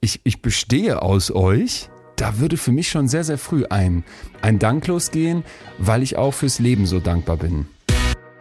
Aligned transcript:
ich, 0.00 0.20
ich 0.24 0.42
bestehe 0.42 1.02
aus 1.02 1.30
euch, 1.30 1.90
da 2.16 2.38
würde 2.38 2.56
für 2.56 2.72
mich 2.72 2.88
schon 2.88 3.08
sehr, 3.08 3.24
sehr 3.24 3.38
früh 3.38 3.64
ein, 3.68 4.04
ein 4.42 4.58
Dank 4.58 4.86
losgehen, 4.86 5.44
weil 5.78 6.02
ich 6.02 6.16
auch 6.16 6.34
fürs 6.34 6.58
Leben 6.58 6.86
so 6.86 7.00
dankbar 7.00 7.36
bin. 7.36 7.66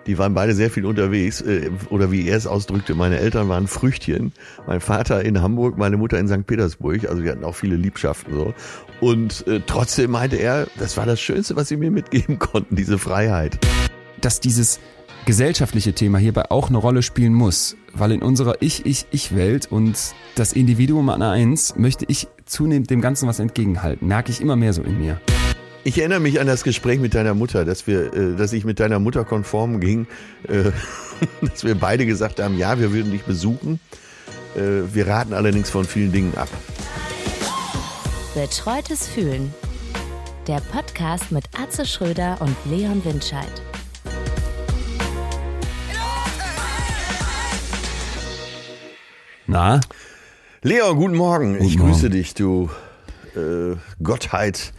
Die 0.08 0.18
waren 0.18 0.34
beide 0.34 0.56
sehr 0.56 0.72
viel 0.72 0.86
unterwegs. 0.86 1.42
äh, 1.42 1.70
Oder 1.90 2.12
wie 2.12 2.28
er 2.28 2.38
es 2.38 2.48
ausdrückte, 2.48 2.96
meine 2.96 3.20
Eltern 3.20 3.50
waren 3.50 3.68
Früchtchen. 3.68 4.32
Mein 4.66 4.80
Vater 4.80 5.26
in 5.26 5.42
Hamburg, 5.42 5.78
meine 5.78 5.98
Mutter 5.98 6.18
in 6.18 6.30
St. 6.30 6.48
Petersburg. 6.48 7.10
Also 7.10 7.24
wir 7.24 7.32
hatten 7.32 7.44
auch 7.44 7.56
viele 7.56 7.76
Liebschaften 7.76 8.34
so. 8.34 8.54
Und 9.02 9.46
äh, 9.48 9.60
trotzdem 9.66 10.12
meinte 10.12 10.38
er, 10.38 10.68
das 10.80 10.96
war 10.96 11.06
das 11.06 11.20
Schönste, 11.20 11.58
was 11.58 11.68
sie 11.68 11.76
mir 11.76 11.92
mitgeben 11.92 12.40
konnten, 12.40 12.78
diese 12.78 12.98
Freiheit. 12.98 13.60
Dass 14.22 14.40
dieses 14.40 14.80
gesellschaftliche 15.28 15.92
Thema 15.92 16.20
hierbei 16.20 16.50
auch 16.52 16.70
eine 16.70 16.78
Rolle 16.78 17.04
spielen 17.04 17.34
muss, 17.34 17.76
weil 17.94 18.14
in 18.14 18.22
unserer 18.22 18.62
Ich-Ich-Ich-Welt 18.62 19.70
und 19.70 19.98
das 20.36 20.54
Individuum 20.54 21.10
an 21.10 21.22
eins 21.22 21.76
möchte 21.76 22.06
ich 22.08 22.30
zunehmend 22.46 22.90
dem 22.90 23.02
Ganzen 23.02 23.28
was 23.28 23.40
entgegenhalten. 23.40 24.08
Merke 24.08 24.32
ich 24.32 24.40
immer 24.40 24.56
mehr 24.56 24.72
so 24.72 24.84
in 24.84 25.02
mir. 25.02 25.20
Ich 25.84 26.00
erinnere 26.00 26.22
mich 26.22 26.40
an 26.40 26.48
das 26.48 26.64
Gespräch 26.64 27.02
mit 27.02 27.14
deiner 27.14 27.34
Mutter, 27.34 27.66
dass 27.66 27.88
wir, 27.88 28.14
äh, 28.14 28.36
dass 28.38 28.54
ich 28.54 28.64
mit 28.64 28.80
deiner 28.80 29.00
Mutter 29.00 29.26
konform 29.26 29.82
ging, 29.82 30.08
äh, 30.48 30.72
dass 31.42 31.66
wir 31.66 31.76
beide 31.76 32.06
gesagt 32.06 32.40
haben, 32.40 32.58
ja, 32.58 32.80
wir 32.80 32.94
würden 32.94 33.12
dich 33.12 33.24
besuchen. 33.24 33.82
Äh, 34.56 34.94
Wir 34.94 35.08
raten 35.08 35.34
allerdings 35.34 35.70
von 35.70 35.84
vielen 35.84 36.14
Dingen 36.14 36.36
ab. 36.38 36.48
Betreutes 38.34 39.08
Fühlen. 39.08 39.54
Der 40.48 40.62
Podcast 40.72 41.34
mit 41.34 41.44
Atze 41.62 41.86
Schröder 41.86 42.38
und 42.40 42.56
Leon 42.72 43.04
Windscheid. 43.04 43.62
Na, 49.48 49.80
Leon, 50.62 50.98
guten 50.98 51.16
Morgen. 51.16 51.56
ich 51.64 51.78
Morgen. 51.78 51.92
grüße 51.92 52.10
dich, 52.10 52.34
du 52.34 52.70
äh, 53.36 53.76
Gottheit 54.04 54.74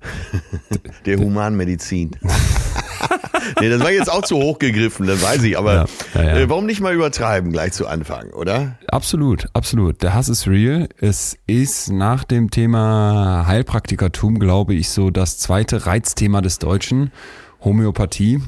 der 1.06 1.18
Humanmedizin. 1.18 2.10
nee, 3.60 3.68
das 3.68 3.80
war 3.80 3.92
jetzt 3.92 4.10
auch 4.10 4.22
zu 4.22 4.36
hoch 4.36 4.58
gegriffen, 4.58 5.06
das 5.06 5.22
weiß 5.22 5.44
ich, 5.44 5.56
aber 5.56 5.74
Ja, 5.74 5.86
ja, 6.14 6.22
ja. 6.22 6.36
Äh, 6.38 6.48
warum 6.50 6.66
nicht 6.66 6.80
mal 6.80 6.92
übertreiben 6.94 7.52
gleich 7.52 7.72
zu 7.72 7.86
Anfang, 7.86 8.30
oder? 8.30 8.76
absolut, 8.88 9.46
absolut. 9.52 10.02
Der 10.02 10.14
Hass 10.14 10.28
ist 10.28 10.48
real. 10.48 10.88
Es 10.98 11.36
ist 11.46 11.90
nach 11.92 12.24
dem 12.24 12.50
Thema 12.50 13.44
Heilpraktikertum, 13.46 14.40
glaube 14.40 14.74
ich, 14.74 14.88
so 14.90 15.10
das 15.10 15.38
zweite 15.38 15.86
Reizthema 15.86 16.40
des 16.40 16.58
Deutschen. 16.58 17.12
Homöopathie. 17.64 18.40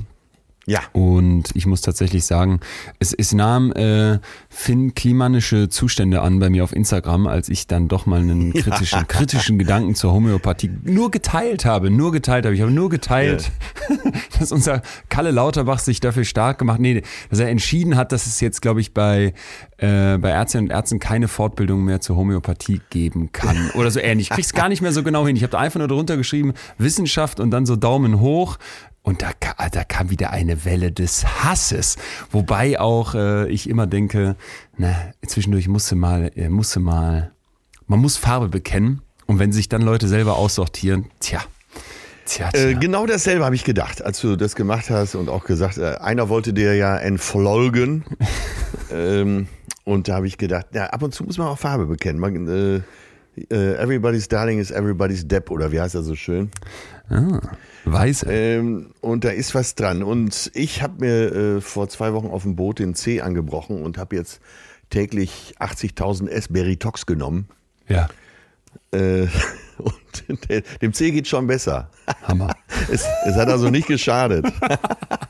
Ja. 0.67 0.81
Und 0.93 1.51
ich 1.55 1.67
muss 1.67 1.83
tatsächlich 1.83 2.25
sagen, 2.25 2.61
es, 2.99 3.13
es 3.13 3.33
nahm 3.33 3.73
äh, 3.73 4.19
Finn 4.49 4.95
klimanische 4.95 5.69
Zustände 5.69 6.23
an 6.23 6.39
bei 6.39 6.49
mir 6.49 6.65
auf 6.65 6.75
Instagram, 6.75 7.27
als 7.27 7.49
ich 7.49 7.67
dann 7.67 7.89
doch 7.89 8.07
mal 8.07 8.21
einen 8.21 8.53
kritischen, 8.55 9.07
kritischen 9.07 9.59
Gedanken 9.59 9.95
zur 9.95 10.13
Homöopathie 10.13 10.71
nur 10.83 11.11
geteilt 11.11 11.65
habe. 11.65 11.91
Nur 11.91 12.13
geteilt 12.13 12.47
habe. 12.47 12.55
Ich 12.55 12.63
habe 12.63 12.73
nur 12.73 12.89
geteilt, 12.89 13.51
dass 14.39 14.53
unser 14.53 14.83
Kalle 15.11 15.33
Lauterbach 15.33 15.79
sich 15.79 16.01
dafür 16.01 16.25
stark 16.25 16.59
gemacht, 16.59 16.81
nee, 16.81 17.03
dass 17.29 17.39
er 17.39 17.49
entschieden 17.49 17.97
hat, 17.97 18.13
dass 18.13 18.27
es 18.27 18.41
jetzt, 18.41 18.63
glaube 18.63 18.81
ich, 18.81 18.95
bei, 18.95 19.35
äh, 19.77 20.17
bei 20.17 20.31
Ärztinnen 20.31 20.69
und 20.69 20.71
Ärzten 20.71 20.99
keine 20.99 21.29
Fortbildung 21.29 21.85
mehr 21.85 22.01
zur 22.01 22.17
Homöopathie 22.17 22.81
geben 22.89 23.33
kann. 23.33 23.71
Oder 23.75 23.91
so 23.91 24.01
ähnlich. 24.01 24.31
Ich 24.31 24.35
krieg's 24.35 24.53
gar 24.55 24.71
nicht 24.71 24.81
mehr 24.81 24.93
so 24.93 25.03
genau 25.03 25.27
hin. 25.27 25.37
Ich 25.37 25.43
habe 25.43 25.51
da 25.51 25.59
einfach 25.59 25.79
nur 25.79 25.89
drunter 25.89 26.17
geschrieben, 26.17 26.55
Wissenschaft 26.79 27.39
und 27.39 27.51
dann 27.51 27.67
so 27.67 27.77
Daumen 27.77 28.21
hoch. 28.21 28.59
Und 29.05 29.21
da, 29.21 29.33
da 29.71 29.85
kam 29.85 30.09
wieder 30.09 30.31
eine 30.31 30.65
Welle 30.65 30.91
des 30.91 31.27
Hasses. 31.45 31.97
Wobei 32.31 32.81
auch 32.81 33.15
äh, 33.15 33.47
ich 33.51 33.69
immer 33.69 33.87
denke, 33.87 34.35
na, 34.79 34.97
zwischendurch 35.27 35.69
musste 35.69 35.95
mal, 35.95 36.31
äh, 36.35 36.49
musste 36.49 36.81
mal, 36.81 37.31
man 37.87 38.01
muss 38.01 38.17
Farbe 38.17 38.49
bekennen. 38.49 39.03
Und 39.27 39.39
wenn 39.39 39.53
sich 39.53 39.69
dann 39.69 39.83
Leute 39.83 40.09
selber 40.09 40.37
aussortieren, 40.37 41.11
tja, 41.21 41.43
tja, 42.25 42.49
tja. 42.51 42.71
Äh, 42.71 42.75
genau 42.77 43.07
dasselbe 43.07 43.45
habe 43.45 43.55
ich 43.55 43.65
gedacht, 43.65 44.03
als 44.03 44.23
du 44.23 44.37
das 44.37 44.57
gemacht 44.57 44.89
hast 44.89 45.15
und 45.17 45.29
auch 45.29 45.45
gesagt, 45.45 45.77
äh, 45.77 45.97
einer 45.97 46.31
wollte 46.31 46.55
dir 46.55 46.75
ja 46.75 46.97
entfolgen. 46.97 48.05
ähm, 48.91 49.49
und 49.85 50.09
da 50.09 50.15
habe 50.17 50.27
ich 50.27 50.39
gedacht, 50.39 50.69
ja, 50.73 50.87
ab 50.87 51.03
und 51.03 51.15
zu 51.15 51.25
muss 51.25 51.37
man 51.37 51.49
auch 51.49 51.59
Farbe 51.59 51.85
bekennen. 51.85 52.19
Man, 52.19 52.49
äh, 52.49 52.81
äh, 53.51 53.75
everybody's 53.77 54.29
Darling 54.29 54.61
is 54.61 54.71
everybody's 54.71 55.29
Depp, 55.29 55.51
oder 55.51 55.73
wie 55.73 55.81
heißt 55.81 55.95
das 55.95 56.07
so 56.07 56.15
schön? 56.15 56.51
ah, 57.11 57.39
Weiße. 57.85 58.27
Ähm, 58.31 58.91
und 59.01 59.25
da 59.25 59.31
ist 59.31 59.55
was 59.55 59.75
dran. 59.75 60.03
Und 60.03 60.51
ich 60.55 60.83
habe 60.83 61.05
mir 61.05 61.33
äh, 61.35 61.61
vor 61.61 61.89
zwei 61.89 62.13
Wochen 62.13 62.29
auf 62.29 62.43
dem 62.43 62.57
Boot 62.57 62.79
den 62.79 62.95
C 62.95 63.21
angebrochen 63.21 63.83
und 63.83 63.99
habe 63.99 64.17
jetzt 64.17 64.41
täglich 64.91 65.55
80.000 65.59 66.29
S-Beritox 66.29 67.07
genommen. 67.07 67.49
ja, 67.89 68.09
Äh, 68.93 69.27
und 69.79 69.93
dem 70.83 70.93
C 70.93 71.11
geht 71.11 71.29
schon 71.29 71.47
besser. 71.47 71.91
Hammer. 72.23 72.55
Es, 72.91 73.07
es 73.25 73.35
hat 73.37 73.49
also 73.49 73.71
nicht 73.71 73.87
geschadet. 73.87 74.45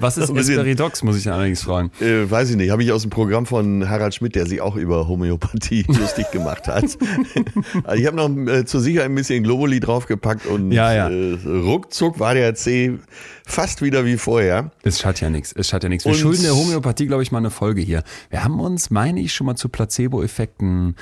Was 0.00 0.16
ist 0.18 0.30
Esperidox, 0.34 1.02
muss 1.02 1.16
ich 1.18 1.30
allerdings 1.30 1.62
fragen. 1.62 1.90
Äh, 2.00 2.30
weiß 2.30 2.50
ich 2.50 2.56
nicht, 2.56 2.70
habe 2.70 2.82
ich 2.82 2.92
aus 2.92 3.02
dem 3.02 3.10
Programm 3.10 3.46
von 3.46 3.88
Harald 3.88 4.14
Schmidt, 4.14 4.34
der 4.34 4.46
sich 4.46 4.60
auch 4.60 4.76
über 4.76 5.08
Homöopathie 5.08 5.82
lustig 5.88 6.30
gemacht 6.30 6.66
hat. 6.68 6.84
also 7.84 8.00
ich 8.00 8.06
habe 8.06 8.16
noch 8.16 8.28
äh, 8.52 8.64
zur 8.64 8.80
Sicherheit 8.80 9.10
ein 9.10 9.14
bisschen 9.14 9.42
Globuli 9.44 9.80
draufgepackt 9.80 10.46
und 10.46 10.72
Ja, 10.72 10.92
ja. 10.92 11.08
Äh, 11.08 11.38
ruckzuck 11.44 12.18
war 12.20 12.34
der 12.34 12.54
C 12.54 12.98
fast 13.46 13.82
wieder 13.82 14.04
wie 14.04 14.16
vorher. 14.16 14.70
Es 14.82 15.00
schadet 15.00 15.20
ja 15.20 15.30
nichts. 15.30 15.52
Es 15.52 15.68
schadet 15.68 15.84
ja 15.84 15.88
nichts. 15.88 16.04
Wir 16.04 16.12
Und- 16.12 16.18
schulden 16.18 16.42
der 16.42 16.54
Homöopathie, 16.56 17.06
glaube 17.06 17.22
ich, 17.22 17.32
mal 17.32 17.38
eine 17.38 17.50
Folge 17.50 17.80
hier. 17.80 18.02
Wir 18.30 18.44
haben 18.44 18.60
uns, 18.60 18.90
meine 18.90 19.20
ich, 19.20 19.32
schon 19.32 19.46
mal 19.46 19.56
zu 19.56 19.68
Placebo-Effekten 19.68 20.96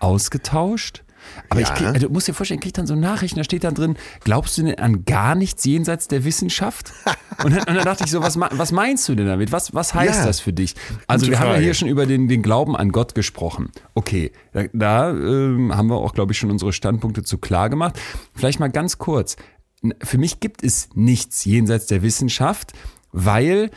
ausgetauscht. 0.00 1.02
Aber 1.50 1.60
ich 1.60 1.68
Ja. 1.68 1.74
krieg, 1.74 1.86
also 1.88 2.06
du 2.08 2.12
musst 2.12 2.28
dir 2.28 2.34
vorstellen, 2.34 2.58
ich 2.58 2.64
krieg 2.64 2.74
dann 2.74 2.86
so 2.86 2.94
Nachrichten, 2.94 3.38
da 3.38 3.44
steht 3.44 3.64
dann 3.64 3.74
drin, 3.74 3.96
glaubst 4.24 4.56
du 4.58 4.62
denn 4.62 4.78
an 4.78 5.04
gar 5.04 5.34
nichts 5.34 5.64
jenseits 5.64 6.08
der 6.08 6.24
Wissenschaft? 6.24 6.92
Und 7.44 7.52
dann, 7.54 7.60
und 7.68 7.74
dann 7.76 7.84
dachte 7.84 8.02
ich 8.04 8.10
so, 8.10 8.20
was, 8.20 8.36
was 8.40 8.72
meinst 8.72 9.08
du 9.08 9.14
denn 9.14 9.26
damit? 9.28 9.52
Was, 9.52 9.72
was 9.72 9.94
heißt 9.94 10.20
Ja. 10.20 10.26
das 10.26 10.40
für 10.40 10.52
dich? 10.52 10.74
Also 11.06 11.26
Gute 11.26 11.32
wir 11.32 11.38
haben 11.38 11.46
ja 11.46 11.52
Frage. 11.52 11.64
hier 11.64 11.74
schon 11.74 11.86
über 11.86 12.04
den, 12.04 12.26
den 12.26 12.42
Glauben 12.42 12.74
an 12.74 12.90
Gott 12.90 13.14
gesprochen. 13.14 13.70
Okay, 13.94 14.32
da, 14.52 14.64
da 14.72 15.10
ähm, 15.10 15.72
haben 15.76 15.88
wir 15.88 15.98
auch, 15.98 16.14
glaube 16.14 16.32
ich, 16.32 16.38
schon 16.38 16.50
unsere 16.50 16.72
Standpunkte 16.72 17.22
zu 17.22 17.38
klar 17.38 17.70
gemacht. 17.70 17.96
Vielleicht 18.34 18.58
mal 18.58 18.70
ganz 18.70 18.98
kurz. 18.98 19.36
Für 20.02 20.18
mich 20.18 20.40
gibt 20.40 20.64
es 20.64 20.88
nichts 20.94 21.44
jenseits 21.44 21.86
der 21.86 22.02
Wissenschaft, 22.02 22.72
weil 23.12 23.70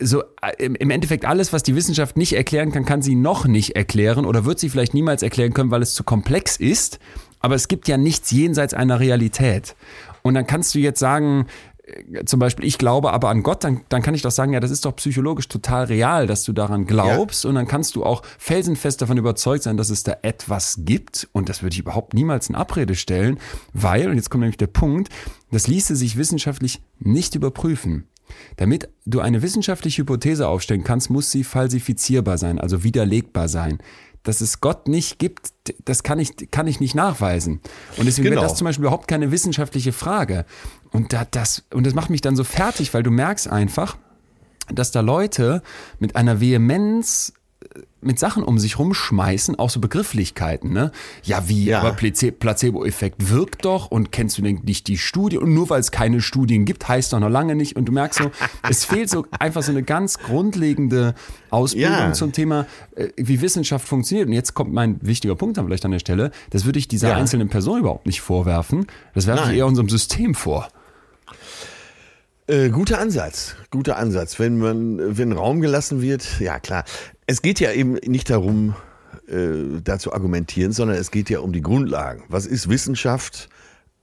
so 0.00 0.22
äh, 0.42 0.64
im 0.64 0.90
Endeffekt 0.90 1.24
alles, 1.24 1.52
was 1.52 1.62
die 1.62 1.74
Wissenschaft 1.74 2.16
nicht 2.16 2.34
erklären 2.34 2.72
kann, 2.72 2.84
kann 2.84 3.02
sie 3.02 3.14
noch 3.14 3.46
nicht 3.46 3.76
erklären 3.76 4.24
oder 4.24 4.44
wird 4.44 4.58
sie 4.58 4.68
vielleicht 4.68 4.94
niemals 4.94 5.22
erklären 5.22 5.52
können, 5.52 5.70
weil 5.70 5.82
es 5.82 5.94
zu 5.94 6.04
komplex 6.04 6.56
ist. 6.56 6.98
Aber 7.40 7.54
es 7.54 7.68
gibt 7.68 7.88
ja 7.88 7.96
nichts 7.96 8.30
jenseits 8.30 8.74
einer 8.74 9.00
Realität. 9.00 9.76
Und 10.22 10.34
dann 10.34 10.46
kannst 10.46 10.74
du 10.74 10.78
jetzt 10.78 10.98
sagen, 10.98 11.46
äh, 11.84 12.24
zum 12.24 12.38
Beispiel, 12.40 12.64
ich 12.64 12.78
glaube 12.78 13.12
aber 13.12 13.28
an 13.28 13.42
Gott, 13.42 13.64
dann, 13.64 13.80
dann 13.88 14.02
kann 14.02 14.14
ich 14.14 14.22
doch 14.22 14.30
sagen, 14.30 14.52
ja, 14.52 14.60
das 14.60 14.70
ist 14.70 14.84
doch 14.84 14.94
psychologisch 14.96 15.48
total 15.48 15.84
real, 15.84 16.26
dass 16.26 16.44
du 16.44 16.52
daran 16.52 16.86
glaubst. 16.86 17.44
Und 17.44 17.56
dann 17.56 17.66
kannst 17.66 17.96
du 17.96 18.04
auch 18.04 18.22
felsenfest 18.38 19.02
davon 19.02 19.18
überzeugt 19.18 19.64
sein, 19.64 19.76
dass 19.76 19.90
es 19.90 20.04
da 20.04 20.16
etwas 20.22 20.80
gibt. 20.84 21.28
Und 21.32 21.48
das 21.48 21.62
würde 21.62 21.74
ich 21.74 21.80
überhaupt 21.80 22.14
niemals 22.14 22.48
in 22.48 22.54
Abrede 22.54 22.94
stellen, 22.94 23.38
weil, 23.72 24.08
und 24.08 24.16
jetzt 24.16 24.30
kommt 24.30 24.42
nämlich 24.42 24.58
der 24.58 24.68
Punkt, 24.68 25.12
das 25.50 25.66
ließe 25.66 25.96
sich 25.96 26.16
wissenschaftlich 26.16 26.80
nicht 27.00 27.34
überprüfen. 27.34 28.06
Damit 28.56 28.88
du 29.06 29.20
eine 29.20 29.42
wissenschaftliche 29.42 30.02
Hypothese 30.02 30.48
aufstellen 30.48 30.84
kannst, 30.84 31.10
muss 31.10 31.30
sie 31.30 31.44
falsifizierbar 31.44 32.38
sein, 32.38 32.58
also 32.58 32.84
widerlegbar 32.84 33.48
sein. 33.48 33.78
Dass 34.24 34.40
es 34.40 34.60
Gott 34.60 34.88
nicht 34.88 35.18
gibt, 35.18 35.52
das 35.84 36.02
kann 36.02 36.18
ich, 36.18 36.50
kann 36.50 36.66
ich 36.66 36.80
nicht 36.80 36.94
nachweisen. 36.94 37.60
Und 37.96 38.06
deswegen 38.06 38.24
Genau. 38.28 38.40
wäre 38.40 38.48
das 38.48 38.58
zum 38.58 38.64
Beispiel 38.66 38.84
überhaupt 38.84 39.08
keine 39.08 39.30
wissenschaftliche 39.30 39.92
Frage. 39.92 40.44
Und, 40.90 41.12
da, 41.12 41.24
das, 41.30 41.64
und 41.72 41.86
das 41.86 41.94
macht 41.94 42.10
mich 42.10 42.20
dann 42.20 42.36
so 42.36 42.44
fertig, 42.44 42.92
weil 42.94 43.02
du 43.02 43.10
merkst 43.10 43.48
einfach, 43.48 43.96
dass 44.72 44.90
da 44.90 45.00
Leute 45.00 45.62
mit 45.98 46.16
einer 46.16 46.40
Vehemenz 46.40 47.32
mit 48.00 48.18
Sachen 48.18 48.44
um 48.44 48.58
sich 48.58 48.78
rumschmeißen, 48.78 49.58
auch 49.58 49.70
so 49.70 49.80
Begrifflichkeiten, 49.80 50.72
ne? 50.72 50.92
Ja, 51.24 51.48
wie, 51.48 51.64
Ja. 51.64 51.80
aber 51.80 51.92
Place- 51.92 52.32
Placebo-Effekt 52.38 53.30
wirkt 53.30 53.64
doch 53.64 53.90
und 53.90 54.12
kennst 54.12 54.38
du 54.38 54.42
denn 54.42 54.60
nicht 54.64 54.86
die 54.86 54.98
Studie? 54.98 55.36
Und 55.38 55.52
nur 55.52 55.68
weil 55.68 55.80
es 55.80 55.90
keine 55.90 56.20
Studien 56.20 56.64
gibt, 56.64 56.86
heißt 56.88 57.12
doch 57.12 57.18
noch 57.18 57.28
lange 57.28 57.56
nicht. 57.56 57.74
Und 57.76 57.86
du 57.86 57.92
merkst 57.92 58.20
so, 58.20 58.30
es 58.68 58.84
fehlt 58.84 59.10
so 59.10 59.26
einfach 59.38 59.62
so 59.62 59.72
eine 59.72 59.82
ganz 59.82 60.18
grundlegende 60.18 61.14
Ausbildung 61.50 61.92
Ja. 61.98 62.12
zum 62.12 62.32
Thema, 62.32 62.66
äh, 62.94 63.08
wie 63.16 63.40
Wissenschaft 63.40 63.88
funktioniert. 63.88 64.28
Und 64.28 64.32
jetzt 64.34 64.54
kommt 64.54 64.72
mein 64.72 64.98
wichtiger 65.02 65.34
Punkt 65.34 65.56
dann 65.58 65.66
vielleicht 65.66 65.84
an 65.84 65.90
der 65.90 65.98
Stelle. 65.98 66.30
Das 66.50 66.64
würde 66.64 66.78
ich 66.78 66.86
dieser 66.86 67.08
Ja. 67.08 67.16
einzelnen 67.16 67.48
Person 67.48 67.80
überhaupt 67.80 68.06
nicht 68.06 68.20
vorwerfen. 68.20 68.86
Das 69.14 69.26
werfe 69.26 69.50
ich 69.50 69.58
eher 69.58 69.66
unserem 69.66 69.88
System 69.88 70.34
vor. 70.34 70.68
Äh, 72.46 72.70
guter 72.70 72.98
Ansatz, 72.98 73.56
guter 73.70 73.96
Ansatz. 73.98 74.38
Wenn 74.38 74.58
man, 74.58 75.18
wenn 75.18 75.32
Raum 75.32 75.60
gelassen 75.60 76.00
wird, 76.00 76.40
ja 76.40 76.58
klar. 76.58 76.84
Es 77.28 77.42
geht 77.42 77.60
ja 77.60 77.72
eben 77.72 77.92
nicht 78.06 78.30
darum, 78.30 78.74
äh, 79.28 79.80
da 79.84 79.98
zu 79.98 80.12
argumentieren, 80.12 80.72
sondern 80.72 80.96
es 80.96 81.10
geht 81.10 81.30
ja 81.30 81.40
um 81.40 81.52
die 81.52 81.60
Grundlagen. 81.60 82.24
Was 82.28 82.46
ist 82.46 82.68
Wissenschaft? 82.68 83.48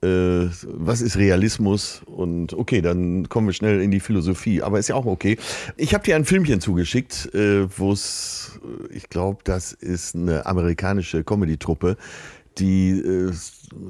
äh, 0.06 0.50
was 0.64 1.02
ist 1.02 1.18
Realismus 1.18 2.02
und 2.06 2.54
okay, 2.54 2.82
dann 2.82 3.28
kommen 3.30 3.48
wir 3.48 3.54
schnell 3.54 3.82
in 3.82 3.92
die 3.92 4.00
Philosophie, 4.00 4.62
aber 4.62 4.80
ist 4.80 4.90
ja 4.90 4.96
auch 4.96 5.06
okay. 5.06 5.38
Ich 5.78 5.94
habe 5.94 6.04
dir 6.04 6.16
ein 6.16 6.26
Filmchen 6.26 6.62
zugeschickt, 6.62 7.34
äh, 7.34 7.68
wo 7.78 7.92
es, 7.92 8.60
ich 8.92 9.10
glaube, 9.10 9.40
das 9.44 9.74
ist 9.74 10.16
eine 10.16 10.46
amerikanische 10.46 11.24
Comedy-Truppe, 11.24 11.98
die 12.58 12.92
äh, 12.92 13.32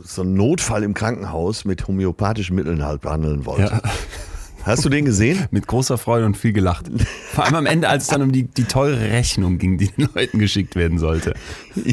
so 0.03 0.21
einen 0.21 0.35
Notfall 0.35 0.83
im 0.83 0.93
Krankenhaus 0.93 1.65
mit 1.65 1.87
homöopathischen 1.87 2.55
Mitteln 2.55 2.83
halt 2.83 3.01
behandeln 3.01 3.45
wollte. 3.45 3.73
Ja. 3.73 3.81
Hast 4.65 4.83
du 4.83 4.89
den 4.89 5.05
gesehen? 5.05 5.45
Mit 5.51 5.67
großer 5.67 5.99
Freude 5.99 6.25
und 6.25 6.35
viel 6.35 6.51
gelacht. 6.51 6.87
Vor 7.31 7.45
allem 7.45 7.53
am 7.53 7.65
Ende, 7.67 7.87
als 7.87 8.03
es 8.03 8.09
dann 8.09 8.23
um 8.23 8.31
die, 8.31 8.43
die 8.43 8.63
teure 8.63 8.99
Rechnung 8.99 9.59
ging, 9.59 9.77
die 9.77 9.89
den 9.89 10.09
Leuten 10.15 10.39
geschickt 10.39 10.75
werden 10.75 10.97
sollte. 10.97 11.33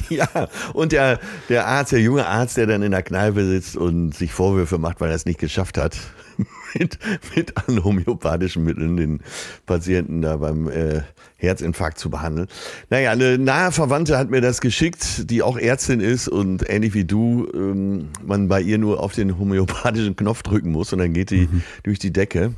Ja, 0.09 0.49
und 0.75 0.93
der, 0.93 1.19
der 1.49 1.67
Arzt, 1.67 1.93
der 1.93 2.01
junge 2.01 2.27
Arzt, 2.27 2.57
der 2.57 2.67
dann 2.67 2.83
in 2.83 2.93
der 2.93 3.03
Kneipe 3.03 3.45
sitzt 3.45 3.77
und 3.77 4.15
sich 4.15 4.33
Vorwürfe 4.33 4.79
macht, 4.79 5.01
weil 5.01 5.11
er 5.11 5.17
es 5.17 5.27
nicht 5.27 5.41
geschafft 5.41 5.77
hat, 5.77 5.97
mit, 6.79 6.99
mit 7.35 7.57
an 7.57 7.85
homöopathischen 7.85 8.65
Mitteln 8.65 8.97
den 8.97 9.21
Patienten 9.67 10.23
da 10.23 10.37
beim 10.37 10.69
äh, 10.69 11.03
Herzinfarkt 11.37 11.99
zu 11.99 12.11
behandeln. 12.11 12.49
Naja, 12.91 13.11
eine 13.11 13.39
nahe 13.39 13.73
Verwandte 13.73 14.17
hat 14.17 14.31
mir 14.31 14.41
das 14.41 14.61
geschickt, 14.61 15.31
die 15.31 15.43
auch 15.43 15.59
Ärztin 15.59 16.01
ist 16.01 16.29
und 16.29 16.69
ähnlich 16.69 16.95
wie 16.95 17.05
du, 17.05 17.49
ähm, 17.55 18.11
man 18.25 18.49
bei 18.49 18.61
ihr 18.61 18.79
nur 18.79 19.01
auf 19.01 19.13
den 19.13 19.39
homöopathischen 19.39 20.17
Knopf 20.17 20.43
drücken 20.43 20.71
muss 20.71 20.93
und 20.93 21.01
dann 21.01 21.13
geht 21.13 21.31
die 21.31 21.49
mhm. 21.49 21.63
durch 21.83 21.99
die 21.99 22.13
Decke. 22.13 22.55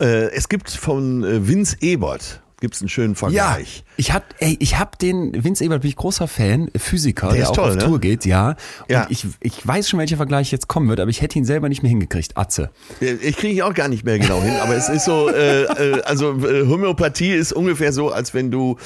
Äh, 0.00 0.30
es 0.32 0.48
gibt 0.48 0.70
von 0.70 1.24
äh, 1.24 1.48
Vince 1.48 1.76
Ebert, 1.80 2.42
gibt 2.60 2.74
es 2.74 2.80
einen 2.80 2.88
schönen 2.88 3.14
Vergleich. 3.14 3.78
Ja, 3.78 3.92
ich 3.96 4.12
hab, 4.12 4.34
ey, 4.40 4.56
ich 4.60 4.78
hab 4.78 4.98
den, 4.98 5.44
Vince 5.44 5.64
Ebert 5.64 5.82
bin 5.82 5.88
ich 5.88 5.96
großer 5.96 6.26
Fan, 6.26 6.70
Physiker, 6.76 7.28
der, 7.28 7.36
der 7.36 7.50
auch 7.50 7.54
toll, 7.54 7.70
auf 7.70 7.76
ne? 7.76 7.84
Tour 7.84 8.00
geht, 8.00 8.24
ja. 8.24 8.50
Und 8.50 8.90
ja. 8.90 9.06
ich, 9.10 9.26
ich 9.40 9.66
weiß 9.66 9.88
schon, 9.88 9.98
welcher 9.98 10.16
Vergleich 10.16 10.50
jetzt 10.50 10.68
kommen 10.68 10.88
wird, 10.88 11.00
aber 11.00 11.10
ich 11.10 11.22
hätte 11.22 11.38
ihn 11.38 11.44
selber 11.44 11.68
nicht 11.68 11.82
mehr 11.82 11.90
hingekriegt, 11.90 12.36
Atze. 12.36 12.70
Ich 13.00 13.36
kriege 13.36 13.54
ihn 13.54 13.62
auch 13.62 13.74
gar 13.74 13.88
nicht 13.88 14.04
mehr 14.04 14.18
genau 14.18 14.42
hin, 14.42 14.54
aber 14.60 14.74
es 14.74 14.88
ist 14.88 15.04
so, 15.04 15.28
äh, 15.28 15.62
äh, 15.62 16.02
also 16.02 16.32
äh, 16.46 16.66
Homöopathie 16.66 17.32
ist 17.32 17.52
ungefähr 17.52 17.92
so, 17.92 18.10
als 18.10 18.34
wenn 18.34 18.50
du 18.50 18.76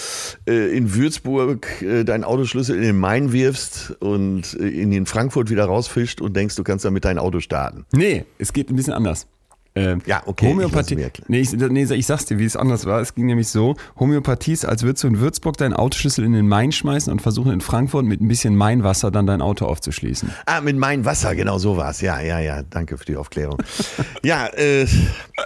äh, 0.46 0.76
in 0.76 0.94
Würzburg 0.94 1.82
äh, 1.82 2.04
deinen 2.04 2.24
Autoschlüssel 2.24 2.76
in 2.76 2.82
den 2.82 2.98
Main 2.98 3.32
wirfst 3.32 3.94
und 4.00 4.54
äh, 4.60 4.68
in 4.68 4.90
den 4.90 5.06
Frankfurt 5.06 5.50
wieder 5.50 5.64
rausfischt 5.64 6.20
und 6.20 6.36
denkst, 6.36 6.56
du 6.56 6.64
kannst 6.64 6.84
damit 6.84 7.04
dein 7.04 7.18
Auto 7.18 7.40
starten. 7.40 7.86
Nee, 7.92 8.24
es 8.38 8.52
geht 8.52 8.70
ein 8.70 8.76
bisschen 8.76 8.92
anders. 8.92 9.26
Ähm, 9.74 10.02
ja, 10.04 10.22
okay. 10.26 10.48
Homöopathie. 10.48 10.96
Ich 10.96 11.28
nee, 11.28 11.40
ich, 11.40 11.52
nee, 11.52 11.84
ich 11.84 12.06
sag's 12.06 12.26
dir, 12.26 12.38
wie 12.38 12.44
es 12.44 12.56
anders 12.56 12.84
war. 12.84 13.00
Es 13.00 13.14
ging 13.14 13.26
nämlich 13.26 13.48
so: 13.48 13.76
Homöopathie 13.98 14.52
ist, 14.52 14.66
als 14.66 14.82
würdest 14.82 15.04
du 15.04 15.08
in 15.08 15.18
Würzburg 15.18 15.56
deinen 15.56 15.72
Autoschlüssel 15.72 16.24
in 16.24 16.32
den 16.32 16.46
Main 16.46 16.72
schmeißen 16.72 17.10
und 17.10 17.22
versuchen 17.22 17.52
in 17.52 17.62
Frankfurt 17.62 18.04
mit 18.04 18.20
ein 18.20 18.28
bisschen 18.28 18.54
Mainwasser 18.54 19.10
dann 19.10 19.26
dein 19.26 19.40
Auto 19.40 19.64
aufzuschließen. 19.64 20.30
Ah, 20.44 20.60
mit 20.60 20.76
Mainwasser, 20.76 21.34
genau 21.34 21.58
so 21.58 21.78
war's. 21.78 22.02
Ja, 22.02 22.20
ja, 22.20 22.38
ja. 22.38 22.62
Danke 22.68 22.98
für 22.98 23.06
die 23.06 23.16
Aufklärung. 23.16 23.62
ja, 24.22 24.46
äh, 24.48 24.86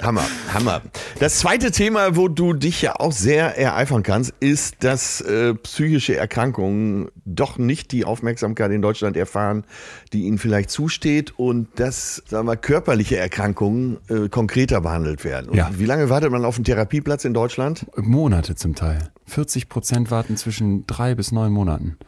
Hammer, 0.02 0.24
Hammer. 0.52 0.82
Das 1.20 1.38
zweite 1.38 1.70
Thema, 1.70 2.16
wo 2.16 2.26
du 2.26 2.52
dich 2.52 2.82
ja 2.82 2.96
auch 2.98 3.12
sehr 3.12 3.56
ereifern 3.56 4.02
kannst, 4.02 4.34
ist, 4.40 4.82
dass 4.82 5.20
äh, 5.20 5.54
psychische 5.54 6.16
Erkrankungen 6.16 7.08
doch 7.26 7.58
nicht 7.58 7.92
die 7.92 8.04
Aufmerksamkeit 8.04 8.70
in 8.70 8.80
Deutschland 8.80 9.16
erfahren, 9.16 9.64
die 10.12 10.22
ihnen 10.22 10.38
vielleicht 10.38 10.70
zusteht 10.70 11.38
und 11.38 11.68
dass, 11.78 12.22
sagen 12.26 12.46
wir, 12.46 12.56
körperliche 12.56 13.16
Erkrankungen 13.16 13.98
äh, 14.08 14.28
konkreter 14.28 14.80
behandelt 14.80 15.24
werden. 15.24 15.50
Und 15.50 15.56
ja. 15.56 15.70
Wie 15.76 15.84
lange 15.84 16.08
wartet 16.08 16.30
man 16.30 16.44
auf 16.44 16.56
einen 16.56 16.64
Therapieplatz 16.64 17.24
in 17.24 17.34
Deutschland? 17.34 17.86
Monate 17.96 18.54
zum 18.54 18.74
Teil. 18.74 19.10
40 19.26 19.68
Prozent 19.68 20.10
warten 20.10 20.36
zwischen 20.36 20.86
drei 20.86 21.14
bis 21.14 21.32
neun 21.32 21.52
Monaten. 21.52 21.98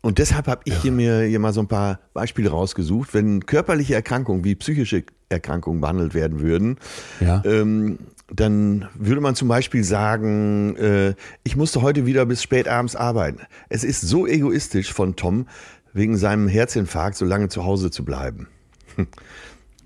Und 0.00 0.18
deshalb 0.18 0.46
habe 0.46 0.60
ich 0.64 0.80
hier 0.80 0.92
mir 0.92 1.22
hier 1.22 1.40
mal 1.40 1.52
so 1.52 1.60
ein 1.60 1.68
paar 1.68 1.98
Beispiele 2.14 2.50
rausgesucht. 2.50 3.14
Wenn 3.14 3.46
körperliche 3.46 3.94
Erkrankungen 3.94 4.44
wie 4.44 4.54
psychische 4.54 5.04
Erkrankungen 5.28 5.80
behandelt 5.80 6.14
werden 6.14 6.40
würden, 6.40 6.78
ja. 7.20 7.42
ähm, 7.44 7.98
dann 8.30 8.88
würde 8.94 9.20
man 9.20 9.34
zum 9.34 9.48
Beispiel 9.48 9.84
sagen, 9.84 10.76
äh, 10.76 11.14
ich 11.44 11.56
musste 11.56 11.82
heute 11.82 12.06
wieder 12.06 12.26
bis 12.26 12.42
spät 12.42 12.68
abends 12.68 12.94
arbeiten. 12.94 13.40
Es 13.68 13.84
ist 13.84 14.02
so 14.02 14.26
egoistisch 14.26 14.92
von 14.92 15.16
Tom, 15.16 15.46
wegen 15.92 16.16
seinem 16.16 16.48
Herzinfarkt 16.48 17.16
so 17.16 17.24
lange 17.24 17.48
zu 17.48 17.64
Hause 17.64 17.90
zu 17.90 18.04
bleiben. 18.04 18.48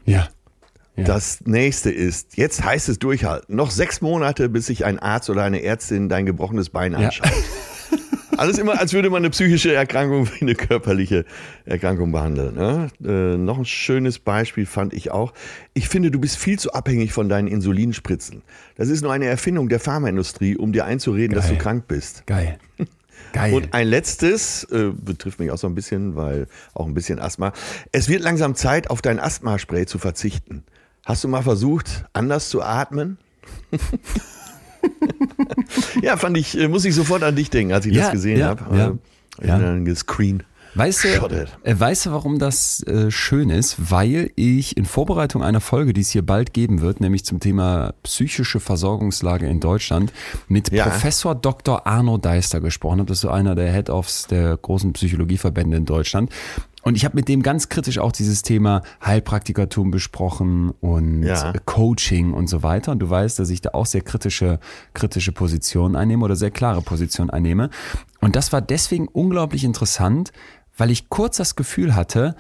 Ja. 0.05 0.29
Ja. 0.97 1.05
Das 1.05 1.43
nächste 1.45 1.93
ist, 1.93 2.37
jetzt 2.37 2.65
heißt 2.65 2.89
es 2.89 2.99
durchhalten. 2.99 3.55
Noch 3.55 3.71
sechs 3.71 4.01
Monate, 4.01 4.49
bis 4.49 4.67
sich 4.67 4.85
ein 4.85 4.99
Arzt 4.99 5.31
oder 5.31 5.45
eine 5.45 5.63
Ärztin 5.63 6.09
dein 6.09 6.27
gebrochenes 6.27 6.71
Bein 6.71 6.97
anschaut. 6.97 7.31
Ja. 7.31 7.33
Alles 8.37 8.59
immer, 8.59 8.81
als 8.81 8.93
würde 8.93 9.11
man 9.11 9.19
eine 9.19 9.31
psychische 9.31 9.75
Erkrankung 9.75 10.29
wie 10.29 10.43
eine 10.43 10.55
körperliche 10.55 11.25
Erkrankung 11.65 12.13
behandeln. 12.13 12.55
Ne? 12.55 12.89
Äh, 13.05 13.37
noch 13.37 13.59
ein 13.59 13.65
schönes 13.65 14.19
Beispiel 14.19 14.67
fand 14.67 14.95
ich 14.95 15.11
auch. 15.11 15.33
Ich 15.75 15.89
finde, 15.89 16.11
du 16.11 16.19
bist 16.19 16.39
viel 16.39 16.59
zu 16.59 16.73
abhängig 16.73 17.13
von 17.13 17.29
deinen 17.29 17.49
Insulinspritzen. 17.49 18.43
Das 18.77 18.89
ist 18.89 19.03
nur 19.03 19.13
eine 19.13 19.27
Erfindung 19.27 19.69
der 19.69 19.81
Pharmaindustrie, 19.81 20.57
um 20.57 20.73
dir 20.73 20.85
einzureden, 20.85 21.35
Geil. 21.35 21.41
dass 21.41 21.51
du 21.51 21.59
krank 21.59 21.87
bist. 21.89 22.27
Geil. 22.27 22.59
Geil. 23.33 23.55
Und 23.55 23.73
ein 23.73 23.87
letztes, 23.89 24.65
äh, 24.65 24.91
betrifft 24.95 25.39
mich 25.39 25.51
auch 25.51 25.59
so 25.59 25.67
ein 25.67 25.75
bisschen, 25.75 26.17
weil 26.17 26.47
auch 26.75 26.87
ein 26.87 26.95
bisschen 26.95 27.19
Asthma. 27.19 27.53
Es 27.91 28.09
wird 28.09 28.23
langsam 28.23 28.55
Zeit, 28.55 28.91
auf 28.91 29.01
dein 29.01 29.19
Asthmaspray 29.19 29.87
zu 29.87 29.99
verzichten. 29.99 30.65
Hast 31.05 31.25
du 31.25 31.29
mal 31.29 31.43
versucht, 31.43 32.05
anders 32.13 32.49
zu 32.49 32.63
atmen? 32.63 33.19
ja, 36.03 36.17
fand 36.17 36.37
ich, 36.37 36.59
äh, 36.59 36.69
muss 36.69 36.85
ich 36.85 36.95
sofort 36.95 37.23
an 37.23 37.37
dich 37.37 37.51
denken, 37.51 37.73
als 37.73 37.87
ich 37.87 37.95
ja, 37.95 38.05
das 38.05 38.13
gesehen 38.13 38.39
ja, 38.39 38.49
habe. 38.49 38.77
Ja, 38.77 38.89
äh, 39.41 39.47
ja. 39.47 39.59
Dann 39.59 39.85
gescreen. 39.85 40.43
Weißt 40.75 41.05
du, 41.05 41.09
äh, 41.09 41.47
weißt 41.79 42.07
du, 42.07 42.13
warum 42.13 42.39
das 42.39 42.83
äh, 42.85 43.11
schön 43.11 43.51
ist? 43.51 43.91
Weil 43.91 44.31
ich 44.37 44.77
in 44.77 44.87
Vorbereitung 44.87 45.43
einer 45.43 45.61
Folge, 45.61 45.93
die 45.93 46.01
es 46.01 46.11
hier 46.11 46.25
bald 46.25 46.55
geben 46.55 46.81
wird, 46.81 47.01
nämlich 47.01 47.27
zum 47.27 47.41
Thema 47.41 47.93
psychische 48.03 48.59
Versorgungslage 48.59 49.47
in 49.47 49.61
Deutschland, 49.61 50.13
mit 50.49 50.73
ja. 50.73 50.85
Professor 50.85 51.35
Dr. 51.35 51.87
Arno 51.87 52.17
Deister 52.17 52.61
gesprochen 52.61 53.01
habe. 53.01 53.09
Das 53.09 53.19
ist 53.19 53.23
so 53.23 53.31
einer 53.31 53.55
der 53.55 53.71
Head-Offs 53.71 54.29
der 54.29 54.57
großen 54.57 54.95
Psychologieverbände 54.95 55.77
in 55.77 55.85
Deutschland. 55.85 56.31
Und 56.83 56.97
ich 56.97 57.05
habe 57.05 57.15
mit 57.15 57.29
dem 57.29 57.43
ganz 57.43 57.69
kritisch 57.69 57.99
auch 57.99 58.13
dieses 58.13 58.43
Thema 58.43 58.83
Heilpraktikertum 59.05 59.91
besprochen 59.91 60.71
und 60.81 61.23
ja. 61.23 61.53
Coaching 61.65 62.33
und 62.33 62.49
so 62.49 62.63
weiter. 62.63 62.93
Und 62.93 62.99
du 62.99 63.09
weißt, 63.09 63.39
dass 63.39 63.51
ich 63.51 63.61
da 63.61 63.71
auch 63.73 63.87
sehr 63.87 64.03
kritische, 64.03 64.59
kritische 64.93 65.33
Positionen 65.33 65.95
einnehme 65.95 66.25
oder 66.25 66.37
sehr 66.37 66.51
klare 66.51 66.83
Positionen 66.83 67.31
einnehme. 67.31 67.71
Und 68.21 68.37
das 68.37 68.53
war 68.53 68.61
deswegen 68.61 69.09
unglaublich 69.09 69.65
interessant, 69.65 70.33
weil 70.77 70.91
ich 70.91 71.09
kurz 71.09 71.37
das 71.37 71.55
Gefühl 71.55 71.95
hatte, 71.95 72.35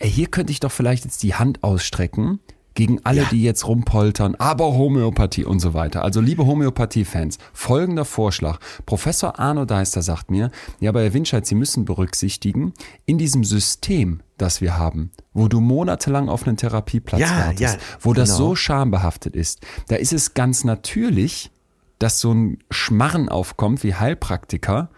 hier 0.00 0.26
könnte 0.26 0.52
ich 0.52 0.60
doch 0.60 0.70
vielleicht 0.70 1.04
jetzt 1.04 1.22
die 1.22 1.34
Hand 1.34 1.62
ausstrecken 1.64 2.40
gegen 2.78 3.00
alle, 3.02 3.22
ja. 3.22 3.28
die 3.32 3.42
jetzt 3.42 3.66
rumpoltern, 3.66 4.36
aber 4.36 4.66
Homöopathie 4.74 5.44
und 5.44 5.58
so 5.58 5.74
weiter. 5.74 6.04
Also 6.04 6.20
liebe 6.20 6.46
Homöopathie-Fans, 6.46 7.38
folgender 7.52 8.04
Vorschlag. 8.04 8.60
Professor 8.86 9.36
Arno 9.40 9.64
Deister 9.64 10.00
sagt 10.00 10.30
mir, 10.30 10.52
ja, 10.78 10.90
aber 10.90 11.02
Herr 11.02 11.12
Winscheid, 11.12 11.44
Sie 11.44 11.56
müssen 11.56 11.84
berücksichtigen, 11.84 12.74
in 13.04 13.18
diesem 13.18 13.42
System, 13.42 14.20
das 14.36 14.60
wir 14.60 14.78
haben, 14.78 15.10
wo 15.34 15.48
du 15.48 15.58
monatelang 15.58 16.28
auf 16.28 16.46
einen 16.46 16.56
Therapieplatz 16.56 17.20
ja, 17.20 17.46
wartest, 17.46 17.60
ja, 17.60 17.80
wo 18.00 18.10
genau. 18.10 18.20
das 18.20 18.36
so 18.36 18.54
schambehaftet 18.54 19.34
ist, 19.34 19.58
da 19.88 19.96
ist 19.96 20.12
es 20.12 20.34
ganz 20.34 20.62
natürlich, 20.62 21.50
dass 21.98 22.20
so 22.20 22.32
ein 22.32 22.58
Schmarren 22.70 23.28
aufkommt 23.28 23.82
wie 23.82 23.94
Heilpraktiker. 23.94 24.90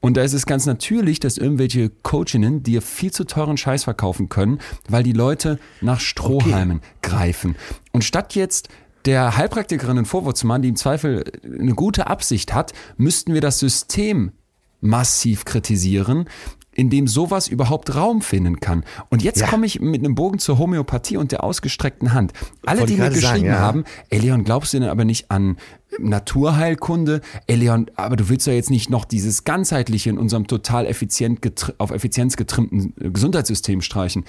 Und 0.00 0.16
da 0.16 0.22
ist 0.22 0.32
es 0.32 0.46
ganz 0.46 0.66
natürlich, 0.66 1.20
dass 1.20 1.38
irgendwelche 1.38 1.90
Coachinnen 1.90 2.62
dir 2.62 2.82
viel 2.82 3.10
zu 3.10 3.24
teuren 3.24 3.56
Scheiß 3.56 3.84
verkaufen 3.84 4.28
können, 4.28 4.58
weil 4.88 5.02
die 5.02 5.12
Leute 5.12 5.58
nach 5.80 6.00
Strohhalmen 6.00 6.78
okay. 6.78 6.86
greifen. 7.02 7.56
Und 7.92 8.04
statt 8.04 8.34
jetzt 8.34 8.68
der 9.04 9.36
Heilpraktikerin 9.36 9.98
einen 9.98 10.06
Vorwurf 10.06 10.34
zu 10.34 10.46
machen, 10.46 10.62
die 10.62 10.68
im 10.68 10.76
Zweifel 10.76 11.24
eine 11.44 11.74
gute 11.74 12.06
Absicht 12.06 12.54
hat, 12.54 12.72
müssten 12.96 13.34
wir 13.34 13.40
das 13.40 13.58
System 13.58 14.32
massiv 14.80 15.44
kritisieren, 15.44 16.28
in 16.74 16.90
dem 16.90 17.06
sowas 17.06 17.48
überhaupt 17.48 17.94
Raum 17.94 18.22
finden 18.22 18.60
kann. 18.60 18.84
Und 19.10 19.22
jetzt 19.22 19.40
ja. 19.40 19.46
komme 19.46 19.66
ich 19.66 19.80
mit 19.80 20.04
einem 20.04 20.14
Bogen 20.14 20.38
zur 20.38 20.58
Homöopathie 20.58 21.16
und 21.16 21.32
der 21.32 21.44
ausgestreckten 21.44 22.14
Hand. 22.14 22.32
Alle, 22.64 22.86
die 22.86 22.96
mir 22.96 23.10
geschrieben 23.10 23.22
sagen, 23.22 23.44
ja. 23.44 23.58
haben, 23.58 23.84
ey 24.08 24.20
Leon, 24.20 24.44
glaubst 24.44 24.72
du 24.72 24.80
denn 24.80 24.88
aber 24.88 25.04
nicht 25.04 25.30
an 25.30 25.58
Naturheilkunde? 25.98 27.20
Ey 27.46 27.56
Leon, 27.56 27.90
aber 27.96 28.16
du 28.16 28.28
willst 28.28 28.46
ja 28.46 28.54
jetzt 28.54 28.70
nicht 28.70 28.88
noch 28.88 29.04
dieses 29.04 29.44
ganzheitliche 29.44 30.10
in 30.10 30.18
unserem 30.18 30.46
total 30.46 30.86
effizient 30.86 31.40
auf 31.78 31.90
Effizienz 31.90 32.36
getrimmten 32.36 32.94
Gesundheitssystem 32.96 33.82
streichen. 33.82 34.24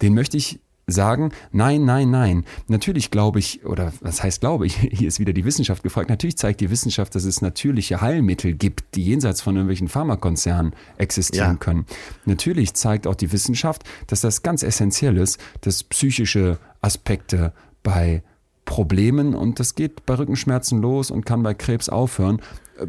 Den 0.00 0.14
möchte 0.14 0.36
ich 0.36 0.60
sagen, 0.86 1.32
nein, 1.52 1.84
nein, 1.84 2.10
nein. 2.10 2.44
Natürlich 2.68 3.10
glaube 3.10 3.38
ich, 3.38 3.64
oder 3.64 3.92
was 4.00 4.22
heißt 4.22 4.40
glaube 4.40 4.66
ich, 4.66 4.76
hier 4.92 5.08
ist 5.08 5.18
wieder 5.18 5.32
die 5.32 5.44
Wissenschaft 5.44 5.82
gefragt, 5.82 6.10
natürlich 6.10 6.36
zeigt 6.36 6.60
die 6.60 6.70
Wissenschaft, 6.70 7.14
dass 7.14 7.24
es 7.24 7.40
natürliche 7.42 8.00
Heilmittel 8.00 8.54
gibt, 8.54 8.94
die 8.94 9.04
jenseits 9.04 9.40
von 9.40 9.56
irgendwelchen 9.56 9.88
Pharmakonzernen 9.88 10.74
existieren 10.98 11.52
ja. 11.52 11.56
können. 11.56 11.86
Natürlich 12.24 12.74
zeigt 12.74 13.06
auch 13.06 13.14
die 13.14 13.32
Wissenschaft, 13.32 13.84
dass 14.06 14.20
das 14.20 14.42
ganz 14.42 14.62
essentiell 14.62 15.16
ist, 15.16 15.38
dass 15.62 15.82
psychische 15.84 16.58
Aspekte 16.80 17.52
bei 17.82 18.22
Problemen 18.64 19.34
und 19.34 19.60
das 19.60 19.74
geht 19.74 20.06
bei 20.06 20.14
Rückenschmerzen 20.14 20.80
los 20.80 21.10
und 21.10 21.26
kann 21.26 21.42
bei 21.42 21.54
Krebs 21.54 21.88
aufhören, 21.88 22.40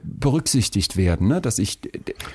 berücksichtigt 0.03 0.97
werden, 0.97 1.27
ne? 1.27 1.41
dass 1.41 1.59
ich 1.59 1.79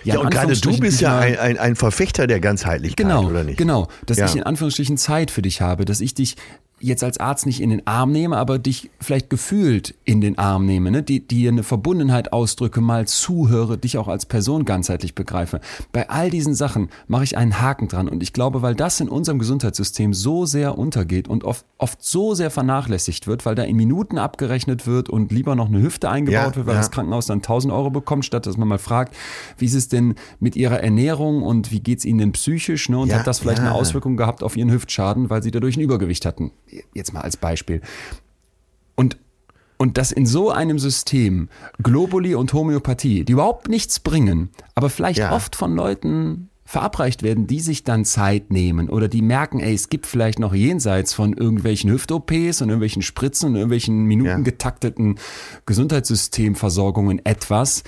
ja, 0.05 0.15
ja 0.15 0.21
und 0.21 0.31
gerade 0.31 0.57
du 0.57 0.79
bist 0.79 1.01
ja 1.01 1.19
ein, 1.19 1.39
ein, 1.39 1.59
ein 1.59 1.77
Verfechter 1.77 2.27
der 2.27 2.41
Ganzheitlichkeit, 2.41 3.07
genau, 3.07 3.27
oder 3.27 3.45
nicht? 3.45 3.59
Genau, 3.59 3.89
dass 4.07 4.19
ja. 4.19 4.27
ich 4.27 4.37
in 4.37 4.43
Anführungsstrichen 4.43 4.97
Zeit 4.97 5.31
für 5.31 5.43
dich 5.43 5.61
habe, 5.61 5.85
dass 5.85 6.01
ich 6.01 6.15
dich 6.15 6.37
jetzt 6.81 7.05
als 7.05 7.19
Arzt 7.19 7.47
nicht 7.47 7.61
in 7.61 7.71
den 7.71 7.87
Arm 7.87 8.11
nehme, 8.11 8.37
aber 8.37 8.59
dich 8.59 8.91
vielleicht 9.01 9.31
gefühlt 9.31 9.95
in 10.05 10.21
den 10.21 10.39
Arm 10.39 10.65
nehme, 10.65 10.91
ne? 10.91 11.03
die 11.03 11.27
dir 11.27 11.51
eine 11.51 11.63
Verbundenheit 11.63 12.33
ausdrücke, 12.33 12.81
mal 12.81 13.07
zuhöre, 13.07 13.79
dich 13.79 13.99
auch 13.99 14.09
als 14.09 14.27
Person 14.27 14.65
ganzheitlich 14.65 15.15
begreife. 15.15 15.61
Bei 15.93 16.09
all 16.09 16.31
diesen 16.31 16.55
Sachen 16.55 16.89
mache 17.07 17.25
ich 17.25 17.37
einen 17.37 17.61
Haken 17.61 17.89
dran 17.89 18.09
und 18.09 18.23
ich 18.23 18.33
glaube, 18.33 18.63
weil 18.63 18.75
das 18.75 18.99
in 19.01 19.09
unserem 19.09 19.39
Gesundheitssystem 19.39 20.15
so 20.15 20.47
sehr 20.47 20.79
untergeht 20.79 21.29
und 21.29 21.45
oft, 21.45 21.67
oft 21.77 22.03
so 22.03 22.35
sehr 22.35 22.51
vernachlässigt 22.51 23.27
wird, 23.27 23.45
weil 23.45 23.55
da 23.55 23.63
in 23.63 23.77
Minuten 23.77 24.17
abgerechnet 24.17 24.87
wird 24.87 25.11
und 25.11 25.33
lieber 25.33 25.55
noch 25.55 25.69
eine 25.69 25.83
Hüfte 25.83 26.09
eingebaut 26.09 26.53
ja, 26.53 26.57
wird, 26.57 26.67
weil 26.67 26.75
ja. 26.75 26.81
das 26.81 26.91
Krankenhaus 26.91 27.27
dann 27.27 27.39
1000 27.39 27.73
Euro 27.73 27.91
bekommt, 27.91 28.25
statt 28.25 28.47
dass 28.47 28.57
man 28.57 28.69
mal 28.69 28.79
fragt, 28.79 29.15
wie 29.59 29.67
ist 29.67 29.75
es 29.75 29.89
denn 29.89 30.15
mit 30.39 30.57
ihrer 30.57 30.81
Ernährung 30.81 31.43
und 31.43 31.71
wie 31.71 31.81
geht's 31.81 32.07
ihnen 32.07 32.19
denn 32.19 32.33
psychisch 32.33 32.89
ne? 32.89 32.99
und 32.99 33.09
ja, 33.09 33.19
hat 33.19 33.27
das 33.27 33.39
vielleicht 33.39 33.61
eine 33.61 33.75
Auswirkung 33.75 34.17
gehabt 34.17 34.43
auf 34.43 34.57
ihren 34.57 34.71
Hüftschaden, 34.71 35.29
weil 35.29 35.43
sie 35.43 35.51
dadurch 35.51 35.77
ein 35.77 35.81
Übergewicht 35.81 36.25
hatten 36.25 36.53
jetzt 36.95 37.13
mal 37.13 37.21
als 37.23 37.37
Beispiel. 37.37 37.81
Und 38.95 39.19
und 39.77 39.97
dass 39.97 40.13
in 40.13 40.27
so 40.27 40.51
einem 40.51 40.79
System 40.79 41.49
Globuli 41.83 42.35
und 42.35 42.53
Homöopathie, 42.53 43.25
die 43.25 43.33
überhaupt 43.33 43.71
nichts 43.71 43.99
bringen, 43.99 44.51
aber 44.75 44.91
vielleicht 44.91 45.21
ja. 45.21 45.33
oft 45.33 45.57
von 45.57 45.75
Leuten 45.75 46.51
verabreicht 46.71 47.23
werden, 47.23 47.47
die 47.47 47.61
sich 47.61 47.83
dann 47.83 48.05
Zeit 48.05 48.53
nehmen 48.53 48.91
oder 48.91 49.09
die 49.09 49.23
merken, 49.23 49.59
ey, 49.59 49.75
es 49.75 49.89
gibt 49.89 50.07
vielleicht 50.07 50.39
noch 50.39 50.55
jenseits 50.55 51.15
von 51.15 51.33
irgendwelchen 51.33 51.91
Hüft-OPs 51.91 52.61
und 52.61 52.69
irgendwelchen 52.69 53.03
Spritzen 53.03 53.49
und 53.49 53.55
irgendwelchen 53.57 54.05
minutengetakteten 54.05 55.19
Gesundheitssystemversorgungen 55.67 57.25
etwas, 57.25 57.83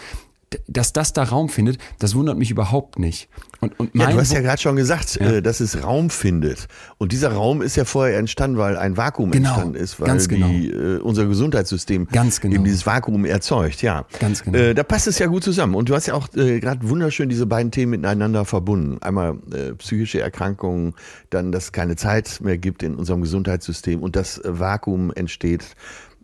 dass 0.68 0.92
das 0.92 1.12
da 1.12 1.22
Raum 1.24 1.48
findet, 1.48 1.78
das 1.98 2.14
wundert 2.14 2.38
mich 2.38 2.50
überhaupt 2.50 2.98
nicht. 2.98 3.28
Und, 3.60 3.78
und 3.78 3.94
ja, 3.94 4.10
du 4.10 4.18
hast 4.18 4.32
ja 4.32 4.40
gerade 4.40 4.60
schon 4.60 4.74
gesagt, 4.74 5.20
ja. 5.20 5.34
äh, 5.34 5.42
dass 5.42 5.60
es 5.60 5.84
Raum 5.84 6.10
findet. 6.10 6.66
Und 6.98 7.12
dieser 7.12 7.32
Raum 7.32 7.62
ist 7.62 7.76
ja 7.76 7.84
vorher 7.84 8.18
entstanden, 8.18 8.58
weil 8.58 8.76
ein 8.76 8.96
Vakuum 8.96 9.30
genau, 9.30 9.50
entstanden 9.50 9.76
ist, 9.76 10.00
weil 10.00 10.18
genau. 10.26 10.48
die, 10.48 10.70
äh, 10.70 10.98
unser 10.98 11.26
Gesundheitssystem 11.26 12.08
genau. 12.08 12.54
eben 12.54 12.64
dieses 12.64 12.86
Vakuum 12.86 13.24
erzeugt. 13.24 13.82
Ja, 13.82 14.04
ganz 14.18 14.42
genau. 14.42 14.58
Äh, 14.58 14.74
da 14.74 14.82
passt 14.82 15.06
es 15.06 15.18
ja 15.20 15.26
gut 15.26 15.44
zusammen. 15.44 15.76
Und 15.76 15.88
du 15.88 15.94
hast 15.94 16.06
ja 16.06 16.14
auch 16.14 16.28
äh, 16.34 16.58
gerade 16.58 16.88
wunderschön 16.88 17.28
diese 17.28 17.46
beiden 17.46 17.70
Themen 17.70 17.90
miteinander 17.92 18.44
verbunden. 18.44 19.00
Einmal 19.00 19.38
äh, 19.52 19.74
psychische 19.74 20.20
Erkrankungen, 20.20 20.94
dann, 21.30 21.52
dass 21.52 21.64
es 21.64 21.72
keine 21.72 21.94
Zeit 21.94 22.40
mehr 22.42 22.58
gibt 22.58 22.82
in 22.82 22.96
unserem 22.96 23.20
Gesundheitssystem 23.20 24.02
und 24.02 24.16
das 24.16 24.40
Vakuum 24.44 25.12
entsteht, 25.12 25.76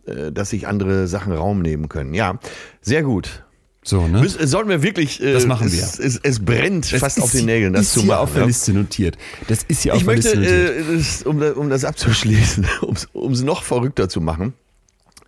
äh, 0.05 0.31
dass 0.31 0.49
sich 0.49 0.67
andere 0.67 1.07
Sachen 1.07 1.31
Raum 1.31 1.61
nehmen 1.61 1.89
können. 1.89 2.13
Ja, 2.13 2.39
sehr 2.81 3.03
gut. 3.03 3.45
So, 3.89 4.07
ne? 4.07 4.21
Müssen, 4.21 4.45
sollten 4.45 4.69
wir 4.69 4.83
wirklich. 4.83 5.19
Äh, 5.19 5.33
das 5.33 5.47
machen 5.47 5.71
wir. 5.71 5.81
Es, 5.81 5.97
es, 5.97 6.19
es 6.21 6.45
brennt 6.45 6.93
das 6.93 6.99
fast 6.99 7.19
auf 7.19 7.31
den 7.31 7.45
Nägeln, 7.45 7.73
das 7.73 7.93
zu 7.93 8.03
machen. 8.03 8.05
Ist 8.05 8.11
hier 8.11 8.19
auf 8.19 8.33
der 8.33 8.45
Liste 8.45 8.73
notiert. 8.73 9.17
Das 9.47 9.63
ist 9.67 9.81
hier 9.81 9.93
auf 9.93 10.01
ich 10.01 10.05
der 10.05 10.15
möchte, 10.15 10.35
Liste 10.35 10.57
notiert. 10.57 10.89
Äh, 10.89 10.97
das, 10.97 11.23
um, 11.23 11.41
um 11.41 11.69
das 11.71 11.85
abzuschließen, 11.85 12.67
um 13.13 13.31
es 13.31 13.41
noch 13.41 13.63
verrückter 13.63 14.07
zu 14.07 14.21
machen, 14.21 14.53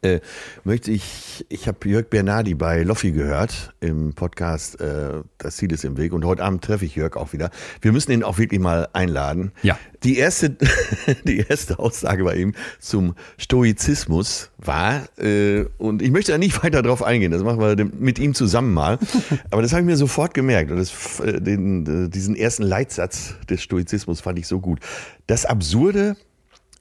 äh, 0.01 0.20
möchte 0.63 0.91
ich, 0.91 1.46
ich 1.50 1.67
habe 1.67 1.88
Jörg 1.88 2.10
Bernardi 2.10 2.55
bei 2.55 2.84
Loffi 2.84 3.12
gehört 3.12 3.74
im 3.81 4.13
Podcast 4.13 4.79
äh, 4.81 5.22
Das 5.38 5.58
Ziel 5.58 5.72
ist 5.72 5.86
im 5.86 5.98
Weg 5.98 6.13
und 6.13 6.25
heute 6.25 6.43
Abend 6.43 6.63
treffe 6.63 6.86
ich 6.86 6.96
Jörg 6.96 7.15
auch 7.15 7.34
wieder. 7.34 7.51
Wir 7.81 7.91
müssen 7.91 8.12
ihn 8.12 8.24
auch 8.24 8.38
wirklich 8.38 8.60
mal 8.60 8.88
einladen. 8.93 9.51
Ja. 9.62 9.77
Die 10.03 10.17
erste, 10.17 10.58
die 11.25 11.46
erste 11.48 11.77
Aussage 11.77 12.24
bei 12.24 12.36
ihm 12.36 12.53
zum 12.79 13.15
Stoizismus 13.38 14.50
war, 14.58 15.08
äh, 15.20 15.65
und 15.77 16.01
ich 16.01 16.12
möchte 16.12 16.31
da 16.31 16.38
nicht 16.38 16.63
weiter 16.63 16.81
drauf 16.81 17.03
eingehen, 17.03 17.31
das 17.31 17.43
machen 17.43 17.60
wir 17.60 17.86
mit 17.86 18.17
ihm 18.17 18.34
zusammen 18.34 18.74
mal, 18.74 18.98
aber 19.51 19.62
das 19.62 19.72
habe 19.72 19.81
ich 19.81 19.88
mir 19.88 19.98
sofort 19.98 20.34
gemerkt 20.34 20.72
und 20.72 20.77
das, 20.77 21.20
äh, 21.20 21.39
den, 21.39 22.05
äh, 22.05 22.10
diesen 22.10 22.36
ersten 22.36 22.63
Leitsatz 22.63 23.36
des 23.50 23.62
Stoizismus 23.62 24.22
fand 24.22 24.39
ich 24.39 24.48
so 24.48 24.60
gut. 24.60 24.79
Das 25.27 25.46
Absurde 25.46 26.15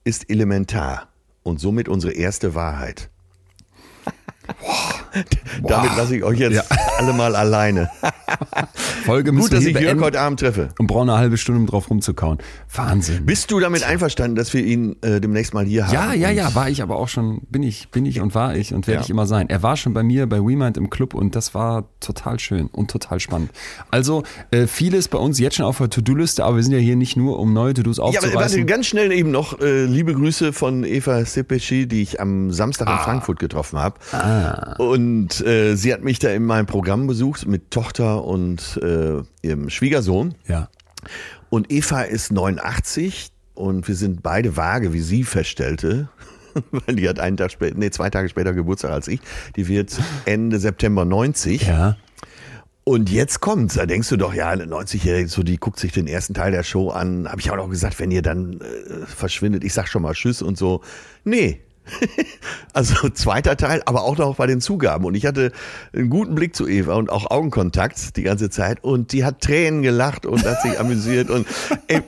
ist 0.04 0.30
elementar 0.30 1.09
und 1.42 1.60
somit 1.60 1.88
unsere 1.88 2.12
erste 2.12 2.54
Wahrheit. 2.54 3.10
Damit 5.62 5.96
lasse 5.96 6.16
ich 6.16 6.24
euch 6.24 6.38
jetzt 6.38 6.54
ja. 6.54 6.62
alle 6.98 7.12
mal 7.12 7.34
alleine. 7.34 7.90
Folge 9.04 9.32
Gut, 9.32 9.52
dass 9.52 9.64
ich 9.64 9.78
Jörg 9.78 10.00
heute 10.00 10.20
Abend 10.20 10.40
treffe. 10.40 10.68
Und 10.78 10.86
brauche 10.86 11.02
eine 11.02 11.16
halbe 11.16 11.36
Stunde, 11.36 11.60
um 11.60 11.66
drauf 11.66 11.90
rumzukauen. 11.90 12.38
Wahnsinn. 12.74 13.26
Bist 13.26 13.50
du 13.50 13.60
damit 13.60 13.82
einverstanden, 13.82 14.36
dass 14.36 14.52
wir 14.54 14.64
ihn 14.64 14.96
äh, 15.02 15.20
demnächst 15.20 15.54
mal 15.54 15.64
hier 15.64 15.86
haben? 15.86 15.94
Ja, 15.94 16.12
ja, 16.12 16.30
ja, 16.30 16.54
war 16.54 16.68
ich 16.68 16.82
aber 16.82 16.96
auch 16.96 17.08
schon, 17.08 17.40
bin 17.50 17.62
ich, 17.62 17.88
bin 17.90 18.06
ich 18.06 18.20
und 18.20 18.34
war 18.34 18.54
ich 18.54 18.72
und 18.72 18.86
werde 18.86 19.00
ja. 19.00 19.04
ich 19.04 19.10
immer 19.10 19.26
sein. 19.26 19.48
Er 19.48 19.62
war 19.62 19.76
schon 19.76 19.94
bei 19.94 20.02
mir 20.02 20.28
bei 20.28 20.38
WeMind 20.38 20.76
im 20.76 20.90
Club 20.90 21.14
und 21.14 21.34
das 21.34 21.54
war 21.54 21.84
total 22.00 22.38
schön 22.38 22.66
und 22.66 22.90
total 22.90 23.20
spannend. 23.20 23.50
Also 23.90 24.22
äh, 24.50 24.66
vieles 24.66 25.08
bei 25.08 25.18
uns 25.18 25.38
jetzt 25.38 25.56
schon 25.56 25.66
auf 25.66 25.78
der 25.78 25.90
To-Do-Liste, 25.90 26.44
aber 26.44 26.56
wir 26.56 26.62
sind 26.62 26.72
ja 26.72 26.78
hier 26.78 26.96
nicht 26.96 27.16
nur, 27.16 27.38
um 27.38 27.52
neue 27.52 27.74
To-Dos 27.74 27.98
aufzureißen. 27.98 28.30
Ja, 28.30 28.36
aber 28.36 28.44
warte, 28.44 28.64
ganz 28.64 28.86
schnell 28.86 29.12
eben 29.12 29.30
noch 29.30 29.60
äh, 29.60 29.84
liebe 29.84 30.14
Grüße 30.14 30.52
von 30.52 30.84
Eva 30.84 31.24
Sepeschi, 31.24 31.86
die 31.86 32.02
ich 32.02 32.20
am 32.20 32.52
Samstag 32.52 32.88
ah. 32.88 32.92
in 32.92 32.98
Frankfurt 33.00 33.38
getroffen 33.38 33.78
habe. 33.78 33.96
Ah. 34.12 34.39
Und 34.78 35.44
äh, 35.46 35.76
sie 35.76 35.92
hat 35.92 36.02
mich 36.02 36.18
da 36.18 36.30
in 36.30 36.44
meinem 36.44 36.66
Programm 36.66 37.06
besucht 37.06 37.46
mit 37.46 37.70
Tochter 37.70 38.24
und 38.24 38.78
äh, 38.82 39.22
ihrem 39.42 39.70
Schwiegersohn. 39.70 40.34
Ja. 40.46 40.68
Und 41.48 41.72
Eva 41.72 42.02
ist 42.02 42.32
89 42.32 43.30
und 43.54 43.86
wir 43.88 43.94
sind 43.94 44.22
beide 44.22 44.56
vage, 44.56 44.92
wie 44.92 45.00
sie 45.00 45.24
feststellte. 45.24 46.08
Weil 46.70 46.96
die 46.96 47.08
hat 47.08 47.20
einen 47.20 47.36
Tag 47.36 47.52
später, 47.52 47.76
nee, 47.76 47.90
zwei 47.90 48.10
Tage 48.10 48.28
später 48.28 48.52
Geburtstag 48.52 48.90
als 48.90 49.08
ich. 49.08 49.20
Die 49.56 49.68
wird 49.68 49.96
Ende 50.24 50.58
September 50.58 51.04
90. 51.04 51.66
Ja. 51.66 51.96
Und 52.84 53.10
jetzt 53.10 53.40
kommt's, 53.40 53.74
da 53.74 53.86
denkst 53.86 54.08
du 54.08 54.16
doch, 54.16 54.34
ja, 54.34 54.48
eine 54.48 54.64
90-Jährige, 54.64 55.28
so 55.28 55.42
die 55.42 55.58
guckt 55.58 55.78
sich 55.78 55.92
den 55.92 56.06
ersten 56.06 56.34
Teil 56.34 56.50
der 56.50 56.64
Show 56.64 56.90
an. 56.90 57.28
Habe 57.28 57.40
ich 57.40 57.50
auch 57.50 57.56
noch 57.56 57.68
gesagt, 57.68 58.00
wenn 58.00 58.10
ihr 58.10 58.22
dann 58.22 58.60
äh, 58.60 59.06
verschwindet, 59.06 59.62
ich 59.64 59.74
sag 59.74 59.86
schon 59.86 60.02
mal 60.02 60.14
Tschüss 60.14 60.42
und 60.42 60.58
so. 60.58 60.80
Nee, 61.22 61.60
also 62.72 63.08
zweiter 63.10 63.56
Teil, 63.56 63.82
aber 63.86 64.02
auch 64.02 64.16
noch 64.16 64.36
bei 64.36 64.46
den 64.46 64.60
Zugaben. 64.60 65.04
Und 65.04 65.14
ich 65.14 65.26
hatte 65.26 65.52
einen 65.92 66.10
guten 66.10 66.34
Blick 66.34 66.54
zu 66.54 66.68
Eva 66.68 66.94
und 66.94 67.10
auch 67.10 67.30
Augenkontakt 67.30 68.16
die 68.16 68.22
ganze 68.22 68.50
Zeit. 68.50 68.82
Und 68.84 69.12
die 69.12 69.24
hat 69.24 69.40
Tränen 69.40 69.82
gelacht 69.82 70.26
und 70.26 70.44
hat 70.44 70.62
sich 70.62 70.78
amüsiert. 70.78 71.30
Und 71.30 71.46
ey, 71.88 72.02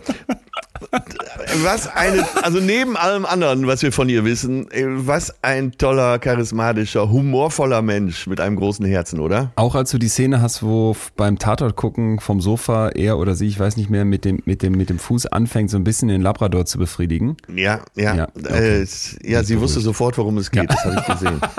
was 1.63 1.89
eine, 1.89 2.27
also 2.43 2.61
neben 2.61 2.97
allem 2.97 3.25
anderen, 3.25 3.67
was 3.67 3.83
wir 3.83 3.93
von 3.93 4.09
ihr 4.09 4.25
wissen, 4.25 4.67
was 4.73 5.35
ein 5.43 5.73
toller, 5.73 6.19
charismatischer, 6.19 7.11
humorvoller 7.11 7.83
Mensch 7.83 8.27
mit 8.27 8.41
einem 8.41 8.57
großen 8.57 8.85
Herzen, 8.87 9.21
oder? 9.21 9.53
Auch 9.57 9.75
als 9.75 9.91
du 9.91 9.99
die 9.99 10.09
Szene 10.09 10.41
hast, 10.41 10.63
wo 10.63 10.97
beim 11.17 11.39
Tatort 11.39 11.77
gucken 11.77 12.21
vom 12.21 12.41
Sofa 12.41 12.89
er 12.91 13.19
oder 13.19 13.35
sie, 13.35 13.47
ich 13.47 13.59
weiß 13.59 13.77
nicht 13.77 13.91
mehr, 13.91 14.05
mit 14.05 14.25
dem, 14.25 14.43
mit 14.45 14.63
dem, 14.63 14.73
mit 14.73 14.91
dem 14.91 14.99
Fuß 14.99 15.27
anfängt, 15.27 15.71
so 15.71 15.77
ein 15.77 15.85
bisschen 15.85 16.09
den 16.09 16.23
Labrador 16.23 16.67
zu 16.67 16.79
befriedigen. 16.79 17.37
Ja, 17.55 17.81
ja. 17.97 18.15
Ja, 18.15 18.29
okay. 18.37 18.83
äh, 18.83 18.87
ja 19.23 19.43
sie 19.45 19.61
wusste 19.61 19.81
sofort, 19.81 20.19
worum 20.19 20.39
es 20.39 20.51
geht, 20.51 20.65
ja. 20.65 20.69
das 20.69 20.85
habe 20.85 20.97
ich 20.99 21.07
gesehen. 21.07 21.41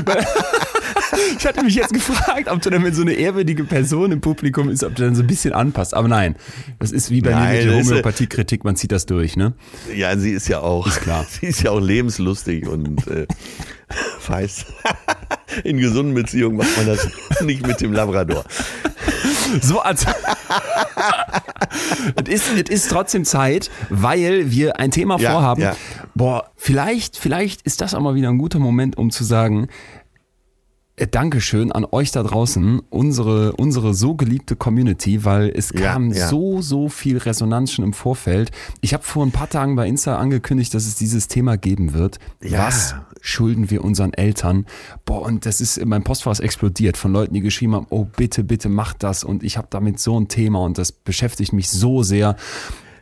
ich 1.38 1.46
hatte 1.46 1.62
mich 1.62 1.74
jetzt 1.74 1.92
gefragt, 1.92 2.48
ob 2.48 2.60
du 2.62 2.70
dann, 2.70 2.84
wenn 2.84 2.94
so 2.94 3.02
eine 3.02 3.12
ehrwürdige 3.12 3.64
Person 3.64 4.12
im 4.12 4.20
Publikum 4.20 4.68
ist, 4.68 4.84
ob 4.84 4.94
du 4.94 5.04
dann 5.04 5.14
so 5.14 5.22
ein 5.22 5.26
bisschen 5.26 5.52
anpasst. 5.52 5.94
Aber 5.94 6.08
nein, 6.08 6.36
das 6.78 6.92
ist 6.92 7.10
wie 7.10 7.20
bei 7.20 7.30
nein, 7.30 7.52
mir 7.52 7.64
mit 7.64 7.66
der 7.66 7.84
Homöopathiekritik, 7.84 8.64
man 8.64 8.76
zieht 8.76 8.92
das 8.92 9.06
durch, 9.06 9.36
ne? 9.36 9.54
Ja, 9.94 10.16
sie 10.16 10.30
ist 10.30 10.48
ja 10.48 10.60
auch, 10.60 10.86
ist 10.86 11.00
klar. 11.00 11.26
sie 11.40 11.46
ist 11.46 11.62
ja 11.62 11.70
auch 11.70 11.80
lebenslustig 11.80 12.66
und 12.66 13.06
äh, 13.06 13.26
weiß, 14.26 14.66
in 15.64 15.78
gesunden 15.78 16.14
Beziehungen 16.14 16.56
macht 16.56 16.76
man 16.76 16.86
das 16.86 17.08
nicht 17.42 17.66
mit 17.66 17.80
dem 17.80 17.92
Labrador. 17.92 18.44
So 19.60 19.80
als. 19.80 20.06
es, 22.26 22.28
ist, 22.28 22.48
es 22.52 22.84
ist 22.84 22.90
trotzdem 22.90 23.24
Zeit, 23.24 23.70
weil 23.88 24.50
wir 24.50 24.78
ein 24.78 24.90
Thema 24.90 25.18
ja, 25.18 25.32
vorhaben. 25.32 25.62
Ja. 25.62 25.76
Boah, 26.14 26.50
vielleicht, 26.56 27.16
vielleicht 27.16 27.62
ist 27.62 27.80
das 27.80 27.94
auch 27.94 28.00
mal 28.00 28.14
wieder 28.14 28.28
ein 28.28 28.38
guter 28.38 28.58
Moment, 28.58 28.96
um 28.96 29.10
zu 29.10 29.24
sagen, 29.24 29.68
Dankeschön 31.06 31.72
an 31.72 31.86
euch 31.90 32.10
da 32.10 32.22
draußen, 32.22 32.80
unsere, 32.90 33.52
unsere 33.52 33.94
so 33.94 34.14
geliebte 34.14 34.56
Community, 34.56 35.24
weil 35.24 35.50
es 35.54 35.72
kam 35.72 36.12
ja. 36.12 36.28
so, 36.28 36.60
so 36.60 36.88
viel 36.88 37.18
Resonanz 37.18 37.72
schon 37.72 37.84
im 37.84 37.92
Vorfeld. 37.92 38.50
Ich 38.80 38.92
habe 38.92 39.02
vor 39.02 39.24
ein 39.24 39.30
paar 39.30 39.48
Tagen 39.48 39.76
bei 39.76 39.86
Insta 39.86 40.18
angekündigt, 40.18 40.74
dass 40.74 40.86
es 40.86 40.96
dieses 40.96 41.28
Thema 41.28 41.56
geben 41.56 41.94
wird. 41.94 42.18
Ja. 42.42 42.66
Was 42.66 42.94
schulden 43.20 43.70
wir 43.70 43.84
unseren 43.84 44.12
Eltern? 44.12 44.66
Boah, 45.04 45.22
und 45.22 45.46
das 45.46 45.60
ist, 45.60 45.84
mein 45.84 46.04
Postfach 46.04 46.32
ist 46.32 46.40
explodiert 46.40 46.96
von 46.96 47.12
Leuten, 47.12 47.34
die 47.34 47.40
geschrieben 47.40 47.74
haben, 47.74 47.86
oh 47.90 48.04
bitte, 48.04 48.44
bitte 48.44 48.68
macht 48.68 49.02
das 49.02 49.24
und 49.24 49.42
ich 49.42 49.56
habe 49.56 49.68
damit 49.70 49.98
so 49.98 50.18
ein 50.18 50.28
Thema 50.28 50.60
und 50.60 50.78
das 50.78 50.92
beschäftigt 50.92 51.52
mich 51.52 51.70
so 51.70 52.02
sehr. 52.02 52.36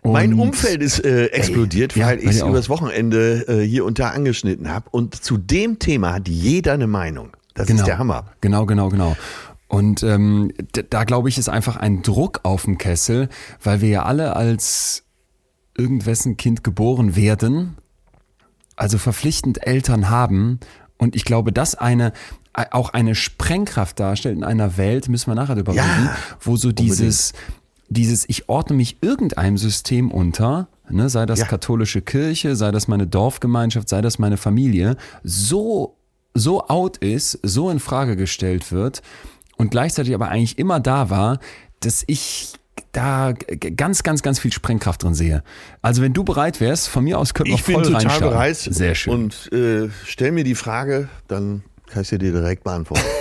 Und 0.03 0.13
mein 0.13 0.35
Umfeld 0.35 0.83
ist 0.83 1.05
äh, 1.05 1.27
explodiert, 1.27 1.97
ey, 1.97 2.03
weil 2.03 2.19
ja, 2.19 2.31
ich 2.31 2.37
es 2.37 2.43
übers 2.43 2.69
Wochenende 2.69 3.47
äh, 3.49 3.67
hier 3.67 3.85
und 3.85 3.99
da 3.99 4.11
angeschnitten 4.11 4.71
habe. 4.71 4.87
Und 4.91 5.17
zu 5.17 5.37
dem 5.37 5.79
Thema 5.79 6.15
hat 6.15 6.29
jeder 6.29 6.75
eine 6.75 6.87
Meinung. 6.87 7.31
Das 7.59 7.67
genau, 7.67 7.81
ist 7.81 7.87
der 7.87 7.99
Hammer. 7.99 8.25
Genau, 8.41 8.67
genau, 8.67 8.89
genau. 8.89 9.17
Und 9.69 10.03
ähm, 10.03 10.53
da 10.91 11.05
glaube 11.05 11.29
ich, 11.29 11.37
ist 11.37 11.49
einfach 11.49 11.77
ein 11.77 12.03
Druck 12.03 12.41
auf 12.45 12.65
dem 12.65 12.79
Kessel, 12.79 13.29
weil 13.63 13.81
wir 13.83 13.89
ja 13.89 14.03
alle 14.05 14.35
als 14.35 15.05
irgendwessen 15.77 16.37
Kind 16.37 16.65
geboren 16.65 17.15
werden 17.15 17.77
also 18.79 18.99
verpflichtend 18.99 19.67
Eltern 19.67 20.09
haben. 20.09 20.61
Und 20.97 21.17
ich 21.17 21.25
glaube, 21.25 21.53
dass 21.53 21.75
eine 21.75 22.13
auch 22.73 22.91
eine 22.91 23.15
Sprengkraft 23.15 24.01
darstellt 24.01 24.37
in 24.37 24.43
einer 24.43 24.77
Welt, 24.77 25.09
müssen 25.09 25.31
wir 25.31 25.37
nachher 25.37 25.55
darüber 25.55 25.75
Ja, 25.75 25.85
reden, 25.85 26.11
wo 26.41 26.57
so 26.57 26.73
dieses, 26.73 27.33
dieses, 27.89 28.29
ich 28.29 28.49
ordne 28.49 28.75
mich 28.77 28.99
irgendeinem 29.01 29.57
System 29.59 30.11
unter, 30.11 30.67
ne, 30.91 31.09
sei 31.09 31.25
das 31.25 31.39
Ja. 31.39 31.47
katholische 31.47 32.03
Kirche, 32.03 32.57
sei 32.57 32.73
das 32.73 32.89
meine 32.89 33.07
Dorfgemeinschaft, 33.07 33.89
sei 33.89 34.01
das 34.01 34.19
meine 34.19 34.37
Familie, 34.39 34.97
so, 35.23 35.98
so 36.35 36.67
out 36.69 36.99
ist, 36.99 37.39
so 37.43 37.71
in 37.71 37.81
Frage 37.81 38.17
gestellt 38.17 38.73
wird 38.73 39.03
und 39.57 39.71
gleichzeitig 39.71 40.15
aber 40.15 40.29
eigentlich 40.29 40.59
immer 40.59 40.81
da 40.81 41.11
war, 41.11 41.41
dass 41.81 42.05
ich 42.07 42.53
da 42.93 43.33
ganz, 43.33 44.03
ganz, 44.03 44.23
ganz 44.23 44.39
viel 44.39 44.53
Sprengkraft 44.53 45.03
drin 45.03 45.15
sehe. 45.15 45.43
Also 45.83 46.03
wenn 46.03 46.13
du 46.13 46.25
bereit 46.25 46.61
wärst, 46.61 46.89
von 46.89 47.05
mir 47.05 47.19
aus 47.19 47.35
könnten 47.35 47.51
wir 47.51 47.59
Ich 47.59 47.65
bin 47.65 47.75
voll 47.75 47.93
total 47.93 48.21
bereit. 48.21 48.57
Sehr 48.57 48.95
schön. 48.95 49.13
Und 49.13 49.53
äh, 49.53 49.91
stell 50.05 50.33
mir 50.33 50.45
die 50.45 50.55
Frage, 50.55 51.09
dann 51.27 51.63
kann 51.91 52.03
ich 52.03 52.09
dir 52.09 52.19
direkt 52.19 52.65
beantworten. 52.65 53.05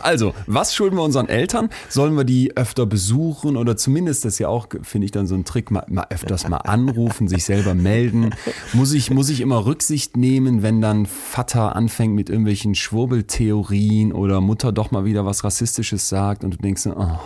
Also, 0.00 0.32
was 0.46 0.74
schulden 0.74 0.96
wir 0.96 1.02
unseren 1.02 1.28
Eltern? 1.28 1.68
Sollen 1.90 2.14
wir 2.16 2.24
die 2.24 2.56
öfter 2.56 2.86
besuchen 2.86 3.54
oder 3.54 3.76
zumindest, 3.76 4.24
das 4.24 4.32
ist 4.32 4.38
ja 4.38 4.48
auch, 4.48 4.68
finde 4.80 5.04
ich, 5.04 5.10
dann 5.10 5.26
so 5.26 5.34
ein 5.34 5.44
Trick, 5.44 5.70
mal, 5.70 5.84
mal 5.88 6.06
öfters 6.08 6.48
mal 6.48 6.56
anrufen, 6.56 7.28
sich 7.28 7.44
selber 7.44 7.74
melden? 7.74 8.30
Muss 8.72 8.94
ich, 8.94 9.10
muss 9.10 9.28
ich 9.28 9.42
immer 9.42 9.66
Rücksicht 9.66 10.16
nehmen, 10.16 10.62
wenn 10.62 10.80
dann 10.80 11.04
Vater 11.04 11.76
anfängt 11.76 12.14
mit 12.14 12.30
irgendwelchen 12.30 12.74
Schwurbeltheorien 12.74 14.12
oder 14.12 14.40
Mutter 14.40 14.72
doch 14.72 14.90
mal 14.90 15.04
wieder 15.04 15.26
was 15.26 15.44
Rassistisches 15.44 16.08
sagt 16.08 16.44
und 16.44 16.54
du 16.54 16.58
denkst, 16.58 16.86
oh, 16.86 17.18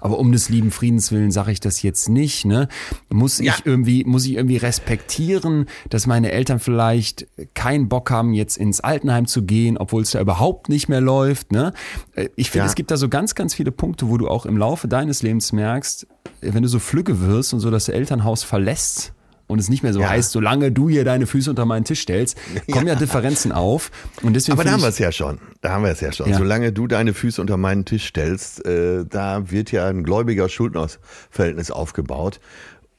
aber 0.00 0.18
um 0.20 0.30
des 0.30 0.48
lieben 0.48 0.70
Friedens 0.70 1.10
willen 1.10 1.32
sage 1.32 1.50
ich 1.50 1.58
das 1.58 1.82
jetzt 1.82 2.08
nicht, 2.08 2.44
ne? 2.44 2.68
Muss 3.10 3.38
Ja. 3.40 3.54
ich 3.58 3.66
irgendwie, 3.66 4.04
muss 4.04 4.24
ich 4.26 4.34
irgendwie 4.34 4.56
respektieren, 4.56 5.66
dass 5.90 6.06
meine 6.06 6.30
Eltern 6.30 6.60
vielleicht 6.60 7.26
keinen 7.54 7.88
Bock 7.88 8.10
haben, 8.10 8.34
jetzt 8.34 8.56
ins 8.56 8.80
Altenheim 8.80 9.26
zu 9.26 9.42
gehen, 9.42 9.76
obwohl 9.76 10.02
es 10.02 10.12
da 10.12 10.20
überhaupt 10.22 10.68
nicht 10.68 10.88
mehr 10.88 11.00
läuft, 11.00 11.52
ne? 11.52 11.72
Äh, 12.14 12.28
Ich 12.36 12.50
finde, 12.50 12.64
Ja. 12.64 12.68
es 12.70 12.74
gibt 12.74 12.90
da 12.90 12.96
so 12.96 13.08
ganz, 13.08 13.34
ganz 13.34 13.54
viele 13.54 13.70
Punkte, 13.72 14.08
wo 14.08 14.16
du 14.18 14.28
auch 14.28 14.46
im 14.46 14.56
Laufe 14.56 14.88
deines 14.88 15.22
Lebens 15.22 15.52
merkst, 15.52 16.06
wenn 16.40 16.62
du 16.62 16.68
so 16.68 16.78
flügge 16.78 17.20
wirst 17.26 17.52
und 17.52 17.60
so 17.60 17.70
das 17.70 17.88
Elternhaus 17.88 18.42
verlässt 18.42 19.12
und 19.48 19.58
es 19.58 19.68
nicht 19.68 19.82
mehr 19.82 19.92
so 19.92 20.00
Ja. 20.00 20.08
heißt, 20.08 20.30
solange 20.32 20.72
du 20.72 20.88
hier 20.88 21.04
deine 21.04 21.26
Füße 21.26 21.50
unter 21.50 21.66
meinen 21.66 21.84
Tisch 21.84 22.00
stellst, 22.00 22.36
kommen 22.72 22.86
ja, 22.86 22.94
Differenzen 22.94 23.52
auf. 23.52 23.90
Und 24.22 24.34
deswegen 24.34 24.54
Aber 24.54 24.64
da 24.64 24.72
haben 24.72 24.80
wir 24.82 24.88
es 24.88 24.98
ja 24.98 25.12
schon. 25.12 25.38
Da 25.60 25.70
haben 25.72 25.84
wir 25.84 25.90
es 25.90 26.00
ja 26.00 26.10
schon. 26.12 26.30
Ja. 26.30 26.38
Solange 26.38 26.72
du 26.72 26.86
deine 26.86 27.12
Füße 27.12 27.40
unter 27.40 27.56
meinen 27.58 27.84
Tisch 27.84 28.06
stellst, 28.06 28.64
äh, 28.64 29.04
da 29.04 29.50
wird 29.50 29.70
ja 29.70 29.86
ein 29.88 30.04
gläubiger 30.04 30.48
Schuldnerverhältnis 30.48 31.70
aufgebaut. 31.70 32.40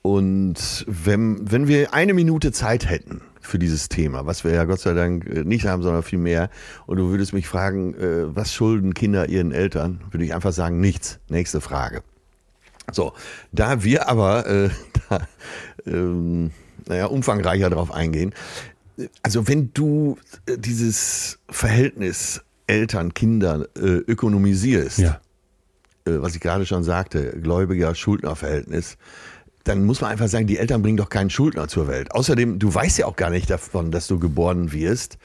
Und 0.02 0.86
wenn, 0.88 1.50
wenn 1.50 1.68
wir 1.68 1.94
eine 1.94 2.14
Minute 2.14 2.52
Zeit 2.52 2.90
hätten 2.90 3.22
für 3.44 3.60
dieses 3.60 3.90
Thema, 3.90 4.26
was 4.26 4.44
wir 4.44 4.52
ja 4.52 4.66
Gott 4.66 4.80
sei 4.80 4.94
Dank 4.94 5.26
äh, 5.26 5.44
nicht 5.44 5.66
haben, 5.66 5.84
sondern 5.84 6.04
viel 6.04 6.20
mehr, 6.20 6.50
und 6.86 6.98
du 6.98 7.10
würdest 7.10 7.34
mich 7.34 7.48
fragen, 7.48 7.94
äh, 7.96 8.36
was 8.36 8.54
schulden 8.54 8.94
Kinder 8.94 9.30
ihren 9.30 9.52
Eltern, 9.52 10.02
würde 10.12 10.26
ich 10.26 10.34
einfach 10.34 10.54
sagen, 10.54 10.80
nichts. 10.80 11.20
Nächste 11.30 11.62
Frage. 11.62 12.04
So, 12.92 13.14
da 13.52 13.84
wir 13.84 14.10
aber 14.10 14.48
äh, 14.48 14.70
da, 15.10 15.28
ähm, 15.86 16.52
naja, 16.88 17.06
umfangreicher 17.06 17.70
darauf 17.70 17.92
eingehen, 17.92 18.34
also 19.22 19.48
wenn 19.48 19.72
du 19.74 20.18
äh, 20.46 20.58
dieses 20.58 21.40
Verhältnis 21.50 22.42
Eltern-Kinder 22.68 23.68
äh, 23.76 23.80
ökonomisierst, 23.80 25.00
ja. 25.00 25.22
äh, 26.06 26.22
was 26.22 26.36
ich 26.36 26.42
gerade 26.42 26.66
schon 26.66 26.84
sagte, 26.84 27.40
Gläubiger-Schuldner-Verhältnis, 27.42 28.98
dann 29.64 29.86
muss 29.86 30.02
man 30.02 30.12
einfach 30.12 30.28
sagen, 30.28 30.48
die 30.48 30.58
Eltern 30.58 30.82
bringen 30.82 30.98
doch 30.98 31.10
keinen 31.10 31.30
Schuldner 31.30 31.68
zur 31.68 31.88
Welt. 31.88 32.12
Außerdem, 32.12 32.60
du 32.60 32.74
weißt 32.74 32.98
ja 32.98 33.06
auch 33.06 33.16
gar 33.16 33.30
nicht 33.30 33.50
davon, 33.50 33.92
dass 33.92 34.08
du 34.08 34.20
geboren 34.20 34.72
wirst. 34.72 35.18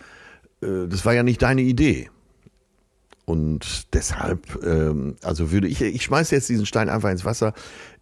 Äh, 0.62 0.87
Das 0.88 1.04
war 1.04 1.14
ja 1.14 1.23
nicht 1.23 1.42
deine 1.42 1.62
Idee. 1.62 2.11
Und 3.25 3.92
deshalb, 3.95 4.64
ähm, 4.64 5.16
also 5.23 5.50
würde 5.50 5.68
ich, 5.68 5.83
ich 5.83 6.02
schmeiße 6.02 6.35
jetzt 6.35 6.49
diesen 6.49 6.66
Stein 6.66 6.88
einfach 6.88 7.11
ins 7.11 7.25
Wasser. 7.25 7.52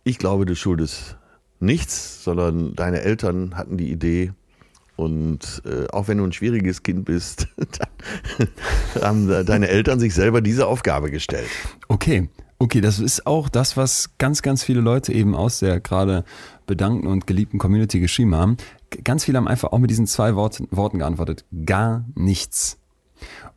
Ich 0.05 0.19
glaube, 0.19 0.47
du 0.47 0.55
schuldest 0.55 1.17
nichts, 1.59 2.23
sondern 2.23 2.77
deine 2.77 3.01
Eltern 3.01 3.57
hatten 3.57 3.77
die 3.77 3.91
Idee. 3.91 4.33
Und 4.95 5.63
äh, 5.67 5.89
auch 5.89 6.09
wenn 6.09 6.19
du 6.19 6.25
ein 6.25 6.33
schwieriges 6.33 6.83
Kind 6.83 7.05
bist, 7.07 7.49
haben 9.03 9.29
deine 9.45 9.69
Eltern 9.69 9.99
sich 9.99 10.15
selber 10.15 10.41
diese 10.41 10.67
Aufgabe 10.67 11.11
gestellt. 11.11 11.49
Okay, 11.89 12.29
okay, 12.59 12.81
das 12.81 12.99
ist 12.99 13.27
auch 13.27 13.49
das, 13.49 13.77
was 13.77 14.11
ganz, 14.19 14.43
ganz 14.43 14.63
viele 14.63 14.81
Leute 14.81 15.13
eben 15.13 15.35
aus 15.35 15.59
der 15.59 15.81
gerade 15.81 16.25
bedankten 16.67 17.09
und 17.09 17.27
geliebten 17.27 17.59
Community 17.59 18.01
geschrieben 18.01 18.35
haben. 18.35 18.57
Ganz 19.05 19.25
viele 19.25 19.39
haben 19.39 19.49
einfach 19.49 19.73
auch 19.73 19.79
mit 19.79 19.91
diesen 19.91 20.07
zwei 20.07 20.35
Worten, 20.35 20.69
Worten 20.71 20.99
geantwortet. 20.99 21.45
Gar 21.65 22.05
nichts. 22.15 22.79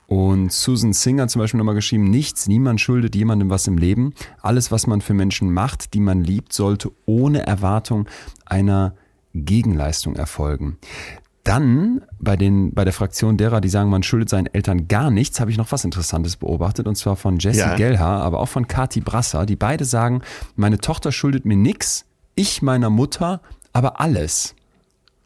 Und 0.08 0.52
Susan 0.52 0.94
Singer 0.94 1.28
zum 1.28 1.40
Beispiel 1.40 1.60
nochmal 1.60 1.76
geschrieben, 1.76 2.06
nichts, 2.06 2.48
niemand 2.48 2.82
schuldet 2.82 3.16
jemandem 3.16 3.52
was 3.52 3.68
im 3.68 3.78
Leben. 3.78 4.14
Alles, 4.42 4.72
was 4.72 4.88
man 4.88 5.02
für 5.02 5.14
Menschen 5.14 5.54
macht, 5.54 5.94
die 5.94 6.00
man 6.00 6.24
liebt, 6.24 6.52
sollte 6.52 6.92
ohne 7.06 7.46
Erwartung 7.46 8.08
einer 8.46 8.96
Gegenleistung 9.36 10.16
erfolgen. 10.16 10.80
Dann 11.44 12.02
bei, 12.20 12.36
den, 12.36 12.74
bei 12.74 12.84
der 12.84 12.94
Fraktion 12.94 13.38
derer, 13.38 13.62
die 13.62 13.70
sagen, 13.70 13.90
man 13.90 14.04
schuldet 14.04 14.30
seinen 14.30 14.48
Eltern 14.48 14.88
gar 14.88 15.10
nichts, 15.10 15.40
habe 15.40 15.52
ich 15.52 15.58
noch 15.58 15.72
was 15.72 15.86
Interessantes 15.86 16.36
beobachtet 16.36 16.88
und 16.88 16.96
zwar 16.96 17.16
von 17.16 17.40
Jessie 17.40 17.60
Ja. 17.60 17.76
Gelhaar, 17.76 18.22
aber 18.22 18.40
auch 18.40 18.50
von 18.50 18.68
Kati 18.68 19.00
Brasser, 19.00 19.46
die 19.46 19.56
beide 19.56 19.86
sagen, 19.86 20.22
meine 20.56 20.80
Tochter 20.80 21.12
schuldet 21.12 21.46
mir 21.46 21.58
nichts, 21.58 22.06
ich 22.36 22.62
meiner 22.62 22.90
Mutter 22.90 23.42
aber 23.74 24.00
alles. 24.00 24.56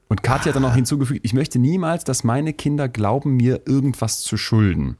Und 0.07 0.21
Kathi 0.21 0.49
hat 0.49 0.55
dann 0.55 0.61
noch 0.63 0.75
hinzugefügt, 0.75 1.21
ich 1.23 1.33
möchte 1.33 1.57
niemals, 1.57 2.03
dass 2.03 2.23
meine 2.23 2.53
Kinder 2.53 2.87
glauben, 2.87 3.35
mir 3.37 3.61
irgendwas 3.65 4.21
zu 4.21 4.37
schulden. 4.37 4.97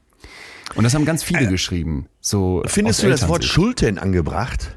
Und 0.74 0.84
das 0.84 0.94
haben 0.94 1.04
ganz 1.04 1.22
viele 1.22 1.46
geschrieben. 1.46 2.06
So 2.20 2.62
Findest 2.66 3.02
du 3.02 3.08
das 3.08 3.28
Wort. 3.28 3.44
Schuld 3.44 3.82
denn 3.82 3.98
angebracht? 3.98 4.74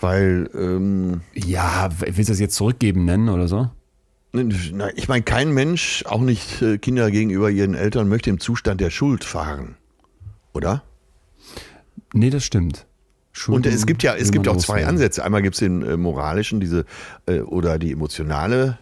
Weil, 0.00 0.50
ähm, 0.54 1.20
Ja, 1.34 1.90
willst 1.98 2.28
du 2.28 2.32
das 2.32 2.40
jetzt 2.40 2.56
zurückgeben 2.56 3.04
nennen 3.04 3.28
oder 3.28 3.46
so? 3.46 3.68
Ich 4.34 5.08
meine, 5.08 5.22
kein 5.22 5.52
Mensch, 5.52 6.04
auch 6.06 6.20
nicht 6.20 6.60
äh, 6.60 6.78
Kinder 6.78 7.10
gegenüber 7.10 7.50
ihren 7.50 7.74
Eltern, 7.74 8.08
möchte 8.08 8.30
im 8.30 8.40
Zustand 8.40 8.80
der 8.80 8.90
Schuld 8.90 9.24
fahren. 9.24 9.76
Oder? 10.52 10.82
Nee, 12.12 12.30
das 12.30 12.44
stimmt. 12.44 12.86
Und 12.86 12.86
Schulden 13.32 13.72
es 13.72 13.86
gibt 13.86 14.02
ja, 14.02 14.14
es 14.14 14.30
gibt 14.30 14.46
auch 14.46 14.56
zwei 14.56 14.74
loswerden. 14.74 14.88
Ansätze. 14.88 15.24
Einmal 15.24 15.42
gibt 15.42 15.54
es 15.54 15.60
den 15.60 15.82
äh, 15.82 15.96
moralischen, 15.96 16.60
diese 16.60 16.84
äh, 17.26 17.40
oder 17.40 17.78
die 17.78 17.92
emotionale 17.92 18.78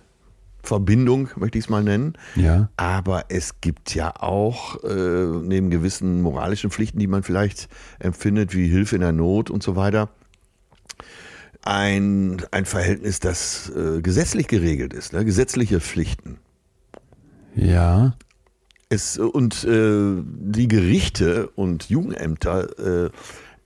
Verbindung, 0.63 1.29
möchte 1.37 1.59
ich 1.59 1.65
es 1.65 1.71
mal 1.71 1.83
nennen. 1.83 2.15
Ja. 2.37 2.69
Aber 2.77 3.25
es 3.29 3.61
gibt 3.61 3.95
ja 3.95 4.15
auch 4.21 4.83
äh, 4.85 5.25
neben 5.43 5.71
gewissen 5.71 6.23
moralischen 6.23 6.71
Pflichten, 6.71 6.99
die 6.99 7.07
man 7.07 7.23
vielleicht 7.23 7.69
empfindet, 7.99 8.55
wie 8.55 8.69
Hilfe 8.69 8.97
in 8.97 9.01
der 9.01 9.13
Not 9.13 9.51
und 9.51 9.63
so 9.63 9.75
weiter, 9.75 10.11
ein, 11.63 12.43
ein 12.51 12.65
Verhältnis, 12.65 13.21
das 13.21 13.71
äh, 13.71 14.03
gesetzlich 14.03 14.49
geregelt 14.49 14.93
ist, 14.93 15.13
ne? 15.13 15.25
gesetzliche 15.25 15.81
Pflichten. 15.81 16.39
Ja. 17.55 18.17
Es, 18.89 19.19
und 19.19 19.65
äh, 19.65 20.23
die 20.25 20.69
Gerichte 20.69 21.49
und 21.55 21.89
Jugendämter 21.89 23.07
äh, 23.07 23.11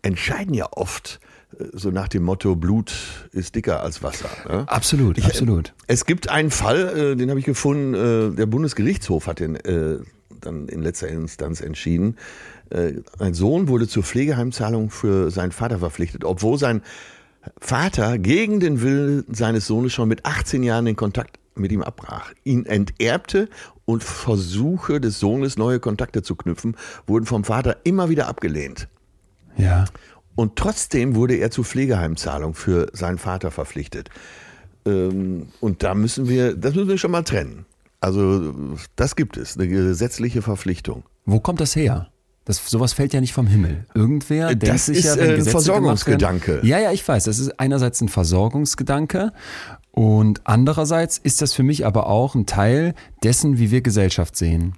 entscheiden 0.02 0.54
ja 0.54 0.68
oft 0.70 1.20
äh, 1.58 1.64
so 1.72 1.90
nach 1.90 2.08
dem 2.08 2.22
Motto, 2.22 2.54
Blut 2.54 2.92
ist 3.32 3.54
dicker 3.54 3.82
als 3.82 4.02
Wasser. 4.02 4.28
Ne? 4.48 4.68
Absolut, 4.68 5.22
absolut. 5.24 5.74
Es 5.86 6.04
gibt 6.04 6.28
einen 6.28 6.50
Fall, 6.50 6.96
äh, 6.96 7.16
den 7.16 7.30
habe 7.30 7.40
ich 7.40 7.46
gefunden, 7.46 7.94
äh, 7.94 8.36
der 8.36 8.46
Bundesgerichtshof 8.46 9.26
hat 9.26 9.40
den 9.40 9.56
äh, 9.56 9.98
dann 10.40 10.68
in 10.68 10.82
letzter 10.82 11.08
Instanz 11.08 11.60
entschieden. 11.60 12.16
Äh, 12.70 12.94
ein 13.18 13.34
Sohn 13.34 13.68
wurde 13.68 13.88
zur 13.88 14.02
Pflegeheimzahlung 14.02 14.90
für 14.90 15.30
seinen 15.30 15.52
Vater 15.52 15.78
verpflichtet, 15.78 16.24
obwohl 16.24 16.58
sein 16.58 16.82
Vater 17.58 18.18
gegen 18.18 18.60
den 18.60 18.82
Willen 18.82 19.24
seines 19.28 19.66
Sohnes 19.66 19.92
schon 19.92 20.08
mit 20.08 20.24
18 20.24 20.62
Jahren 20.62 20.84
den 20.84 20.96
Kontakt 20.96 21.38
mit 21.54 21.72
ihm 21.72 21.82
abbrach, 21.82 22.32
ihn 22.44 22.66
enterbte 22.66 23.48
und 23.84 24.04
Versuche 24.04 25.00
des 25.00 25.18
Sohnes, 25.18 25.56
neue 25.56 25.80
Kontakte 25.80 26.22
zu 26.22 26.36
knüpfen, 26.36 26.76
wurden 27.06 27.24
vom 27.24 27.44
Vater 27.44 27.78
immer 27.84 28.08
wieder 28.08 28.28
abgelehnt. 28.28 28.88
Ja. 29.56 29.86
Und 30.34 30.56
trotzdem 30.56 31.14
wurde 31.14 31.36
er 31.36 31.50
zur 31.50 31.64
Pflegeheimzahlung 31.64 32.54
für 32.54 32.88
seinen 32.92 33.18
Vater 33.18 33.50
verpflichtet. 33.50 34.10
Ähm, 34.84 35.48
Und 35.60 35.82
da 35.82 35.94
müssen 35.94 36.28
wir, 36.28 36.54
das 36.54 36.74
müssen 36.74 36.88
wir 36.88 36.98
schon 36.98 37.10
mal 37.10 37.22
trennen. 37.22 37.64
Also 38.00 38.54
das 38.94 39.16
gibt 39.16 39.36
es, 39.38 39.56
eine 39.56 39.66
gesetzliche 39.66 40.42
Verpflichtung. 40.42 41.04
Wo 41.24 41.40
kommt 41.40 41.60
das 41.60 41.74
her? 41.74 42.10
Das, 42.46 42.64
sowas 42.64 42.92
fällt 42.94 43.12
ja 43.12 43.20
nicht 43.20 43.32
vom 43.34 43.46
Himmel. 43.48 43.84
Irgendwer 43.94 44.50
Äh, 44.50 44.56
denkt 44.56 44.74
das 44.74 44.86
sich 44.86 44.98
ist, 44.98 45.04
ja, 45.04 45.14
äh, 45.14 45.18
wenn 45.18 45.28
ein 45.30 45.36
Gesetze 45.36 45.50
Versorgungsgedanke. 45.50 46.60
Ja, 46.62 46.78
ja, 46.78 46.92
ich 46.92 47.06
weiß. 47.06 47.24
Das 47.24 47.38
ist 47.38 47.60
einerseits 47.60 48.00
ein 48.00 48.08
Versorgungsgedanke 48.08 49.32
und 49.90 50.40
andererseits 50.44 51.18
ist 51.18 51.42
das 51.42 51.52
für 51.52 51.62
mich 51.64 51.84
aber 51.84 52.06
auch 52.06 52.34
ein 52.34 52.46
Teil 52.46 52.94
dessen, 53.24 53.58
wie 53.58 53.70
wir 53.70 53.80
Gesellschaft 53.82 54.36
sehen. 54.36 54.74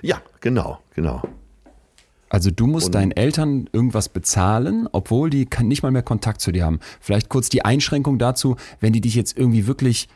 Ja, 0.00 0.22
genau, 0.40 0.78
genau. 0.94 1.22
Also 2.28 2.50
du 2.50 2.66
musst 2.66 2.94
deinen 2.94 3.12
Eltern 3.12 3.68
irgendwas 3.72 4.08
bezahlen, 4.08 4.88
obwohl 4.92 5.30
die 5.30 5.46
kann- 5.46 5.68
nicht 5.68 5.82
mal 5.82 5.92
mehr 5.92 6.02
Kontakt 6.02 6.40
zu 6.40 6.50
dir 6.52 6.64
haben. 6.64 6.80
Vielleicht 7.00 7.28
kurz 7.28 7.48
die 7.48 7.64
Einschränkung 7.64 8.18
dazu, 8.18 8.56
wenn 8.80 8.92
die 8.92 9.00
dich 9.00 9.14
jetzt 9.14 9.36
irgendwie 9.38 9.66
wirklich 9.66 10.08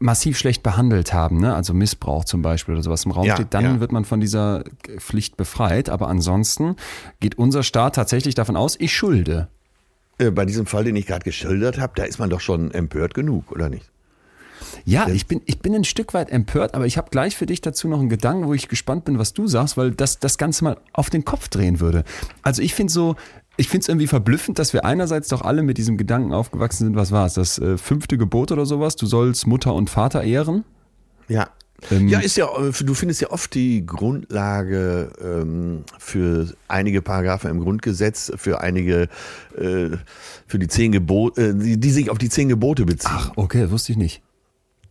massiv 0.00 0.38
schlecht 0.38 0.62
behandelt 0.62 1.12
haben, 1.12 1.40
ne? 1.40 1.54
also 1.54 1.74
Missbrauch 1.74 2.24
zum 2.24 2.42
Beispiel 2.42 2.74
oder 2.74 2.82
sowas 2.82 3.04
im 3.04 3.10
Raum 3.10 3.24
Ja, 3.26 3.34
steht, 3.34 3.54
dann 3.54 3.64
ja. 3.64 3.80
wird 3.80 3.92
man 3.92 4.04
von 4.04 4.20
dieser 4.20 4.64
Pflicht 4.98 5.36
befreit. 5.36 5.88
Aber 5.88 6.08
ansonsten 6.08 6.76
geht 7.20 7.36
unser 7.38 7.62
Staat 7.62 7.96
tatsächlich 7.96 8.34
davon 8.34 8.56
aus, 8.56 8.76
ich 8.78 8.94
schulde. 8.94 9.48
Äh, 10.18 10.30
Bei 10.30 10.44
diesem 10.44 10.66
Fall, 10.66 10.84
den 10.84 10.96
ich 10.96 11.06
gerade 11.06 11.24
geschildert 11.24 11.78
habe, 11.78 11.92
da 11.96 12.04
ist 12.04 12.18
man 12.18 12.30
doch 12.30 12.40
schon 12.40 12.70
empört 12.70 13.14
genug, 13.14 13.50
oder 13.52 13.68
nicht? 13.68 13.90
Ja, 14.84 15.08
ich 15.08 15.26
bin, 15.26 15.40
ich 15.46 15.60
bin 15.60 15.74
ein 15.74 15.84
Stück 15.84 16.14
weit 16.14 16.30
empört, 16.30 16.74
aber 16.74 16.86
ich 16.86 16.96
habe 16.98 17.10
gleich 17.10 17.36
für 17.36 17.46
dich 17.46 17.60
dazu 17.60 17.88
noch 17.88 18.00
einen 18.00 18.08
Gedanken, 18.08 18.46
wo 18.46 18.54
ich 18.54 18.68
gespannt 18.68 19.04
bin, 19.04 19.18
was 19.18 19.32
du 19.32 19.46
sagst, 19.46 19.76
weil 19.76 19.92
das 19.92 20.18
das 20.18 20.38
Ganze 20.38 20.64
mal 20.64 20.76
auf 20.92 21.10
den 21.10 21.24
Kopf 21.24 21.48
drehen 21.48 21.80
würde. 21.80 22.04
Also 22.42 22.62
ich 22.62 22.74
finde 22.74 22.92
so, 22.92 23.16
ich 23.58 23.68
finde 23.68 23.82
es 23.82 23.88
irgendwie 23.88 24.06
verblüffend, 24.06 24.58
dass 24.58 24.72
wir 24.72 24.84
einerseits 24.84 25.28
doch 25.28 25.42
alle 25.42 25.62
mit 25.62 25.78
diesem 25.78 25.96
Gedanken 25.96 26.32
aufgewachsen 26.32 26.84
sind, 26.84 26.96
was 26.96 27.10
war 27.10 27.26
es, 27.26 27.34
das 27.34 27.58
äh, 27.58 27.76
fünfte 27.76 28.16
Gebot 28.16 28.52
oder 28.52 28.64
sowas, 28.64 28.96
du 28.96 29.06
sollst 29.06 29.46
Mutter 29.46 29.74
und 29.74 29.90
Vater 29.90 30.22
ehren. 30.22 30.64
Ja. 31.28 31.50
Ähm, 31.90 32.08
ja, 32.08 32.20
ist 32.20 32.36
ja, 32.36 32.46
äh, 32.46 32.72
du 32.72 32.94
findest 32.94 33.20
ja 33.20 33.30
oft 33.30 33.54
die 33.54 33.84
Grundlage 33.84 35.10
ähm, 35.20 35.84
für 35.98 36.52
einige 36.68 37.02
Paragraphen 37.02 37.50
im 37.50 37.60
Grundgesetz, 37.60 38.32
für 38.36 38.60
einige, 38.60 39.08
äh, 39.56 39.90
für 40.46 40.58
die 40.58 40.68
zehn 40.68 40.92
Gebote, 40.92 41.48
äh, 41.48 41.54
die, 41.54 41.78
die 41.78 41.90
sich 41.90 42.10
auf 42.10 42.18
die 42.18 42.28
zehn 42.28 42.48
Gebote 42.48 42.84
beziehen. 42.84 43.10
Ach, 43.12 43.32
okay, 43.36 43.70
wusste 43.70 43.92
ich 43.92 43.98
nicht. 43.98 44.22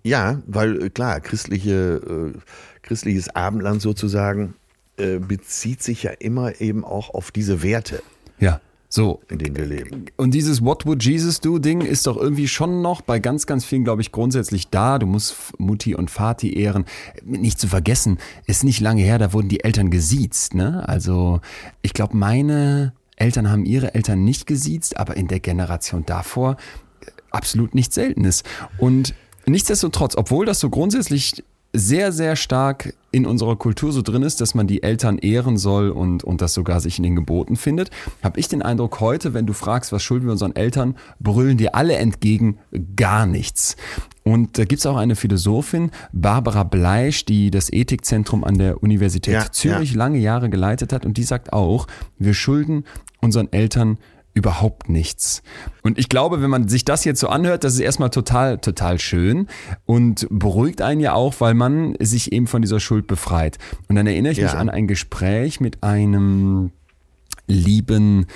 Ja, 0.03 0.41
weil 0.45 0.84
äh, 0.84 0.89
klar, 0.89 1.19
christliche, 1.21 2.34
äh, 2.36 2.39
christliches 2.82 3.34
Abendland 3.34 3.82
sozusagen 3.82 4.56
äh, 4.97 5.19
bezieht 5.19 5.84
sich 5.84 6.03
ja 6.03 6.12
immer 6.12 6.62
eben 6.62 6.86
auch 6.86 7.10
auf 7.10 7.32
diese 7.32 7.63
Werte, 7.63 8.01
Ja, 8.39 8.62
so. 8.89 9.21
in 9.30 9.39
denen 9.39 9.56
wir 9.56 9.65
leben. 9.65 10.06
Und 10.15 10.34
dieses 10.34 10.63
What 10.63 10.86
would 10.86 11.04
Jesus 11.04 11.41
do 11.41 11.60
Ding 11.60 11.82
ist 11.82 12.08
doch 12.08 12.17
irgendwie 12.17 12.47
schon 12.47 12.82
noch 12.82 13.02
bei 13.02 13.19
ganz, 13.19 13.45
ganz 13.45 13.65
vielen, 13.65 13.84
glaube 13.84 14.02
ich, 14.02 14.12
grundsätzlich 14.12 14.69
da. 14.69 14.97
Du 15.00 15.06
musst 15.06 15.36
Mutti 15.60 15.95
und 15.95 16.10
Vati 16.10 16.58
ehren. 16.58 16.86
Nicht 17.23 17.60
zu 17.60 17.67
vergessen, 17.67 18.17
ist 18.45 18.63
nicht 18.63 18.80
lange 18.80 19.02
her, 19.02 19.17
da 19.17 19.34
wurden 19.34 19.50
die 19.50 19.63
Eltern 19.63 19.91
gesiezt. 19.91 20.54
Ne? 20.54 20.88
Also 20.88 21.41
ich 21.82 21.93
glaube, 21.93 22.15
meine 22.15 22.93
Eltern 23.17 23.50
haben 23.50 23.65
ihre 23.65 23.93
Eltern 23.93 24.23
nicht 24.23 24.47
gesiezt, 24.47 24.97
aber 24.97 25.17
in 25.17 25.28
der 25.28 25.39
Generation 25.39 26.06
davor 26.06 26.56
äh, 27.02 27.12
absolut 27.32 27.76
nichts 27.76 27.95
Seltenes. 27.95 28.43
Und 28.78 29.13
nichtsdestotrotz, 29.45 30.15
obwohl 30.15 30.45
das 30.45 30.60
so 30.60 30.69
grundsätzlich 30.69 31.43
sehr, 31.73 32.12
sehr 32.12 32.36
stark 32.36 32.93
in 33.12 33.25
unserer 33.25 33.56
Kultur 33.56 33.91
so 33.91 34.01
drin 34.01 34.21
ist, 34.21 34.41
dass 34.41 34.53
man 34.53 34.67
die 34.67 34.84
Eltern 34.84 35.17
ehren 35.17 35.58
soll 35.58 35.89
und, 35.89 36.23
und 36.23 36.41
das 36.41 36.53
sogar 36.53 36.80
sich 36.80 36.97
in 36.97 37.03
den 37.03 37.15
Geboten 37.15 37.56
findet, 37.56 37.89
habe 38.21 38.39
ich 38.39 38.47
den 38.47 38.62
Eindruck 38.62 38.99
heute, 38.99 39.34
wenn 39.34 39.45
du 39.45 39.53
fragst, 39.53 39.91
was 39.91 40.03
schulden 40.03 40.25
wir 40.25 40.34
unseren 40.34 40.56
Eltern, 40.56 40.95
brüllen 41.19 41.58
dir 41.58 41.75
alle 41.75 41.95
entgegen 41.95 42.60
gar 42.95 43.25
nichts. 43.25 43.75
Und 44.23 44.58
da 44.58 44.65
gibt 44.65 44.80
es 44.80 44.86
auch 44.86 44.97
eine 44.97 45.15
Philosophin, 45.15 45.91
Barbara 46.12 46.63
Bleisch, 46.63 47.25
die 47.25 47.49
das 47.49 47.71
Ethikzentrum 47.71 48.43
an 48.43 48.58
der 48.58 48.84
Universität 48.84 49.34
Ja, 49.34 49.51
Zürich 49.51 49.95
lange 49.95 50.19
Jahre 50.19 50.49
geleitet 50.49 50.91
hat 50.91 51.06
und 51.06 51.17
die 51.17 51.23
sagt 51.23 51.53
auch, 51.53 51.88
wir 52.19 52.34
schulden 52.34 52.84
unseren 53.21 53.51
Eltern 53.51 53.97
überhaupt 54.38 54.88
nichts. 54.88 55.41
Und 55.84 55.97
ich 55.97 56.08
glaube, 56.10 56.41
wenn 56.41 56.50
man 56.50 56.67
sich 56.67 56.86
das 56.86 57.04
jetzt 57.04 57.19
so 57.19 57.28
anhört, 57.28 57.63
das 57.63 57.73
ist 57.73 57.80
erstmal 57.80 58.10
total, 58.12 58.60
total 58.60 59.00
schön 59.00 59.47
und 59.86 60.28
beruhigt 60.30 60.82
einen 60.82 61.02
ja 61.02 61.13
auch, 61.13 61.36
weil 61.39 61.54
man 61.54 61.95
sich 62.00 62.32
eben 62.32 62.47
von 62.47 62.62
dieser 62.62 62.80
Schuld 62.80 63.08
befreit. 63.08 63.58
Und 63.89 63.95
dann 63.95 64.08
erinnere 64.08 64.32
ich 64.32 64.41
mich 64.41 64.54
Ja. 64.54 64.60
an 64.60 64.69
ein 64.69 64.88
Gespräch 64.88 65.60
mit 65.60 65.84
einem 65.84 66.71
lieben 67.47 68.28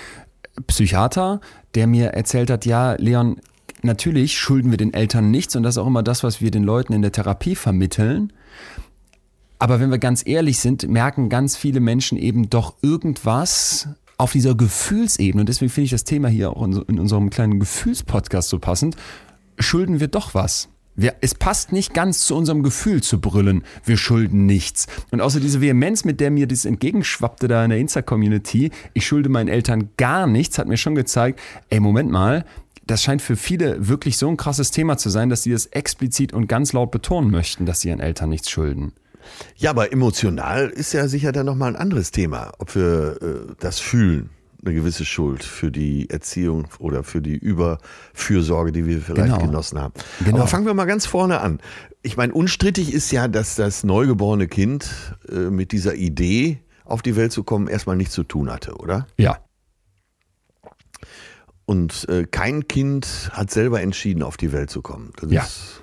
Psychiater, 0.67 1.39
der 1.75 1.87
mir 1.87 2.07
erzählt 2.09 2.49
hat, 2.49 2.65
ja, 2.65 2.93
Leon, 2.93 3.37
natürlich 3.83 4.37
schulden 4.37 4.71
wir 4.71 4.77
den 4.77 4.93
Eltern 4.93 5.31
nichts 5.31 5.55
und 5.55 5.63
das 5.63 5.75
ist 5.75 5.77
auch 5.79 5.87
immer 5.87 6.03
das, 6.03 6.23
was 6.23 6.41
wir 6.41 6.51
den 6.51 6.63
Leuten 6.63 6.93
in 6.93 7.01
der 7.01 7.11
Therapie 7.11 7.55
vermitteln. 7.55 8.33
Aber 9.59 9.79
wenn 9.79 9.91
wir 9.91 9.99
ganz 9.99 10.23
ehrlich 10.25 10.57
sind, 10.59 10.87
merken 10.89 11.29
ganz 11.29 11.55
viele 11.55 11.79
Menschen 11.79 12.17
eben 12.17 12.49
doch 12.49 12.75
irgendwas 12.81 13.87
auf 14.21 14.31
dieser 14.33 14.53
Gefühlsebene. 14.53 15.41
Und 15.41 15.49
deswegen 15.49 15.71
finde 15.71 15.85
ich 15.85 15.91
das 15.91 16.03
Thema 16.03 16.29
hier 16.29 16.51
auch 16.51 16.63
in, 16.63 16.73
in 16.87 16.99
unserem 16.99 17.31
kleinen 17.31 17.59
Gefühlspodcast 17.59 18.49
so 18.49 18.59
passend. 18.59 18.95
Schulden 19.57 19.99
wir 19.99 20.07
doch 20.07 20.35
was. 20.35 20.69
Wir, 20.95 21.15
es 21.21 21.33
passt 21.33 21.71
nicht 21.71 21.93
ganz 21.93 22.25
zu 22.27 22.35
unserem 22.35 22.61
Gefühl 22.61 23.01
zu 23.01 23.19
brüllen, 23.19 23.63
wir 23.85 23.97
schulden 23.97 24.45
nichts. 24.45 24.87
Und 25.09 25.21
außer 25.21 25.39
diese 25.39 25.61
Vehemenz, 25.61 26.03
mit 26.03 26.19
der 26.19 26.29
mir 26.29 26.47
das 26.47 26.65
entgegenschwappte 26.65 27.47
da 27.47 27.63
in 27.63 27.71
der 27.71 27.79
Insta-Community, 27.79 28.71
ich 28.93 29.07
schulde 29.07 29.29
meinen 29.29 29.47
Eltern 29.47 29.89
gar 29.97 30.27
nichts, 30.27 30.59
hat 30.59 30.67
mir 30.67 30.77
schon 30.77 30.95
gezeigt, 30.95 31.39
ey, 31.69 31.79
Moment 31.79 32.11
mal, 32.11 32.45
das 32.85 33.01
scheint 33.01 33.21
für 33.21 33.37
viele 33.37 33.87
wirklich 33.87 34.17
so 34.17 34.27
ein 34.27 34.37
krasses 34.37 34.69
Thema 34.69 34.97
zu 34.97 35.09
sein, 35.09 35.29
dass 35.29 35.43
sie 35.43 35.51
das 35.51 35.67
explizit 35.67 36.33
und 36.33 36.47
ganz 36.47 36.73
laut 36.73 36.91
betonen 36.91 37.31
möchten, 37.31 37.65
dass 37.65 37.81
sie 37.81 37.87
ihren 37.87 38.01
Eltern 38.01 38.29
nichts 38.29 38.51
schulden. 38.51 38.91
Ja, 39.57 39.69
aber 39.71 39.91
emotional 39.91 40.69
ist 40.69 40.93
ja 40.93 41.07
sicher 41.07 41.31
dann 41.31 41.45
nochmal 41.45 41.69
ein 41.69 41.75
anderes 41.75 42.11
Thema, 42.11 42.51
ob 42.59 42.75
wir 42.75 43.17
äh, 43.21 43.53
das 43.59 43.79
fühlen, 43.79 44.29
eine 44.63 44.73
gewisse 44.75 45.05
Schuld 45.05 45.43
für 45.43 45.71
die 45.71 46.09
Erziehung 46.09 46.67
oder 46.79 47.03
für 47.03 47.21
die 47.21 47.35
Überfürsorge, 47.35 48.71
die 48.71 48.85
wir 48.85 49.01
vielleicht 49.01 49.33
Genau. 49.33 49.45
genossen 49.45 49.79
haben. 49.79 49.93
Genau. 50.23 50.37
Aber 50.37 50.47
fangen 50.47 50.65
wir 50.67 50.73
mal 50.75 50.85
ganz 50.85 51.05
vorne 51.05 51.41
an. 51.41 51.59
Ich 52.03 52.15
meine, 52.17 52.33
unstrittig 52.33 52.93
ist 52.93 53.11
ja, 53.11 53.27
dass 53.27 53.55
das 53.55 53.83
neugeborene 53.83 54.47
Kind 54.47 54.89
äh, 55.29 55.49
mit 55.49 55.71
dieser 55.71 55.95
Idee, 55.95 56.59
auf 56.85 57.01
die 57.01 57.15
Welt 57.15 57.31
zu 57.31 57.43
kommen, 57.43 57.67
erstmal 57.67 57.95
nichts 57.95 58.13
zu 58.13 58.23
tun 58.23 58.51
hatte, 58.51 58.75
oder? 58.75 59.07
Ja. 59.17 59.39
Und 61.65 62.07
äh, 62.09 62.25
kein 62.29 62.67
Kind 62.67 63.29
hat 63.33 63.49
selber 63.51 63.81
entschieden, 63.81 64.23
auf 64.23 64.35
die 64.37 64.51
Welt 64.51 64.69
zu 64.69 64.81
kommen. 64.81 65.11
Das 65.19 65.31
Ja. 65.31 65.43
ist, 65.43 65.81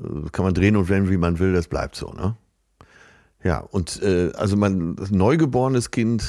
äh, 0.00 0.28
kann 0.32 0.44
man 0.44 0.54
drehen 0.54 0.76
und 0.76 0.88
wenden, 0.88 1.10
wie 1.10 1.16
man 1.16 1.38
will, 1.38 1.52
das 1.52 1.68
bleibt 1.68 1.94
so, 1.96 2.12
ne? 2.12 2.36
Ja, 3.44 3.58
und 3.58 4.00
äh, 4.02 4.30
also 4.34 4.56
das 4.56 5.10
neugeborenes 5.10 5.90
Kind, 5.90 6.24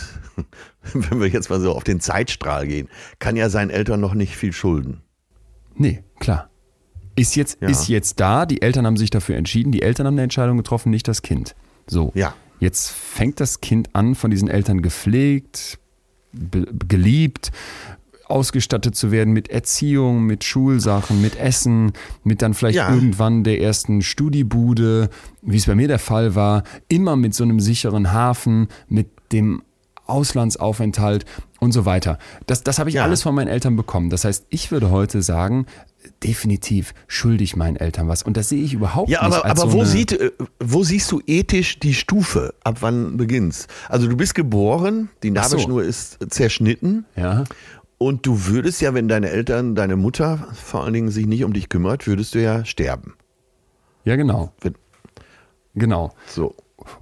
wenn 0.94 1.20
wir 1.20 1.28
jetzt 1.28 1.50
mal 1.50 1.62
so 1.62 1.74
auf 1.74 1.84
den 1.84 2.00
Zeitstrahl 2.00 2.68
gehen, 2.68 2.90
kann 3.20 3.36
ja 3.36 3.50
seinen 3.50 3.70
Eltern 3.70 4.00
noch 4.00 4.14
nicht 4.16 4.36
viel 4.36 4.52
schulden. 4.54 5.02
Nee, 5.76 6.04
klar. 6.20 6.50
Ist 7.16 7.36
jetzt, 7.36 7.62
Ja. 7.62 7.70
ist 7.70 7.88
jetzt 7.88 8.20
da, 8.20 8.46
die 8.48 8.62
Eltern 8.64 8.88
haben 8.88 8.98
sich 8.98 9.12
dafür 9.12 9.36
entschieden, 9.38 9.72
die 9.72 9.84
Eltern 9.84 10.08
haben 10.08 10.16
eine 10.16 10.24
Entscheidung 10.24 10.58
getroffen, 10.58 10.90
nicht 10.90 11.08
das 11.08 11.22
Kind. 11.22 11.56
So. 11.88 12.12
Ja. 12.16 12.34
Jetzt 12.60 12.90
fängt 12.92 13.40
das 13.40 13.62
Kind 13.62 13.90
an, 13.94 14.16
von 14.16 14.32
diesen 14.32 14.48
Eltern 14.48 14.82
gepflegt, 14.82 15.78
geliebt, 16.34 17.52
ausgestattet 18.34 18.96
zu 18.96 19.12
werden 19.12 19.32
mit 19.32 19.50
Erziehung, 19.50 20.24
mit 20.24 20.44
Schulsachen, 20.44 21.22
mit 21.22 21.36
Essen, 21.40 21.94
mit 22.24 22.42
dann 22.42 22.54
vielleicht 22.54 22.78
Ja. 22.78 22.94
irgendwann 22.94 23.44
der 23.44 23.62
ersten 23.62 24.02
Studiebude, 24.02 25.10
wie 25.42 25.58
es 25.58 25.68
bei 25.68 25.76
mir 25.76 25.88
der 25.88 26.00
Fall 26.00 26.36
war, 26.36 26.64
immer 26.90 27.16
mit 27.16 27.34
so 27.36 27.44
einem 27.44 27.60
sicheren 27.60 28.12
Hafen, 28.12 28.68
mit 28.90 29.08
dem 29.32 29.62
Auslandsaufenthalt 30.06 31.26
und 31.60 31.72
so 31.72 31.86
weiter. 31.86 32.18
Das, 32.46 32.64
das 32.64 32.80
habe 32.80 32.90
ich 32.90 32.96
Ja. 32.96 33.04
alles 33.04 33.22
von 33.24 33.34
meinen 33.36 33.48
Eltern 33.48 33.76
bekommen. 33.76 34.10
Das 34.10 34.26
heißt, 34.26 34.46
ich 34.50 34.72
würde 34.72 34.90
heute 34.92 35.22
sagen, 35.22 35.66
definitiv 36.24 36.94
schuldig 37.08 37.56
meinen 37.56 37.78
Eltern 37.78 38.08
was. 38.10 38.24
Und 38.24 38.36
das 38.36 38.50
sehe 38.50 38.62
ich 38.62 38.74
überhaupt 38.74 39.10
Ja, 39.10 39.26
nicht 39.26 39.38
aber, 39.38 39.46
als 39.46 39.62
aber 39.62 39.72
so 39.72 39.78
wo, 39.78 39.86
sieht, 39.86 40.12
äh, 40.12 40.32
wo 40.60 40.84
siehst 40.84 41.10
du 41.12 41.22
ethisch 41.26 41.80
die 41.80 41.94
Stufe? 41.94 42.54
Ab 42.64 42.78
wann 42.82 43.16
beginnst? 43.16 43.68
Also 43.88 44.08
du 44.08 44.18
bist 44.18 44.36
geboren, 44.36 45.10
die 45.24 45.32
Ach 45.38 45.44
so. 45.46 45.56
Nabelschnur 45.56 45.84
ist 45.84 46.18
zerschnitten 46.30 47.06
Ja, 47.16 47.46
und 48.04 48.26
du 48.26 48.46
würdest 48.48 48.82
ja, 48.82 48.94
wenn 48.94 49.08
deine 49.08 49.30
Eltern, 49.30 49.76
deine 49.76 49.96
Mutter 49.96 50.48
vor 50.54 50.84
allen 50.84 50.94
Dingen 50.94 51.10
sich 51.12 51.26
nicht 51.26 51.44
um 51.44 51.54
dich 51.54 51.70
kümmert, 51.70 52.06
würdest 52.08 52.36
du 52.36 52.42
ja 52.42 52.64
sterben. 52.66 53.14
ja 54.04 54.16
genau. 54.16 54.52
Wenn- 54.62 54.76
Genau. 55.76 56.14
So. 56.28 56.56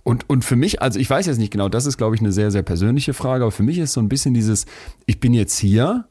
Und, 0.04 0.30
und 0.30 0.46
für 0.46 0.56
mich, 0.56 0.82
also 0.82 0.98
ich 1.00 1.10
weiß 1.10 1.26
jetzt 1.26 1.40
nicht 1.40 1.52
genau, 1.52 1.68
das 1.68 1.86
ist, 1.86 1.98
glaube 1.98 2.16
ich, 2.16 2.22
eine 2.22 2.32
sehr, 2.32 2.52
sehr 2.52 2.62
persönliche 2.64 3.14
Frage, 3.14 3.44
aber 3.44 3.52
für 3.52 3.64
mich 3.64 3.80
ist 3.80 3.92
so 3.94 4.00
ein 4.00 4.08
bisschen 4.10 4.34
dieses, 4.34 4.66
ich 5.08 5.20
bin 5.20 5.34
jetzt 5.34 5.58
hier 5.58 6.06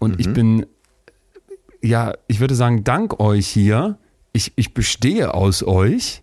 und 0.00 0.20
ich 0.20 0.30
bin, 0.32 0.66
ja, 1.80 2.12
ich 2.26 2.40
würde 2.40 2.54
sagen, 2.56 2.84
dank 2.84 3.20
euch 3.20 3.46
hier, 3.46 3.98
ich, 4.32 4.52
ich 4.56 4.74
bestehe 4.74 5.32
aus 5.32 5.62
euch, 5.62 6.22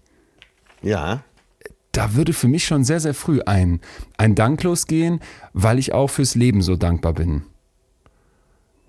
Ja. 0.84 1.24
da 1.94 2.14
würde 2.14 2.34
für 2.34 2.48
mich 2.48 2.66
schon 2.66 2.84
sehr, 2.84 3.00
sehr 3.00 3.14
früh 3.14 3.40
ein, 3.46 3.80
ein 4.18 4.36
Dank 4.36 4.62
losgehen, 4.64 5.20
weil 5.54 5.80
ich 5.80 5.94
auch 5.94 6.10
fürs 6.10 6.36
Leben 6.36 6.62
so 6.62 6.76
dankbar 6.76 7.14
bin. 7.14 7.44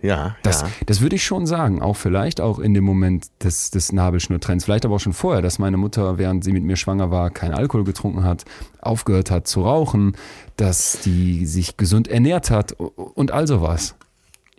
Ja, 0.03 0.37
Das, 0.43 0.63
ja. 0.63 0.69
das 0.87 1.01
würde 1.01 1.15
ich 1.15 1.25
schon 1.25 1.47
sagen, 1.47 1.81
auch 1.81 1.97
vielleicht 1.97 2.41
auch 2.41 2.59
in 2.59 2.75
dem 2.75 2.83
Moment 2.83 3.27
des, 3.43 3.71
des 3.71 3.93
Nabelschnurtrends, 3.93 4.65
vielleicht 4.65 4.85
aber 4.85 4.97
auch 4.97 5.01
schon 5.01 5.13
vorher, 5.13 5.43
dass 5.43 5.61
meine 5.61 5.77
Mutter, 5.77 6.19
während 6.19 6.43
sie 6.43 6.53
mit 6.53 6.65
mir 6.65 6.77
schwanger 6.77 7.13
war, 7.13 7.31
keinen 7.31 7.55
Alkohol 7.55 7.85
getrunken 7.85 8.25
hat, 8.25 8.45
aufgehört 8.81 9.31
hat 9.31 9.47
zu 9.47 9.63
rauchen, 9.63 10.17
dass 10.57 10.99
die 11.05 11.47
sich 11.47 11.77
gesund 11.77 12.09
ernährt 12.09 12.51
hat 12.51 12.73
und 12.73 13.31
all 13.31 13.47
sowas. 13.47 13.95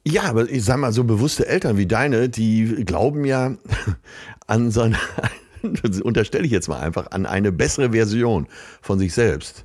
Ja, 0.05 0.23
aber 0.23 0.49
ich 0.49 0.63
sag 0.63 0.77
mal, 0.77 0.93
so 0.93 1.03
bewusste 1.03 1.45
Eltern 1.47 1.77
wie 1.77 1.87
deine, 1.87 2.29
die 2.29 2.83
glauben 2.85 3.25
ja 3.25 3.55
an 4.47 4.71
so 4.71 4.81
eine, 4.81 4.97
das 5.83 5.99
unterstelle 5.99 6.45
ich 6.45 6.51
jetzt 6.51 6.69
mal 6.69 6.79
einfach, 6.79 7.11
an 7.11 7.25
eine 7.25 7.51
bessere 7.51 7.91
Version 7.91 8.47
von 8.81 8.97
sich 8.97 9.13
selbst. 9.13 9.63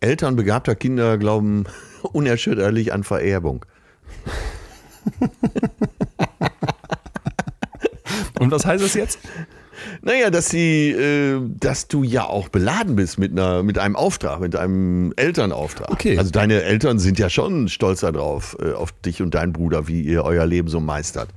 Eltern 0.00 0.34
begabter 0.34 0.74
Kinder 0.74 1.16
glauben 1.18 1.64
unerschütterlich 2.12 2.92
an 2.92 3.04
Vererbung. 3.04 3.64
Und 8.38 8.50
was 8.50 8.64
heißt 8.64 8.82
das 8.82 8.94
jetzt? 8.94 9.18
Naja, 10.02 10.30
dass 10.30 10.48
sie, 10.48 10.90
äh, 10.90 11.40
dass 11.58 11.88
du 11.88 12.02
ja 12.02 12.24
auch 12.24 12.48
beladen 12.48 12.96
bist 12.96 13.18
mit 13.18 13.32
einer, 13.32 13.62
mit 13.62 13.78
einem 13.78 13.96
Auftrag, 13.96 14.40
mit 14.40 14.56
einem 14.56 15.12
Elternauftrag. 15.16 15.90
Okay. 15.90 16.16
Also 16.18 16.30
deine 16.30 16.62
Eltern 16.62 16.98
sind 16.98 17.18
ja 17.18 17.28
schon 17.28 17.68
stolz 17.68 18.00
darauf, 18.00 18.56
äh, 18.60 18.72
auf 18.72 18.92
dich 18.92 19.20
und 19.22 19.34
deinen 19.34 19.52
Bruder, 19.52 19.88
wie 19.88 20.00
ihr 20.00 20.24
euer 20.24 20.46
Leben 20.46 20.68
so 20.68 20.80
meistert. 20.80 21.28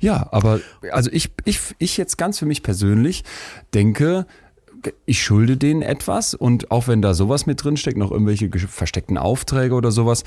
Ja, 0.00 0.28
aber 0.32 0.60
also 0.92 1.10
ich, 1.12 1.30
ich, 1.44 1.58
ich 1.78 1.96
jetzt 1.96 2.18
ganz 2.18 2.38
für 2.38 2.46
mich 2.46 2.62
persönlich 2.62 3.24
denke, 3.72 4.26
ich 5.06 5.22
schulde 5.22 5.56
denen 5.56 5.82
etwas 5.82 6.34
und 6.34 6.70
auch 6.70 6.88
wenn 6.88 7.00
da 7.00 7.14
sowas 7.14 7.46
mit 7.46 7.64
drinsteckt, 7.64 7.96
noch 7.96 8.10
irgendwelche 8.10 8.50
versteckten 8.68 9.16
Aufträge 9.16 9.74
oder 9.74 9.90
sowas, 9.90 10.24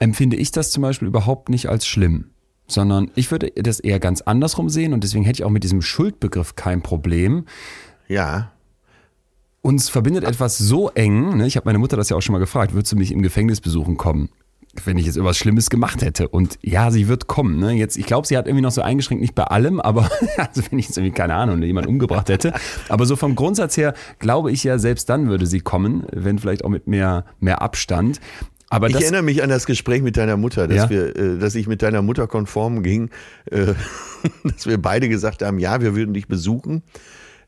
empfinde 0.00 0.36
ich 0.36 0.50
das 0.50 0.72
zum 0.72 0.82
Beispiel 0.82 1.06
überhaupt 1.06 1.48
nicht 1.48 1.68
als 1.68 1.86
schlimm. 1.86 2.30
Sondern 2.66 3.10
ich 3.14 3.30
würde 3.30 3.52
das 3.54 3.80
eher 3.80 4.00
ganz 4.00 4.20
andersrum 4.20 4.68
sehen 4.68 4.92
und 4.92 5.04
deswegen 5.04 5.24
hätte 5.24 5.42
ich 5.42 5.44
auch 5.44 5.50
mit 5.50 5.62
diesem 5.62 5.82
Schuldbegriff 5.82 6.56
kein 6.56 6.82
Problem. 6.82 7.44
Ja. 8.08 8.52
Uns 9.62 9.88
verbindet 9.88 10.24
etwas 10.24 10.58
so 10.58 10.88
eng, 10.90 11.36
ne? 11.36 11.46
ich 11.46 11.56
habe 11.56 11.66
meine 11.66 11.78
Mutter 11.78 11.96
das 11.96 12.08
ja 12.08 12.16
auch 12.16 12.22
schon 12.22 12.32
mal 12.32 12.38
gefragt, 12.38 12.72
würdest 12.72 12.92
du 12.92 12.96
mich 12.96 13.12
im 13.12 13.22
Gefängnis 13.22 13.60
besuchen 13.60 13.96
kommen? 13.96 14.30
wenn 14.84 14.98
ich 14.98 15.06
jetzt 15.06 15.16
irgendwas 15.16 15.36
Schlimmes 15.36 15.68
gemacht 15.68 16.02
hätte. 16.02 16.28
Und 16.28 16.58
ja, 16.62 16.90
sie 16.90 17.08
wird 17.08 17.26
kommen. 17.26 17.58
Ne? 17.58 17.72
Jetzt, 17.72 17.96
ich 17.96 18.06
glaube, 18.06 18.26
sie 18.26 18.36
hat 18.36 18.46
irgendwie 18.46 18.62
noch 18.62 18.70
so 18.70 18.82
eingeschränkt, 18.82 19.20
nicht 19.20 19.34
bei 19.34 19.44
allem, 19.44 19.80
aber 19.80 20.08
also 20.36 20.62
wenn 20.70 20.78
ich 20.78 20.86
jetzt 20.86 20.96
irgendwie, 20.96 21.14
keine 21.14 21.34
Ahnung, 21.34 21.60
jemand 21.62 21.86
umgebracht 21.86 22.28
hätte. 22.28 22.52
Aber 22.88 23.06
so 23.06 23.16
vom 23.16 23.34
Grundsatz 23.34 23.76
her 23.76 23.94
glaube 24.18 24.52
ich 24.52 24.62
ja, 24.64 24.78
selbst 24.78 25.08
dann 25.08 25.28
würde 25.28 25.46
sie 25.46 25.60
kommen, 25.60 26.04
wenn 26.12 26.38
vielleicht 26.38 26.64
auch 26.64 26.68
mit 26.68 26.86
mehr, 26.86 27.24
mehr 27.40 27.62
Abstand. 27.62 28.20
Aber 28.70 28.86
ich 28.86 28.94
das, 28.94 29.02
erinnere 29.02 29.22
mich 29.22 29.42
an 29.42 29.50
das 29.50 29.66
Gespräch 29.66 30.00
mit 30.00 30.16
deiner 30.16 30.36
Mutter, 30.36 30.66
dass, 30.68 30.76
Ja? 30.76 30.90
wir, 30.90 31.16
äh, 31.16 31.38
dass 31.38 31.54
ich 31.56 31.66
mit 31.66 31.82
deiner 31.82 32.02
Mutter 32.02 32.26
konform 32.26 32.82
ging, 32.82 33.10
äh, 33.50 33.74
dass 34.44 34.66
wir 34.66 34.78
beide 34.80 35.08
gesagt 35.08 35.42
haben, 35.42 35.58
ja, 35.58 35.80
wir 35.80 35.94
würden 35.94 36.14
dich 36.14 36.28
besuchen. 36.28 36.82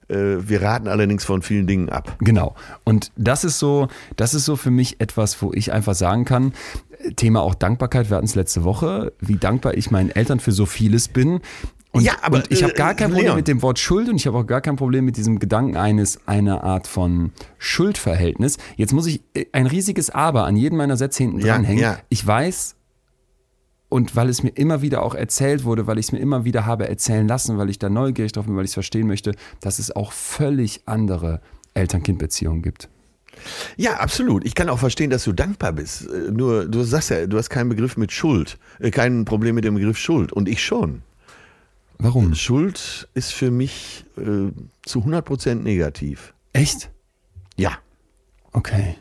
Äh, 0.09 0.15
Wir 0.49 0.63
raten 0.63 0.89
allerdings 0.89 1.25
von 1.25 1.43
vielen 1.43 1.67
Dingen 1.69 1.89
ab. 1.89 2.17
Genau. 2.19 2.57
Und 2.85 3.13
das 3.17 3.45
ist 3.45 3.61
so, 3.61 3.87
das 4.17 4.35
ist 4.35 4.45
so 4.45 4.57
für 4.57 4.71
mich 4.73 5.01
etwas, 5.01 5.41
wo 5.41 5.53
ich 5.55 5.73
einfach 5.73 5.95
sagen 5.95 6.25
kann, 6.25 6.53
Thema 7.17 7.41
auch 7.43 7.55
Dankbarkeit, 7.55 8.11
wir 8.11 8.17
hatten 8.17 8.27
es 8.27 8.35
letzte 8.35 8.65
Woche, 8.65 9.13
wie 9.21 9.37
dankbar 9.37 9.75
ich 9.75 9.91
meinen 9.91 10.11
Eltern 10.11 10.41
für 10.41 10.53
so 10.53 10.67
vieles 10.67 11.09
bin. 11.09 11.41
Und, 11.93 12.03
Ja, 12.05 12.15
aber, 12.23 12.39
und 12.39 12.51
ich 12.51 12.63
habe 12.63 12.73
äh, 12.73 12.77
gar 12.77 12.95
kein 12.95 13.09
Problem 13.11 13.27
Leon. 13.27 13.37
mit 13.37 13.49
dem 13.49 13.61
Wort 13.63 13.79
Schuld 13.79 14.09
und 14.09 14.17
ich 14.17 14.27
habe 14.27 14.39
auch 14.39 14.47
gar 14.47 14.61
kein 14.63 14.77
Problem 14.77 15.05
mit 15.05 15.17
diesem 15.19 15.39
Gedanken 15.39 15.77
eines 15.77 16.27
einer 16.27 16.65
Art 16.65 16.87
von 16.87 17.33
Schuldverhältnis. 17.59 18.57
Jetzt 18.77 18.93
muss 18.93 19.07
ich 19.07 19.21
äh, 19.35 19.47
ein 19.53 19.67
riesiges 19.67 20.09
Aber 20.11 20.45
an 20.47 20.57
jeden 20.57 20.77
meiner 20.77 20.97
Sätze 20.97 21.23
hinten 21.23 21.41
Ja, 21.41 21.55
dranhängen. 21.55 21.83
ja. 21.83 21.99
Ich 22.09 22.27
weiß 22.27 22.77
und 23.91 24.17
weil 24.17 24.31
es 24.31 24.43
mir 24.43 24.49
immer 24.51 24.81
wieder 24.81 25.03
auch 25.03 25.15
erzählt 25.15 25.65
wurde, 25.65 25.87
weil 25.87 25.99
ich 25.99 26.07
es 26.07 26.13
mir 26.13 26.19
immer 26.19 26.47
wieder 26.47 26.65
habe 26.65 26.89
erzählen 26.89 27.29
lassen, 27.29 27.59
weil 27.59 27.69
ich 27.69 27.79
da 27.79 27.91
neugierig 27.91 28.33
drauf 28.33 28.47
bin, 28.47 28.57
weil 28.57 28.65
ich 28.65 28.71
es 28.71 28.75
verstehen 28.75 29.07
möchte, 29.07 29.33
dass 29.61 29.79
es 29.79 29.95
auch 29.95 30.13
völlig 30.13 30.81
andere 30.87 31.43
Eltern-Kind-Beziehungen 31.75 32.63
gibt. 32.63 32.89
Ja, 33.77 33.95
absolut. 33.95 34.47
Ich 34.47 34.55
kann 34.55 34.71
auch 34.71 34.79
verstehen, 34.79 35.11
dass 35.11 35.25
du 35.25 35.33
dankbar 35.33 35.73
bist. 35.73 36.07
Äh, 36.09 36.31
Nur, 36.31 36.67
du 36.67 36.83
sagst 36.85 37.11
ja, 37.11 37.27
du 37.27 37.37
hast 37.37 37.51
keinen 37.51 37.69
Begriff 37.69 37.97
mit 37.99 38.13
Schuld, 38.13 38.59
äh, 38.79 38.91
kein 38.91 39.27
Problem 39.27 39.55
mit 39.57 39.65
dem 39.65 39.75
Begriff 39.75 39.99
Schuld. 39.99 40.33
Und 40.33 40.49
ich 40.49 40.63
schon. 40.63 41.03
Warum? 42.03 42.35
Schuld 42.35 43.09
ist 43.15 43.33
für 43.33 43.53
mich 43.53 44.05
äh, 44.17 44.51
zu 44.85 44.99
100% 45.01 45.55
negativ. 45.55 46.35
Echt? 46.53 46.91
Ja. 47.57 47.79
Okay. 48.53 48.97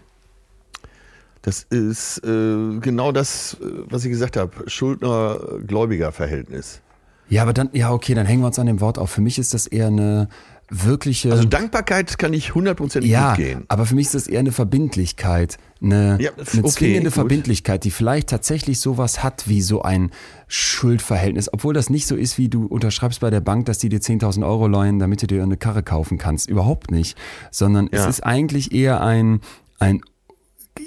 Das 1.41 1.63
ist 1.63 2.19
äh, 2.19 2.77
genau 2.79 3.11
das, 3.11 3.55
äh, 3.55 3.65
was 3.89 4.05
ich 4.05 4.11
gesagt 4.11 4.37
habe, 4.37 4.69
Schuldner-Gläubiger-Verhältnis. 4.69 6.81
Ja, 7.27 7.41
aber 7.41 7.53
dann, 7.53 7.71
ja, 7.73 7.91
okay, 7.91 8.13
dann 8.13 8.27
hängen 8.27 8.43
wir 8.43 8.47
uns 8.47 8.59
an 8.59 8.67
dem 8.67 8.81
Wort 8.81 8.99
auf. 8.99 9.09
Für 9.09 9.21
mich 9.21 9.39
ist 9.39 9.55
das 9.55 9.65
eher 9.65 9.87
eine 9.87 10.29
wirkliche. 10.73 11.31
Also 11.31 11.43
Dankbarkeit 11.43 12.17
kann 12.17 12.31
ich 12.33 12.51
100% 12.51 13.03
ja, 13.03 13.31
mitgehen. 13.31 13.65
aber 13.67 13.85
für 13.85 13.93
mich 13.93 14.05
ist 14.07 14.15
das 14.15 14.27
eher 14.27 14.39
eine 14.39 14.53
Verbindlichkeit, 14.53 15.57
eine, 15.81 16.17
Ja, 16.21 16.31
eine 16.31 16.63
okay, 16.63 16.69
zwingende 16.69 17.09
gut. 17.09 17.13
Verbindlichkeit, 17.13 17.83
die 17.83 17.91
vielleicht 17.91 18.29
tatsächlich 18.29 18.79
sowas 18.79 19.21
hat 19.21 19.49
wie 19.49 19.61
so 19.61 19.81
ein 19.81 20.11
Schuldverhältnis, 20.47 21.51
obwohl 21.53 21.73
das 21.73 21.89
nicht 21.89 22.07
so 22.07 22.15
ist, 22.15 22.37
wie 22.37 22.47
du 22.47 22.65
unterschreibst 22.65 23.19
bei 23.19 23.29
der 23.29 23.41
Bank, 23.41 23.65
dass 23.65 23.79
die 23.79 23.89
dir 23.89 23.99
10.000 23.99 24.45
Euro 24.45 24.67
leihen, 24.67 24.99
damit 24.99 25.21
du 25.21 25.27
dir 25.27 25.43
eine 25.43 25.57
Karre 25.57 25.83
kaufen 25.83 26.17
kannst. 26.17 26.49
Überhaupt 26.49 26.89
nicht, 26.89 27.17
sondern 27.51 27.87
es 27.91 28.03
Ja. 28.03 28.07
ist 28.09 28.21
eigentlich 28.25 28.71
eher 28.71 29.01
ein, 29.01 29.41
ein 29.79 30.01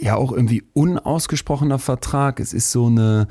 ja 0.00 0.16
auch 0.16 0.32
irgendwie 0.32 0.62
unausgesprochener 0.72 1.78
Vertrag. 1.78 2.40
Es 2.40 2.52
ist 2.54 2.70
so 2.72 2.86
eine, 2.86 3.28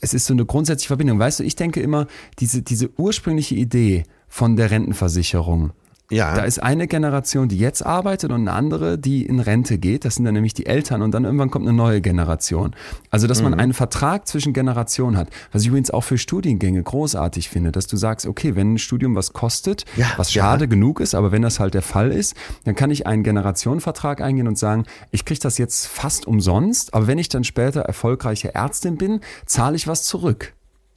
es 0.00 0.14
ist 0.14 0.26
so 0.26 0.34
eine 0.34 0.44
grundsätzliche 0.44 0.88
Verbindung. 0.88 1.18
Weißt 1.20 1.38
du, 1.40 1.44
ich 1.44 1.54
denke 1.54 1.80
immer, 1.80 2.06
diese, 2.40 2.62
diese 2.62 2.90
ursprüngliche 2.98 3.54
Idee 3.54 4.02
von 4.28 4.56
der 4.56 4.70
Rentenversicherung, 4.70 5.72
Ja. 6.12 6.34
da 6.34 6.42
ist 6.42 6.62
eine 6.62 6.86
Generation, 6.86 7.48
die 7.48 7.58
jetzt 7.58 7.84
arbeitet 7.84 8.30
und 8.30 8.42
eine 8.42 8.52
andere, 8.52 8.98
die 8.98 9.24
in 9.26 9.40
Rente 9.40 9.78
geht. 9.78 10.04
Das 10.04 10.14
sind 10.16 10.24
dann 10.24 10.34
nämlich 10.34 10.54
die 10.54 10.66
Eltern 10.66 11.02
und 11.02 11.12
dann 11.12 11.24
irgendwann 11.24 11.50
kommt 11.50 11.66
eine 11.66 11.76
neue 11.76 12.00
Generation. 12.00 12.74
Also, 13.10 13.26
dass 13.26 13.38
Mhm. 13.38 13.50
man 13.50 13.54
einen 13.60 13.72
Vertrag 13.72 14.28
zwischen 14.28 14.52
Generationen 14.52 15.16
hat, 15.16 15.28
was 15.52 15.62
ich 15.62 15.68
übrigens 15.68 15.90
auch 15.90 16.02
für 16.02 16.18
Studiengänge 16.18 16.82
großartig 16.82 17.48
finde, 17.48 17.72
dass 17.72 17.86
du 17.86 17.96
sagst, 17.96 18.26
okay, 18.26 18.54
wenn 18.56 18.74
ein 18.74 18.78
Studium 18.78 19.14
was 19.16 19.32
kostet, 19.32 19.84
Ja, 19.96 20.06
was 20.16 20.32
ja. 20.34 20.42
schade 20.42 20.68
genug 20.68 21.00
ist, 21.00 21.14
aber 21.14 21.32
wenn 21.32 21.42
das 21.42 21.58
halt 21.60 21.74
der 21.74 21.82
Fall 21.82 22.12
ist, 22.12 22.34
dann 22.64 22.74
kann 22.74 22.90
ich 22.90 23.06
einen 23.06 23.22
Generationenvertrag 23.22 24.20
eingehen 24.20 24.48
und 24.48 24.58
sagen, 24.58 24.84
ich 25.10 25.24
kriege 25.24 25.40
das 25.40 25.58
jetzt 25.58 25.86
fast 25.86 26.26
umsonst, 26.26 26.92
aber 26.94 27.06
wenn 27.06 27.18
ich 27.18 27.28
dann 27.28 27.44
später 27.44 27.80
erfolgreiche 27.82 28.54
Ärztin 28.54 28.96
bin, 28.96 29.20
zahle 29.46 29.76
ich 29.76 29.86
was 29.88 30.04
zurück. 30.04 30.52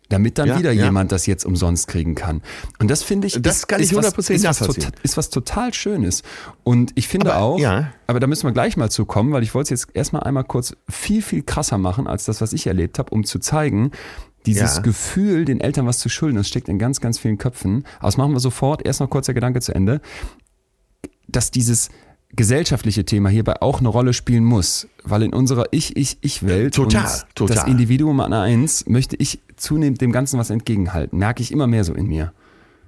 Damit 0.09 0.37
dann 0.37 0.47
Ja, 0.49 0.59
wieder 0.59 0.71
ja. 0.71 0.85
jemand 0.85 1.11
das 1.11 1.25
jetzt 1.25 1.45
umsonst 1.45 1.87
kriegen 1.87 2.13
kann. 2.13 2.41
Und 2.79 2.91
das 2.91 3.01
finde 3.01 3.27
ich, 3.27 3.41
Das 3.41 3.57
ist, 3.57 3.67
kann 3.67 3.79
ich 3.81 3.91
ist 3.91 3.95
was- 3.95 4.05
100% 4.15 4.33
ist 4.35 4.43
was 4.45 4.59
total- 4.59 4.91
ist 5.01 5.17
was 5.17 5.29
total 5.31 5.73
Schönes. 5.73 6.21
Und 6.63 6.91
ich 6.95 7.07
finde 7.07 7.33
Aber, 7.33 7.41
auch, 7.43 7.59
ja. 7.59 7.91
aber 8.07 8.19
da 8.19 8.27
müssen 8.27 8.43
wir 8.47 8.51
gleich 8.53 8.77
mal 8.77 8.91
zu 8.91 9.05
kommen, 9.05 9.31
weil 9.33 9.41
ich 9.43 9.55
wollte 9.55 9.73
es 9.73 9.81
jetzt 9.81 9.95
erstmal 9.95 10.23
einmal 10.23 10.43
kurz 10.43 10.75
viel, 10.89 11.21
viel 11.23 11.41
krasser 11.41 11.77
machen 11.79 12.05
als 12.07 12.25
das, 12.25 12.39
was 12.41 12.53
ich 12.53 12.67
erlebt 12.67 12.99
habe, 12.99 13.09
um 13.11 13.23
zu 13.23 13.39
zeigen, 13.39 13.91
dieses. 14.45 14.83
Gefühl, 14.83 15.43
den 15.43 15.59
Eltern 15.59 15.87
was 15.87 15.97
zu 15.97 16.07
schulden, 16.07 16.35
das 16.37 16.47
steckt 16.47 16.69
in 16.69 16.77
ganz, 16.77 17.01
ganz 17.01 17.17
vielen 17.17 17.39
Köpfen. 17.39 17.83
Aber 17.97 18.07
das 18.09 18.17
machen 18.17 18.33
wir 18.33 18.39
sofort. 18.39 18.85
Erst 18.85 18.99
noch 18.99 19.09
kurz 19.09 19.25
der 19.25 19.33
Gedanke 19.33 19.59
zu 19.59 19.73
Ende. 19.73 20.01
Dass 21.27 21.49
dieses 21.49 21.89
gesellschaftliche 22.35 23.05
Thema 23.05 23.29
hierbei 23.29 23.61
auch 23.61 23.79
eine 23.79 23.89
Rolle 23.89 24.13
spielen 24.13 24.43
muss, 24.43 24.87
weil 25.03 25.23
in 25.23 25.33
unserer 25.33 25.65
Ich-Ich-Ich-Welt 25.71 26.73
Total, 26.73 27.03
und 27.03 27.35
total. 27.35 27.55
das 27.55 27.67
Individuum 27.67 28.19
an 28.19 28.33
eins 28.33 28.85
möchte 28.87 29.15
ich 29.15 29.39
zunehmend 29.55 30.01
dem 30.01 30.11
Ganzen 30.11 30.39
was 30.39 30.49
entgegenhalten. 30.49 31.17
Merke 31.17 31.41
ich 31.41 31.51
immer 31.51 31.67
mehr 31.67 31.83
so 31.83 31.93
in 31.93 32.07
mir. 32.07 32.33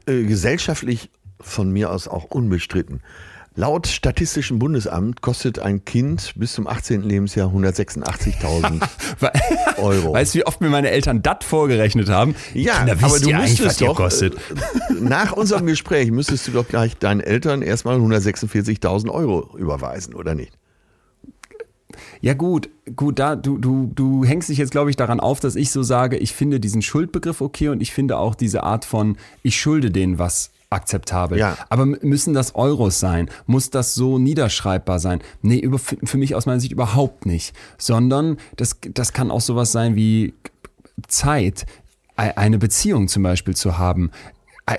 äh, 0.07 0.23
gesellschaftlich 0.23 1.10
von 1.39 1.71
mir 1.71 1.91
aus 1.91 2.07
auch 2.07 2.25
unbestritten. 2.25 3.01
Laut 3.59 3.87
Statistischem 3.87 4.59
Bundesamt 4.59 5.21
kostet 5.21 5.57
ein 5.57 5.83
Kind 5.83 6.33
bis 6.35 6.53
zum 6.53 6.67
18. 6.67 7.01
Lebensjahr 7.01 7.49
186.000 7.51 8.81
Weil- 9.19 9.31
Euro. 9.77 10.13
Weißt 10.13 10.35
du, 10.35 10.39
wie 10.39 10.45
oft 10.45 10.61
mir 10.61 10.69
meine 10.69 10.91
Eltern 10.91 11.23
das 11.23 11.37
vorgerechnet 11.41 12.07
haben? 12.07 12.35
ja, 12.53 12.77
Kinder, 12.85 12.97
aber 13.01 13.19
du 13.19 13.31
müsstest 13.33 13.81
doch, 13.81 13.95
kostet? 13.95 14.35
äh, 14.35 14.93
nach 14.99 15.31
unserem 15.33 15.65
Gespräch 15.65 16.11
müsstest 16.11 16.47
du 16.47 16.51
doch 16.51 16.67
gleich 16.67 16.97
deinen 16.97 17.19
Eltern 17.19 17.63
erstmal 17.63 17.97
146.000 17.97 19.09
Euro 19.09 19.57
überweisen, 19.57 20.13
oder 20.13 20.35
nicht? 20.35 20.53
Ja 22.21 22.35
gut, 22.35 22.69
gut, 22.95 23.17
da 23.17 23.35
du 23.35 23.57
du 23.57 23.91
du 23.95 24.23
hängst 24.23 24.49
dich 24.49 24.59
jetzt 24.59 24.69
glaube 24.71 24.91
ich 24.91 24.97
daran 24.97 25.19
auf, 25.19 25.39
dass 25.39 25.55
ich 25.55 25.71
so 25.71 25.81
sage, 25.81 26.17
ich 26.17 26.31
finde 26.33 26.59
diesen 26.59 26.83
Schuldbegriff 26.83 27.41
okay 27.41 27.69
und 27.69 27.81
ich 27.81 27.91
finde 27.91 28.17
auch 28.19 28.35
diese 28.35 28.61
Art 28.61 28.85
von 28.85 29.17
ich 29.41 29.59
schulde 29.59 29.89
denen 29.89 30.19
was 30.19 30.51
akzeptabel. 30.69 31.38
Ja. 31.38 31.58
Aber 31.69 31.86
müssen 31.86 32.34
das 32.34 32.56
Euros 32.56 32.99
sein? 32.99 33.30
Muss 33.45 33.69
das 33.69 33.93
so 33.93 34.17
niederschreibbar 34.19 34.99
sein? 34.99 35.21
Nee, 35.41 35.60
über, 35.60 35.80
für 35.80 36.17
mich 36.17 36.36
aus 36.36 36.45
meiner 36.45 36.60
Sicht 36.60 36.71
überhaupt 36.71 37.25
nicht, 37.25 37.56
sondern 37.77 38.38
das 38.56 38.77
das 38.93 39.13
kann 39.13 39.32
auch 39.32 39.41
sowas 39.41 39.71
sein 39.71 39.95
wie 39.95 40.34
Zeit, 41.08 41.65
eine 42.15 42.58
Beziehung 42.58 43.08
zum 43.08 43.23
Beispiel 43.23 43.56
zu 43.56 43.77
haben, 43.77 44.12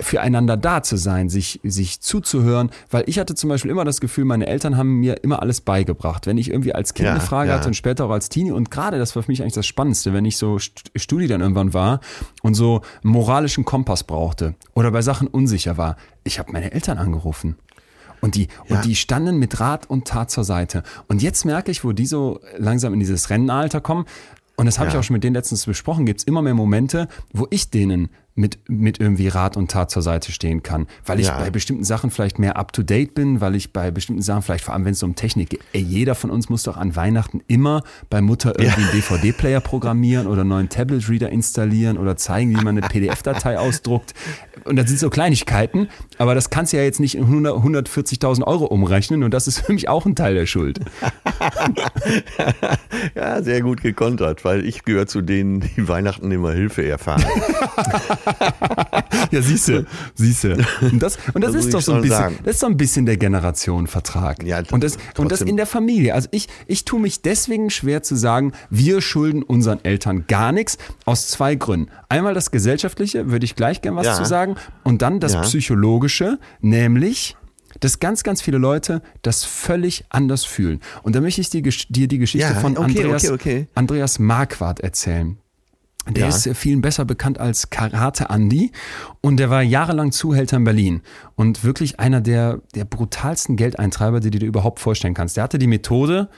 füreinander 0.01 0.55
da 0.55 0.83
zu 0.83 0.97
sein, 0.97 1.29
sich, 1.29 1.59
sich 1.63 1.99
zuzuhören, 2.01 2.69
weil 2.91 3.03
ich 3.07 3.17
hatte 3.19 3.33
zum 3.35 3.49
Beispiel 3.49 3.71
immer 3.71 3.85
das 3.85 3.99
Gefühl, 4.01 4.25
meine 4.25 4.45
Eltern 4.47 4.77
haben 4.77 4.99
mir 4.99 5.23
immer 5.23 5.41
alles 5.41 5.61
beigebracht. 5.61 6.27
Wenn 6.27 6.37
ich 6.37 6.49
irgendwie 6.51 6.75
als 6.75 6.93
Kind 6.93 7.05
Ja, 7.07 7.11
eine 7.13 7.21
Frage 7.21 7.49
ja. 7.49 7.55
hatte 7.57 7.67
und 7.69 7.73
später 7.73 8.05
auch 8.05 8.11
als 8.11 8.29
Teenie 8.29 8.51
und 8.51 8.69
gerade 8.69 8.99
das 8.99 9.15
war 9.15 9.23
für 9.23 9.31
mich 9.31 9.41
eigentlich 9.41 9.53
das 9.53 9.65
Spannendste, 9.65 10.13
wenn 10.13 10.25
ich 10.25 10.37
so 10.37 10.55
St- 10.57 10.83
Studi 10.95 11.27
dann 11.27 11.41
irgendwann 11.41 11.73
war 11.73 12.01
und 12.43 12.53
so 12.53 12.81
moralischen 13.01 13.65
Kompass 13.65 14.03
brauchte 14.03 14.53
oder 14.75 14.91
bei 14.91 15.01
Sachen 15.01 15.27
unsicher 15.27 15.77
war, 15.77 15.97
ich 16.23 16.37
habe 16.39 16.51
meine 16.51 16.71
Eltern 16.71 16.97
angerufen. 16.99 17.55
Und 18.21 18.35
die, 18.35 18.49
Ja. 18.67 18.75
und 18.75 18.85
die 18.85 18.95
standen 18.95 19.37
mit 19.37 19.59
Rat 19.61 19.89
und 19.89 20.05
Tat 20.05 20.29
zur 20.29 20.43
Seite. 20.43 20.83
Und 21.07 21.21
jetzt 21.23 21.45
merke 21.45 21.71
ich, 21.71 21.83
wo 21.85 21.93
die 21.93 22.05
so 22.05 22.41
langsam 22.57 22.93
in 22.93 22.99
dieses 22.99 23.29
Rennenalter 23.29 23.79
kommen, 23.81 24.05
und 24.57 24.65
das 24.65 24.77
habe 24.77 24.89
ich 24.89 24.93
Ja. 24.93 24.99
auch 24.99 25.03
schon 25.03 25.13
mit 25.13 25.23
denen 25.23 25.35
letztens 25.35 25.65
besprochen, 25.65 26.05
gibt 26.05 26.19
es 26.19 26.23
immer 26.25 26.41
mehr 26.41 26.53
Momente, 26.53 27.07
wo 27.31 27.47
ich 27.49 27.69
denen 27.69 28.09
mit, 28.39 28.57
mit 28.67 28.99
irgendwie 28.99 29.27
Rat 29.27 29.57
und 29.57 29.69
Tat 29.69 29.91
zur 29.91 30.01
Seite 30.01 30.31
stehen 30.31 30.63
kann. 30.63 30.87
Weil 31.05 31.19
ich 31.19 31.27
Ja. 31.27 31.37
bei 31.37 31.49
bestimmten 31.49 31.83
Sachen 31.83 32.09
vielleicht 32.09 32.39
mehr 32.39 32.57
up 32.57 32.73
to 32.73 32.81
date 32.83 33.13
bin, 33.13 33.41
weil 33.41 33.55
ich 33.55 33.73
bei 33.73 33.91
bestimmten 33.91 34.21
Sachen, 34.21 34.41
vielleicht 34.41 34.63
vor 34.63 34.73
allem 34.73 34.85
wenn 34.85 34.93
es 34.93 35.03
um 35.03 35.15
Technik 35.15 35.49
geht, 35.49 35.59
ey, 35.73 35.81
jeder 35.81 36.15
von 36.15 36.31
uns 36.31 36.49
muss 36.49 36.63
doch 36.63 36.77
an 36.77 36.95
Weihnachten 36.95 37.41
immer 37.47 37.83
bei 38.09 38.21
Mutter 38.21 38.57
irgendwie 38.57 38.81
einen 38.83 38.91
DVD-Player 38.93 39.59
programmieren 39.59 40.27
oder 40.27 40.41
einen 40.41 40.49
neuen 40.49 40.69
Tablet-Reader 40.69 41.29
installieren 41.29 41.97
oder 41.97 42.15
zeigen, 42.17 42.51
wie 42.51 42.63
man 42.63 42.77
eine 42.77 42.81
PDF-Datei 42.87 43.59
ausdruckt. 43.59 44.13
Und 44.65 44.75
das 44.77 44.87
sind 44.87 44.99
so 44.99 45.09
Kleinigkeiten, 45.09 45.89
aber 46.17 46.35
das 46.35 46.49
kannst 46.49 46.73
du 46.73 46.77
ja 46.77 46.83
jetzt 46.83 46.99
nicht 46.99 47.15
in 47.15 47.23
100 47.23 47.55
140.000 47.59 48.43
Euro 48.45 48.65
umrechnen 48.65 49.23
und 49.23 49.33
das 49.33 49.47
ist 49.47 49.59
für 49.59 49.73
mich 49.73 49.89
auch 49.89 50.05
ein 50.05 50.15
Teil 50.15 50.33
der 50.35 50.45
Schuld. 50.45 50.79
Ja, 53.15 53.41
sehr 53.41 53.61
gut 53.61 53.81
gekontert, 53.81 54.45
weil 54.45 54.65
ich 54.65 54.83
gehöre 54.83 55.07
zu 55.07 55.21
denen, 55.21 55.61
die 55.75 55.87
Weihnachten 55.87 56.31
immer 56.31 56.51
Hilfe 56.51 56.85
erfahren. 56.87 57.23
Ja, 59.31 59.41
siehste, 59.41 59.85
siehste. 60.15 60.57
Und 60.81 61.01
das, 61.03 61.17
und 61.33 61.43
das 61.43 61.53
Das 61.53 61.65
ist 61.65 61.73
doch 61.73 61.81
so 61.81 61.93
ein 61.93 62.01
bisschen, 62.01 62.17
sagen. 62.17 62.39
das 62.43 62.55
ist 62.55 62.59
so 62.61 62.67
ein 62.67 62.77
bisschen 62.77 63.05
der 63.05 63.17
Generationenvertrag. 63.17 64.43
Ja, 64.43 64.59
und 64.71 64.83
das, 64.83 64.95
und 65.17 65.31
das 65.31 65.39
trotzdem. 65.39 65.47
in 65.49 65.57
der 65.57 65.65
Familie. 65.65 66.13
Also 66.13 66.29
ich, 66.31 66.47
ich 66.67 66.85
tue 66.85 66.99
mich 66.99 67.21
deswegen 67.21 67.69
schwer 67.69 68.01
zu 68.03 68.15
sagen, 68.15 68.53
wir 68.69 69.01
schulden 69.01 69.43
unseren 69.43 69.83
Eltern 69.83 70.25
gar 70.27 70.51
nichts 70.51 70.77
aus 71.05 71.27
zwei 71.27 71.55
Gründen. 71.55 71.91
Einmal 72.09 72.33
das 72.33 72.51
gesellschaftliche, 72.51 73.29
würde 73.31 73.45
ich 73.45 73.55
gleich 73.55 73.81
gern 73.81 73.95
was 73.95 74.05
Ja. 74.07 74.15
zu 74.15 74.25
sagen, 74.25 74.55
und 74.83 75.01
dann 75.01 75.19
das 75.19 75.33
Ja. 75.33 75.41
psychologische, 75.41 76.39
nämlich 76.61 77.35
dass 77.81 77.99
ganz, 77.99 78.23
ganz 78.23 78.41
viele 78.41 78.57
Leute 78.57 79.01
das 79.21 79.45
völlig 79.45 80.03
anders 80.09 80.43
fühlen. 80.43 80.79
Und 81.03 81.15
da 81.15 81.21
möchte 81.21 81.39
ich 81.39 81.49
dir, 81.51 81.61
dir 81.61 82.07
die 82.07 82.17
Geschichte 82.17 82.47
Ja, 82.51 82.59
von 82.59 82.75
okay, 82.77 82.83
Andreas, 82.99 83.25
okay, 83.25 83.33
okay. 83.33 83.67
Andreas 83.75 84.17
Marquardt 84.17 84.79
erzählen. 84.79 85.37
Der 86.09 86.23
Ja. 86.23 86.29
ist 86.29 86.49
vielen 86.57 86.81
besser 86.81 87.05
bekannt 87.05 87.39
als 87.39 87.69
Karate 87.69 88.27
Andy 88.29 88.71
und 89.21 89.37
der 89.37 89.49
war 89.49 89.61
jahrelang 89.61 90.11
Zuhälter 90.11 90.57
in 90.57 90.63
Berlin 90.63 91.01
und 91.35 91.63
wirklich 91.63 91.99
einer 91.99 92.21
der, 92.21 92.61
der 92.75 92.85
brutalsten 92.85 93.55
Geldeintreiber, 93.55 94.19
die 94.19 94.31
du 94.31 94.39
dir 94.39 94.47
überhaupt 94.47 94.79
vorstellen 94.79 95.13
kannst. 95.13 95.37
Der 95.37 95.43
hatte 95.43 95.59
die 95.59 95.67
Methode 95.67 96.29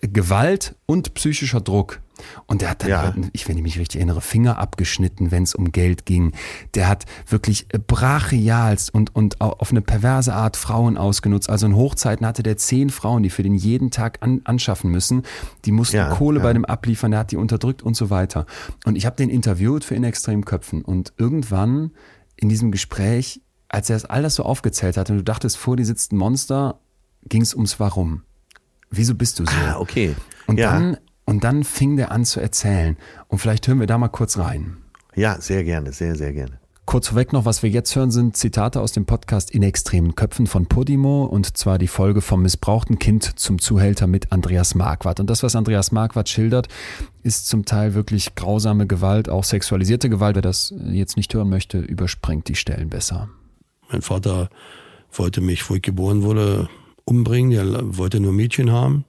Gewalt 0.00 0.76
und 0.86 1.14
psychischer 1.14 1.60
Druck. 1.60 2.00
Und 2.46 2.62
der 2.62 2.70
hat 2.70 2.82
dann, 2.82 2.90
Ja. 2.90 3.14
ich, 3.32 3.48
wenn 3.48 3.56
ich 3.56 3.62
mich 3.62 3.78
richtig 3.78 3.96
erinnere, 4.00 4.20
Finger 4.20 4.58
abgeschnitten, 4.58 5.30
wenn 5.30 5.42
es 5.42 5.54
um 5.54 5.72
Geld 5.72 6.06
ging. 6.06 6.32
Der 6.74 6.88
hat 6.88 7.04
wirklich 7.26 7.66
äh, 7.72 7.78
brachialst 7.78 8.92
und, 8.92 9.14
und 9.14 9.40
au- 9.40 9.50
auf 9.58 9.70
eine 9.70 9.80
perverse 9.82 10.34
Art 10.34 10.56
Frauen 10.56 10.96
ausgenutzt. 10.96 11.48
Also 11.50 11.66
in 11.66 11.76
Hochzeiten 11.76 12.26
hatte 12.26 12.42
der 12.42 12.56
zehn 12.56 12.90
Frauen, 12.90 13.22
die 13.22 13.30
für 13.30 13.42
den 13.42 13.54
jeden 13.54 13.90
Tag 13.90 14.18
an, 14.20 14.40
anschaffen 14.44 14.90
müssen. 14.90 15.22
Die 15.64 15.72
mussten 15.72 15.96
Ja, 15.96 16.10
Kohle 16.14 16.38
ja. 16.38 16.42
bei 16.44 16.52
dem 16.52 16.64
abliefern, 16.64 17.10
der 17.10 17.20
hat 17.20 17.30
die 17.30 17.36
unterdrückt 17.36 17.82
und 17.82 17.96
so 17.96 18.10
weiter. 18.10 18.46
Und 18.84 18.96
ich 18.96 19.06
habe 19.06 19.16
den 19.16 19.30
interviewt 19.30 19.84
für 19.84 19.94
In 19.94 20.04
extremen 20.04 20.44
Köpfen. 20.44 20.82
Und 20.82 21.12
irgendwann 21.18 21.92
in 22.36 22.48
diesem 22.48 22.70
Gespräch, 22.70 23.40
als 23.68 23.90
er 23.90 23.96
das 23.96 24.04
all 24.06 24.22
das 24.22 24.34
so 24.34 24.42
aufgezählt 24.44 24.96
hat 24.96 25.10
und 25.10 25.16
du 25.18 25.24
dachtest, 25.24 25.56
vor 25.56 25.76
dir 25.76 25.84
sitzt 25.84 26.12
ein 26.12 26.16
Monster, 26.16 26.78
ging 27.28 27.42
es 27.42 27.54
ums 27.54 27.78
Warum. 27.80 28.22
Wieso 28.90 29.14
bist 29.14 29.38
du 29.38 29.44
so? 29.44 29.52
Ah, 29.66 29.76
okay. 29.78 30.14
Und, 30.46 30.58
ja. 30.58 30.72
dann, 30.72 30.96
und 31.28 31.44
dann 31.44 31.62
fing 31.62 31.98
der 31.98 32.10
an 32.10 32.24
zu 32.24 32.40
erzählen. 32.40 32.96
Und 33.28 33.38
vielleicht 33.38 33.68
hören 33.68 33.80
wir 33.80 33.86
da 33.86 33.98
mal 33.98 34.08
kurz 34.08 34.38
rein. 34.38 34.78
ja, 35.14 35.38
sehr 35.38 35.62
gerne, 35.62 35.92
sehr, 35.92 36.16
sehr 36.16 36.32
gerne. 36.32 36.58
Kurz 36.86 37.08
vorweg 37.08 37.34
noch, 37.34 37.44
was 37.44 37.62
wir 37.62 37.68
jetzt 37.68 37.94
hören, 37.94 38.10
sind 38.10 38.34
Zitate 38.34 38.80
aus 38.80 38.92
dem 38.92 39.04
Podcast 39.04 39.50
In 39.50 39.62
extremen 39.62 40.14
Köpfen 40.14 40.46
von 40.46 40.64
Podimo 40.64 41.24
und 41.24 41.58
zwar 41.58 41.76
die 41.76 41.86
Folge 41.86 42.22
vom 42.22 42.40
missbrauchten 42.40 42.98
Kind 42.98 43.38
zum 43.38 43.58
Zuhälter 43.58 44.06
mit 44.06 44.32
Andreas 44.32 44.74
Marquardt. 44.74 45.20
Und 45.20 45.28
das, 45.28 45.42
was 45.42 45.54
Andreas 45.54 45.92
Marquardt 45.92 46.30
schildert, 46.30 46.68
ist 47.22 47.46
zum 47.46 47.66
Teil 47.66 47.92
wirklich 47.92 48.34
grausame 48.34 48.86
Gewalt, 48.86 49.28
auch 49.28 49.44
sexualisierte 49.44 50.08
Gewalt. 50.08 50.34
Wer 50.34 50.40
das 50.40 50.72
jetzt 50.82 51.18
nicht 51.18 51.34
hören 51.34 51.50
möchte, 51.50 51.78
überspringt 51.78 52.48
die 52.48 52.54
Stellen 52.54 52.88
besser. 52.88 53.28
Mein 53.92 54.00
Vater 54.00 54.48
wollte 55.12 55.42
mich, 55.42 55.68
wo 55.68 55.74
ich 55.74 55.82
geboren 55.82 56.22
wurde, 56.22 56.70
umbringen. 57.04 57.50
Der 57.50 57.98
wollte 57.98 58.18
nur 58.18 58.32
Mädchen 58.32 58.72
haben. 58.72 59.04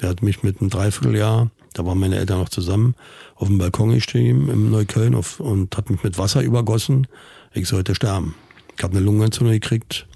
Der 0.00 0.08
hat 0.08 0.22
mich 0.22 0.42
mit 0.42 0.60
einem 0.60 0.70
Dreivierteljahr, 0.70 1.50
da 1.72 1.86
waren 1.86 1.98
meine 1.98 2.16
Eltern 2.16 2.38
noch 2.38 2.48
zusammen, 2.48 2.94
auf 3.36 3.48
dem 3.48 3.58
Balkon 3.58 3.90
gestiegen 3.90 4.48
im 4.48 4.70
Neukölln 4.70 5.14
auf, 5.14 5.40
und 5.40 5.76
hat 5.76 5.90
mich 5.90 6.02
mit 6.02 6.18
Wasser 6.18 6.42
übergossen. 6.42 7.06
Ich 7.52 7.68
sollte 7.68 7.94
sterben. 7.94 8.34
Ich 8.76 8.82
habe 8.82 8.96
eine 8.96 9.04
Lungenentzündung 9.04 9.52
gekriegt. 9.52 10.06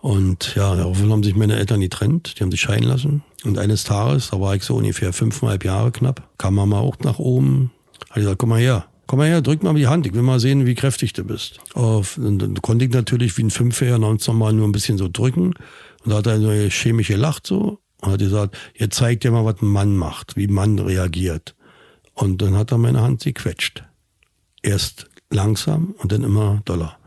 Und 0.00 0.54
ja, 0.54 0.76
daraufhin 0.76 1.10
haben 1.10 1.22
sich 1.22 1.34
meine 1.34 1.56
Eltern 1.56 1.80
getrennt. 1.80 2.38
Die 2.38 2.42
haben 2.42 2.50
sich 2.50 2.60
scheiden 2.60 2.86
lassen. 2.86 3.22
Und 3.44 3.58
eines 3.58 3.84
Tages, 3.84 4.30
da 4.30 4.40
war 4.40 4.54
ich 4.54 4.62
so 4.62 4.76
ungefähr 4.76 5.12
fünfeinhalb 5.12 5.64
Jahre 5.64 5.90
knapp, 5.90 6.28
kam 6.38 6.54
Mama 6.54 6.78
auch 6.78 6.98
nach 7.00 7.18
oben. 7.18 7.72
Hat 8.10 8.16
gesagt, 8.16 8.38
komm 8.38 8.50
mal 8.50 8.60
her. 8.60 8.86
Komm 9.06 9.20
mal 9.20 9.28
her, 9.28 9.40
drück 9.40 9.62
mal 9.62 9.74
die 9.74 9.86
Hand. 9.86 10.06
Ich 10.06 10.14
will 10.14 10.22
mal 10.22 10.40
sehen, 10.40 10.66
wie 10.66 10.74
kräftig 10.74 11.12
du 11.12 11.24
bist. 11.24 11.58
Und 11.74 12.16
dann 12.16 12.60
konnte 12.62 12.84
ich 12.84 12.92
natürlich 12.92 13.36
wie 13.38 13.44
ein 13.44 13.50
Fünfjähriger 13.50 13.98
noch 13.98 14.32
mal 14.32 14.52
nur 14.52 14.66
ein 14.66 14.72
bisschen 14.72 14.98
so 14.98 15.08
drücken. 15.08 15.54
Und 16.04 16.10
da 16.10 16.16
hat 16.16 16.26
er 16.26 16.40
so 16.40 16.50
chemisch 16.50 17.08
gelacht 17.08 17.46
so. 17.46 17.78
Und 18.06 18.12
hat 18.12 18.20
gesagt, 18.20 18.56
jetzt 18.76 18.96
zeig 18.96 19.20
dir 19.20 19.32
mal, 19.32 19.44
was 19.44 19.60
ein 19.60 19.66
Mann 19.66 19.96
macht, 19.96 20.36
wie 20.36 20.46
ein 20.46 20.52
Mann 20.52 20.78
reagiert. 20.78 21.56
Und 22.14 22.40
dann 22.40 22.56
hat 22.56 22.70
er 22.70 22.78
meine 22.78 23.00
Hand 23.00 23.24
gequetscht. 23.24 23.82
Erst 24.62 25.10
langsam 25.28 25.92
und 25.98 26.12
dann 26.12 26.22
immer 26.22 26.62
doller. 26.64 26.98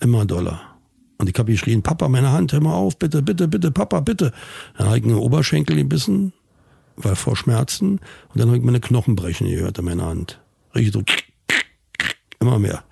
Immer 0.00 0.24
doller. 0.24 0.60
Und 1.18 1.30
ich 1.30 1.38
habe 1.38 1.52
geschrien, 1.52 1.82
Papa, 1.82 2.08
meine 2.08 2.32
Hand, 2.32 2.52
hör 2.52 2.60
mal 2.60 2.74
auf, 2.74 2.98
bitte, 2.98 3.22
bitte, 3.22 3.46
bitte, 3.46 3.70
Papa, 3.70 4.00
bitte. 4.00 4.32
Dann 4.76 4.88
habe 4.88 4.98
ich 4.98 5.04
einen 5.04 5.14
Oberschenkel 5.14 5.76
gebissen, 5.76 6.32
weil 6.96 7.14
vor 7.14 7.36
Schmerzen. 7.36 8.00
Und 8.30 8.40
dann 8.40 8.48
habe 8.48 8.58
ich 8.58 8.64
meine 8.64 8.80
Knochen 8.80 9.14
brechen 9.14 9.48
gehört 9.48 9.78
an 9.78 9.84
meiner 9.84 10.06
Hand. 10.06 10.40
Richtig 10.74 10.94
so, 10.94 11.04
immer 12.40 12.58
mehr. 12.58 12.82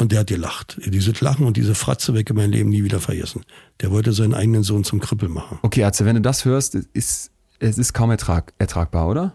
Und 0.00 0.12
der 0.12 0.20
hat 0.20 0.28
gelacht. 0.28 0.80
Dieses 0.84 1.20
Lachen 1.20 1.46
und 1.46 1.56
diese 1.56 1.74
Fratze 1.74 2.14
weg 2.14 2.30
in 2.30 2.36
mein 2.36 2.50
Leben 2.50 2.70
nie 2.70 2.82
wieder 2.84 3.00
vergessen. 3.00 3.42
Der 3.80 3.90
wollte 3.90 4.12
seinen 4.12 4.34
eigenen 4.34 4.62
Sohn 4.62 4.82
zum 4.82 4.98
Krippel 4.98 5.28
machen. 5.28 5.58
Okay, 5.62 5.84
Atze, 5.84 6.06
wenn 6.06 6.16
du 6.16 6.22
das 6.22 6.44
hörst, 6.44 6.74
es 6.74 6.88
ist, 6.94 7.30
es 7.58 7.76
ist 7.76 7.92
kaum 7.92 8.10
ertrag, 8.10 8.54
ertragbar, 8.58 9.08
oder? 9.08 9.34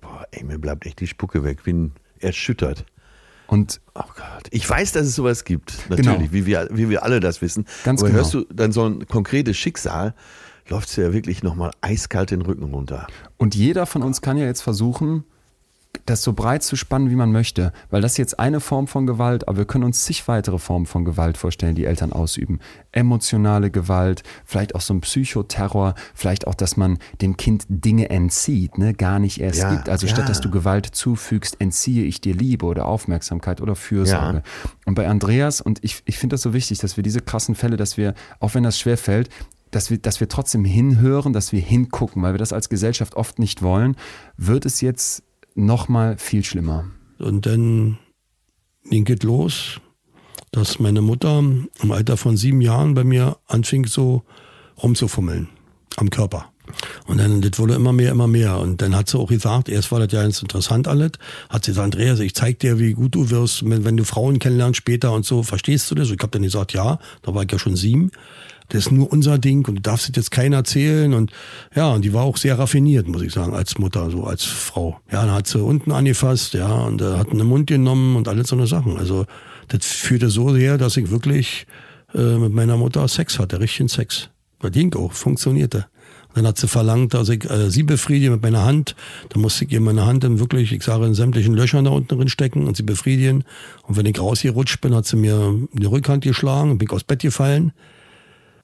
Boah, 0.00 0.26
ey, 0.30 0.44
mir 0.44 0.58
bleibt 0.58 0.86
echt 0.86 1.00
die 1.00 1.08
Spucke 1.08 1.42
weg. 1.42 1.64
Bin 1.64 1.92
erschüttert. 2.20 2.84
Und 3.48 3.80
Oh 3.94 4.02
Gott. 4.14 4.48
Ich 4.50 4.68
weiß, 4.68 4.92
dass 4.92 5.06
es 5.06 5.14
sowas 5.16 5.44
gibt. 5.44 5.88
Genau. 5.88 6.12
Natürlich, 6.12 6.32
wie, 6.32 6.46
wir, 6.46 6.68
wie 6.72 6.88
wir 6.88 7.02
alle 7.02 7.20
das 7.20 7.42
wissen. 7.42 7.66
Ganz 7.84 8.00
Aber 8.00 8.10
genau. 8.10 8.22
hörst 8.22 8.34
du 8.34 8.44
dann 8.52 8.72
so 8.72 8.86
ein 8.86 9.06
konkretes 9.06 9.56
Schicksal, 9.56 10.14
läuft 10.68 10.88
es 10.88 10.96
ja 10.96 11.12
wirklich 11.12 11.42
nochmal 11.42 11.72
eiskalt 11.80 12.30
den 12.30 12.42
Rücken 12.42 12.64
runter. 12.64 13.06
Und 13.36 13.54
jeder 13.54 13.86
von 13.86 14.02
uns 14.02 14.20
kann 14.20 14.36
ja 14.36 14.46
jetzt 14.46 14.62
versuchen, 14.62 15.24
das 16.06 16.22
so 16.22 16.32
breit 16.32 16.62
zu 16.62 16.76
spannen, 16.76 17.10
wie 17.10 17.16
man 17.16 17.32
möchte. 17.32 17.72
Weil 17.90 18.02
das 18.02 18.12
ist 18.12 18.18
jetzt 18.18 18.38
eine 18.38 18.60
Form 18.60 18.86
von 18.86 19.06
Gewalt, 19.06 19.48
aber 19.48 19.58
wir 19.58 19.64
können 19.64 19.84
uns 19.84 20.04
zig 20.04 20.26
weitere 20.28 20.58
Formen 20.58 20.86
von 20.86 21.04
Gewalt 21.04 21.36
vorstellen, 21.36 21.74
die 21.74 21.84
Eltern 21.84 22.12
ausüben. 22.12 22.60
Emotionale 22.92 23.70
Gewalt, 23.70 24.22
vielleicht 24.44 24.74
auch 24.74 24.80
so 24.80 24.94
ein 24.94 25.00
Psychoterror, 25.00 25.94
vielleicht 26.14 26.46
auch, 26.46 26.54
dass 26.54 26.76
man 26.76 26.98
dem 27.20 27.36
Kind 27.36 27.64
Dinge 27.68 28.10
entzieht, 28.10 28.78
ne, 28.78 28.94
gar 28.94 29.18
nicht 29.18 29.40
erst 29.40 29.60
Ja, 29.60 29.74
gibt. 29.74 29.88
Also 29.88 30.06
ja. 30.06 30.12
statt 30.12 30.28
dass 30.28 30.40
du 30.40 30.50
Gewalt 30.50 30.86
zufügst, 30.86 31.60
entziehe 31.60 32.04
ich 32.04 32.20
dir 32.20 32.34
Liebe 32.34 32.66
oder 32.66 32.86
Aufmerksamkeit 32.86 33.60
oder 33.60 33.74
Fürsorge. 33.74 34.42
Und 34.84 34.94
bei 34.94 35.08
Andreas, 35.08 35.60
und 35.60 35.82
ich, 35.82 36.02
ich 36.04 36.18
finde 36.18 36.34
das 36.34 36.42
so 36.42 36.52
wichtig, 36.52 36.78
dass 36.78 36.96
wir 36.96 37.02
diese 37.02 37.20
krassen 37.20 37.54
Fälle, 37.54 37.76
dass 37.76 37.96
wir, 37.96 38.14
auch 38.40 38.54
wenn 38.54 38.62
das 38.62 38.78
schwer 38.78 38.98
fällt, 38.98 39.28
dass 39.74 39.90
wir, 39.90 39.98
dass 39.98 40.20
wir 40.20 40.28
trotzdem 40.28 40.64
hinhören, 40.64 41.32
dass 41.32 41.52
wir 41.52 41.60
hingucken, 41.60 42.22
weil 42.22 42.34
wir 42.34 42.38
das 42.38 42.52
als 42.52 42.68
Gesellschaft 42.68 43.16
oft 43.16 43.38
nicht 43.38 43.62
wollen, 43.62 43.96
wird 44.36 44.66
es 44.66 44.80
jetzt 44.80 45.24
noch 45.54 45.88
mal 45.88 46.18
viel 46.18 46.44
schlimmer. 46.44 46.90
Und 47.18 47.46
dann 47.46 47.98
ging 48.90 49.08
es 49.08 49.22
los, 49.22 49.80
dass 50.50 50.78
meine 50.78 51.02
Mutter 51.02 51.38
im 51.38 51.90
Alter 51.90 52.16
von 52.16 52.36
sieben 52.36 52.60
Jahren 52.60 52.94
bei 52.94 53.04
mir 53.04 53.38
anfing 53.46 53.86
so 53.86 54.24
rumzufummeln 54.82 55.48
am 55.96 56.10
Körper. 56.10 56.50
Und 57.06 57.18
dann, 57.18 57.42
das 57.42 57.58
wurde 57.58 57.74
immer 57.74 57.92
mehr, 57.92 58.10
immer 58.10 58.26
mehr. 58.26 58.58
Und 58.58 58.80
dann 58.80 58.96
hat 58.96 59.08
sie 59.08 59.18
auch 59.18 59.28
gesagt, 59.28 59.68
erst 59.68 59.92
war 59.92 60.00
das 60.00 60.12
ja 60.12 60.22
ganz 60.22 60.40
interessant 60.40 60.88
alles, 60.88 61.12
hat 61.50 61.64
sie 61.64 61.72
gesagt, 61.72 61.94
Andreas, 61.94 62.20
ich 62.20 62.34
zeig 62.34 62.58
dir, 62.60 62.78
wie 62.78 62.94
gut 62.94 63.14
du 63.14 63.30
wirst, 63.30 63.68
wenn, 63.68 63.84
wenn 63.84 63.96
du 63.96 64.04
Frauen 64.04 64.38
kennenlernst 64.38 64.78
später 64.78 65.12
und 65.12 65.26
so, 65.26 65.42
verstehst 65.42 65.90
du 65.90 65.94
das? 65.94 66.08
Und 66.08 66.14
ich 66.14 66.22
habe 66.22 66.30
dann 66.30 66.42
gesagt, 66.42 66.72
ja, 66.72 66.98
da 67.22 67.34
war 67.34 67.42
ich 67.42 67.52
ja 67.52 67.58
schon 67.58 67.76
sieben. 67.76 68.10
Das 68.68 68.86
ist 68.86 68.92
nur 68.92 69.12
unser 69.12 69.38
Ding 69.38 69.66
und 69.68 69.76
du 69.76 69.82
darfst 69.82 70.08
es 70.08 70.16
jetzt 70.16 70.30
keiner 70.30 70.56
erzählen. 70.56 71.12
Und 71.12 71.32
ja, 71.74 71.92
und 71.92 72.04
die 72.04 72.12
war 72.12 72.24
auch 72.24 72.36
sehr 72.36 72.58
raffiniert, 72.58 73.06
muss 73.06 73.22
ich 73.22 73.32
sagen, 73.32 73.54
als 73.54 73.78
Mutter, 73.78 74.10
so 74.10 74.24
als 74.24 74.44
Frau. 74.44 75.00
Ja, 75.12 75.26
dann 75.26 75.34
hat 75.34 75.46
sie 75.46 75.62
unten 75.62 75.92
angefasst, 75.92 76.54
ja, 76.54 76.72
und 76.72 77.02
äh, 77.02 77.16
hat 77.16 77.30
einen 77.30 77.46
Mund 77.46 77.66
genommen 77.66 78.16
und 78.16 78.26
alles 78.28 78.48
so 78.48 78.56
eine 78.56 78.66
Sachen. 78.66 78.96
Also 78.96 79.26
das 79.68 79.86
führte 79.86 80.30
so 80.30 80.52
sehr, 80.52 80.78
dass 80.78 80.96
ich 80.96 81.10
wirklich 81.10 81.66
äh, 82.14 82.38
mit 82.38 82.52
meiner 82.52 82.76
Mutter 82.76 83.06
Sex 83.08 83.38
hatte, 83.38 83.60
richtigen 83.60 83.88
Sex. 83.88 84.30
Das 84.60 84.96
auch, 84.96 85.12
funktionierte. 85.12 85.86
Dann 86.34 86.46
hat 86.46 86.58
sie 86.58 86.68
verlangt, 86.68 87.14
dass 87.14 87.28
ich 87.28 87.48
äh, 87.48 87.70
sie 87.70 87.82
befriedige 87.84 88.30
mit 88.32 88.42
meiner 88.42 88.64
Hand. 88.64 88.96
Da 89.28 89.38
musste 89.38 89.64
ich 89.64 89.72
ihr 89.72 89.80
meine 89.80 90.04
Hand 90.04 90.24
dann 90.24 90.40
wirklich, 90.40 90.72
ich 90.72 90.82
sage, 90.82 91.06
in 91.06 91.14
sämtlichen 91.14 91.54
Löchern 91.54 91.84
da 91.84 91.92
unten 91.92 92.16
drin 92.16 92.28
stecken 92.28 92.66
und 92.66 92.76
sie 92.76 92.82
befriedigen. 92.82 93.44
Und 93.82 93.96
wenn 93.96 94.06
ich 94.06 94.18
rausgerutscht 94.18 94.80
bin, 94.80 94.94
hat 94.94 95.06
sie 95.06 95.16
mir 95.16 95.54
die 95.72 95.86
Rückhand 95.86 96.24
geschlagen 96.24 96.70
und 96.70 96.78
bin 96.78 96.88
ich 96.88 96.92
aus 96.92 97.04
Bett 97.04 97.20
gefallen. 97.20 97.72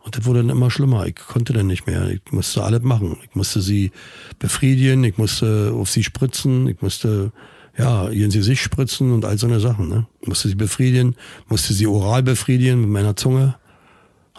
Und 0.03 0.17
das 0.17 0.25
wurde 0.25 0.41
dann 0.41 0.51
immer 0.51 0.71
schlimmer. 0.71 1.07
Ich 1.07 1.17
konnte 1.17 1.53
dann 1.53 1.67
nicht 1.67 1.87
mehr. 1.87 2.09
Ich 2.11 2.33
musste 2.33 2.63
alles 2.63 2.83
machen. 2.83 3.19
Ich 3.23 3.35
musste 3.35 3.61
sie 3.61 3.93
befriedigen, 4.39 5.05
ich 5.05 5.19
musste 5.19 5.73
auf 5.75 5.91
sie 5.91 6.03
spritzen, 6.03 6.67
ich 6.69 6.81
musste 6.81 7.33
ja, 7.77 8.09
ihr 8.09 8.25
ins 8.25 8.35
Gesicht 8.35 8.63
spritzen 8.63 9.13
und 9.13 9.25
all 9.25 9.39
so 9.39 9.47
eine 9.47 9.61
Sachen. 9.61 9.89
Ne? 9.89 10.07
Musste 10.25 10.49
sie 10.49 10.55
befriedigen, 10.55 11.17
musste 11.49 11.75
sie 11.75 11.87
oral 11.87 12.23
befriedigen 12.23 12.81
mit 12.81 12.91
meiner 12.91 13.17
Zunge 13.17 13.57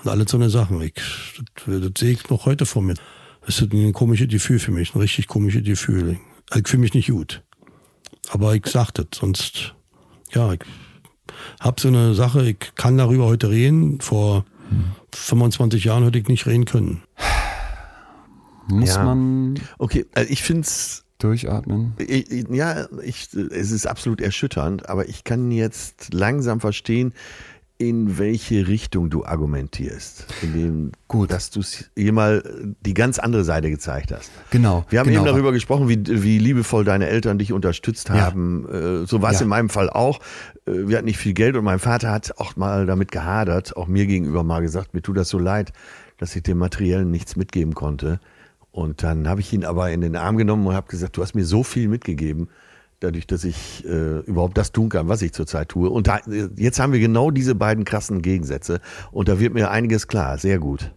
und 0.04 0.10
alle 0.10 0.28
so 0.28 0.38
eine 0.38 0.50
Sachen. 0.50 0.82
Ich, 0.82 0.94
das, 1.66 1.82
das 1.82 1.92
sehe 1.98 2.12
ich 2.12 2.30
noch 2.30 2.46
heute 2.46 2.66
vor 2.66 2.82
mir. 2.82 2.96
Das 3.46 3.60
ist 3.60 3.74
ein 3.74 3.94
komisches 3.94 4.28
Gefühl 4.28 4.60
für 4.60 4.72
mich, 4.72 4.94
ein 4.94 5.00
richtig 5.00 5.28
komisches 5.28 5.64
Gefühl. 5.64 6.20
Ich 6.56 6.68
fühle 6.68 6.82
mich 6.82 6.94
nicht 6.94 7.10
gut. 7.10 7.42
Aber 8.30 8.56
ich 8.56 8.66
sag 8.68 8.92
das, 8.92 9.08
sonst, 9.16 9.74
ja, 10.32 10.54
ich 10.54 10.62
hab 11.60 11.80
so 11.80 11.88
eine 11.88 12.14
Sache, 12.14 12.48
ich 12.50 12.76
kann 12.76 12.98
darüber 12.98 13.26
heute 13.26 13.50
reden. 13.50 14.00
Vor 14.00 14.46
25 15.14 15.84
Jahren 15.84 16.04
hätte 16.04 16.20
ich 16.20 16.28
nicht 16.28 16.46
reden 16.48 16.66
können. 16.66 17.04
Muss 18.68 18.96
Ja. 18.96 19.04
man 19.04 19.56
Okay, 19.78 20.06
also 20.14 20.30
ich 20.32 20.44
finde 20.44 20.62
es 20.62 21.04
durchatmen? 21.18 21.94
Ich- 21.98 22.32
ich- 22.32 22.48
Ja, 22.50 22.88
ich, 23.04 23.30
es 23.34 23.72
ist 23.72 23.86
absolut 23.86 24.22
erschütternd, 24.22 24.88
aber 24.90 25.08
ich 25.10 25.24
kann 25.24 25.52
jetzt 25.52 26.14
langsam 26.14 26.60
verstehen, 26.60 27.14
in 27.82 28.20
welche 28.20 28.68
Richtung 28.68 29.10
du 29.10 29.26
argumentierst. 29.26 30.28
In 30.44 30.54
dem, 30.54 30.92
Gut. 31.08 31.32
dass 31.32 31.50
du 31.50 31.62
hier 31.96 32.14
mal 32.14 32.44
die 32.86 32.94
ganz 32.94 33.18
andere 33.18 33.44
Seite 33.44 33.72
gezeigt 33.72 34.12
hast. 34.12 34.30
Genau. 34.52 34.86
Wir 34.90 35.00
haben 35.00 35.08
genau. 35.08 35.22
eben 35.22 35.26
darüber 35.26 35.52
gesprochen, 35.52 35.90
wie, 35.90 35.98
wie 36.24 36.38
liebevoll 36.38 36.84
deine 36.84 37.08
Eltern 37.08 37.40
dich 37.40 37.52
unterstützt 37.52 38.10
Ja. 38.10 38.22
haben. 38.22 38.68
Äh, 38.70 39.08
So 39.08 39.24
war 39.24 39.32
es 39.32 39.40
Ja. 39.40 39.46
in 39.46 39.50
meinem 39.50 39.70
Fall 39.70 39.90
auch. 39.90 40.20
Äh, 40.68 40.88
Wir 40.90 40.98
hatten 40.98 41.06
nicht 41.06 41.18
viel 41.18 41.34
Geld 41.34 41.56
und 41.56 41.64
mein 41.64 41.80
Vater 41.80 42.12
hat 42.12 42.38
auch 42.38 42.56
mal 42.56 42.86
damit 42.86 43.12
gehadert, 43.12 43.76
auch 43.76 43.88
mir 43.88 44.06
gegenüber 44.06 44.44
mal 44.44 44.62
gesagt, 44.62 44.94
mir 44.94 45.02
tut 45.02 45.18
das 45.18 45.30
so 45.30 45.40
leid, 45.40 45.74
dass 46.20 46.36
ich 46.36 46.44
dem 46.44 46.60
Materiellen 46.60 47.10
nichts 47.10 47.36
mitgeben 47.36 47.74
konnte. 47.74 48.20
Und 48.72 49.02
dann 49.02 49.28
habe 49.28 49.42
ich 49.42 49.52
ihn 49.54 49.66
aber 49.66 49.90
in 49.90 50.02
den 50.02 50.16
Arm 50.16 50.38
genommen 50.38 50.68
und 50.68 50.76
habe 50.76 50.88
gesagt, 50.88 51.18
du 51.18 51.24
hast 51.24 51.34
mir 51.34 51.46
so 51.46 51.64
viel 51.64 51.88
mitgegeben, 51.88 52.48
dadurch, 53.02 53.28
dass 53.28 53.44
ich 53.44 53.84
äh, 53.86 54.20
überhaupt 54.20 54.58
das 54.58 54.72
tun 54.72 54.90
kann, 54.90 55.10
was 55.10 55.22
ich 55.22 55.34
zurzeit 55.34 55.70
tue. 55.70 55.90
Und 55.90 56.08
da, 56.08 56.20
jetzt 56.56 56.80
haben 56.80 56.94
wir 56.94 57.00
genau 57.00 57.32
diese 57.32 57.56
beiden 57.56 57.84
krassen 57.84 58.22
Gegensätze 58.22 58.80
und 59.12 59.28
da 59.28 59.40
wird 59.40 59.54
mir 59.54 59.70
einiges 59.72 60.08
klar. 60.08 60.38
Sehr 60.38 60.60
gut. 60.60 60.92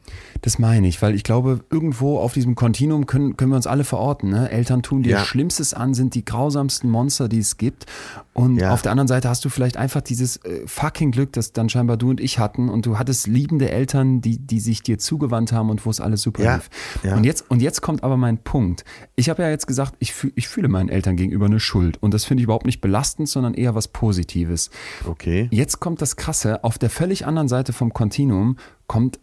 Das 0.45 0.59
meine 0.59 0.86
ich, 0.88 1.01
weil 1.01 1.14
ich 1.14 1.24
glaube, 1.24 1.64
irgendwo 1.70 2.18
auf 2.18 2.34
diesem 2.34 2.55
Kontinuum 2.55 3.07
können, 3.07 3.34
können 3.38 3.51
wir 3.53 3.57
uns 3.57 3.66
alle 3.66 3.82
verorten. 3.82 4.28
Ne? 4.28 4.51
Eltern 4.51 4.82
tun 4.82 5.03
dir 5.03 5.12
Ja. 5.12 5.24
Schlimmstes 5.24 5.72
an, 5.72 5.95
sind 5.95 6.14
die 6.14 6.22
grausamsten 6.22 6.90
Monster, 6.90 7.30
die 7.30 7.38
es 7.38 7.57
gibt. 7.57 7.86
Und 8.34 8.59
Ja. 8.59 8.72
auf 8.74 8.82
der 8.82 8.90
anderen 8.92 9.09
Seite 9.09 9.30
hast 9.30 9.42
du 9.47 9.49
vielleicht 9.49 9.78
einfach 9.78 10.03
dieses 10.03 10.36
äh, 10.45 10.61
fucking 10.66 11.12
Glück, 11.12 11.32
das 11.32 11.55
dann 11.55 11.70
scheinbar 11.70 11.97
du 11.97 12.11
und 12.11 12.20
ich 12.20 12.38
hatten. 12.38 12.68
Und 12.68 12.84
du 12.84 12.99
hattest 12.99 13.26
liebende 13.26 13.70
Eltern, 13.70 14.20
die, 14.20 14.36
die 14.36 14.61
sich 14.61 14.82
dir 14.82 14.99
zugewandt 14.99 15.51
haben 15.53 15.70
und 15.70 15.86
wo 15.86 15.90
es 15.90 15.99
alles 15.99 16.20
super 16.20 16.42
Ja. 16.45 16.57
lief. 16.57 16.68
Und, 17.11 17.24
jetzt, 17.24 17.51
und 17.51 17.62
jetzt 17.62 17.80
kommt 17.80 18.05
aber 18.05 18.18
mein 18.18 18.36
Punkt. 18.36 18.84
Ich 19.16 19.30
habe 19.30 19.42
ja 19.42 19.49
jetzt 19.49 19.66
gesagt, 19.66 19.95
ich, 19.99 20.12
fühl, 20.12 20.32
ich 20.34 20.47
fühle 20.49 20.68
meinen 20.68 20.90
Eltern 20.90 21.16
gegenüber 21.16 21.47
eine 21.47 21.59
Schuld. 21.59 21.97
Und 22.03 22.12
das 22.12 22.26
finde 22.26 22.42
ich 22.42 22.45
überhaupt 22.45 22.66
nicht 22.66 22.82
belastend, 22.82 23.30
sondern 23.30 23.55
eher 23.55 23.74
was 23.74 23.88
Positives. 23.88 24.68
Okay. 25.09 25.49
Jetzt 25.53 25.80
kommt 25.80 26.03
das 26.03 26.16
Krasse, 26.16 26.64
auf 26.64 26.76
der 26.76 26.90
völlig 26.90 27.24
anderen 27.26 27.49
Seite 27.49 27.72
vom 27.72 27.95
Kontinuum 27.95 28.57
kommt 28.86 29.18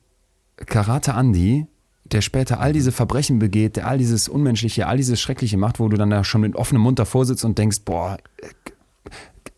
Karate 0.57 1.11
Andy, 1.11 1.67
der 2.03 2.21
später 2.21 2.59
all 2.59 2.73
diese 2.73 2.91
Verbrechen 2.91 3.39
begeht, 3.39 3.77
der 3.77 3.87
all 3.87 3.97
dieses 3.97 4.27
Unmenschliche, 4.27 4.87
all 4.87 4.97
dieses 4.97 5.19
Schreckliche 5.21 5.57
macht, 5.57 5.79
wo 5.79 5.87
du 5.87 5.97
dann 5.97 6.09
da 6.09 6.23
schon 6.23 6.41
mit 6.41 6.55
offenem 6.55 6.81
Mund 6.81 6.99
davor 6.99 7.25
sitzt 7.25 7.45
und 7.45 7.57
denkst, 7.57 7.81
boah, 7.85 8.17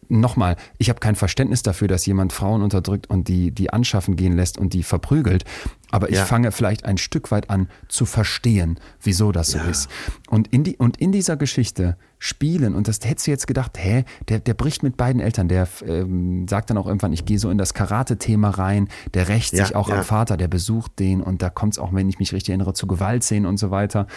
nochmal, 0.09 0.55
ich 0.77 0.89
habe 0.89 0.99
kein 0.99 1.15
Verständnis 1.15 1.61
dafür, 1.63 1.87
dass 1.87 2.05
jemand 2.05 2.33
Frauen 2.33 2.61
unterdrückt 2.61 3.09
und 3.09 3.27
die, 3.27 3.51
die 3.51 3.71
anschaffen 3.71 4.15
gehen 4.15 4.33
lässt 4.35 4.57
und 4.57 4.73
die 4.73 4.83
verprügelt. 4.83 5.43
Aber 5.91 6.09
ich 6.09 6.15
Ja. 6.15 6.25
fange 6.25 6.51
vielleicht 6.51 6.85
ein 6.85 6.97
Stück 6.97 7.29
weit 7.31 7.49
an 7.49 7.67
zu 7.87 8.05
verstehen, 8.05 8.79
wieso 9.01 9.31
das 9.31 9.51
so 9.51 9.59
ist. 9.59 9.89
Und 10.27 10.47
in, 10.47 10.63
die, 10.63 10.75
und 10.77 10.97
in 10.97 11.11
dieser 11.11 11.37
Geschichte 11.37 11.97
spielen, 12.17 12.73
und 12.73 12.87
das 12.87 12.99
hättest 13.03 13.27
du 13.27 13.31
jetzt 13.31 13.45
gedacht, 13.47 13.77
hä, 13.77 14.03
der, 14.29 14.39
der 14.39 14.53
bricht 14.55 14.81
mit 14.81 14.97
beiden 14.97 15.21
Eltern, 15.21 15.47
der 15.49 15.67
ähm, 15.85 16.47
sagt 16.47 16.69
dann 16.71 16.77
auch 16.77 16.87
irgendwann, 16.87 17.13
ich 17.13 17.25
gehe 17.25 17.37
so 17.37 17.49
in 17.51 17.57
das 17.59 17.73
Karate-Thema 17.75 18.49
rein, 18.49 18.87
der 19.13 19.27
rächt 19.27 19.53
Ja, 19.53 19.65
sich 19.65 19.75
auch 19.75 19.89
ja. 19.89 19.97
am 19.97 20.03
Vater, 20.03 20.35
der 20.37 20.47
besucht 20.47 20.97
den 20.99 21.21
und 21.21 21.41
da 21.43 21.49
kommt 21.51 21.73
es 21.73 21.79
auch, 21.79 21.93
wenn 21.93 22.09
ich 22.09 22.17
mich 22.17 22.33
richtig 22.33 22.49
erinnere, 22.49 22.73
zu 22.73 22.87
Gewaltszenen 22.87 23.45
und 23.45 23.57
so 23.57 23.69
weiter. 23.69 24.07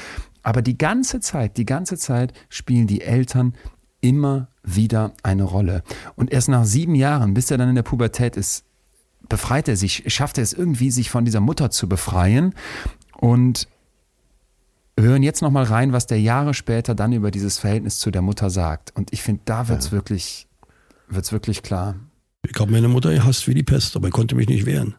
Aber 0.42 0.62
die 0.62 0.78
ganze 0.78 1.20
Zeit, 1.20 1.56
die 1.56 1.66
ganze 1.66 1.98
Zeit 1.98 2.32
spielen 2.48 2.86
die 2.86 3.00
Eltern 3.02 3.54
immer 4.06 4.48
wieder 4.62 5.12
eine 5.24 5.42
Rolle. 5.42 5.82
Und 6.14 6.32
erst 6.32 6.48
nach 6.48 6.64
sieben 6.64 6.94
Jahren, 6.94 7.34
bis 7.34 7.50
er 7.50 7.58
dann 7.58 7.68
in 7.68 7.74
der 7.74 7.82
Pubertät 7.82 8.36
ist, 8.36 8.64
befreit 9.28 9.66
er 9.68 9.76
sich, 9.76 10.04
schafft 10.06 10.38
er 10.38 10.44
es 10.44 10.52
irgendwie, 10.52 10.92
sich 10.92 11.10
von 11.10 11.24
dieser 11.24 11.40
Mutter 11.40 11.70
zu 11.70 11.88
befreien. 11.88 12.54
Und 13.16 13.66
wir 14.96 15.08
hören 15.08 15.24
jetzt 15.24 15.42
nochmal 15.42 15.64
rein, 15.64 15.92
was 15.92 16.06
der 16.06 16.20
Jahre 16.20 16.54
später 16.54 16.94
dann 16.94 17.12
über 17.12 17.32
dieses 17.32 17.58
Verhältnis 17.58 17.98
zu 17.98 18.12
der 18.12 18.22
Mutter 18.22 18.48
sagt. 18.48 18.94
Und 18.94 19.12
ich 19.12 19.22
finde, 19.22 19.42
da 19.44 19.66
wird 19.66 19.80
es 19.80 19.90
wirklich, 19.90 20.46
wird's 21.08 21.32
wirklich 21.32 21.62
klar. 21.62 21.96
Ich 22.48 22.58
habe 22.60 22.70
meine 22.70 22.88
Mutter 22.88 23.12
gehasst 23.12 23.48
wie 23.48 23.54
die 23.54 23.64
Pest, 23.64 23.96
aber 23.96 24.06
ich 24.06 24.14
konnte 24.14 24.36
mich 24.36 24.48
nicht 24.48 24.66
wehren. 24.66 24.94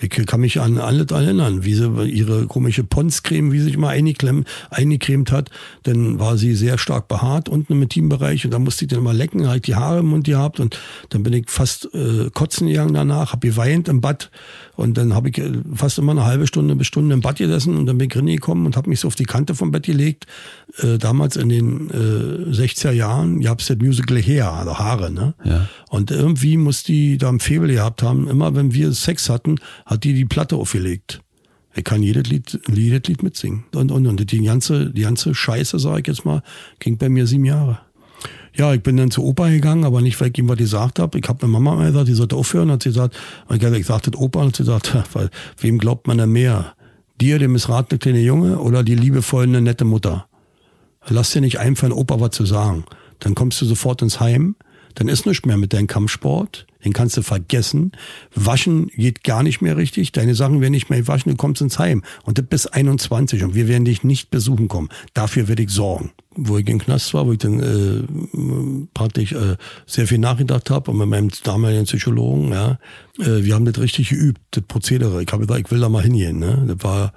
Ich 0.00 0.08
kann 0.26 0.40
mich 0.40 0.60
an 0.60 0.78
alles 0.78 1.10
erinnern, 1.10 1.64
wie 1.64 1.74
sie 1.74 2.04
ihre 2.04 2.46
komische 2.46 2.84
Ponscreme, 2.84 3.52
wie 3.52 3.58
sie 3.58 3.64
sich 3.64 3.76
mal 3.76 3.90
eingecremt 3.90 5.32
hat. 5.32 5.50
Dann 5.82 6.18
war 6.18 6.38
sie 6.38 6.54
sehr 6.54 6.78
stark 6.78 7.08
behaart 7.08 7.48
unten 7.48 7.74
im 7.74 7.82
Intimbereich 7.82 8.44
und 8.44 8.52
da 8.52 8.58
musste 8.58 8.86
ich 8.86 8.90
dann 8.90 9.02
mal 9.02 9.16
lecken, 9.16 9.48
halt 9.48 9.66
die 9.66 9.74
Haare 9.74 10.00
im 10.00 10.06
Mund 10.06 10.24
gehabt 10.26 10.60
und 10.60 10.78
dann 11.10 11.22
bin 11.22 11.32
ich 11.32 11.50
fast 11.50 11.88
äh, 11.94 12.30
kotzen 12.32 12.68
gegangen 12.68 12.94
danach, 12.94 13.32
habe 13.32 13.46
geweint 13.46 13.88
im 13.88 14.00
Bad 14.00 14.30
und 14.76 14.96
dann 14.96 15.14
habe 15.14 15.28
ich 15.28 15.38
äh, 15.38 15.52
fast 15.74 15.98
immer 15.98 16.12
eine 16.12 16.24
halbe 16.24 16.46
Stunde 16.46 16.74
bis 16.74 16.86
Stunde 16.86 17.12
im 17.12 17.20
Bad 17.20 17.36
gesessen 17.36 17.76
und 17.76 17.84
dann 17.84 17.98
bin 17.98 18.08
ich 18.08 18.16
reingekommen 18.16 18.64
und 18.64 18.76
habe 18.76 18.88
mich 18.88 19.00
so 19.00 19.08
auf 19.08 19.14
die 19.14 19.24
Kante 19.24 19.54
vom 19.54 19.70
Bett 19.70 19.84
gelegt. 19.84 20.26
Äh, 20.78 20.96
damals 20.96 21.36
in 21.36 21.50
den 21.50 21.90
äh, 21.90 22.50
60er 22.50 22.92
Jahren 22.92 23.40
gab 23.40 23.60
es 23.60 23.66
das 23.66 23.76
Musical 23.76 24.20
Hair, 24.22 24.50
also 24.52 24.78
Haare, 24.78 25.10
ne? 25.10 25.34
Ja. 25.44 25.68
Und 25.90 26.10
irgendwie 26.10 26.56
muss 26.56 26.82
die 26.82 27.18
da 27.18 27.28
ein 27.28 27.40
Febel 27.40 27.72
gehabt 27.72 28.02
haben. 28.02 28.28
Immer 28.28 28.54
wenn 28.54 28.72
wir 28.72 28.92
Sex 28.92 29.28
hatten, 29.28 29.56
hat 29.90 30.04
die 30.04 30.14
die 30.14 30.24
Platte 30.24 30.56
aufgelegt. 30.56 31.20
Ich 31.74 31.84
kann 31.84 32.02
jedes 32.02 32.28
Lied, 32.28 32.60
jedes 32.72 33.08
Lied 33.08 33.22
mitsingen. 33.22 33.64
Und, 33.74 33.92
und, 33.92 34.06
und 34.06 34.32
die 34.32 34.44
ganze, 34.44 34.90
die 34.90 35.02
ganze 35.02 35.34
Scheiße, 35.34 35.78
sag 35.78 36.00
ich 36.00 36.06
jetzt 36.06 36.24
mal, 36.24 36.42
ging 36.78 36.96
bei 36.96 37.08
mir 37.08 37.26
sieben 37.26 37.44
Jahre. 37.44 37.80
Ja, 38.54 38.74
ich 38.74 38.82
bin 38.82 38.96
dann 38.96 39.10
zu 39.10 39.24
Opa 39.24 39.48
gegangen, 39.48 39.84
aber 39.84 40.00
nicht, 40.00 40.20
weil 40.20 40.30
ich 40.30 40.38
ihm 40.38 40.48
was 40.48 40.58
gesagt 40.58 40.98
habe. 40.98 41.18
Ich 41.18 41.28
habe 41.28 41.46
meine 41.46 41.62
Mama 41.62 41.86
gesagt, 41.86 42.08
die 42.08 42.14
sollte 42.14 42.36
aufhören. 42.36 42.70
Hat 42.70 42.82
sie 42.82 42.90
gesagt, 42.90 43.16
ich 43.48 43.86
sagte 43.86 44.16
Opa, 44.16 44.44
hat 44.44 44.56
sie 44.56 44.64
gesagt, 44.64 44.96
weil, 45.12 45.30
wem 45.58 45.78
glaubt 45.78 46.06
man 46.06 46.18
denn 46.18 46.30
mehr? 46.30 46.74
Dir, 47.20 47.38
dem 47.38 47.52
missratene 47.52 47.98
kleine 47.98 48.20
Junge, 48.20 48.58
oder 48.58 48.82
die 48.82 48.94
liebevolle, 48.94 49.60
nette 49.60 49.84
Mutter? 49.84 50.26
Lass 51.08 51.30
dir 51.30 51.40
nicht 51.40 51.58
einfallen, 51.58 51.92
Opa 51.92 52.20
was 52.20 52.30
zu 52.30 52.46
sagen. 52.46 52.84
Dann 53.20 53.34
kommst 53.34 53.60
du 53.60 53.66
sofort 53.66 54.02
ins 54.02 54.20
Heim, 54.20 54.56
dann 54.94 55.08
ist 55.08 55.26
nichts 55.26 55.46
mehr 55.46 55.56
mit 55.56 55.72
deinem 55.72 55.86
Kampfsport, 55.86 56.66
den 56.84 56.92
kannst 56.92 57.16
du 57.16 57.22
vergessen. 57.22 57.92
Waschen 58.34 58.88
geht 58.88 59.24
gar 59.24 59.42
nicht 59.42 59.60
mehr 59.60 59.76
richtig, 59.76 60.12
deine 60.12 60.34
Sachen 60.34 60.60
werden 60.60 60.72
nicht 60.72 60.90
mehr 60.90 61.06
waschen, 61.06 61.30
du 61.30 61.36
kommst 61.36 61.60
ins 61.60 61.78
Heim. 61.78 62.02
Und 62.24 62.38
das 62.38 62.46
bis 62.46 62.66
21 62.66 63.42
und 63.42 63.54
wir 63.54 63.68
werden 63.68 63.84
dich 63.84 64.04
nicht 64.04 64.30
besuchen 64.30 64.68
kommen. 64.68 64.88
Dafür 65.14 65.48
werde 65.48 65.62
ich 65.62 65.70
sorgen. 65.70 66.12
Wo 66.36 66.58
ich 66.58 66.68
im 66.68 66.78
Knast 66.78 67.12
war, 67.12 67.26
wo 67.26 67.32
ich 67.32 67.38
dann 67.38 67.60
äh, 67.60 68.86
praktisch 68.94 69.32
äh, 69.32 69.56
sehr 69.86 70.06
viel 70.06 70.18
nachgedacht 70.18 70.70
habe 70.70 70.90
und 70.90 70.98
mit 70.98 71.08
meinem 71.08 71.30
damaligen 71.42 71.84
Psychologen, 71.84 72.52
ja, 72.52 72.78
äh, 73.18 73.42
wir 73.44 73.54
haben 73.54 73.64
das 73.64 73.78
richtig 73.78 74.10
geübt, 74.10 74.40
das 74.52 74.64
Prozedere. 74.64 75.22
Ich 75.22 75.32
habe 75.32 75.46
gesagt, 75.46 75.66
ich 75.66 75.70
will 75.70 75.80
da 75.80 75.88
mal 75.88 76.02
hingehen. 76.02 76.38
Ne? 76.38 76.64
Das 76.68 76.84
war 76.84 77.12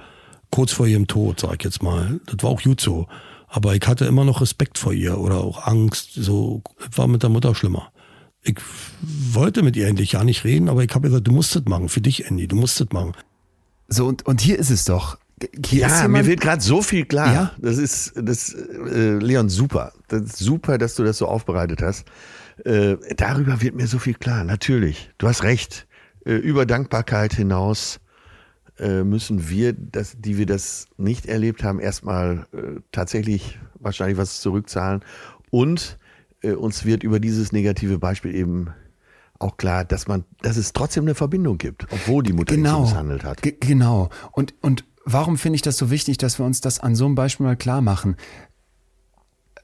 kurz 0.50 0.72
vor 0.72 0.88
ihrem 0.88 1.08
Tod, 1.08 1.40
sag 1.40 1.56
ich 1.60 1.64
jetzt 1.64 1.84
mal. 1.84 2.20
Das 2.26 2.38
war 2.44 2.50
auch 2.50 2.62
gut 2.62 2.82
so. 2.82 3.08
Aber 3.56 3.76
ich 3.76 3.86
hatte 3.86 4.06
immer 4.06 4.26
noch 4.26 4.42
Respekt 4.42 4.80
vor 4.80 4.94
ihr 4.94 5.20
oder 5.20 5.42
auch 5.42 5.68
Angst. 5.68 6.14
So 6.16 6.64
war 6.96 7.08
mit 7.08 7.22
der 7.22 7.30
Mutter 7.30 7.54
schlimmer. 7.54 7.92
Ich 8.42 8.58
wollte 9.02 9.62
mit 9.62 9.76
ihr 9.76 9.88
endlich 9.88 10.14
ja 10.14 10.24
nicht 10.24 10.44
reden, 10.44 10.70
aber 10.70 10.84
ich 10.84 10.90
habe 10.90 11.08
gesagt, 11.08 11.28
du 11.28 11.32
musst 11.32 11.56
das 11.56 11.64
machen. 11.66 11.88
Für 11.88 12.02
dich, 12.02 12.26
Andy, 12.26 12.48
du 12.48 12.56
musst 12.56 12.82
das 12.82 12.88
machen. 12.92 13.14
So, 13.88 14.08
und, 14.08 14.26
und 14.26 14.42
hier 14.42 14.58
ist 14.58 14.72
es 14.72 14.86
doch. 14.86 15.20
Hier 15.64 15.82
Ja, 15.82 16.08
mir 16.08 16.26
wird 16.26 16.42
gerade 16.42 16.64
so 16.64 16.82
viel 16.82 17.06
klar. 17.06 17.32
Ja? 17.32 17.52
Das 17.60 17.78
ist, 17.78 18.14
das, 18.16 18.54
äh, 18.54 19.20
Leon, 19.20 19.50
super. 19.50 19.94
Das 20.08 20.22
ist 20.24 20.40
super, 20.40 20.80
dass 20.80 20.96
du 20.96 21.04
das 21.04 21.20
so 21.20 21.28
aufbereitet 21.28 21.84
hast. 21.84 22.06
Äh, 22.66 22.96
darüber 23.18 23.62
wird 23.62 23.76
mir 23.76 23.86
so 23.86 24.00
viel 24.00 24.16
klar. 24.16 24.44
Natürlich. 24.44 25.12
Du 25.20 25.28
hast 25.28 25.44
recht. 25.44 25.86
Äh, 26.26 26.38
über 26.38 26.66
Dankbarkeit 26.66 27.36
hinaus 27.36 28.00
äh, 28.84 29.04
müssen 29.04 29.50
wir, 29.50 29.74
das, 29.74 30.16
die 30.20 30.38
wir 30.38 30.46
das 30.46 30.88
nicht 30.98 31.26
erlebt 31.26 31.64
haben, 31.64 31.80
erstmal 31.80 32.46
äh, 32.52 32.82
tatsächlich 32.92 33.58
wahrscheinlich 33.80 34.18
was 34.18 34.42
zurückzahlen. 34.42 35.02
Und 35.50 35.98
äh, 36.42 36.52
uns 36.52 36.84
wird 36.84 37.04
über 37.04 37.20
dieses 37.20 37.52
negative 37.52 37.98
Beispiel 37.98 38.36
eben 38.36 38.68
auch 39.40 39.58
klar, 39.58 39.86
dass 39.86 40.08
man, 40.08 40.26
dass 40.42 40.58
es 40.58 40.74
trotzdem 40.74 41.04
eine 41.06 41.16
Verbindung 41.16 41.58
gibt, 41.58 41.88
obwohl 41.92 42.24
die 42.24 42.34
Mutter 42.34 42.56
genau, 42.56 42.82
misshandelt 42.82 43.24
hat. 43.24 43.42
Ge- 43.42 43.58
genau. 43.60 44.10
Und, 44.32 44.54
und 44.62 44.86
warum 45.06 45.38
finde 45.38 45.56
ich 45.56 45.62
das 45.62 45.78
so 45.78 45.90
wichtig, 45.90 46.18
dass 46.18 46.40
wir 46.40 46.46
uns 46.46 46.62
das 46.62 46.80
an 46.80 46.96
so 46.96 47.06
einem 47.06 47.16
Beispiel 47.16 47.46
mal 47.46 47.58
klar 47.58 47.82
machen? 47.82 48.16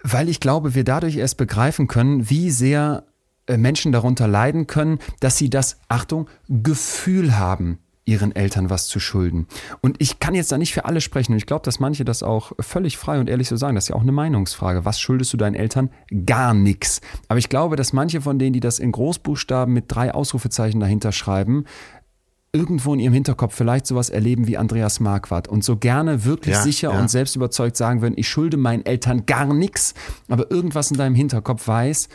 Weil 0.02 0.30
ich 0.30 0.40
glaube, 0.40 0.76
wir 0.76 0.84
dadurch 0.84 1.18
erst 1.18 1.38
begreifen 1.38 1.88
können, 1.88 2.30
wie 2.30 2.52
sehr 2.52 3.06
äh, 3.48 3.58
Menschen 3.58 3.92
darunter 3.92 4.28
leiden 4.28 4.66
können, 4.68 5.00
dass 5.20 5.38
sie 5.38 5.50
das, 5.50 5.78
Achtung, 5.88 6.30
Gefühl 6.48 7.38
haben, 7.38 7.80
ihren 8.10 8.36
Eltern 8.36 8.72
was 8.72 8.88
zu 8.88 9.00
schulden. 9.00 9.48
Und 9.82 9.98
ich 10.02 10.20
kann 10.20 10.34
jetzt 10.34 10.52
da 10.52 10.58
nicht 10.58 10.74
für 10.74 10.86
alle 10.86 11.00
sprechen. 11.00 11.34
Und 11.34 11.38
ich 11.38 11.46
glaube, 11.46 11.64
dass 11.64 11.80
manche 11.80 12.04
das 12.04 12.24
auch 12.24 12.54
völlig 12.60 12.98
frei 12.98 13.20
und 13.20 13.30
ehrlich 13.30 13.48
so 13.48 13.56
sagen. 13.56 13.76
Das 13.76 13.86
ist 13.86 13.90
ja 13.90 13.96
auch 13.96 14.02
eine 14.02 14.12
Meinungsfrage. 14.12 14.84
Was 14.84 15.00
schuldest 15.00 15.32
du 15.32 15.38
deinen 15.38 15.54
Eltern? 15.56 15.92
Gar 16.26 16.56
nichts. 16.56 17.02
Aber 17.28 17.38
ich 17.38 17.50
glaube, 17.50 17.76
dass 17.76 17.94
manche 17.94 18.22
von 18.22 18.40
denen, 18.40 18.54
die 18.54 18.60
das 18.60 18.80
in 18.80 18.92
Großbuchstaben 18.92 19.72
mit 19.72 19.86
drei 19.88 20.12
Ausrufezeichen 20.12 20.80
dahinter 20.80 21.12
schreiben, 21.12 21.66
irgendwo 22.52 22.96
in 22.96 23.00
ihrem 23.00 23.14
Hinterkopf 23.14 23.54
vielleicht 23.54 23.86
sowas 23.86 24.10
erleben 24.10 24.48
wie 24.48 24.58
Andreas 24.58 25.00
Marquardt 25.00 25.48
und 25.48 25.64
so 25.64 25.78
gerne 25.78 26.26
wirklich 26.26 26.56
Ja, 26.56 26.64
sicher 26.64 26.94
ja. 26.94 27.00
und 27.00 27.10
selbst 27.10 27.36
überzeugt 27.36 27.78
sagen 27.78 28.02
würden, 28.02 28.16
ich 28.18 28.28
schulde 28.28 28.58
meinen 28.58 28.86
Eltern 28.86 29.28
gar 29.28 29.54
nichts, 29.54 29.94
aber 30.30 30.50
irgendwas 30.50 30.90
in 30.90 30.98
deinem 30.98 31.14
Hinterkopf 31.14 31.68
weiß, 31.68 32.10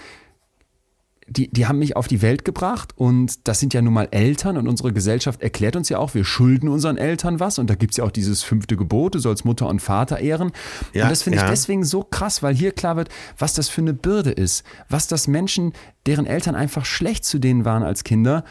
die, 1.26 1.48
die 1.48 1.66
haben 1.66 1.78
mich 1.78 1.96
auf 1.96 2.06
die 2.06 2.22
Welt 2.22 2.44
gebracht 2.44 2.92
und 2.96 3.48
das 3.48 3.60
sind 3.60 3.72
ja 3.72 3.80
nun 3.80 3.94
mal 3.94 4.08
Eltern 4.10 4.56
und 4.56 4.68
unsere 4.68 4.92
Gesellschaft 4.92 5.42
erklärt 5.42 5.76
uns 5.76 5.88
ja 5.88 5.98
auch, 5.98 6.14
wir 6.14 6.24
schulden 6.24 6.68
unseren 6.68 6.98
Eltern 6.98 7.40
was 7.40 7.58
und 7.58 7.70
da 7.70 7.74
gibt's 7.74 7.96
ja 7.96 8.04
auch 8.04 8.10
dieses 8.10 8.42
fünfte 8.42 8.76
Gebot, 8.76 9.14
du 9.14 9.18
sollst 9.18 9.44
Mutter 9.44 9.68
und 9.68 9.80
Vater 9.80 10.18
ehren. 10.18 10.52
Ja, 10.92 11.04
und 11.04 11.10
das 11.10 11.22
finde 11.22 11.38
ich 11.38 11.42
ja. 11.42 11.50
deswegen 11.50 11.84
so 11.84 12.02
krass, 12.02 12.42
weil 12.42 12.54
hier 12.54 12.72
klar 12.72 12.96
wird, 12.96 13.08
was 13.38 13.54
das 13.54 13.68
für 13.68 13.80
eine 13.80 13.94
Bürde 13.94 14.30
ist, 14.30 14.64
was 14.88 15.06
das 15.06 15.26
Menschen, 15.26 15.72
deren 16.06 16.26
Eltern 16.26 16.54
einfach 16.54 16.84
schlecht 16.84 17.24
zu 17.24 17.38
denen 17.38 17.64
waren 17.64 17.82
als 17.82 18.04
Kinder, 18.04 18.44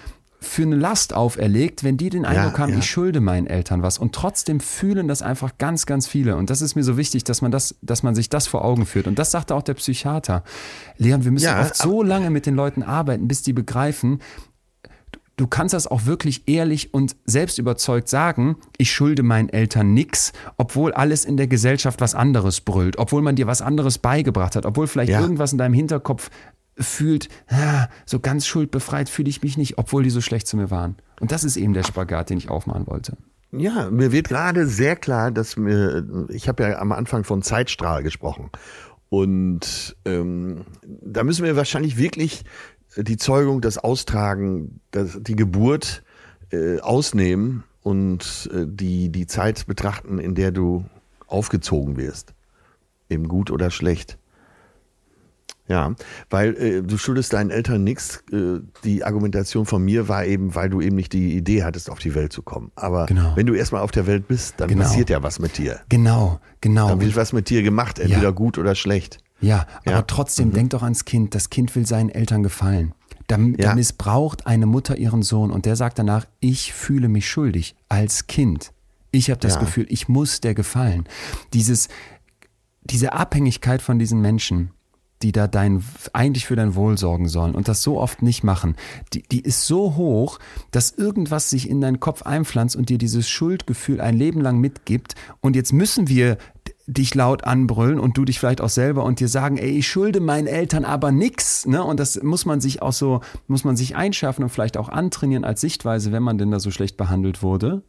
für 0.43 0.63
eine 0.63 0.75
Last 0.75 1.13
auferlegt, 1.13 1.83
wenn 1.83 1.97
die 1.97 2.09
den 2.09 2.25
Eindruck 2.25 2.59
haben, 2.59 2.73
ja. 2.73 2.79
ich 2.79 2.89
schulde 2.89 3.21
meinen 3.21 3.47
Eltern 3.47 3.81
was. 3.81 3.97
Und 3.97 4.13
trotzdem 4.13 4.59
fühlen 4.59 5.07
das 5.07 5.21
einfach 5.21 5.57
ganz, 5.57 5.85
ganz 5.85 6.07
viele. 6.07 6.35
Und 6.35 6.49
das 6.49 6.61
ist 6.61 6.75
mir 6.75 6.83
so 6.83 6.97
wichtig, 6.97 7.23
dass 7.23 7.41
man 7.41 7.51
das, 7.51 7.75
dass 7.81 8.03
man 8.03 8.15
sich 8.15 8.29
das 8.29 8.47
vor 8.47 8.63
Augen 8.65 8.85
führt. 8.85 9.07
Und 9.07 9.19
das 9.19 9.31
sagte 9.31 9.55
auch 9.55 9.63
der 9.63 9.73
Psychiater. 9.75 10.43
Leon, 10.97 11.23
wir 11.23 11.31
müssen 11.31 11.45
Ja, 11.45 11.61
oft 11.61 11.75
so 11.75 12.03
lange 12.03 12.29
mit 12.29 12.45
den 12.45 12.55
Leuten 12.55 12.83
arbeiten, 12.83 13.27
bis 13.27 13.41
die 13.41 13.53
begreifen, 13.53 14.19
du 15.37 15.47
kannst 15.47 15.73
das 15.73 15.87
auch 15.87 16.05
wirklich 16.05 16.43
ehrlich 16.47 16.93
und 16.93 17.15
selbst 17.25 17.57
überzeugt 17.57 18.07
sagen, 18.07 18.57
ich 18.77 18.91
schulde 18.91 19.23
meinen 19.23 19.49
Eltern 19.49 19.93
nix, 19.93 20.31
obwohl 20.57 20.93
alles 20.93 21.25
in 21.25 21.37
der 21.37 21.47
Gesellschaft 21.47 22.01
was 22.01 22.13
anderes 22.13 22.61
brüllt, 22.61 22.97
obwohl 22.99 23.21
man 23.21 23.35
dir 23.35 23.47
was 23.47 23.61
anderes 23.61 23.97
beigebracht 23.97 24.55
hat, 24.55 24.65
obwohl 24.65 24.87
vielleicht 24.87 25.11
Ja. 25.11 25.21
irgendwas 25.21 25.51
in 25.51 25.57
deinem 25.57 25.73
Hinterkopf 25.73 26.29
fühlt, 26.77 27.29
ah, 27.49 27.87
so 28.05 28.19
ganz 28.19 28.47
schuldbefreit 28.47 29.09
fühle 29.09 29.29
ich 29.29 29.41
mich 29.43 29.57
nicht, 29.57 29.77
obwohl 29.77 30.03
die 30.03 30.09
so 30.09 30.21
schlecht 30.21 30.47
zu 30.47 30.57
mir 30.57 30.71
waren. 30.71 30.95
Und 31.19 31.31
das 31.31 31.43
ist 31.43 31.57
eben 31.57 31.73
der 31.73 31.83
Spagat, 31.83 32.29
den 32.29 32.37
ich 32.37 32.49
aufmachen 32.49 32.87
wollte. 32.87 33.17
Ja, 33.51 33.91
mir 33.91 34.11
wird 34.11 34.29
gerade 34.29 34.65
sehr 34.65 34.95
klar, 34.95 35.31
dass 35.31 35.57
mir, 35.57 36.27
ich 36.29 36.47
habe 36.47 36.63
ja 36.63 36.79
am 36.79 36.91
Anfang 36.91 37.23
von 37.23 37.43
Zeitstrahl 37.43 38.01
gesprochen. 38.01 38.49
Und 39.09 39.95
ähm, 40.05 40.65
da 40.81 41.23
müssen 41.23 41.45
wir 41.45 41.55
wahrscheinlich 41.55 41.97
wirklich 41.97 42.43
die 42.97 43.17
Zeugung, 43.17 43.61
das 43.61 43.77
Austragen, 43.77 44.79
das, 44.89 45.19
die 45.21 45.35
Geburt 45.35 46.03
äh, 46.51 46.79
ausnehmen 46.79 47.63
und 47.83 48.49
äh, 48.51 48.65
die, 48.67 49.11
die 49.11 49.27
Zeit 49.27 49.67
betrachten, 49.67 50.17
in 50.17 50.33
der 50.33 50.51
du 50.51 50.85
aufgezogen 51.27 51.97
wirst. 51.97 52.33
Eben 53.09 53.27
gut 53.27 53.51
oder 53.51 53.69
schlecht. 53.69 54.17
Ja, 55.67 55.95
weil 56.29 56.55
äh, 56.57 56.81
du 56.83 56.97
schuldest 56.97 57.31
deinen 57.31 57.49
Eltern 57.49 57.85
nichts. 57.85 58.21
Äh, 58.33 58.59
die 58.83 59.05
Argumentation 59.05 59.65
von 59.65 59.81
mir 59.83 60.09
war 60.09 60.25
eben, 60.25 60.55
weil 60.55 60.69
du 60.69 60.81
eben 60.81 60.97
nicht 60.97 61.13
die 61.13 61.37
Idee 61.37 61.63
hattest, 61.63 61.89
auf 61.89 61.99
die 61.99 62.13
Welt 62.15 62.33
zu 62.33 62.41
kommen. 62.41 62.71
Aber 62.75 63.05
Genau. 63.05 63.31
wenn 63.37 63.45
du 63.45 63.53
erstmal 63.53 63.81
auf 63.81 63.91
der 63.91 64.05
Welt 64.05 64.27
bist, 64.27 64.55
dann 64.57 64.67
Genau. 64.67 64.83
passiert 64.83 65.09
ja 65.09 65.23
was 65.23 65.39
mit 65.39 65.57
dir. 65.57 65.79
Genau, 65.87 66.41
genau. 66.59 66.89
Dann 66.89 66.99
wird 66.99 67.15
was 67.15 67.31
mit 67.31 67.49
dir 67.49 67.63
gemacht, 67.63 67.97
entweder 67.99 68.23
Ja. 68.23 68.29
gut 68.31 68.57
oder 68.57 68.75
schlecht. 68.75 69.19
Ja, 69.39 69.65
aber 69.85 69.91
Ja. 69.91 70.01
Mhm. 70.01 70.07
trotzdem, 70.07 70.51
denk 70.51 70.71
doch 70.71 70.83
ans 70.83 71.05
Kind. 71.05 71.33
Das 71.33 71.49
Kind 71.49 71.73
will 71.75 71.85
seinen 71.87 72.09
Eltern 72.09 72.43
gefallen. 72.43 72.93
Da, 73.27 73.37
da 73.37 73.43
Ja. 73.69 73.73
missbraucht 73.75 74.45
eine 74.45 74.65
Mutter 74.65 74.97
ihren 74.97 75.23
Sohn 75.23 75.49
und 75.49 75.65
der 75.65 75.77
sagt 75.77 75.97
danach, 75.97 76.25
ich 76.41 76.73
fühle 76.73 77.07
mich 77.07 77.29
schuldig 77.29 77.73
als 77.87 78.27
Kind. 78.27 78.73
Ich 79.11 79.29
habe 79.29 79.39
das 79.39 79.53
Ja. 79.55 79.59
Gefühl, 79.61 79.85
ich 79.87 80.09
muss 80.09 80.41
der 80.41 80.55
gefallen. 80.55 81.05
Dieses, 81.53 81.87
diese 82.83 83.13
Abhängigkeit 83.13 83.81
von 83.81 83.97
diesen 83.97 84.19
Menschen, 84.21 84.71
die 85.23 85.31
da 85.31 85.47
dein, 85.47 85.83
eigentlich 86.11 86.45
für 86.45 86.55
dein 86.55 86.75
Wohl 86.75 86.97
sorgen 86.97 87.27
sollen 87.27 87.55
und 87.55 87.67
das 87.67 87.81
so 87.81 87.99
oft 87.99 88.21
nicht 88.21 88.43
machen, 88.43 88.75
die, 89.13 89.23
die 89.23 89.41
ist 89.41 89.65
so 89.65 89.95
hoch, 89.95 90.39
dass 90.71 90.91
irgendwas 90.91 91.49
sich 91.49 91.69
in 91.69 91.81
deinen 91.81 91.99
Kopf 91.99 92.23
einpflanzt 92.23 92.75
und 92.75 92.89
dir 92.89 92.97
dieses 92.97 93.29
Schuldgefühl 93.29 94.01
ein 94.01 94.17
Leben 94.17 94.41
lang 94.41 94.59
mitgibt. 94.59 95.15
Und 95.41 95.55
jetzt 95.55 95.73
müssen 95.73 96.09
wir 96.09 96.37
dich 96.85 97.15
laut 97.15 97.45
anbrüllen 97.45 97.99
und 97.99 98.17
du 98.17 98.25
dich 98.25 98.39
vielleicht 98.39 98.59
auch 98.59 98.69
selber 98.69 99.05
und 99.05 99.21
dir 99.21 99.29
sagen, 99.29 99.57
ey, 99.57 99.77
ich 99.77 99.87
schulde 99.87 100.19
meinen 100.19 100.47
Eltern 100.47 100.83
aber 100.83 101.11
nix, 101.11 101.65
ne? 101.65 101.81
Und 101.81 101.99
das 101.99 102.21
muss 102.21 102.45
man 102.45 102.59
sich 102.59 102.81
auch 102.81 102.91
so, 102.91 103.21
muss 103.47 103.63
man 103.63 103.77
sich 103.77 103.95
einschärfen 103.95 104.43
und 104.43 104.49
vielleicht 104.49 104.75
auch 104.75 104.89
antrainieren 104.89 105.45
als 105.45 105.61
Sichtweise, 105.61 106.11
wenn 106.11 106.23
man 106.23 106.37
denn 106.37 106.51
da 106.51 106.59
so 106.59 106.71
schlecht 106.71 106.97
behandelt 106.97 107.41
wurde. 107.41 107.83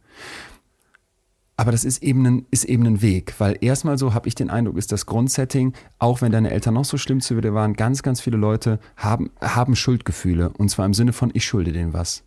Aber 1.57 1.71
das 1.71 1.85
ist 1.85 2.03
eben 2.03 2.25
ein, 2.25 2.45
ist 2.51 2.65
eben 2.65 2.85
ein 2.85 3.01
Weg, 3.01 3.35
weil 3.39 3.57
erstmal 3.61 3.97
so 3.97 4.13
habe 4.13 4.27
ich 4.27 4.35
den 4.35 4.49
Eindruck, 4.49 4.77
ist 4.77 4.91
das 4.91 5.05
Grundsetting, 5.05 5.73
auch 5.99 6.21
wenn 6.21 6.31
deine 6.31 6.51
Eltern 6.51 6.73
noch 6.73 6.83
so 6.83 6.97
schlimm 6.97 7.21
zu 7.21 7.39
dir 7.39 7.53
waren, 7.53 7.75
ganz, 7.75 8.03
ganz 8.03 8.19
viele 8.19 8.37
Leute 8.37 8.79
haben, 8.97 9.31
haben 9.39 9.75
Schuldgefühle. 9.75 10.49
Und 10.49 10.69
zwar 10.69 10.85
im 10.85 10.93
Sinne 10.93 11.13
von, 11.13 11.31
ich 11.33 11.45
schulde 11.45 11.71
denen 11.71 11.93
was. 11.93 12.23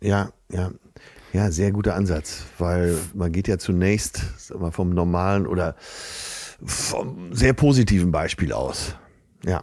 Ja, 0.00 0.30
ja. 0.50 0.70
Ja, 1.32 1.52
sehr 1.52 1.70
guter 1.70 1.94
Ansatz, 1.94 2.44
weil 2.58 2.96
man 3.14 3.30
geht 3.30 3.46
ja 3.46 3.58
zunächst 3.58 4.24
mal, 4.58 4.72
vom 4.72 4.90
normalen 4.90 5.46
oder 5.46 5.76
vom 6.64 7.32
sehr 7.32 7.52
positiven 7.52 8.10
Beispiel 8.10 8.52
aus. 8.52 8.96
Ja. 9.44 9.62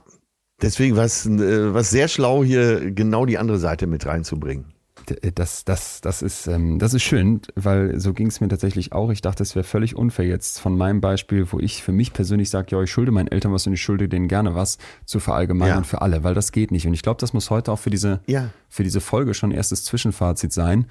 Deswegen 0.61 0.95
war 0.95 1.03
es 1.03 1.25
äh, 1.25 1.83
sehr 1.83 2.07
schlau, 2.07 2.43
hier 2.43 2.91
genau 2.91 3.25
die 3.25 3.37
andere 3.37 3.59
Seite 3.59 3.85
mit 3.85 4.05
reinzubringen. 4.05 4.73
D- 5.09 5.31
Das, 5.33 5.63
das, 5.65 6.01
das, 6.01 6.21
ist, 6.21 6.47
ähm, 6.47 6.79
das 6.79 6.93
ist 6.93 7.03
schön, 7.03 7.41
weil 7.55 7.99
so 7.99 8.13
ging 8.13 8.27
es 8.27 8.41
mir 8.41 8.47
tatsächlich 8.47 8.91
auch. 8.93 9.09
Ich 9.11 9.21
dachte, 9.21 9.43
es 9.43 9.55
wäre 9.55 9.63
völlig 9.63 9.95
unfair 9.95 10.25
jetzt 10.25 10.59
von 10.59 10.77
meinem 10.77 11.01
Beispiel, 11.01 11.45
wo 11.51 11.59
ich 11.59 11.83
für 11.83 11.91
mich 11.91 12.13
persönlich 12.13 12.49
sage, 12.49 12.75
ja, 12.75 12.81
ich 12.81 12.91
schulde 12.91 13.11
meinen 13.11 13.27
Eltern 13.27 13.53
was 13.53 13.67
und 13.67 13.73
ich 13.73 13.81
schulde 13.81 14.09
denen 14.09 14.27
gerne 14.27 14.55
was, 14.55 14.77
zu 15.05 15.19
verallgemeinern 15.19 15.79
Ja. 15.79 15.83
für 15.83 16.01
alle, 16.01 16.23
weil 16.23 16.33
das 16.33 16.51
geht 16.51 16.71
nicht. 16.71 16.87
Und 16.87 16.93
ich 16.93 17.01
glaube, 17.03 17.19
das 17.21 17.33
muss 17.33 17.49
heute 17.49 17.71
auch 17.71 17.79
für 17.79 17.89
diese, 17.89 18.21
Ja. 18.27 18.49
für 18.69 18.83
diese 18.83 19.01
Folge 19.01 19.33
schon 19.33 19.51
erstes 19.51 19.83
Zwischenfazit 19.83 20.51
sein. 20.53 20.85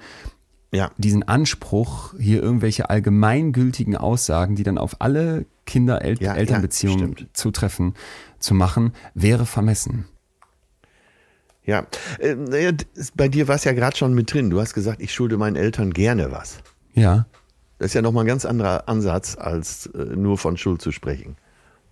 Ja. 0.73 0.91
diesen 0.97 1.23
Anspruch, 1.23 2.13
hier 2.19 2.43
irgendwelche 2.43 2.89
allgemeingültigen 2.89 3.95
Aussagen, 3.95 4.55
die 4.57 4.63
dann 4.63 4.77
auf 4.77 4.97
alle 4.99 5.45
Kinder-Elternbeziehungen 5.65 7.15
zutreffen, 7.33 7.93
zu 8.39 8.53
machen, 8.53 8.91
wäre 9.13 9.45
vermessen. 9.45 10.05
Ja, 11.67 11.85
äh, 12.19 12.35
bei 13.15 13.27
dir 13.27 13.47
war 13.47 13.55
es 13.55 13.63
ja 13.65 13.73
gerade 13.73 13.95
schon 13.95 14.13
mit 14.15 14.33
drin. 14.33 14.49
Du 14.49 14.59
hast 14.59 14.73
gesagt, 14.73 15.01
ich 15.01 15.13
schulde 15.13 15.37
meinen 15.37 15.55
Eltern 15.55 15.91
gerne 15.93 16.31
was. 16.31 16.57
Ja, 16.93 17.27
Das 17.77 17.87
ist 17.87 17.93
ja 17.93 18.01
nochmal 18.01 18.23
ein 18.23 18.27
ganz 18.27 18.45
anderer 18.45 18.87
Ansatz, 18.89 19.35
als 19.39 19.85
äh, 19.87 20.15
nur 20.15 20.37
von 20.39 20.57
Schuld 20.57 20.81
zu 20.81 20.91
sprechen. 20.91 21.35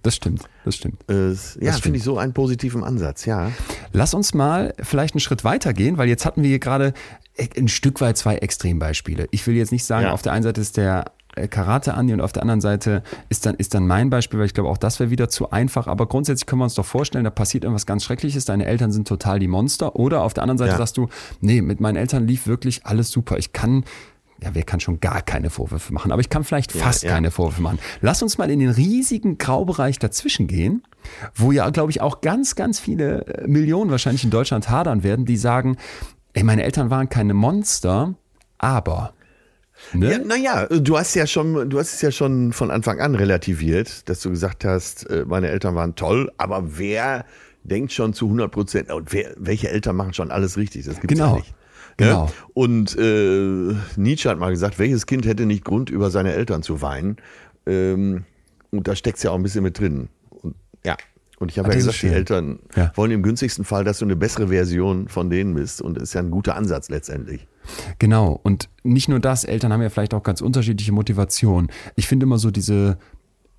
das 0.01 0.15
stimmt, 0.15 0.43
das 0.63 0.75
stimmt. 0.77 1.03
Äh, 1.09 1.33
ja, 1.63 1.73
finde 1.73 1.97
ich 1.97 2.03
so 2.03 2.17
einen 2.17 2.33
positiven 2.33 2.83
Ansatz, 2.83 3.25
ja. 3.25 3.51
Lass 3.91 4.13
uns 4.13 4.33
mal 4.33 4.73
vielleicht 4.81 5.13
einen 5.13 5.19
Schritt 5.19 5.43
weiter 5.43 5.73
gehen, 5.73 5.97
weil 5.97 6.07
jetzt 6.07 6.25
hatten 6.25 6.41
wir 6.41 6.49
hier 6.49 6.59
gerade 6.59 6.93
e- 7.37 7.49
ein 7.57 7.67
Stück 7.67 8.01
weit 8.01 8.17
zwei 8.17 8.35
Extrembeispiele. 8.37 9.27
Ich 9.31 9.45
will 9.45 9.55
jetzt 9.55 9.71
nicht 9.71 9.83
sagen, 9.85 10.05
Ja. 10.05 10.11
auf 10.13 10.21
der 10.21 10.31
einen 10.33 10.43
Seite 10.43 10.61
ist 10.61 10.77
der 10.77 11.05
Karate 11.49 11.93
Andi 11.93 12.13
und 12.13 12.21
auf 12.21 12.31
der 12.31 12.41
anderen 12.43 12.61
Seite 12.61 13.03
ist 13.29 13.45
dann, 13.45 13.55
ist 13.55 13.73
dann 13.73 13.87
mein 13.87 14.09
Beispiel, 14.09 14.39
weil 14.39 14.45
ich 14.45 14.53
glaube, 14.53 14.69
auch 14.69 14.77
das 14.77 14.99
wäre 14.99 15.09
wieder 15.09 15.29
zu 15.29 15.51
einfach. 15.51 15.87
Aber 15.87 16.07
grundsätzlich 16.07 16.45
können 16.45 16.59
wir 16.61 16.65
uns 16.65 16.75
doch 16.75 16.85
vorstellen, 16.85 17.23
da 17.23 17.29
passiert 17.29 17.63
irgendwas 17.63 17.85
ganz 17.85 18.03
Schreckliches, 18.03 18.45
deine 18.45 18.65
Eltern 18.65 18.91
sind 18.91 19.07
total 19.07 19.39
die 19.39 19.47
Monster. 19.47 19.95
Oder 19.95 20.23
auf 20.23 20.33
der 20.33 20.43
anderen 20.43 20.57
Seite 20.57 20.71
Ja. 20.71 20.77
sagst 20.77 20.97
du, 20.97 21.09
nee, 21.41 21.61
mit 21.61 21.79
meinen 21.79 21.97
Eltern 21.97 22.27
lief 22.27 22.47
wirklich 22.47 22.85
alles 22.85 23.11
super. 23.11 23.37
Ich 23.37 23.53
kann, 23.53 23.83
ja, 24.41 24.49
wer 24.53 24.63
kann 24.63 24.79
schon 24.79 24.99
gar 24.99 25.21
keine 25.21 25.49
Vorwürfe 25.49 25.93
machen, 25.93 26.11
aber 26.11 26.21
ich 26.21 26.29
kann 26.29 26.43
vielleicht 26.43 26.71
fast 26.71 27.03
ja. 27.03 27.11
keine 27.11 27.31
Vorwürfe 27.31 27.61
machen. 27.61 27.79
Lass 28.01 28.21
uns 28.21 28.37
mal 28.37 28.49
in 28.49 28.59
den 28.59 28.69
riesigen 28.69 29.37
Graubereich 29.37 29.99
dazwischen 29.99 30.47
gehen, 30.47 30.83
wo 31.33 31.51
ja, 31.51 31.69
glaube 31.69 31.91
ich, 31.91 32.01
auch 32.01 32.21
ganz, 32.21 32.55
ganz 32.55 32.79
viele 32.79 33.25
äh, 33.27 33.47
Millionen 33.47 33.91
wahrscheinlich 33.91 34.23
in 34.23 34.29
Deutschland 34.31 34.69
hadern 34.69 35.03
werden, 35.03 35.25
die 35.25 35.37
sagen, 35.37 35.77
ey, 36.33 36.43
meine 36.43 36.63
Eltern 36.63 36.89
waren 36.89 37.09
keine 37.09 37.33
Monster, 37.33 38.13
aber. 38.57 39.13
Ne? 39.93 40.11
Ja, 40.11 40.17
naja, 40.19 40.67
du 40.67 40.97
hast 40.97 41.15
ja 41.15 41.27
schon, 41.27 41.69
du 41.69 41.79
hast 41.79 41.93
es 41.93 42.01
ja 42.01 42.11
schon 42.11 42.53
von 42.53 42.71
Anfang 42.71 42.99
an 42.99 43.15
relativiert, 43.15 44.07
dass 44.09 44.21
du 44.21 44.29
gesagt 44.29 44.65
hast, 44.65 45.09
äh, 45.09 45.25
meine 45.27 45.49
Eltern 45.49 45.75
waren 45.75 45.95
toll, 45.95 46.31
aber 46.37 46.77
wer 46.77 47.25
denkt 47.63 47.91
schon 47.91 48.13
zu 48.13 48.25
100 48.25 48.51
Prozent, 48.51 48.91
und 48.91 49.11
wer, 49.13 49.33
welche 49.37 49.69
Eltern 49.69 49.95
machen 49.95 50.13
schon 50.13 50.31
alles 50.31 50.57
richtig? 50.57 50.85
Das 50.85 50.99
gibt's 50.99 51.13
Genau. 51.15 51.31
ja 51.31 51.35
nicht. 51.37 51.53
Genau. 51.97 52.25
Ne? 52.25 52.31
Und 52.53 52.97
äh, 52.99 53.75
Nietzsche 53.99 54.29
hat 54.29 54.37
mal 54.37 54.51
gesagt, 54.51 54.79
welches 54.79 55.05
Kind 55.05 55.25
hätte 55.25 55.45
nicht 55.45 55.63
Grund, 55.63 55.89
über 55.89 56.11
seine 56.11 56.33
Eltern 56.33 56.61
zu 56.61 56.81
weinen? 56.81 57.17
Ähm, 57.65 58.25
und 58.71 58.87
da 58.87 58.95
steckt's 58.95 59.23
ja 59.23 59.31
auch 59.31 59.35
ein 59.35 59.43
bisschen 59.43 59.63
mit 59.63 59.79
drin. 59.79 60.09
Und, 60.29 60.55
ja. 60.83 60.97
Und 61.39 61.51
ich 61.51 61.57
habe 61.59 61.67
Ah, 61.69 61.71
ja 61.71 61.77
gesagt, 61.77 62.01
die. 62.01 62.07
Eltern 62.07 62.59
Ja. 62.75 62.91
wollen 62.95 63.11
im 63.11 63.23
günstigsten 63.23 63.65
Fall, 63.65 63.83
dass 63.83 63.99
du 63.99 64.05
eine 64.05 64.15
bessere 64.15 64.47
Version 64.47 65.07
von 65.07 65.29
denen 65.29 65.53
bist. 65.55 65.81
Und 65.81 65.95
das 65.95 66.03
ist 66.03 66.13
ja 66.13 66.21
ein 66.21 66.31
guter 66.31 66.55
Ansatz 66.55 66.89
letztendlich. 66.89 67.47
Genau. 67.99 68.39
Und 68.43 68.69
nicht 68.83 69.09
nur 69.09 69.19
das, 69.19 69.43
Eltern 69.43 69.73
haben 69.73 69.81
ja 69.81 69.89
vielleicht 69.89 70.13
auch 70.13 70.23
ganz 70.23 70.41
unterschiedliche 70.41 70.91
Motivationen. 70.91 71.69
Ich 71.95 72.07
finde 72.07 72.25
immer 72.25 72.37
so 72.37 72.51
diese 72.51 72.97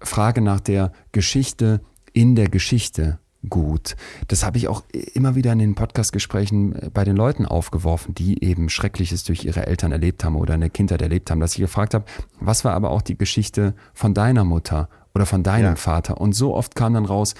Frage 0.00 0.40
nach 0.40 0.60
der 0.60 0.92
Geschichte 1.12 1.80
in 2.12 2.34
der 2.34 2.48
Geschichte 2.48 3.18
gut. 3.48 3.94
Das 4.28 4.44
habe 4.44 4.58
ich 4.58 4.66
auch 4.68 4.82
immer 5.14 5.34
wieder 5.36 5.52
in 5.52 5.58
den 5.60 5.74
Podcastgesprächen 5.74 6.74
äh, 6.74 6.90
bei 6.92 7.04
den 7.04 7.14
Leuten 7.16 7.46
aufgeworfen, 7.46 8.14
die 8.14 8.42
eben 8.42 8.68
Schreckliches 8.68 9.22
durch 9.24 9.44
ihre 9.44 9.66
Eltern 9.66 9.92
erlebt 9.92 10.24
haben 10.24 10.34
oder 10.36 10.54
in 10.54 10.60
der 10.62 10.70
Kindheit 10.70 11.00
erlebt 11.02 11.30
haben, 11.30 11.40
dass 11.40 11.52
ich 11.54 11.60
gefragt 11.60 11.94
habe, 11.94 12.04
was 12.40 12.64
war 12.64 12.74
aber 12.74 12.90
auch 12.90 13.02
die 13.02 13.16
Geschichte 13.16 13.74
von 13.94 14.14
deiner 14.14 14.44
Mutter 14.44 14.88
oder 15.14 15.26
von 15.26 15.42
deinem 15.44 15.64
ja. 15.64 15.76
Vater? 15.76 16.20
Und 16.20 16.32
so 16.34 16.54
oft 16.54 16.74
kam 16.74 16.94
dann 16.94 17.04
raus, 17.04 17.34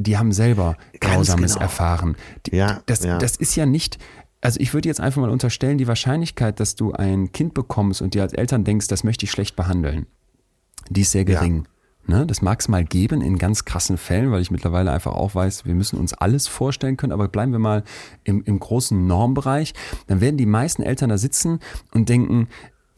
die 0.00 0.16
haben 0.16 0.32
selber 0.32 0.76
Grausames 1.00 1.52
genau. 1.52 1.62
erfahren. 1.62 2.16
Die, 2.46 2.56
ja, 2.56 2.80
das, 2.86 3.04
ja. 3.04 3.18
das 3.18 3.36
ist 3.36 3.54
ja 3.54 3.66
nicht, 3.66 3.98
also 4.40 4.58
ich 4.58 4.72
würde 4.72 4.88
jetzt 4.88 5.00
einfach 5.00 5.20
mal 5.20 5.30
unterstellen, 5.30 5.78
die 5.78 5.86
Wahrscheinlichkeit, 5.86 6.58
dass 6.58 6.74
du 6.74 6.92
ein 6.92 7.32
Kind 7.32 7.54
bekommst 7.54 8.00
und 8.00 8.14
dir 8.14 8.22
als 8.22 8.32
Eltern 8.32 8.64
denkst, 8.64 8.88
das 8.88 9.04
möchte 9.04 9.26
ich 9.26 9.30
schlecht 9.30 9.56
behandeln, 9.56 10.06
die 10.88 11.02
ist 11.02 11.12
sehr 11.12 11.24
gering. 11.24 11.64
Ja. 11.64 11.70
Ne, 12.06 12.26
das 12.26 12.40
mag 12.40 12.58
es 12.58 12.66
mal 12.66 12.82
geben 12.82 13.20
in 13.20 13.36
ganz 13.36 13.66
krassen 13.66 13.98
Fällen, 13.98 14.32
weil 14.32 14.40
ich 14.40 14.50
mittlerweile 14.50 14.90
einfach 14.90 15.12
auch 15.12 15.34
weiß, 15.34 15.66
wir 15.66 15.74
müssen 15.74 15.98
uns 15.98 16.14
alles 16.14 16.48
vorstellen 16.48 16.96
können, 16.96 17.12
aber 17.12 17.28
bleiben 17.28 17.52
wir 17.52 17.58
mal 17.58 17.84
im, 18.24 18.42
im 18.42 18.58
großen 18.58 19.06
Normbereich. 19.06 19.74
Dann 20.06 20.20
werden 20.20 20.38
die 20.38 20.46
meisten 20.46 20.82
Eltern 20.82 21.10
da 21.10 21.18
sitzen 21.18 21.60
und 21.92 22.08
denken, 22.08 22.48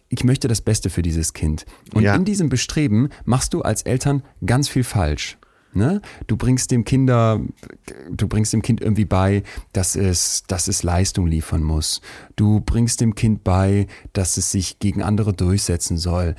ich 0.09 0.25
möchte 0.25 0.47
das 0.47 0.61
Beste 0.61 0.89
für 0.89 1.03
dieses 1.03 1.33
Kind. 1.33 1.67
Und 1.93 2.05
ja. 2.05 2.15
in 2.15 2.25
diesem 2.25 2.49
Bestreben 2.49 3.09
machst 3.25 3.55
du 3.55 3.63
als 3.63 3.83
Eltern 3.83 4.23
ganz 4.47 4.69
viel 4.69 4.85
falsch. 4.85 5.37
Ne? 5.75 6.03
Du 6.27 6.37
bringst 6.37 6.71
dem 6.71 6.85
Kinder, 6.85 7.41
du 8.11 8.29
bringst 8.29 8.53
dem 8.53 8.61
Kind 8.61 8.83
irgendwie 8.83 9.07
bei, 9.07 9.43
dass 9.73 9.97
es, 9.97 10.45
dass 10.47 10.69
es 10.69 10.83
Leistung 10.83 11.27
liefern 11.27 11.63
muss. 11.63 12.03
Du 12.37 12.61
bringst 12.61 13.01
dem 13.01 13.15
Kind 13.15 13.43
bei, 13.43 13.87
dass 14.13 14.37
es 14.37 14.51
sich 14.51 14.79
gegen 14.81 15.03
andere 15.03 15.33
durchsetzen 15.33 15.97
soll. 15.97 16.35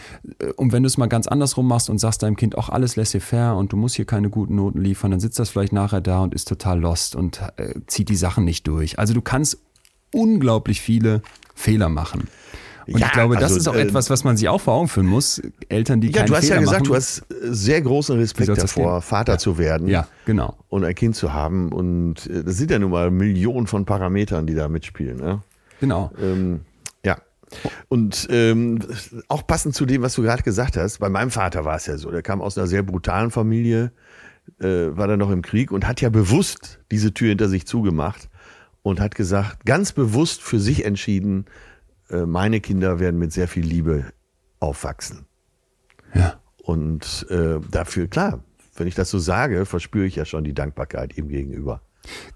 Und 0.56 0.72
wenn 0.72 0.84
du 0.84 0.88
es 0.88 0.98
mal 0.98 1.08
ganz 1.08 1.28
andersrum 1.28 1.68
machst 1.68 1.90
und 1.90 1.98
sagst 1.98 2.22
deinem 2.22 2.36
Kind 2.36 2.58
auch 2.58 2.70
alles 2.70 2.96
laissez-faire 2.96 3.56
und 3.58 3.74
du 3.74 3.78
musst 3.78 3.96
hier 3.96 4.06
keine 4.06 4.30
guten 4.30 4.56
Noten 4.56 4.82
liefern, 4.82 5.12
dann 5.12 5.20
sitzt 5.20 5.40
das 5.40 5.50
vielleicht 5.50 5.74
nachher 5.74 6.02
da 6.02 6.22
und 6.22 6.36
ist 6.36 6.48
total 6.48 6.80
lost 6.80 7.16
und 7.16 7.42
äh, 7.58 7.74
zieht 7.88 8.10
die 8.10 8.16
Sachen 8.16 8.46
nicht 8.46 8.68
durch. 8.68 9.00
Also 9.00 9.16
du 9.16 9.22
kannst 9.22 9.58
unglaublich 10.12 10.80
viele 10.80 11.24
Fehler 11.56 11.90
machen. 11.90 12.28
Und 12.88 13.00
ja, 13.00 13.08
ich 13.08 13.12
glaube, 13.14 13.36
das 13.36 13.46
also, 13.46 13.58
ist 13.58 13.68
auch 13.68 13.76
äh, 13.76 13.82
etwas, 13.82 14.10
was 14.10 14.24
man 14.24 14.38
sich 14.38 14.50
auch 14.50 14.60
vor 14.60 14.74
Augen 14.74 14.88
führen 14.88 15.08
muss. 15.08 15.42
Eltern, 15.70 16.02
die 16.02 16.12
ja, 16.12 16.24
du 16.24 16.36
hast 16.36 16.46
Fehler 16.46 16.56
ja 16.56 16.62
gesagt, 16.62 16.82
machen, 16.82 16.90
du 16.90 16.96
hast 16.96 17.20
äh, 17.32 17.36
sehr 17.42 17.82
großen 17.82 18.18
Respekt 18.18 18.50
davor, 18.50 19.02
Vater 19.02 19.34
ja. 19.34 19.38
zu 19.38 19.58
werden. 19.58 19.88
Ja, 19.88 20.08
genau. 20.26 20.58
Und 20.70 20.84
ein 20.84 20.96
Kind 20.96 21.16
zu 21.16 21.34
haben. 21.34 21.72
Und 21.72 22.28
äh, 22.28 22.44
das 22.44 22.58
sind 22.58 22.72
ja 22.72 22.80
nun 22.80 22.92
mal 22.92 23.12
Millionen 23.12 23.68
von 23.68 23.86
Parametern, 23.86 24.48
die 24.48 24.56
da 24.56 24.68
mitspielen. 24.68 25.18
Ne? 25.18 25.42
Genau. 25.80 26.12
Ähm, 26.22 26.62
ja. 27.06 27.18
Und 27.88 28.28
ähm, 28.30 28.80
auch 29.28 29.46
passend 29.46 29.76
zu 29.76 29.86
dem, 29.86 30.02
was 30.02 30.16
du 30.16 30.22
gerade 30.24 30.44
gesagt 30.44 30.78
hast, 30.78 31.00
bei 31.00 31.10
meinem 31.10 31.32
Vater 31.32 31.66
war 31.66 31.76
es 31.76 31.86
ja 31.86 31.98
so, 31.98 32.12
der 32.12 32.22
kam 32.22 32.42
aus 32.42 32.58
einer 32.58 32.68
sehr 32.68 32.84
brutalen 32.84 33.32
Familie, 33.32 33.92
äh, 34.60 34.66
war 34.66 35.08
dann 35.08 35.20
noch 35.20 35.32
im 35.32 35.42
Krieg 35.42 35.72
und 35.72 35.88
hat 35.88 36.02
ja 36.02 36.10
bewusst 36.10 36.80
diese 36.92 37.14
Tür 37.14 37.30
hinter 37.30 37.50
sich 37.50 37.66
zugemacht 37.66 38.30
und 38.82 39.00
hat 39.00 39.16
gesagt, 39.16 39.66
ganz 39.66 39.94
bewusst 39.94 40.42
für 40.42 40.60
sich 40.60 40.86
entschieden, 40.86 41.46
meine 42.26 42.62
Kinder 42.62 43.00
werden 43.00 43.20
mit 43.20 43.34
sehr 43.34 43.48
viel 43.48 43.66
Liebe 43.66 44.14
aufwachsen. 44.60 45.26
Ja. 46.14 46.40
Und 46.58 47.26
äh, 47.30 47.60
dafür, 47.70 48.08
klar, 48.08 48.44
wenn 48.76 48.88
ich 48.88 48.96
das 48.96 49.10
so 49.10 49.20
sage, 49.20 49.66
verspüre 49.66 50.06
ich 50.06 50.16
ja 50.16 50.26
schon 50.26 50.44
die 50.44 50.54
Dankbarkeit 50.54 51.18
ihm 51.18 51.28
gegenüber. 51.28 51.82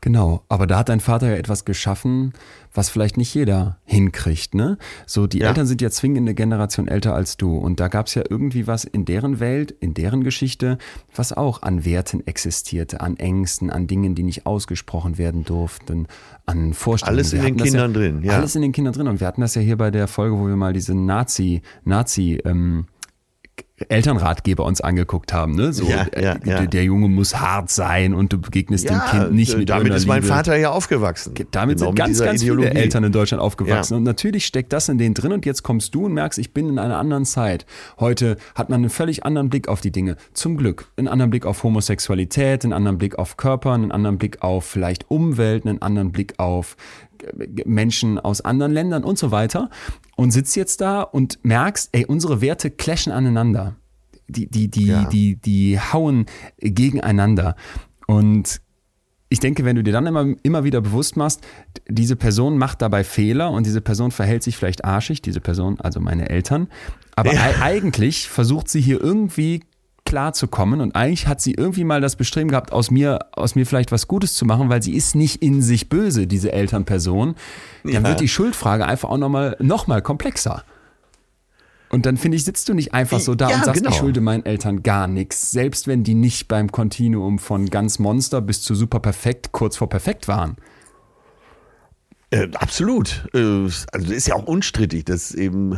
Genau, 0.01 0.43
aber 0.49 0.67
da 0.67 0.79
hat 0.79 0.89
dein 0.89 0.99
Vater 0.99 1.29
ja 1.29 1.35
etwas 1.35 1.65
geschaffen, 1.65 2.33
was 2.73 2.89
vielleicht 2.89 3.17
nicht 3.17 3.33
jeder 3.33 3.77
hinkriegt, 3.85 4.53
ne? 4.53 4.77
So, 5.05 5.27
die 5.27 5.39
ja. 5.39 5.47
Eltern 5.47 5.65
sind 5.65 5.81
ja 5.81 5.89
zwingend 5.89 6.19
eine 6.19 6.35
Generation 6.35 6.87
älter 6.87 7.13
als 7.13 7.37
du 7.37 7.57
und 7.57 7.79
da 7.79 7.87
gab 7.87 8.07
es 8.07 8.15
ja 8.15 8.23
irgendwie 8.29 8.67
was 8.67 8.83
in 8.83 9.05
deren 9.05 9.39
Welt, 9.39 9.71
in 9.71 9.93
deren 9.93 10.23
Geschichte, 10.23 10.77
was 11.15 11.33
auch 11.33 11.63
an 11.63 11.85
Werten 11.85 12.25
existierte, 12.25 13.01
an 13.01 13.17
Ängsten, 13.17 13.69
an 13.69 13.87
Dingen, 13.87 14.15
die 14.15 14.23
nicht 14.23 14.45
ausgesprochen 14.45 15.17
werden 15.17 15.43
durften, 15.43 16.07
an 16.45 16.73
Vorstellungen. 16.73 17.17
Alles 17.17 17.33
in 17.33 17.41
den 17.41 17.57
Kindern 17.57 17.93
ja, 17.93 17.99
drin, 17.99 18.23
ja. 18.23 18.33
Alles 18.33 18.55
in 18.55 18.61
den 18.61 18.71
Kindern 18.71 18.93
drin 18.93 19.07
und 19.07 19.19
wir 19.19 19.27
hatten 19.27 19.41
das 19.41 19.55
ja 19.55 19.61
hier 19.61 19.77
bei 19.77 19.91
der 19.91 20.07
Folge, 20.07 20.37
wo 20.37 20.47
wir 20.47 20.55
mal 20.55 20.73
diese 20.73 20.95
Nazi, 20.95 21.61
Nazi, 21.83 22.39
ähm, 22.45 22.85
Elternratgeber 23.89 24.65
uns 24.65 24.81
angeguckt 24.81 25.33
haben, 25.33 25.53
ne? 25.53 25.71
So, 25.71 25.85
ja, 25.85 26.07
ja, 26.15 26.33
äh, 26.33 26.49
ja. 26.49 26.65
Der, 26.65 26.83
Junge 26.83 27.09
muss 27.09 27.39
hart 27.39 27.69
sein 27.69 28.15
und 28.15 28.33
du 28.33 28.39
begegnest 28.39 28.89
dem 28.89 28.99
Kind 28.99 29.33
nicht 29.33 29.55
mit 29.55 29.69
Damit 29.69 29.93
ist 29.93 30.07
mein 30.07 30.23
Liebe. 30.23 30.33
Vater 30.33 30.55
ja 30.55 30.71
aufgewachsen. 30.71 31.35
Damit 31.51 31.77
genau 31.77 31.89
sind 31.89 31.95
ganz, 31.95 32.19
ganz 32.19 32.41
Ideologie. 32.41 32.69
viele 32.69 32.79
Eltern 32.79 33.03
in 33.03 33.11
Deutschland 33.11 33.41
aufgewachsen. 33.41 33.93
Und 33.95 34.03
natürlich 34.03 34.47
steckt 34.47 34.73
das 34.73 34.89
in 34.89 34.97
denen 34.97 35.13
drin 35.13 35.31
und 35.31 35.45
jetzt 35.45 35.61
kommst 35.61 35.93
du 35.93 36.05
und 36.05 36.13
merkst, 36.13 36.39
ich 36.39 36.53
bin 36.53 36.69
in 36.69 36.79
einer 36.79 36.97
anderen 36.97 37.25
Zeit. 37.25 37.67
Heute 37.99 38.37
hat 38.55 38.69
man 38.69 38.81
einen 38.81 38.89
völlig 38.89 39.25
anderen 39.25 39.49
Blick 39.49 39.67
auf 39.67 39.79
die 39.79 39.91
Dinge. 39.91 40.17
Zum 40.33 40.57
Glück. 40.57 40.89
Einen 40.97 41.07
anderen 41.07 41.29
Blick 41.29 41.45
auf 41.45 41.61
Homosexualität, 41.61 42.63
einen 42.63 42.73
anderen 42.73 42.97
Blick 42.97 43.19
auf 43.19 43.37
Körper, 43.37 43.73
einen 43.73 43.91
anderen 43.91 44.17
Blick 44.17 44.41
auf 44.41 44.65
vielleicht 44.65 45.11
Umwelt, 45.11 45.67
einen 45.67 45.83
anderen 45.83 46.11
Blick 46.11 46.33
auf 46.39 46.77
Menschen 47.65 48.19
aus 48.19 48.41
anderen 48.41 48.71
Ländern 48.71 49.03
und 49.03 49.17
so 49.17 49.31
weiter 49.31 49.69
und 50.15 50.31
sitzt 50.31 50.55
jetzt 50.55 50.81
da 50.81 51.01
und 51.01 51.39
merkst, 51.43 51.89
ey, 51.91 52.05
unsere 52.05 52.41
Werte 52.41 52.71
clashen 52.71 53.11
aneinander. 53.11 53.75
Die, 54.27 54.49
die, 54.49 54.67
die, 54.69 54.87
ja. 54.87 55.05
die, 55.05 55.35
die 55.37 55.79
hauen 55.79 56.25
gegeneinander. 56.59 57.55
Und 58.07 58.61
ich 59.29 59.39
denke, 59.39 59.65
wenn 59.65 59.75
du 59.75 59.83
dir 59.83 59.93
dann 59.93 60.05
immer, 60.05 60.25
immer 60.43 60.63
wieder 60.63 60.81
bewusst 60.81 61.17
machst, 61.17 61.41
diese 61.87 62.15
Person 62.15 62.57
macht 62.57 62.81
dabei 62.81 63.03
Fehler 63.03 63.51
und 63.51 63.65
diese 63.65 63.81
Person 63.81 64.11
verhält 64.11 64.43
sich 64.43 64.57
vielleicht 64.57 64.85
arschig, 64.85 65.21
diese 65.21 65.41
Person, 65.41 65.79
also 65.79 65.99
meine 65.99 66.29
Eltern, 66.29 66.67
aber 67.15 67.33
ja. 67.33 67.61
eigentlich 67.61 68.29
versucht 68.29 68.69
sie 68.69 68.79
hier 68.79 69.01
irgendwie 69.01 69.63
klarzukommen. 70.07 70.81
Und 70.81 70.95
eigentlich 70.95 71.27
hat 71.27 71.41
sie 71.41 71.53
irgendwie 71.53 71.83
mal 71.83 72.01
das 72.01 72.15
Bestreben 72.15 72.49
gehabt, 72.49 72.71
aus 72.71 72.89
mir, 72.89 73.19
aus 73.33 73.55
mir 73.55 73.65
vielleicht 73.65 73.91
was 73.91 74.07
Gutes 74.07 74.33
zu 74.33 74.45
machen, 74.45 74.69
weil 74.69 74.81
sie 74.81 74.95
ist 74.95 75.15
nicht 75.15 75.43
in 75.43 75.61
sich 75.61 75.89
böse, 75.89 76.25
diese 76.25 76.51
Elternperson. 76.51 77.35
Dann 77.83 77.93
ja. 77.93 78.03
wird 78.03 78.21
die 78.21 78.27
Schuldfrage 78.27 78.85
einfach 78.85 79.09
auch 79.09 79.17
nochmal 79.17 79.57
noch 79.59 79.85
mal 79.87 80.01
komplexer. 80.01 80.63
Und 81.89 82.05
dann 82.05 82.17
finde 82.17 82.37
ich, 82.37 82.43
sitzt 82.43 82.67
du 82.67 82.73
nicht 82.73 82.93
einfach 82.93 83.19
so 83.19 83.35
da 83.35 83.49
ja, 83.49 83.55
und 83.55 83.65
sagst, 83.65 83.81
genau. 83.81 83.93
ich 83.93 83.97
schulde 83.97 84.19
meinen 84.19 84.45
Eltern 84.45 84.83
gar 84.83 85.07
nichts, 85.07 85.51
selbst 85.51 85.87
wenn 85.87 86.03
die 86.03 86.15
nicht 86.15 86.47
beim 86.47 86.71
Kontinuum 86.71 87.39
von 87.39 87.67
ganz 87.67 87.99
Monster 87.99 88.41
bis 88.41 88.61
zu 88.61 88.75
super 88.75 88.99
perfekt 88.99 89.51
kurz 89.51 89.77
vor 89.77 89.87
perfekt 89.87 90.27
waren. 90.27 90.57
Äh, 92.29 92.49
absolut. 92.55 93.27
Äh, 93.33 93.39
also 93.39 94.13
ist 94.13 94.27
ja 94.27 94.35
auch 94.35 94.45
unstrittig, 94.45 95.05
dass 95.05 95.33
eben 95.33 95.77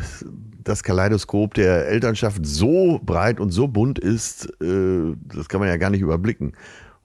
das 0.69 0.83
Kaleidoskop 0.83 1.55
der 1.55 1.87
Elternschaft 1.87 2.45
so 2.45 2.99
breit 3.03 3.39
und 3.39 3.49
so 3.49 3.67
bunt 3.67 3.97
ist, 3.97 4.45
äh, 4.61 5.15
das 5.33 5.49
kann 5.49 5.59
man 5.59 5.69
ja 5.69 5.77
gar 5.77 5.89
nicht 5.89 6.01
überblicken. 6.01 6.53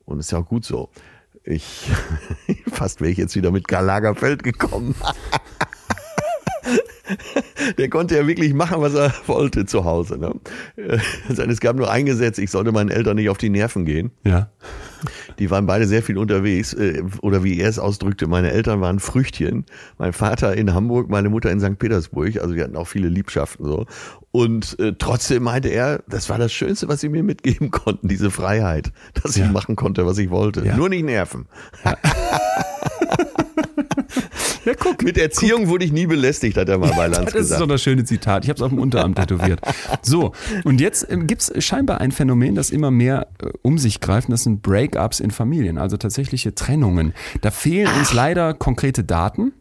Und 0.05 0.21
ist 0.21 0.33
ja 0.33 0.39
auch 0.39 0.47
gut 0.47 0.67
so. 0.67 0.91
Ich, 1.45 1.91
fast 2.71 3.01
wäre 3.01 3.11
ich 3.11 3.17
jetzt 3.17 3.35
wieder 3.37 3.51
mit 3.51 3.67
Karl 3.67 3.87
Lagerfeld 3.87 4.43
gekommen. 4.43 4.95
der 7.79 7.89
konnte 7.89 8.17
ja 8.17 8.27
wirklich 8.27 8.53
machen, 8.53 8.83
was 8.83 8.95
er 8.95 9.15
wollte 9.27 9.65
zu 9.65 9.85
Hause. 9.85 10.19
Ne? 10.19 10.35
Es 10.77 11.61
gab 11.61 11.77
nur 11.77 11.91
ein 11.91 12.05
Gesetz, 12.05 12.37
ich 12.39 12.51
sollte 12.51 12.71
meinen 12.71 12.91
Eltern 12.91 13.17
nicht 13.17 13.31
auf 13.31 13.39
die 13.39 13.51
Nerven 13.51 13.87
gehen. 13.87 14.11
Ja. 14.25 14.51
Die 15.39 15.51
waren 15.51 15.67
beide 15.67 15.87
sehr 15.87 16.03
viel 16.03 16.19
unterwegs. 16.19 16.73
Äh, 16.75 17.03
oder 17.23 17.45
wie 17.45 17.59
er 17.59 17.69
es 17.69 17.79
ausdrückte, 17.79 18.27
meine 18.27 18.51
Eltern 18.51 18.81
waren 18.81 19.01
Früchtchen. 19.01 19.65
Mein 19.99 20.13
Vater 20.13 20.55
in 20.55 20.75
Hamburg, 20.75 21.09
meine 21.09 21.29
Mutter 21.29 21.51
in 21.51 21.61
St. 21.61 21.79
Petersburg. 21.79 22.41
Also 22.41 22.55
wir 22.55 22.65
hatten 22.65 22.77
auch 22.77 22.89
viele 22.89 23.09
Liebschaften 23.09 23.67
so. 23.67 23.87
Und 24.31 24.79
äh, 24.81 24.95
trotzdem 24.99 25.45
meinte 25.45 25.69
er, 25.69 26.03
das 26.09 26.29
war 26.29 26.39
das 26.39 26.53
Schönste, 26.53 26.89
was 26.89 27.01
sie 27.01 27.09
mir 27.09 27.23
mitgeben 27.23 27.71
konnten, 27.71 28.09
diese 28.09 28.31
Freiheit, 28.31 28.93
dass 29.23 29.37
ja. 29.37 29.45
ich 29.45 29.53
machen 29.53 29.77
konnte, 29.77 30.07
was 30.07 30.19
ich 30.19 30.31
wollte. 30.31 30.65
Ja. 30.65 30.77
Nur 30.77 30.89
nicht 30.89 31.05
nerven. 31.05 31.47
Ja. 31.85 31.97
Ja, 34.65 34.75
guck. 34.75 35.03
Mit 35.03 35.19
Erziehung 35.19 35.63
guck. 35.63 35.71
wurde 35.71 35.85
ich 35.85 35.93
nie 35.93 36.07
belästigt, 36.07 36.57
hat 36.57 36.69
er 36.69 36.79
mal 36.79 36.93
bei 36.97 37.07
Lanz 37.07 37.33
gesagt. 37.33 37.35
Das 37.37 37.51
ist 37.51 37.61
doch 37.61 37.67
das 37.67 37.83
schöne 37.83 38.05
Zitat. 38.05 38.45
Ich 38.45 38.51
habe 38.51 38.57
es 38.57 38.63
auf 38.63 38.71
dem 38.71 38.79
Unterarm 38.79 39.15
tätowiert. 39.15 39.61
So, 40.03 40.33
und 40.65 40.81
jetzt 40.81 41.11
äh, 41.11 41.17
gibt 41.17 41.43
es 41.43 41.65
scheinbar 41.65 42.01
ein 42.01 42.13
Phänomen, 42.13 42.55
das 42.55 42.71
immer 42.71 42.91
mehr 42.91 43.29
äh, 43.43 43.49
um 43.63 43.79
sich 43.79 44.01
greift. 44.01 44.31
Das 44.31 44.45
sind 44.45 44.63
Breakups 44.63 45.21
in 45.21 45.31
Familien, 45.31 45.79
also 45.79 45.97
tatsächliche 45.97 46.55
Trennungen. 46.55 47.15
Da 47.41 47.51
fehlen 47.51 47.89
uns 47.99 48.13
leider 48.13 48.55
konkrete 48.55 49.05
Daten. 49.05 49.53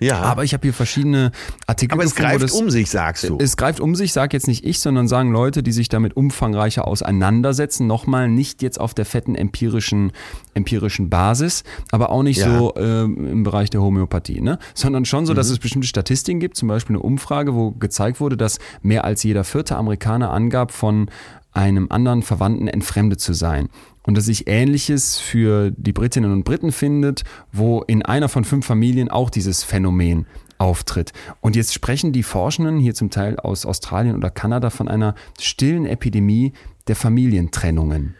Ja. 0.00 0.20
Aber 0.22 0.42
ich 0.42 0.52
habe 0.54 0.62
hier 0.62 0.74
verschiedene 0.74 1.30
Artikel. 1.66 1.94
Aber 1.94 2.02
es 2.02 2.16
greift 2.16 2.42
das, 2.42 2.52
um 2.52 2.68
sich, 2.68 2.90
sagst 2.90 3.28
du. 3.28 3.38
Es 3.38 3.56
greift 3.56 3.78
um 3.78 3.94
sich, 3.94 4.12
sag 4.12 4.32
jetzt 4.32 4.48
nicht 4.48 4.64
ich, 4.64 4.80
sondern 4.80 5.06
sagen 5.06 5.30
Leute, 5.30 5.62
die 5.62 5.70
sich 5.70 5.88
damit 5.88 6.16
umfangreicher 6.16 6.86
auseinandersetzen. 6.86 7.86
Nochmal 7.86 8.28
nicht 8.28 8.60
jetzt 8.60 8.80
auf 8.80 8.92
der 8.94 9.04
fetten 9.04 9.36
empirischen, 9.36 10.12
empirischen 10.52 11.10
Basis, 11.10 11.62
aber 11.92 12.10
auch 12.10 12.24
nicht 12.24 12.38
ja. 12.38 12.58
so 12.58 12.74
äh, 12.74 13.04
im 13.04 13.44
Bereich 13.44 13.70
der 13.70 13.82
Homöopathie, 13.82 14.40
ne? 14.40 14.58
Sondern 14.74 15.04
schon 15.04 15.26
so, 15.26 15.34
dass 15.34 15.48
mhm. 15.48 15.54
es 15.54 15.58
bestimmte 15.60 15.86
Statistiken 15.86 16.40
gibt, 16.40 16.56
zum 16.56 16.68
Beispiel 16.68 16.96
eine 16.96 17.02
Umfrage, 17.02 17.54
wo 17.54 17.70
gezeigt 17.70 18.18
wurde, 18.18 18.36
dass 18.36 18.58
mehr 18.82 19.04
als 19.04 19.22
jeder 19.22 19.44
vierte 19.44 19.76
Amerikaner 19.76 20.30
angab, 20.30 20.72
von 20.72 21.08
einem 21.52 21.86
anderen 21.90 22.22
Verwandten 22.22 22.66
entfremdet 22.66 23.20
zu 23.20 23.32
sein 23.32 23.68
und 24.06 24.16
dass 24.16 24.26
sich 24.26 24.46
Ähnliches 24.46 25.18
für 25.18 25.70
die 25.76 25.92
Britinnen 25.92 26.32
und 26.32 26.44
Briten 26.44 26.72
findet, 26.72 27.24
wo 27.52 27.82
in 27.82 28.02
einer 28.04 28.28
von 28.28 28.44
fünf 28.44 28.66
Familien 28.66 29.10
auch 29.10 29.30
dieses 29.30 29.62
Phänomen 29.64 30.26
auftritt. 30.58 31.12
Und 31.40 31.56
jetzt 31.56 31.74
sprechen 31.74 32.12
die 32.12 32.22
Forschenden 32.22 32.78
hier 32.78 32.94
zum 32.94 33.10
Teil 33.10 33.38
aus 33.38 33.66
Australien 33.66 34.16
oder 34.16 34.30
Kanada 34.30 34.70
von 34.70 34.88
einer 34.88 35.14
stillen 35.40 35.86
Epidemie 35.86 36.52
der 36.86 36.96
Familientrennungen. 36.96 38.14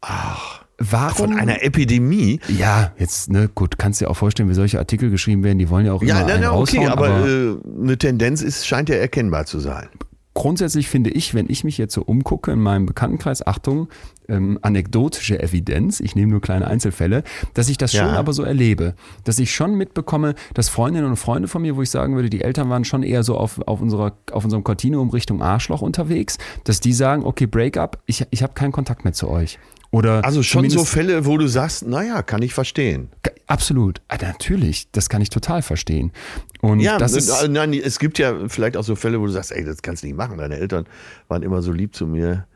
Ach. 0.00 0.64
warum? 0.78 1.16
Von 1.30 1.38
einer 1.38 1.62
Epidemie? 1.62 2.40
Ja, 2.48 2.92
jetzt, 2.98 3.30
ne, 3.30 3.48
gut, 3.54 3.78
kannst 3.78 4.00
dir 4.00 4.10
auch 4.10 4.16
vorstellen, 4.16 4.48
wie 4.48 4.54
solche 4.54 4.78
Artikel 4.78 5.10
geschrieben 5.10 5.42
werden, 5.42 5.58
die 5.58 5.68
wollen 5.70 5.86
ja 5.86 5.92
auch 5.92 6.02
Ja, 6.02 6.18
immer 6.18 6.26
nein, 6.26 6.30
einen 6.34 6.42
nein, 6.44 6.50
okay, 6.52 6.78
raushauen, 6.78 6.88
aber, 6.88 7.26
äh, 7.26 7.56
eine 7.82 7.98
Tendenz 7.98 8.42
ist, 8.42 8.66
scheint 8.66 8.88
ja 8.88 8.96
erkennbar 8.96 9.46
zu 9.46 9.58
sein. 9.58 9.88
Grundsätzlich 10.36 10.88
finde 10.88 11.08
ich, 11.10 11.34
wenn 11.34 11.46
ich 11.48 11.64
mich 11.64 11.78
jetzt 11.78 11.94
so 11.94 12.02
umgucke 12.02 12.52
in 12.52 12.60
meinem 12.60 12.84
Bekanntenkreis, 12.84 13.46
Achtung, 13.46 13.88
ähm, 14.28 14.58
anekdotische 14.60 15.42
Evidenz, 15.42 15.98
ich 15.98 16.14
nehme 16.14 16.30
nur 16.30 16.42
kleine 16.42 16.66
Einzelfälle, 16.66 17.24
dass 17.54 17.70
ich 17.70 17.78
das 17.78 17.92
Ja. 17.94 18.04
schon 18.04 18.14
aber 18.14 18.34
so 18.34 18.42
erlebe, 18.42 18.94
dass 19.24 19.38
ich 19.38 19.54
schon 19.54 19.74
mitbekomme, 19.76 20.34
dass 20.52 20.68
Freundinnen 20.68 21.06
und 21.08 21.16
Freunde 21.16 21.48
von 21.48 21.62
mir, 21.62 21.74
wo 21.76 21.82
ich 21.82 21.90
sagen 21.90 22.16
würde, 22.16 22.28
die 22.28 22.42
Eltern 22.42 22.68
waren 22.68 22.84
schon 22.84 23.02
eher 23.02 23.22
so 23.22 23.36
auf, 23.38 23.60
auf, 23.66 23.80
unserer, 23.80 24.12
auf 24.30 24.44
unserem 24.44 24.62
Kontinuum 24.62 25.08
Richtung 25.08 25.40
Arschloch 25.42 25.80
unterwegs, 25.80 26.36
dass 26.64 26.80
die 26.80 26.92
sagen, 26.92 27.24
okay, 27.24 27.46
Breakup, 27.46 27.98
ich, 28.04 28.26
ich 28.30 28.42
habe 28.42 28.52
keinen 28.52 28.72
Kontakt 28.72 29.04
mehr 29.04 29.14
zu 29.14 29.30
euch. 29.30 29.58
Oder 29.96 30.24
Also 30.26 30.42
schon 30.42 30.68
so 30.68 30.84
Fälle, 30.84 31.24
wo 31.24 31.38
du 31.38 31.46
sagst, 31.48 31.86
naja, 31.86 32.22
kann 32.22 32.42
ich 32.42 32.52
verstehen. 32.52 33.08
Absolut. 33.46 34.02
Ah, 34.08 34.16
natürlich, 34.20 34.90
das 34.92 35.08
kann 35.08 35.22
ich 35.22 35.30
total 35.30 35.62
verstehen. 35.62 36.12
Und 36.60 36.80
Ja, 36.80 36.98
das 36.98 37.12
n- 37.12 37.18
ist, 37.18 37.42
äh, 37.42 37.48
nein, 37.48 37.72
es 37.72 37.98
gibt 37.98 38.18
ja 38.18 38.34
vielleicht 38.48 38.76
auch 38.76 38.82
so 38.84 38.94
Fälle, 38.94 39.20
wo 39.20 39.26
du 39.26 39.32
sagst, 39.32 39.52
ey, 39.52 39.64
das 39.64 39.80
kannst 39.80 40.02
du 40.02 40.08
nicht 40.08 40.16
machen. 40.16 40.36
Deine 40.36 40.56
Eltern 40.58 40.84
waren 41.28 41.42
immer 41.42 41.62
so 41.62 41.72
lieb 41.72 41.94
zu 41.96 42.06
mir, 42.06 42.46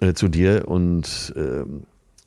äh, 0.00 0.12
zu 0.12 0.28
dir 0.28 0.68
und 0.68 1.32
ähm, 1.36 1.84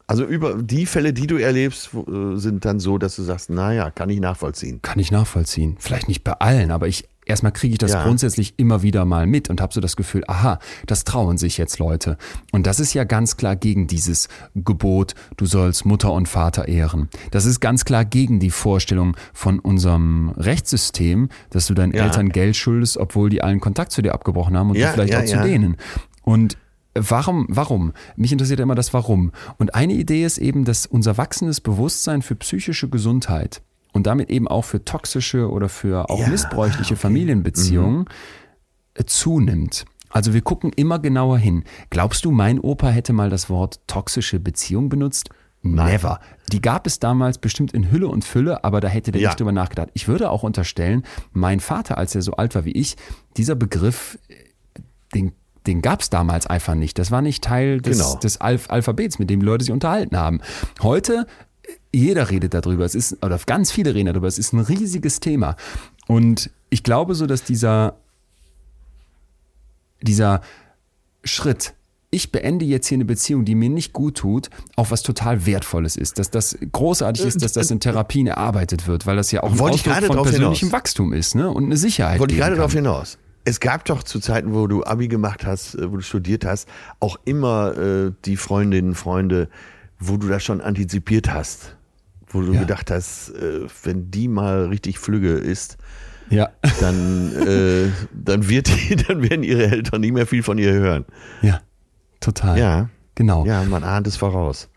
also 0.07 0.25
über 0.25 0.55
die 0.61 0.85
Fälle, 0.85 1.13
die 1.13 1.27
du 1.27 1.37
erlebst, 1.37 1.91
äh, 1.93 2.35
sind 2.37 2.65
dann 2.65 2.79
so, 2.81 2.97
dass 2.97 3.15
du 3.15 3.23
sagst, 3.23 3.49
naja, 3.49 3.91
kann 3.91 4.09
ich 4.09 4.19
nachvollziehen. 4.19 4.81
Kann 4.81 4.99
ich 4.99 5.11
nachvollziehen. 5.11 5.77
Vielleicht 5.79 6.07
nicht 6.09 6.23
bei 6.25 6.33
allen, 6.33 6.71
aber 6.71 6.87
ich 6.87 7.07
erstmal 7.29 7.51
kriege 7.51 7.73
ich 7.73 7.77
das 7.77 7.93
Ja. 7.93 8.03
grundsätzlich 8.03 8.53
immer 8.57 8.81
wieder 8.81 9.05
mal 9.05 9.27
mit 9.27 9.49
und 9.49 9.61
habe 9.61 9.73
so 9.73 9.81
das 9.81 9.95
Gefühl, 9.95 10.23
aha, 10.27 10.59
das 10.85 11.03
trauen 11.03 11.37
sich 11.37 11.57
jetzt 11.57 11.79
Leute. 11.79 12.17
Und 12.51 12.67
das 12.67 12.79
ist 12.79 12.93
ja 12.93 13.03
ganz 13.03 13.37
klar 13.37 13.55
gegen 13.55 13.87
dieses 13.87 14.27
Gebot, 14.55 15.13
du 15.37 15.45
sollst 15.45 15.85
Mutter 15.85 16.11
und 16.13 16.27
Vater 16.27 16.67
ehren. 16.67 17.09
Das 17.31 17.45
ist 17.45 17.59
ganz 17.59 17.85
klar 17.85 18.05
gegen 18.05 18.39
die 18.39 18.51
Vorstellung 18.51 19.15
von 19.33 19.59
unserem 19.59 20.29
Rechtssystem, 20.37 21.29
dass 21.49 21.67
du 21.67 21.73
deinen 21.73 21.93
Ja. 21.93 22.05
Eltern 22.05 22.29
Geld 22.29 22.55
schuldest, 22.55 22.97
obwohl 22.97 23.29
die 23.29 23.41
allen 23.41 23.59
Kontakt 23.59 23.91
zu 23.91 24.01
dir 24.01 24.13
abgebrochen 24.13 24.57
haben 24.57 24.69
und 24.71 24.75
Ja, 24.77 24.91
vielleicht 24.91 25.15
auch 25.15 25.25
zu 25.25 25.41
denen. 25.41 25.77
Und 26.23 26.57
Warum, 26.99 27.45
warum? 27.47 27.93
Mich 28.15 28.31
interessiert 28.31 28.59
immer 28.59 28.73
das 28.73 28.91
Warum. 28.91 29.31
Und 29.59 29.75
eine 29.75 29.93
Idee 29.93 30.25
ist 30.25 30.39
eben, 30.39 30.65
dass 30.65 30.87
unser 30.87 31.15
wachsendes 31.15 31.61
Bewusstsein 31.61 32.23
für 32.23 32.33
psychische 32.35 32.89
Gesundheit 32.89 33.61
und 33.97 34.07
damit 34.07 34.29
eben 34.29 34.47
auch 34.47 34.63
für 34.63 34.85
toxische 34.85 35.49
oder 35.51 35.67
für 35.67 36.09
auch 36.09 36.19
Ja, 36.21 36.29
missbräuchliche 36.29 36.95
Familienbeziehungen 36.95 38.05
äh, 38.93 39.03
zunimmt. 39.05 39.85
Also 40.09 40.33
wir 40.33 40.41
gucken 40.41 40.71
immer 40.75 40.99
genauer 40.99 41.37
hin. 41.37 41.63
Glaubst 41.89 42.23
du, 42.23 42.31
mein 42.31 42.59
Opa 42.59 42.87
hätte 42.89 43.11
mal 43.11 43.29
das 43.29 43.49
Wort 43.49 43.81
toxische 43.87 44.39
Beziehung 44.39 44.87
benutzt? 44.87 45.29
Never. 45.63 46.19
Die 46.53 46.61
gab 46.61 46.87
es 46.87 46.99
damals 46.99 47.39
bestimmt 47.39 47.73
in 47.73 47.91
Hülle 47.91 48.07
und 48.07 48.23
Fülle, 48.23 48.63
aber 48.63 48.79
da 48.79 48.87
hätte 48.87 49.11
der 49.11 49.21
Ja. 49.21 49.29
nicht 49.29 49.39
drüber 49.39 49.51
nachgedacht. 49.51 49.89
Ich 49.95 50.07
würde 50.07 50.29
auch 50.29 50.43
unterstellen, 50.43 51.03
mein 51.33 51.59
Vater, 51.59 51.97
als 51.97 52.15
er 52.15 52.21
so 52.21 52.33
alt 52.33 52.55
war 52.55 52.63
wie 52.63 52.71
ich, 52.71 52.95
dieser 53.35 53.55
Begriff, 53.55 54.17
äh, 54.29 54.35
den, 55.13 55.33
den 55.65 55.81
gab 55.81 55.99
es 56.01 56.09
damals 56.09 56.47
einfach 56.47 56.75
nicht. 56.75 56.97
Das 56.99 57.11
war 57.11 57.21
nicht 57.21 57.43
Teil 57.43 57.81
des, 57.81 57.97
Genau. 57.97 58.15
des 58.19 58.39
Alph 58.39 58.69
Alphabets, 58.69 59.19
mit 59.19 59.29
dem 59.29 59.41
die 59.41 59.45
Leute 59.45 59.65
sich 59.65 59.73
unterhalten 59.73 60.15
haben. 60.15 60.39
Heute, 60.81 61.27
jeder 61.97 62.29
redet 62.29 62.53
darüber. 62.53 62.85
Es 62.85 62.95
ist, 62.95 63.23
oder 63.23 63.39
ganz 63.45 63.71
viele 63.71 63.93
reden 63.95 64.07
darüber. 64.07 64.27
Es 64.27 64.37
ist 64.37 64.53
ein 64.53 64.59
riesiges 64.59 65.19
Thema. 65.19 65.55
Und 66.07 66.49
ich 66.69 66.83
glaube 66.83 67.15
so, 67.15 67.25
dass 67.25 67.43
dieser, 67.43 67.95
dieser 70.01 70.41
Schritt, 71.23 71.73
ich 72.09 72.31
beende 72.31 72.65
jetzt 72.65 72.87
hier 72.87 72.95
eine 72.95 73.05
Beziehung, 73.05 73.45
die 73.45 73.55
mir 73.55 73.69
nicht 73.69 73.93
gut 73.93 74.17
tut, 74.17 74.49
auch 74.75 74.91
was 74.91 75.03
total 75.03 75.45
Wertvolles 75.45 75.97
ist. 75.97 76.19
Dass 76.19 76.29
das 76.29 76.57
großartig 76.71 77.25
ist, 77.25 77.41
dass 77.41 77.53
das 77.53 77.71
in 77.71 77.79
Therapien 77.79 78.27
erarbeitet 78.27 78.87
wird, 78.87 79.05
weil 79.05 79.17
das 79.17 79.31
ja 79.31 79.43
auch 79.43 79.51
ein 79.51 79.59
Wollte 79.59 79.91
Ausdruck 79.91 80.15
von 80.15 80.23
persönlichem 80.23 80.69
hinaus. 80.69 80.79
Wachstum 80.79 81.13
ist 81.13 81.35
ne? 81.35 81.49
und 81.49 81.65
eine 81.65 81.77
Sicherheit. 81.77 82.19
Wollte 82.19 82.33
ich 82.33 82.39
gerade 82.39 82.55
darauf 82.55 82.73
hinaus. 82.73 83.17
Es 83.43 83.59
gab 83.61 83.85
doch 83.85 84.03
zu 84.03 84.19
Zeiten, 84.19 84.53
wo 84.53 84.67
du 84.67 84.83
Abi 84.83 85.07
gemacht 85.07 85.45
hast, 85.45 85.75
äh, 85.75 85.91
wo 85.91 85.95
du 85.95 86.01
studiert 86.01 86.45
hast, 86.45 86.67
auch 86.99 87.17
immer 87.25 87.77
äh, 87.77 88.11
die 88.25 88.37
Freundinnen, 88.37 88.93
Freunde, 88.93 89.49
wo 89.99 90.17
du 90.17 90.27
das 90.27 90.43
schon 90.43 90.61
antizipiert 90.61 91.31
hast. 91.31 91.76
Wo 92.29 92.41
du 92.41 92.53
Ja. 92.53 92.59
gedacht 92.61 92.91
hast, 92.91 93.29
äh, 93.29 93.67
wenn 93.83 94.11
die 94.11 94.27
mal 94.27 94.65
richtig 94.65 94.99
flügge 94.99 95.33
ist, 95.33 95.77
Ja, 96.29 96.49
dann, 96.81 97.33
äh, 97.35 97.89
dann, 98.13 98.49
wird 98.49 98.67
die, 98.67 98.95
dann 99.07 99.21
werden 99.29 99.43
ihre 99.43 99.67
Eltern 99.67 100.01
nicht 100.01 100.13
mehr 100.13 100.27
viel 100.27 100.43
von 100.43 100.57
ihr 100.57 100.73
hören. 100.73 101.05
ja, 101.41 101.61
total. 102.19 102.57
Ja, 102.59 102.89
Genau. 103.15 103.45
ja, 103.45 103.63
man 103.63 103.83
ahnt 103.83 104.05
es 104.07 104.15
voraus. 104.17 104.69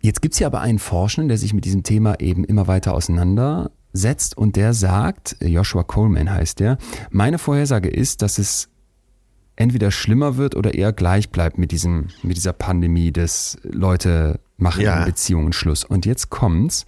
Jetzt 0.00 0.22
gibt's 0.22 0.38
ja 0.38 0.46
aber 0.48 0.60
einen 0.60 0.78
Forschenden, 0.78 1.28
der 1.28 1.38
sich 1.38 1.52
mit 1.54 1.64
diesem 1.64 1.82
Thema 1.82 2.18
eben 2.20 2.44
immer 2.44 2.66
weiter 2.68 2.94
auseinandersetzt 2.94 4.36
und 4.36 4.56
der 4.56 4.72
sagt, 4.74 5.36
Joshua 5.40 5.82
Coleman 5.84 6.30
heißt 6.30 6.60
der, 6.60 6.78
meine 7.10 7.38
Vorhersage 7.38 7.88
ist, 7.88 8.22
dass 8.22 8.38
es 8.38 8.68
entweder 9.58 9.90
schlimmer 9.90 10.36
wird 10.36 10.54
oder 10.54 10.74
eher 10.74 10.92
gleich 10.92 11.30
bleibt 11.30 11.58
mit 11.58 11.72
diesem, 11.72 12.08
mit 12.22 12.36
dieser 12.36 12.52
Pandemie 12.52 13.12
des 13.12 13.58
Leute 13.62 14.38
machen 14.56 14.82
Ja. 14.82 15.00
in 15.00 15.04
Beziehungen 15.04 15.52
Schluss. 15.52 15.84
Und 15.84 16.06
jetzt 16.06 16.30
kommt's. 16.30 16.86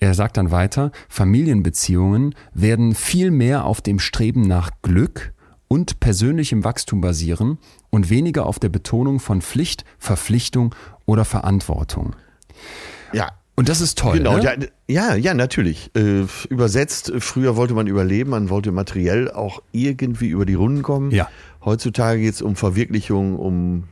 Er 0.00 0.14
sagt 0.14 0.36
dann 0.36 0.50
weiter, 0.50 0.92
Familienbeziehungen 1.08 2.34
werden 2.54 2.94
viel 2.94 3.30
mehr 3.30 3.64
auf 3.64 3.80
dem 3.80 3.98
Streben 3.98 4.42
nach 4.42 4.70
Glück 4.82 5.32
und 5.68 6.00
persönlichem 6.00 6.64
Wachstum 6.64 7.00
basieren 7.00 7.58
und 7.90 8.10
weniger 8.10 8.46
auf 8.46 8.58
der 8.58 8.70
Betonung 8.70 9.20
von 9.20 9.40
Pflicht, 9.42 9.84
Verpflichtung 9.98 10.74
oder 11.06 11.24
Verantwortung. 11.24 12.16
Ja, 13.12 13.28
Und 13.56 13.68
das 13.68 13.80
ist 13.82 13.98
toll. 13.98 14.18
Genau, 14.18 14.38
ne? 14.38 14.42
ja, 14.42 14.54
ja, 14.88 15.14
ja, 15.16 15.34
natürlich. 15.34 15.90
Äh, 15.94 16.24
übersetzt, 16.48 17.12
früher 17.18 17.56
wollte 17.56 17.74
man 17.74 17.86
überleben, 17.86 18.30
man 18.30 18.48
wollte 18.48 18.72
materiell 18.72 19.30
auch 19.30 19.60
irgendwie 19.72 20.28
über 20.28 20.46
die 20.46 20.54
Runden 20.54 20.82
kommen. 20.82 21.10
Ja. 21.10 21.28
Heutzutage 21.64 22.20
geht 22.20 22.34
es 22.34 22.42
um 22.42 22.56
Verwirklichung, 22.56 23.38
um 23.38 23.84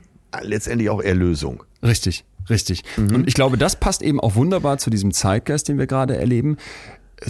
letztendlich 0.42 0.90
auch 0.90 1.00
Erlösung. 1.00 1.64
Richtig, 1.82 2.24
richtig. 2.50 2.84
Und 2.96 3.28
ich 3.28 3.34
glaube, 3.34 3.58
das 3.58 3.76
passt 3.76 4.02
eben 4.02 4.20
auch 4.20 4.34
wunderbar 4.34 4.78
zu 4.78 4.90
diesem 4.90 5.12
Zeitgeist, 5.12 5.68
den 5.68 5.78
wir 5.78 5.86
gerade 5.86 6.16
erleben. 6.16 6.56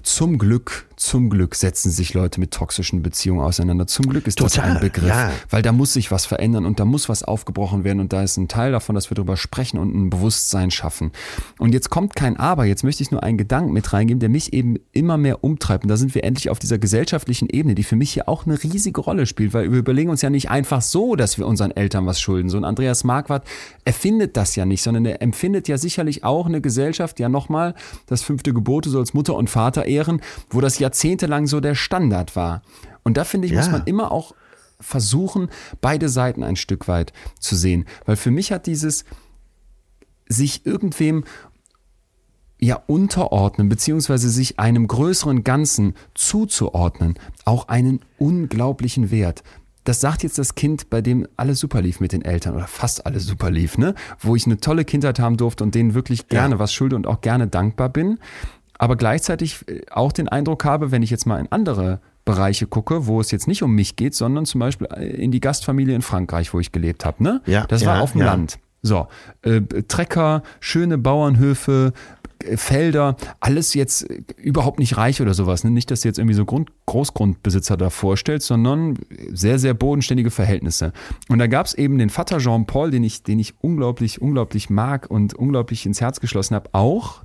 Zum 0.02 0.38
Glück, 0.38 0.87
zum 0.98 1.30
Glück 1.30 1.54
setzen 1.54 1.90
sich 1.90 2.12
Leute 2.12 2.40
mit 2.40 2.50
toxischen 2.50 3.02
Beziehungen 3.02 3.40
auseinander. 3.40 3.86
Zum 3.86 4.06
Glück 4.08 4.26
ist 4.26 4.40
das 4.40 4.54
Total, 4.54 4.72
ein 4.72 4.80
Begriff, 4.80 5.08
ja. 5.08 5.30
weil 5.48 5.62
da 5.62 5.70
muss 5.70 5.92
sich 5.92 6.10
was 6.10 6.26
verändern 6.26 6.66
und 6.66 6.80
da 6.80 6.84
muss 6.84 7.08
was 7.08 7.22
aufgebrochen 7.22 7.84
werden 7.84 8.00
und 8.00 8.12
da 8.12 8.22
ist 8.22 8.36
ein 8.36 8.48
Teil 8.48 8.72
davon, 8.72 8.96
dass 8.96 9.08
wir 9.08 9.14
darüber 9.14 9.36
sprechen 9.36 9.78
und 9.78 9.94
ein 9.94 10.10
Bewusstsein 10.10 10.70
schaffen. 10.72 11.12
Und 11.58 11.72
jetzt 11.72 11.90
kommt 11.90 12.16
kein 12.16 12.36
Aber, 12.36 12.64
jetzt 12.64 12.82
möchte 12.82 13.02
ich 13.02 13.12
nur 13.12 13.22
einen 13.22 13.38
Gedanken 13.38 13.72
mit 13.72 13.92
reingeben, 13.92 14.18
der 14.18 14.28
mich 14.28 14.52
eben 14.52 14.76
immer 14.92 15.16
mehr 15.16 15.44
umtreibt. 15.44 15.84
Und 15.84 15.88
da 15.88 15.96
sind 15.96 16.14
wir 16.16 16.24
endlich 16.24 16.50
auf 16.50 16.58
dieser 16.58 16.78
gesellschaftlichen 16.78 17.48
Ebene, 17.48 17.76
die 17.76 17.84
für 17.84 17.96
mich 17.96 18.12
hier 18.12 18.28
auch 18.28 18.44
eine 18.44 18.60
riesige 18.60 19.00
Rolle 19.00 19.26
spielt, 19.26 19.54
weil 19.54 19.70
wir 19.70 19.78
überlegen 19.78 20.10
uns 20.10 20.22
ja 20.22 20.30
nicht 20.30 20.50
einfach 20.50 20.82
so, 20.82 21.14
dass 21.14 21.38
wir 21.38 21.46
unseren 21.46 21.70
Eltern 21.70 22.06
was 22.06 22.20
schulden. 22.20 22.48
So 22.48 22.56
ein 22.56 22.64
Andreas 22.64 23.04
Marquardt 23.04 23.46
erfindet 23.84 24.36
das 24.36 24.56
ja 24.56 24.66
nicht, 24.66 24.82
sondern 24.82 25.06
er 25.06 25.22
empfindet 25.22 25.68
ja 25.68 25.78
sicherlich 25.78 26.24
auch 26.24 26.46
eine 26.46 26.60
Gesellschaft, 26.60 27.20
ja 27.20 27.28
nochmal, 27.28 27.74
das 28.06 28.22
fünfte 28.22 28.52
Gebot, 28.52 28.86
du 28.86 28.90
sollst 28.90 29.14
Mutter 29.14 29.36
und 29.36 29.48
Vater 29.48 29.86
ehren, 29.86 30.20
wo 30.50 30.60
das 30.60 30.80
jahrzehntelang 30.88 31.46
so 31.46 31.60
der 31.60 31.74
Standard 31.74 32.34
war. 32.36 32.62
Und 33.02 33.16
da 33.16 33.24
finde 33.24 33.46
ich, 33.46 33.54
muss 33.54 33.66
Ja. 33.66 33.72
man 33.72 33.84
immer 33.84 34.10
auch 34.10 34.34
versuchen, 34.80 35.48
beide 35.80 36.08
Seiten 36.08 36.42
ein 36.42 36.56
Stück 36.56 36.88
weit 36.88 37.12
zu 37.38 37.56
sehen. 37.56 37.84
Weil 38.06 38.16
für 38.16 38.30
mich 38.30 38.52
hat 38.52 38.66
dieses 38.66 39.04
sich 40.28 40.64
irgendwem 40.66 41.24
ja 42.60 42.82
unterordnen, 42.86 43.68
beziehungsweise 43.68 44.28
sich 44.30 44.58
einem 44.58 44.86
größeren 44.88 45.44
Ganzen 45.44 45.94
zuzuordnen, 46.14 47.14
auch 47.44 47.68
einen 47.68 48.00
unglaublichen 48.18 49.10
Wert. 49.10 49.42
Das 49.84 50.00
sagt 50.00 50.22
jetzt 50.22 50.38
das 50.38 50.54
Kind, 50.54 50.90
bei 50.90 51.00
dem 51.00 51.26
alles 51.36 51.60
super 51.60 51.80
lief 51.80 51.98
mit 52.00 52.12
den 52.12 52.22
Eltern 52.22 52.54
oder 52.54 52.66
fast 52.66 53.06
alles 53.06 53.24
super 53.24 53.50
lief, 53.50 53.78
ne? 53.78 53.94
Wo 54.18 54.36
ich 54.36 54.44
eine 54.44 54.58
tolle 54.58 54.84
Kindheit 54.84 55.18
haben 55.18 55.36
durfte 55.38 55.64
und 55.64 55.74
denen 55.74 55.94
wirklich 55.94 56.28
gerne 56.28 56.58
was 56.58 56.72
schulde 56.74 56.94
und 56.96 57.06
auch 57.06 57.20
gerne 57.22 57.46
dankbar 57.46 57.88
bin. 57.88 58.18
Aber 58.78 58.96
gleichzeitig 58.96 59.68
äh, 59.68 59.82
auch 59.90 60.12
den 60.12 60.28
Eindruck 60.28 60.64
habe, 60.64 60.90
wenn 60.90 61.02
ich 61.02 61.10
jetzt 61.10 61.26
mal 61.26 61.38
in 61.38 61.50
andere 61.50 62.00
Bereiche 62.24 62.66
gucke, 62.66 63.06
wo 63.06 63.20
es 63.20 63.30
jetzt 63.30 63.48
nicht 63.48 63.62
um 63.62 63.74
mich 63.74 63.96
geht, 63.96 64.14
sondern 64.14 64.46
zum 64.46 64.60
Beispiel 64.60 64.86
äh, 64.94 65.06
in 65.06 65.30
die 65.30 65.40
Gastfamilie 65.40 65.94
in 65.94 66.02
Frankreich, 66.02 66.54
wo 66.54 66.60
ich 66.60 66.72
gelebt 66.72 67.04
habe, 67.04 67.22
ne? 67.22 67.40
Ja, 67.46 67.66
das 67.66 67.84
war 67.84 67.96
ja, 67.96 68.02
auf 68.02 68.12
dem 68.12 68.20
ja. 68.20 68.26
Land. 68.26 68.58
So, 68.82 69.08
äh, 69.42 69.60
Trecker, 69.88 70.42
schöne 70.60 70.98
Bauernhöfe, 70.98 71.92
äh, 72.44 72.56
Felder, 72.56 73.16
alles 73.40 73.74
jetzt 73.74 74.02
überhaupt 74.36 74.78
nicht 74.78 74.96
reich 74.96 75.20
oder 75.20 75.34
sowas. 75.34 75.64
Ne? 75.64 75.70
Nicht, 75.70 75.90
dass 75.90 76.02
du 76.02 76.08
jetzt 76.08 76.18
irgendwie 76.18 76.34
so 76.34 76.44
Grund, 76.44 76.70
Großgrundbesitzer 76.86 77.76
da 77.76 77.90
vorstellst, 77.90 78.46
sondern 78.46 78.98
sehr, 79.32 79.58
sehr 79.58 79.74
bodenständige 79.74 80.30
Verhältnisse. 80.30 80.92
Und 81.28 81.38
da 81.38 81.46
gab 81.46 81.66
es 81.66 81.74
eben 81.74 81.98
den 81.98 82.10
Vater 82.10 82.38
Jean-Paul, 82.38 82.90
den 82.90 83.02
ich, 83.02 83.22
den 83.22 83.38
ich 83.38 83.54
unglaublich, 83.60 84.22
unglaublich 84.22 84.70
mag 84.70 85.10
und 85.10 85.34
unglaublich 85.34 85.84
ins 85.86 86.00
Herz 86.00 86.20
geschlossen 86.20 86.54
habe, 86.54 86.70
auch 86.72 87.22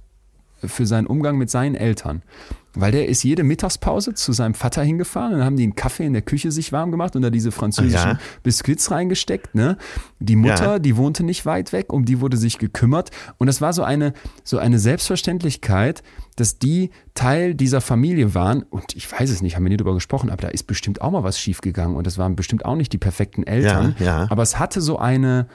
für 0.67 0.85
seinen 0.85 1.07
Umgang 1.07 1.37
mit 1.37 1.49
seinen 1.49 1.75
Eltern. 1.75 2.21
weil 2.75 2.91
der 2.91 3.07
ist 3.07 3.21
jede 3.23 3.43
Mittagspause 3.43 4.15
zu 4.15 4.33
seinem 4.33 4.55
Vater 4.55 4.81
hingefahren 4.81 5.33
und 5.33 5.37
dann 5.37 5.45
haben 5.45 5.57
die 5.57 5.61
einen 5.63 5.75
Kaffee 5.75 6.07
in 6.07 6.13
der 6.13 6.23
Küche 6.23 6.51
sich 6.51 6.71
warm 6.71 6.89
gemacht 6.89 7.15
und 7.15 7.21
da 7.21 7.29
diese 7.29 7.51
französischen 7.51 8.13
Ja. 8.13 8.19
Biskuits 8.41 8.89
reingesteckt. 8.89 9.53
Ne? 9.53 9.77
Die 10.19 10.35
Mutter, 10.35 10.63
Ja. 10.73 10.79
die 10.79 10.97
wohnte 10.97 11.23
nicht 11.23 11.45
weit 11.45 11.71
weg, 11.71 11.93
um 11.93 12.03
die 12.03 12.19
wurde 12.19 12.35
sich 12.35 12.57
gekümmert 12.57 13.11
und 13.37 13.45
das 13.45 13.61
war 13.61 13.73
so 13.73 13.83
eine, 13.83 14.13
so 14.43 14.57
eine 14.57 14.79
Selbstverständlichkeit, 14.79 16.01
dass 16.35 16.57
die 16.57 16.89
Teil 17.13 17.53
dieser 17.55 17.79
Familie 17.79 18.33
waren 18.33 18.63
und 18.63 18.95
ich 18.95 19.11
weiß 19.11 19.29
es 19.29 19.41
nicht, 19.43 19.55
haben 19.55 19.63
wir 19.63 19.69
nie 19.69 19.77
drüber 19.77 19.93
gesprochen, 19.93 20.29
aber 20.31 20.41
da 20.41 20.47
ist 20.47 20.63
bestimmt 20.63 21.01
auch 21.01 21.11
mal 21.11 21.23
was 21.23 21.39
schiefgegangen 21.39 21.95
und 21.95 22.07
das 22.07 22.17
waren 22.17 22.35
bestimmt 22.35 22.65
auch 22.65 22.75
nicht 22.75 22.91
die 22.91 22.97
perfekten 22.97 23.43
Eltern, 23.43 23.95
ja. 23.99 24.25
aber 24.31 24.41
es 24.41 24.57
hatte 24.57 24.81
so 24.81 24.97
eine, 24.97 25.47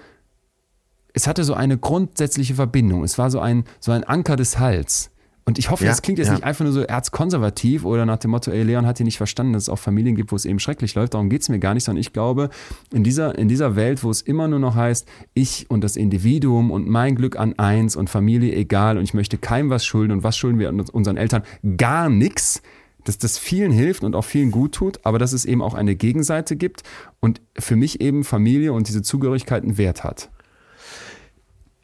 es 1.15 1.27
hatte 1.27 1.45
so 1.45 1.55
eine 1.55 1.79
grundsätzliche 1.79 2.55
Verbindung. 2.55 3.03
Es 3.05 3.19
war 3.19 3.31
so 3.31 3.41
ein, 3.41 3.65
so 3.81 3.93
ein 3.93 4.05
Anker 4.05 4.37
des 4.37 4.59
Hals. 4.59 5.11
Und 5.45 5.59
ich 5.59 5.71
hoffe, 5.71 5.85
Ja, 5.85 5.91
das 5.91 6.03
klingt 6.03 6.19
jetzt 6.19 6.29
ja. 6.29 6.35
nicht 6.35 6.45
einfach 6.45 6.63
nur 6.65 6.75
so 6.75 6.83
erzkonservativ 6.83 7.87
oder 7.87 8.05
nach 8.05 8.19
dem 8.19 8.33
Motto, 8.33 8.51
ey, 8.51 8.63
Leon 8.65 8.85
hat 8.85 8.99
hier 8.99 9.05
nicht 9.07 9.17
verstanden, 9.17 9.55
dass 9.55 9.63
es 9.63 9.69
auch 9.71 9.79
Familien 9.79 10.15
gibt, 10.15 10.31
wo 10.31 10.37
es 10.37 10.45
eben 10.45 10.59
schrecklich 10.59 10.95
läuft. 10.95 11.15
Darum 11.15 11.31
geht 11.31 11.41
es 11.41 11.49
mir 11.49 11.59
gar 11.59 11.73
nicht, 11.73 11.85
sondern 11.85 12.01
ich 12.03 12.13
glaube, 12.13 12.51
in 12.93 13.03
dieser, 13.03 13.39
in 13.39 13.49
dieser 13.49 13.75
Welt, 13.75 14.05
wo 14.05 14.11
es 14.11 14.21
immer 14.21 14.47
nur 14.47 14.59
noch 14.59 14.75
heißt, 14.75 15.09
ich 15.33 15.65
und 15.71 15.83
das 15.83 15.97
Individuum 15.97 16.71
und 16.71 16.87
mein 16.87 17.15
Glück 17.15 17.39
an 17.39 17.59
eins 17.59 17.97
und 17.97 18.11
Familie 18.11 18.55
egal 18.55 18.99
und 18.99 19.05
ich 19.05 19.15
möchte 19.15 19.39
keinem 19.39 19.71
was 19.71 19.87
schulden 19.87 20.13
und 20.13 20.23
was 20.23 20.37
schulden 20.37 20.59
wir 20.59 20.69
uns- 20.69 20.91
unseren 20.91 21.17
Eltern? 21.17 21.43
Gar 21.79 22.11
nichts. 22.11 22.61
Dass 23.05 23.17
das 23.17 23.39
vielen 23.39 23.73
hilft 23.73 24.05
und 24.05 24.15
auch 24.15 24.25
vielen 24.27 24.51
gut 24.51 24.73
tut, 24.73 25.01
aber 25.07 25.19
dass 25.19 25.33
es 25.33 25.47
eben 25.47 25.63
auch 25.63 25.73
eine 25.73 25.97
Gegenseite 25.97 26.57
gibt 26.57 26.83
und 27.21 27.41
für 27.59 27.75
mich 27.77 28.03
eben 28.03 28.23
Familie 28.23 28.75
und 28.75 28.87
diese 28.87 29.01
Zugehörigkeit 29.01 29.63
einen 29.63 29.79
Wert 29.79 30.05
hat. 30.05 30.29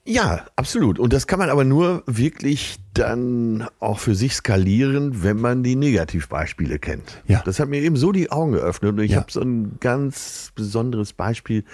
Ja, 0.06 0.44
absolut. 0.56 0.98
Und 0.98 1.12
das 1.14 1.26
kann 1.26 1.38
man 1.38 1.48
aber 1.48 1.64
nur 1.64 2.02
wirklich 2.06 2.76
dann 2.92 3.66
auch 3.80 3.98
für 3.98 4.14
sich 4.14 4.34
skalieren, 4.34 5.22
wenn 5.22 5.40
man 5.40 5.62
die 5.62 5.76
Negativbeispiele 5.76 6.78
kennt. 6.78 7.22
Ja. 7.26 7.42
Das 7.46 7.58
hat 7.58 7.68
mir 7.70 7.80
eben 7.80 7.96
so 7.96 8.12
die 8.12 8.30
Augen 8.30 8.52
geöffnet. 8.52 8.92
Und 8.92 8.98
ich 9.00 9.12
Ja. 9.12 9.20
habe 9.20 9.32
so 9.32 9.40
ein 9.40 9.78
ganz 9.80 10.52
besonderes 10.54 11.14
Beispiel 11.14 11.64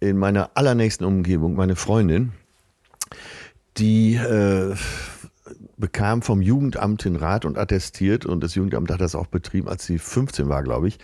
in 0.00 0.16
meiner 0.16 0.50
allernächsten 0.54 1.06
Umgebung, 1.06 1.54
meine 1.54 1.76
Freundin, 1.76 2.32
die 3.76 4.14
äh, 4.14 4.74
bekam 5.76 6.22
vom 6.22 6.40
Jugendamt 6.40 7.04
den 7.04 7.16
Rat 7.16 7.44
und 7.44 7.58
attestiert, 7.58 8.24
und 8.24 8.42
das 8.42 8.54
Jugendamt 8.54 8.90
hat 8.90 9.00
das 9.00 9.14
auch 9.14 9.26
betrieben, 9.26 9.68
als 9.68 9.84
sie 9.86 9.98
15 9.98 10.48
war, 10.48 10.62
glaube 10.62 10.88
ich, 10.88 10.98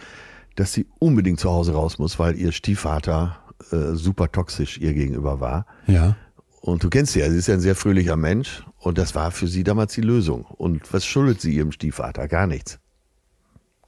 dass 0.57 0.73
sie 0.73 0.87
unbedingt 0.99 1.39
zu 1.41 1.51
Hause 1.51 1.73
raus 1.75 1.99
muss, 1.99 2.19
weil 2.19 2.37
ihr 2.37 2.53
Stiefvater 2.53 3.39
äh, 3.71 3.93
super 3.95 4.31
toxisch 4.33 4.79
ihr 4.79 4.95
gegenüber 4.95 5.41
war. 5.41 5.67
Ja. 5.87 6.17
Und 6.63 6.85
du 6.85 6.91
kennst 6.91 7.13
sie 7.13 7.21
ja, 7.21 7.29
sie 7.29 7.39
ist 7.39 7.49
ja 7.49 7.55
ein 7.55 7.61
sehr 7.61 7.75
fröhlicher 7.75 8.17
Mensch 8.17 8.63
und 8.79 8.97
das 8.97 9.17
war 9.17 9.33
für 9.33 9.49
sie 9.49 9.65
damals 9.65 9.95
die 9.95 10.01
Lösung. 10.01 10.45
Und 10.45 10.93
was 10.93 11.05
schuldet 11.05 11.41
sie 11.41 11.53
ihrem 11.53 11.73
Stiefvater? 11.73 12.29
Gar 12.29 12.47
nichts. 12.47 12.79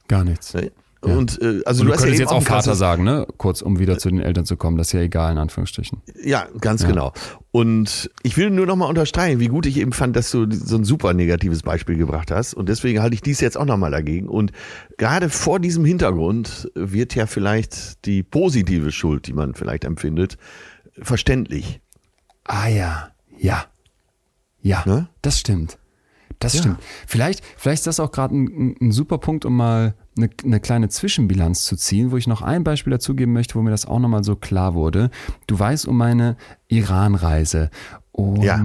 Gar 0.09 0.25
nichts. 0.25 0.53
Ne? 0.53 0.71
Und 0.99 1.41
äh, 1.41 1.61
also 1.65 1.81
Und 1.81 1.87
du 1.87 1.93
hast 1.93 2.01
ja 2.01 2.07
könntest 2.07 2.07
eben 2.07 2.15
jetzt 2.19 2.31
auch 2.31 2.43
Vater 2.43 2.75
sagen, 2.75 3.05
ne? 3.05 3.27
Kurz, 3.37 3.61
um 3.61 3.79
wieder 3.79 3.97
zu 3.97 4.09
den 4.09 4.19
Eltern 4.19 4.43
zu 4.43 4.57
kommen. 4.57 4.77
Das 4.77 4.87
ist 4.87 4.93
ja 4.93 4.99
egal, 4.99 5.31
in 5.31 5.37
Anführungsstrichen. 5.37 6.01
Ja, 6.21 6.47
ganz 6.59 6.85
genau. 6.85 7.13
Und 7.51 8.09
ich 8.23 8.35
will 8.35 8.49
nur 8.49 8.65
nochmal 8.65 8.89
unterstreichen, 8.89 9.39
wie 9.39 9.47
gut 9.47 9.65
ich 9.67 9.77
eben 9.77 9.93
fand, 9.93 10.15
dass 10.17 10.31
du 10.31 10.45
so 10.51 10.75
ein 10.75 10.83
super 10.83 11.13
negatives 11.13 11.63
Beispiel 11.63 11.95
gebracht 11.95 12.29
hast. 12.29 12.55
Und 12.55 12.67
deswegen 12.67 13.01
halte 13.01 13.13
ich 13.13 13.21
dies 13.21 13.39
jetzt 13.39 13.57
auch 13.57 13.65
nochmal 13.65 13.91
dagegen. 13.91 14.27
Und 14.27 14.51
gerade 14.97 15.29
vor 15.29 15.61
diesem 15.61 15.85
Hintergrund 15.85 16.69
wird 16.75 17.15
ja 17.15 17.25
vielleicht 17.25 18.05
die 18.05 18.21
positive 18.21 18.91
Schuld, 18.91 19.27
die 19.27 19.33
man 19.33 19.53
vielleicht 19.53 19.85
empfindet, 19.85 20.37
verständlich. 20.99 21.81
Ah 22.45 22.67
ja, 22.67 23.09
ja. 23.37 23.65
Ja, 24.61 24.83
Ne? 24.85 25.07
das 25.21 25.39
stimmt. 25.39 25.77
Das 26.39 26.53
Ja. 26.53 26.59
stimmt. 26.61 26.79
Vielleicht, 27.07 27.43
vielleicht 27.57 27.81
ist 27.81 27.87
das 27.87 27.99
auch 27.99 28.11
gerade 28.11 28.35
ein, 28.35 28.75
ein, 28.81 28.91
super 28.91 29.17
Punkt, 29.19 29.45
um 29.45 29.55
mal 29.55 29.95
eine, 30.17 30.29
eine 30.43 30.59
kleine 30.59 30.89
Zwischenbilanz 30.89 31.63
zu 31.65 31.75
ziehen, 31.75 32.11
wo 32.11 32.17
ich 32.17 32.27
noch 32.27 32.41
ein 32.41 32.63
Beispiel 32.63 32.91
dazugeben 32.91 33.31
möchte, 33.33 33.55
wo 33.55 33.61
mir 33.61 33.69
das 33.71 33.85
auch 33.85 33.99
nochmal 33.99 34.23
so 34.23 34.35
klar 34.35 34.73
wurde. 34.73 35.11
Du 35.47 35.57
weißt 35.57 35.87
um 35.87 35.97
meine 35.97 36.35
Iran-Reise. 36.67 37.69
Und 38.11 38.43
Ja. 38.43 38.63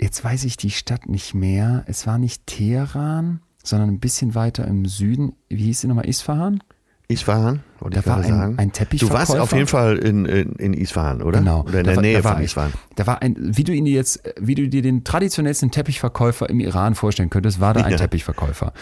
jetzt 0.00 0.24
weiß 0.24 0.44
ich 0.44 0.56
die 0.56 0.70
Stadt 0.70 1.06
nicht 1.08 1.34
mehr. 1.34 1.84
Es 1.86 2.06
war 2.06 2.18
nicht 2.18 2.46
Teheran, 2.46 3.40
sondern 3.62 3.88
ein 3.90 4.00
bisschen 4.00 4.34
weiter 4.34 4.66
im 4.66 4.86
Süden. 4.86 5.34
Wie 5.48 5.64
hieß 5.64 5.82
sie 5.82 5.86
nochmal? 5.86 6.06
Isfahan? 6.08 6.62
Isfahan, 7.06 7.60
wollte 7.80 7.96
Da 7.96 8.00
ich 8.00 8.06
war 8.06 8.16
ein- 8.16 8.22
sagen. 8.24 8.58
ein 8.58 8.72
Du 8.98 9.10
warst 9.10 9.36
auf 9.36 9.52
jeden 9.52 9.66
Fall 9.66 9.98
in, 9.98 10.24
in, 10.24 10.52
in 10.54 10.72
Isfahan, 10.72 11.20
oder? 11.20 11.40
Genau. 11.40 11.60
Oder 11.60 11.80
in 11.80 11.84
Da 11.84 11.90
der 11.90 11.96
war- 11.96 12.02
Nähe 12.02 12.22
von 12.22 12.38
ich. 12.38 12.44
Isfahan. 12.46 12.72
Da 12.94 13.06
war 13.06 13.20
ein, 13.20 13.36
wie 13.38 13.62
du 13.62 13.72
ihn 13.74 13.84
dir 13.84 13.92
jetzt, 13.92 14.22
wie 14.40 14.54
du 14.54 14.66
dir 14.68 14.80
den 14.80 15.04
traditionellsten 15.04 15.70
Teppichverkäufer 15.70 16.48
im 16.48 16.60
Iran 16.60 16.94
vorstellen 16.94 17.28
könntest, 17.28 17.60
war 17.60 17.74
da 17.74 17.82
ein 17.82 17.90
Ja. 17.92 17.98
Teppichverkäufer. 17.98 18.72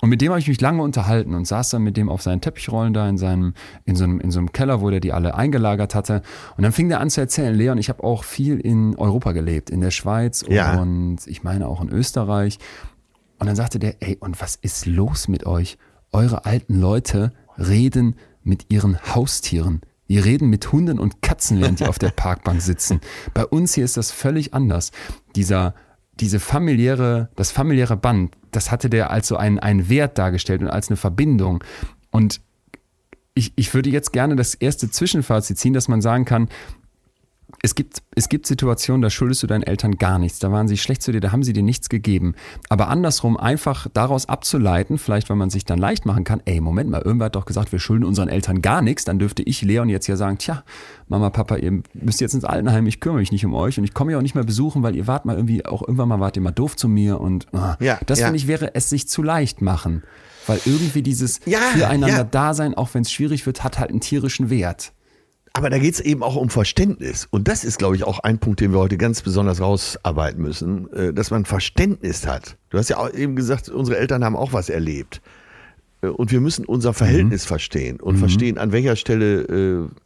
Und 0.00 0.10
mit 0.10 0.20
dem 0.20 0.30
habe 0.30 0.38
ich 0.38 0.46
mich 0.46 0.60
lange 0.60 0.80
unterhalten 0.80 1.34
und 1.34 1.44
saß 1.44 1.70
dann 1.70 1.82
mit 1.82 1.96
dem 1.96 2.08
auf 2.08 2.22
seinen 2.22 2.40
Teppichrollen 2.40 2.94
da 2.94 3.08
in 3.08 3.18
seinem, 3.18 3.54
in 3.84 3.96
so 3.96 4.04
einem, 4.04 4.20
in 4.20 4.30
so 4.30 4.38
einem 4.38 4.52
Keller, 4.52 4.80
wo 4.80 4.88
der 4.88 5.00
die 5.00 5.12
alle 5.12 5.34
eingelagert 5.34 5.96
hatte. 5.96 6.22
Und 6.56 6.62
dann 6.62 6.70
fing 6.70 6.88
der 6.88 7.00
an 7.00 7.10
zu 7.10 7.20
erzählen, 7.20 7.52
Leon, 7.52 7.78
ich 7.78 7.88
habe 7.88 8.04
auch 8.04 8.22
viel 8.22 8.60
in 8.60 8.94
Europa 8.96 9.32
gelebt, 9.32 9.70
in 9.70 9.80
der 9.80 9.90
Schweiz 9.90 10.44
Ja. 10.48 10.80
und 10.80 11.18
ich 11.26 11.42
meine 11.42 11.66
auch 11.66 11.82
in 11.82 11.88
Österreich. 11.88 12.60
Und 13.40 13.48
dann 13.48 13.56
sagte 13.56 13.80
der, 13.80 13.96
ey, 14.00 14.16
und 14.20 14.40
was 14.40 14.54
ist 14.54 14.86
los 14.86 15.26
mit 15.26 15.46
euch? 15.46 15.78
Eure 16.14 16.44
alten 16.44 16.78
Leute 16.78 17.32
reden 17.58 18.16
mit 18.42 18.66
ihren 18.70 18.98
Haustieren. 19.14 19.82
Die 20.08 20.18
reden 20.18 20.50
mit 20.50 20.72
Hunden 20.72 20.98
und 20.98 21.22
Katzen, 21.22 21.60
während 21.60 21.80
die 21.80 21.86
auf 21.86 21.98
der 21.98 22.10
Parkbank 22.16 22.60
sitzen. 22.60 23.00
Bei 23.32 23.46
uns 23.46 23.74
hier 23.74 23.84
ist 23.84 23.96
das 23.96 24.10
völlig 24.10 24.52
anders. 24.52 24.92
Dieser, 25.36 25.74
diese 26.20 26.38
familiäre, 26.38 27.30
das 27.34 27.50
familiäre 27.50 27.96
Band, 27.96 28.36
das 28.50 28.70
hatte 28.70 28.90
der 28.90 29.10
als 29.10 29.28
so 29.28 29.36
einen, 29.36 29.58
einen 29.58 29.88
Wert 29.88 30.18
dargestellt 30.18 30.60
und 30.60 30.68
als 30.68 30.88
eine 30.90 30.98
Verbindung. 30.98 31.64
Und 32.10 32.42
ich, 33.34 33.52
ich 33.56 33.72
würde 33.72 33.88
jetzt 33.88 34.12
gerne 34.12 34.36
das 34.36 34.54
erste 34.54 34.90
Zwischenfazit 34.90 35.58
ziehen, 35.58 35.72
dass 35.72 35.88
man 35.88 36.02
sagen 36.02 36.26
kann, 36.26 36.48
es 37.64 37.76
gibt, 37.76 38.02
es 38.16 38.28
gibt 38.28 38.46
Situationen, 38.46 39.02
da 39.02 39.08
schuldest 39.08 39.44
du 39.44 39.46
deinen 39.46 39.62
Eltern 39.62 39.96
gar 39.96 40.18
nichts. 40.18 40.40
Da 40.40 40.50
waren 40.50 40.66
sie 40.66 40.76
schlecht 40.76 41.00
zu 41.00 41.12
dir, 41.12 41.20
da 41.20 41.30
haben 41.30 41.44
sie 41.44 41.52
dir 41.52 41.62
nichts 41.62 41.88
gegeben. 41.88 42.34
Aber 42.68 42.88
andersrum 42.88 43.36
einfach 43.36 43.86
daraus 43.94 44.28
abzuleiten, 44.28 44.98
vielleicht 44.98 45.30
weil 45.30 45.36
man 45.36 45.48
sich 45.48 45.64
dann 45.64 45.78
leicht 45.78 46.04
machen 46.04 46.24
kann, 46.24 46.42
ey, 46.44 46.60
Moment 46.60 46.90
mal, 46.90 47.00
irgendwer 47.02 47.26
hat 47.26 47.36
doch 47.36 47.46
gesagt, 47.46 47.70
wir 47.70 47.78
schulden 47.78 48.04
unseren 48.04 48.28
Eltern 48.28 48.62
gar 48.62 48.82
nichts. 48.82 49.04
Dann 49.04 49.20
dürfte 49.20 49.44
ich, 49.44 49.62
Leon, 49.62 49.88
jetzt 49.88 50.08
ja 50.08 50.16
sagen, 50.16 50.38
tja, 50.38 50.64
Mama, 51.06 51.30
Papa, 51.30 51.54
ihr 51.56 51.82
müsst 51.94 52.20
jetzt 52.20 52.34
ins 52.34 52.44
Altenheim, 52.44 52.84
ich 52.88 52.98
kümmere 52.98 53.20
mich 53.20 53.30
nicht 53.30 53.46
um 53.46 53.54
euch 53.54 53.78
und 53.78 53.84
ich 53.84 53.94
komme 53.94 54.10
ja 54.10 54.18
auch 54.18 54.22
nicht 54.22 54.34
mehr 54.34 54.44
besuchen, 54.44 54.82
weil 54.82 54.96
ihr 54.96 55.06
wart 55.06 55.24
mal 55.24 55.36
irgendwie, 55.36 55.64
auch 55.64 55.82
irgendwann 55.82 56.08
mal 56.08 56.18
wart 56.18 56.34
ihr 56.36 56.42
mal 56.42 56.50
doof 56.50 56.74
zu 56.74 56.88
mir 56.88 57.20
und 57.20 57.46
ah, 57.52 57.76
Ja, 57.78 58.00
das 58.06 58.18
ja. 58.18 58.26
finde 58.26 58.38
ich, 58.38 58.48
wäre 58.48 58.74
es 58.74 58.90
sich 58.90 59.08
zu 59.08 59.22
leicht 59.22 59.62
machen. 59.62 60.02
Weil 60.48 60.60
irgendwie 60.64 61.02
dieses 61.02 61.38
Ja, 61.46 61.60
Füreinander 61.72 62.16
ja. 62.16 62.24
Dasein, 62.24 62.74
auch 62.74 62.88
wenn 62.94 63.02
es 63.02 63.12
schwierig 63.12 63.46
wird, 63.46 63.62
hat 63.62 63.78
halt 63.78 63.90
einen 63.90 64.00
tierischen 64.00 64.50
Wert. 64.50 64.92
Aber 65.54 65.68
da 65.68 65.78
geht's 65.78 66.00
eben 66.00 66.22
auch 66.22 66.36
um 66.36 66.48
Verständnis. 66.48 67.28
Und 67.30 67.46
das 67.46 67.62
ist, 67.64 67.78
glaube 67.78 67.94
ich, 67.96 68.04
auch 68.04 68.20
ein 68.20 68.38
Punkt, 68.38 68.60
den 68.60 68.72
wir 68.72 68.78
heute 68.78 68.96
ganz 68.96 69.20
besonders 69.20 69.60
rausarbeiten 69.60 70.40
müssen, 70.42 70.90
äh, 70.92 71.12
dass 71.12 71.30
man 71.30 71.44
Verständnis 71.44 72.26
hat. 72.26 72.56
Du 72.70 72.78
hast 72.78 72.88
ja 72.88 73.06
eben 73.10 73.36
gesagt, 73.36 73.68
unsere 73.68 73.98
Eltern 73.98 74.24
haben 74.24 74.34
auch 74.36 74.52
was 74.54 74.70
erlebt. 74.70 75.20
Äh, 76.02 76.06
Und 76.08 76.30
wir 76.32 76.40
müssen 76.40 76.64
unser 76.64 76.94
Verhältnis 76.94 77.44
verstehen 77.44 78.00
und 78.00 78.16
verstehen, 78.16 78.56
an 78.56 78.72
welcher 78.72 78.96
Stelle 78.96 79.42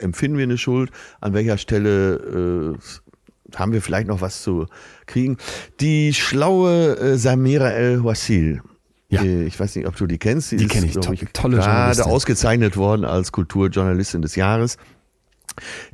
äh, 0.00 0.02
empfinden 0.02 0.36
wir 0.36 0.44
eine 0.44 0.58
Schuld, 0.58 0.90
an 1.20 1.32
welcher 1.32 1.58
Stelle 1.58 2.74
äh, 2.74 3.56
haben 3.56 3.72
wir 3.72 3.80
vielleicht 3.82 4.08
noch 4.08 4.20
was 4.20 4.42
zu 4.42 4.66
kriegen. 5.06 5.36
Die 5.78 6.12
schlaue 6.12 6.96
äh, 6.98 7.16
Samira 7.18 7.70
El-Wassil, 7.70 8.62
Ja. 9.10 9.22
äh, 9.22 9.44
ich 9.44 9.60
weiß 9.60 9.76
nicht, 9.76 9.86
ob 9.86 9.94
du 9.94 10.08
die 10.08 10.18
kennst. 10.18 10.50
Die 10.50 10.56
ist, 10.56 10.68
kenn 10.70 10.84
ich. 10.84 10.94
To- 10.94 11.00
tolle 11.02 11.16
gerade 11.58 11.64
Journalistin. 11.64 12.04
ausgezeichnet 12.06 12.76
worden 12.76 13.04
als 13.04 13.30
Kulturjournalistin 13.30 14.22
des 14.22 14.34
Jahres. 14.34 14.76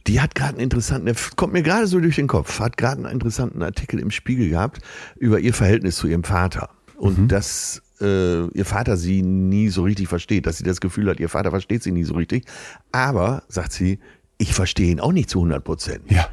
Die 0.07 0.21
hat 0.21 0.35
gerade 0.35 0.51
einen 0.55 0.61
interessanten, 0.61 1.07
der 1.07 1.17
kommt 1.37 1.53
mir 1.53 1.63
gerade 1.63 1.87
so 1.87 2.01
durch 2.01 2.17
den 2.17 2.27
Kopf, 2.27 2.59
hat 2.61 2.77
gerade 2.77 3.03
einen 3.03 3.13
interessanten 3.13 3.63
Artikel 3.63 3.99
im 4.01 4.11
Spiegel 4.11 4.49
gehabt 4.51 4.81
über 5.17 5.39
ihr 5.41 5.55
Verhältnis 5.55 5.97
zu 5.97 6.07
ihrem 6.07 6.25
Vater. 6.25 6.71
Und 6.97 7.19
Mhm. 7.19 7.29
dass 7.29 7.83
äh, 8.01 8.47
ihr 8.49 8.65
Vater 8.65 8.97
sie 8.97 9.23
nie 9.23 9.69
so 9.69 9.83
richtig 9.85 10.09
versteht, 10.09 10.47
dass 10.47 10.59
sie 10.59 10.65
das 10.65 10.81
Gefühl 10.81 11.09
hat, 11.09 11.21
ihr 11.21 11.29
Vater 11.29 11.51
versteht 11.51 11.83
sie 11.83 11.93
nie 11.93 12.05
so 12.05 12.15
richtig. 12.15 12.45
Aber, 12.91 13.45
sagt 13.49 13.73
sie, 13.73 13.99
ich 14.39 14.53
verstehe 14.55 14.91
ihn 14.91 14.99
auch 15.01 15.13
nicht 15.13 15.31
zu 15.31 15.39
100 15.39 15.63
Prozent. 15.63 16.11
Ja. 16.11 16.29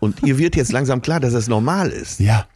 Und 0.00 0.22
ihr 0.24 0.38
wird 0.38 0.56
jetzt 0.56 0.72
langsam 0.72 1.02
klar, 1.02 1.20
dass 1.20 1.32
das 1.32 1.46
normal 1.48 1.90
ist. 1.90 2.18
Ja. 2.20 2.46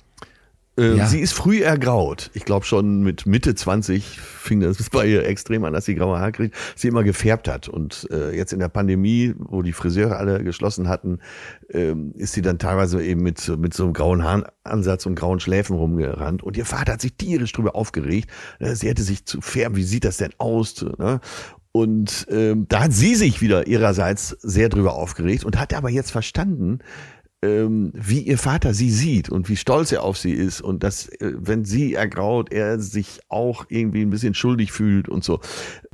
Äh, 0.78 0.94
Ja. 0.96 1.06
Sie 1.06 1.20
ist 1.20 1.32
früh 1.34 1.60
ergraut. 1.62 2.30
Ich 2.34 2.44
glaube 2.44 2.64
schon 2.64 3.02
mit 3.02 3.26
Mitte 3.26 3.54
20 3.54 4.18
fing 4.20 4.60
das 4.60 4.78
bei 4.90 5.06
ihr 5.06 5.26
extrem 5.26 5.64
an, 5.64 5.72
dass 5.72 5.84
sie 5.84 5.94
graue 5.96 6.18
Haare 6.18 6.32
kriegt, 6.32 6.54
sie 6.76 6.88
immer 6.88 7.02
gefärbt 7.04 7.48
hat. 7.48 7.68
Und 7.68 8.06
äh, 8.10 8.34
jetzt 8.36 8.52
in 8.52 8.60
der 8.60 8.68
Pandemie, 8.68 9.34
wo 9.38 9.62
die 9.62 9.72
Friseure 9.72 10.16
alle 10.16 10.42
geschlossen 10.44 10.88
hatten, 10.88 11.18
ähm, 11.70 12.12
ist 12.16 12.32
sie 12.32 12.42
dann 12.42 12.58
teilweise 12.58 13.02
eben 13.02 13.22
mit, 13.22 13.38
so- 13.40 13.56
mit 13.56 13.74
so 13.74 13.84
einem 13.84 13.92
grauen 13.92 14.22
Haaransatz 14.24 15.04
und 15.06 15.14
grauen 15.16 15.40
Schläfen 15.40 15.76
rumgerannt. 15.76 16.42
Und 16.42 16.56
ihr 16.56 16.64
Vater 16.64 16.92
hat 16.94 17.00
sich 17.02 17.14
tierisch 17.14 17.52
drüber 17.52 17.74
aufgeregt. 17.74 18.30
Äh, 18.60 18.74
Sie 18.74 18.88
hätte 18.88 19.02
sich 19.02 19.24
zu 19.24 19.40
färben. 19.40 19.76
Wie 19.76 19.82
sieht 19.84 20.04
das 20.04 20.16
denn 20.18 20.30
aus? 20.38 20.84
Ne? 20.98 21.20
Und 21.72 22.26
ähm, 22.30 22.66
da 22.68 22.84
hat 22.84 22.92
sie 22.92 23.14
sich 23.14 23.40
wieder 23.42 23.66
ihrerseits 23.66 24.30
sehr 24.40 24.68
drüber 24.68 24.94
aufgeregt 24.94 25.44
und 25.44 25.60
hat 25.60 25.74
aber 25.74 25.90
jetzt 25.90 26.10
verstanden, 26.10 26.78
ähm, 27.42 27.92
wie 27.94 28.20
ihr 28.20 28.36
Vater 28.38 28.74
sie 28.74 28.90
sieht 28.90 29.28
und 29.30 29.48
wie 29.48 29.56
stolz 29.56 29.92
er 29.92 30.02
auf 30.02 30.18
sie 30.18 30.32
ist 30.32 30.60
und 30.60 30.82
dass, 30.82 31.08
äh, 31.08 31.32
wenn 31.36 31.64
sie 31.64 31.94
ergraut, 31.94 32.52
er 32.52 32.80
sich 32.80 33.20
auch 33.28 33.66
irgendwie 33.68 34.02
ein 34.02 34.10
bisschen 34.10 34.34
schuldig 34.34 34.72
fühlt 34.72 35.08
und 35.08 35.22
so. 35.22 35.40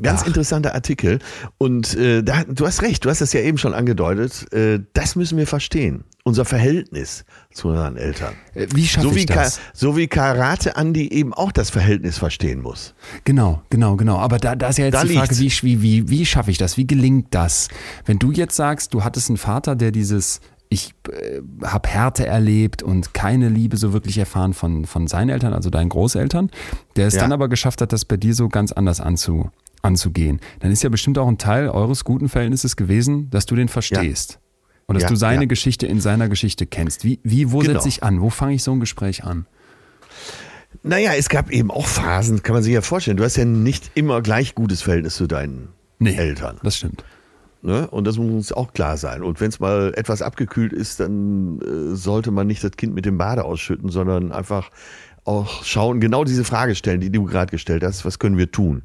Ganz 0.00 0.22
Ach. 0.22 0.26
interessanter 0.28 0.74
Artikel. 0.74 1.18
Und 1.58 1.94
äh, 1.96 2.22
da, 2.22 2.44
du 2.44 2.66
hast 2.66 2.80
recht, 2.82 3.04
du 3.04 3.10
hast 3.10 3.20
das 3.20 3.32
ja 3.34 3.40
eben 3.40 3.58
schon 3.58 3.74
angedeutet. 3.74 4.50
Äh, 4.54 4.80
das 4.94 5.16
müssen 5.16 5.36
wir 5.36 5.46
verstehen. 5.46 6.04
Unser 6.26 6.46
Verhältnis 6.46 7.26
zu 7.52 7.68
unseren 7.68 7.98
Eltern. 7.98 8.32
Äh, 8.54 8.68
Wie 8.74 8.86
schaffe 8.86 9.08
So 9.08 9.14
wie, 9.14 9.20
ich 9.20 9.26
das? 9.26 9.56
Ka 9.58 9.62
so 9.74 9.96
wie 9.98 10.06
Karate 10.06 10.76
Andi 10.76 11.10
eben 11.12 11.34
auch 11.34 11.52
das 11.52 11.68
Verhältnis 11.68 12.16
verstehen 12.16 12.62
muss. 12.62 12.94
Genau, 13.24 13.62
genau, 13.68 13.96
genau. 13.96 14.16
Aber 14.16 14.38
da, 14.38 14.56
da 14.56 14.68
ist 14.68 14.78
ja 14.78 14.86
jetzt 14.86 14.94
Da 14.94 15.04
die 15.04 15.14
Frage, 15.14 15.34
liegt's. 15.34 15.62
wie, 15.62 15.82
wie, 15.82 15.82
wie, 15.82 16.08
wie 16.08 16.24
schaffe 16.24 16.50
ich 16.50 16.56
das? 16.56 16.78
Wie 16.78 16.86
gelingt 16.86 17.34
das? 17.34 17.68
Wenn 18.06 18.18
du 18.18 18.32
jetzt 18.32 18.56
sagst, 18.56 18.94
du 18.94 19.04
hattest 19.04 19.28
einen 19.28 19.36
Vater, 19.36 19.76
der 19.76 19.90
dieses, 19.92 20.40
ich 20.74 20.94
äh, 21.10 21.40
habe 21.64 21.88
Härte 21.88 22.26
erlebt 22.26 22.82
und 22.82 23.14
keine 23.14 23.48
Liebe 23.48 23.76
so 23.76 23.92
wirklich 23.92 24.18
erfahren 24.18 24.52
von, 24.54 24.84
von 24.84 25.06
seinen 25.06 25.30
Eltern, 25.30 25.52
also 25.54 25.70
deinen 25.70 25.88
Großeltern, 25.88 26.50
der 26.96 27.06
es 27.06 27.14
Ja. 27.14 27.22
dann 27.22 27.32
aber 27.32 27.48
geschafft 27.48 27.80
hat, 27.80 27.92
das 27.92 28.04
bei 28.04 28.16
dir 28.16 28.34
so 28.34 28.48
ganz 28.48 28.72
anders 28.72 29.00
anzu, 29.00 29.50
anzugehen, 29.82 30.40
dann 30.60 30.70
ist 30.70 30.82
ja 30.82 30.88
bestimmt 30.90 31.18
auch 31.18 31.28
ein 31.28 31.38
Teil 31.38 31.68
eures 31.68 32.04
guten 32.04 32.28
Verhältnisses 32.28 32.76
gewesen, 32.76 33.30
dass 33.30 33.46
du 33.46 33.54
den 33.56 33.68
verstehst. 33.68 34.38
Und 34.86 34.94
dass 34.96 35.04
Ja, 35.04 35.08
du 35.08 35.16
seine 35.16 35.42
ja. 35.44 35.46
Geschichte 35.48 35.86
in 35.86 36.00
seiner 36.00 36.28
Geschichte 36.28 36.66
kennst. 36.66 37.04
Wie, 37.04 37.18
wie 37.22 37.50
wo 37.52 37.60
Genau. 37.60 37.72
setze 37.74 37.88
ich 37.88 38.02
an? 38.02 38.20
Wo 38.20 38.28
fange 38.28 38.54
ich 38.54 38.62
so 38.62 38.72
ein 38.72 38.80
Gespräch 38.80 39.24
an? 39.24 39.46
Naja, 40.82 41.12
es 41.16 41.28
gab 41.30 41.50
eben 41.50 41.70
auch 41.70 41.86
Phasen, 41.86 42.42
kann 42.42 42.54
man 42.54 42.62
sich 42.62 42.74
ja 42.74 42.82
vorstellen. 42.82 43.16
Du 43.16 43.24
hast 43.24 43.36
ja 43.36 43.44
nicht 43.46 43.90
immer 43.94 44.20
gleich 44.20 44.54
gutes 44.54 44.82
Verhältnis 44.82 45.14
zu 45.16 45.26
deinen 45.26 45.68
Eltern. 46.00 46.58
Das 46.62 46.76
stimmt. 46.76 47.04
Ne? 47.64 47.88
Und 47.88 48.06
das 48.06 48.18
muss 48.18 48.30
uns 48.30 48.52
auch 48.52 48.74
klar 48.74 48.98
sein. 48.98 49.22
Und 49.22 49.40
wenn 49.40 49.48
es 49.48 49.58
mal 49.58 49.94
etwas 49.96 50.20
abgekühlt 50.20 50.74
ist, 50.74 51.00
dann 51.00 51.60
äh, 51.62 51.96
sollte 51.96 52.30
man 52.30 52.46
nicht 52.46 52.62
das 52.62 52.72
Kind 52.72 52.94
mit 52.94 53.06
dem 53.06 53.16
Bade 53.16 53.42
ausschütten, 53.44 53.88
sondern 53.88 54.32
einfach 54.32 54.70
auch 55.24 55.64
schauen, 55.64 55.98
genau 55.98 56.24
diese 56.24 56.44
Frage 56.44 56.74
stellen, 56.74 57.00
die 57.00 57.10
du 57.10 57.24
gerade 57.24 57.50
gestellt 57.50 57.82
hast, 57.82 58.04
was 58.04 58.18
können 58.18 58.36
wir 58.36 58.50
tun? 58.52 58.82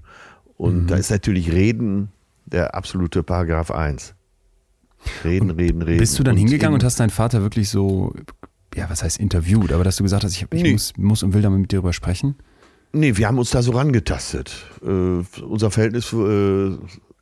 Und 0.56 0.88
da 0.88 0.96
ist 0.96 1.12
natürlich 1.12 1.52
Reden 1.52 2.08
der 2.46 2.74
absolute 2.74 3.22
Paragraph 3.22 3.70
1. 3.70 4.16
Reden, 5.26 5.50
reden, 5.52 5.82
reden. 5.82 6.00
Bist 6.00 6.18
du 6.18 6.24
dann 6.24 6.38
hingegangen 6.38 6.74
und 6.76 6.84
hast 6.86 7.02
deinen 7.02 7.10
Vater 7.10 7.42
wirklich 7.42 7.70
so, 7.70 8.14
ja, 8.76 8.90
was 8.90 9.04
heißt 9.04 9.20
interviewt, 9.20 9.74
aber 9.74 9.84
dass 9.84 9.98
du 9.98 10.04
gesagt 10.04 10.24
hast, 10.24 10.32
ich, 10.34 10.44
ich 10.52 10.64
Nee. 10.64 10.72
muss, 10.72 10.94
muss 10.98 11.24
und 11.24 11.34
will 11.34 11.42
damit 11.42 11.60
mit 11.60 11.72
dir 11.74 11.80
drüber 11.80 11.92
sprechen? 11.94 12.36
Nee, 12.94 13.18
wir 13.18 13.28
haben 13.28 13.38
uns 13.40 13.50
da 13.52 13.62
so 13.62 13.72
rangetastet. 13.72 14.66
Äh, 14.82 15.22
unser 15.44 15.70
Verhältnis, 15.70 16.12
äh, 16.14 16.78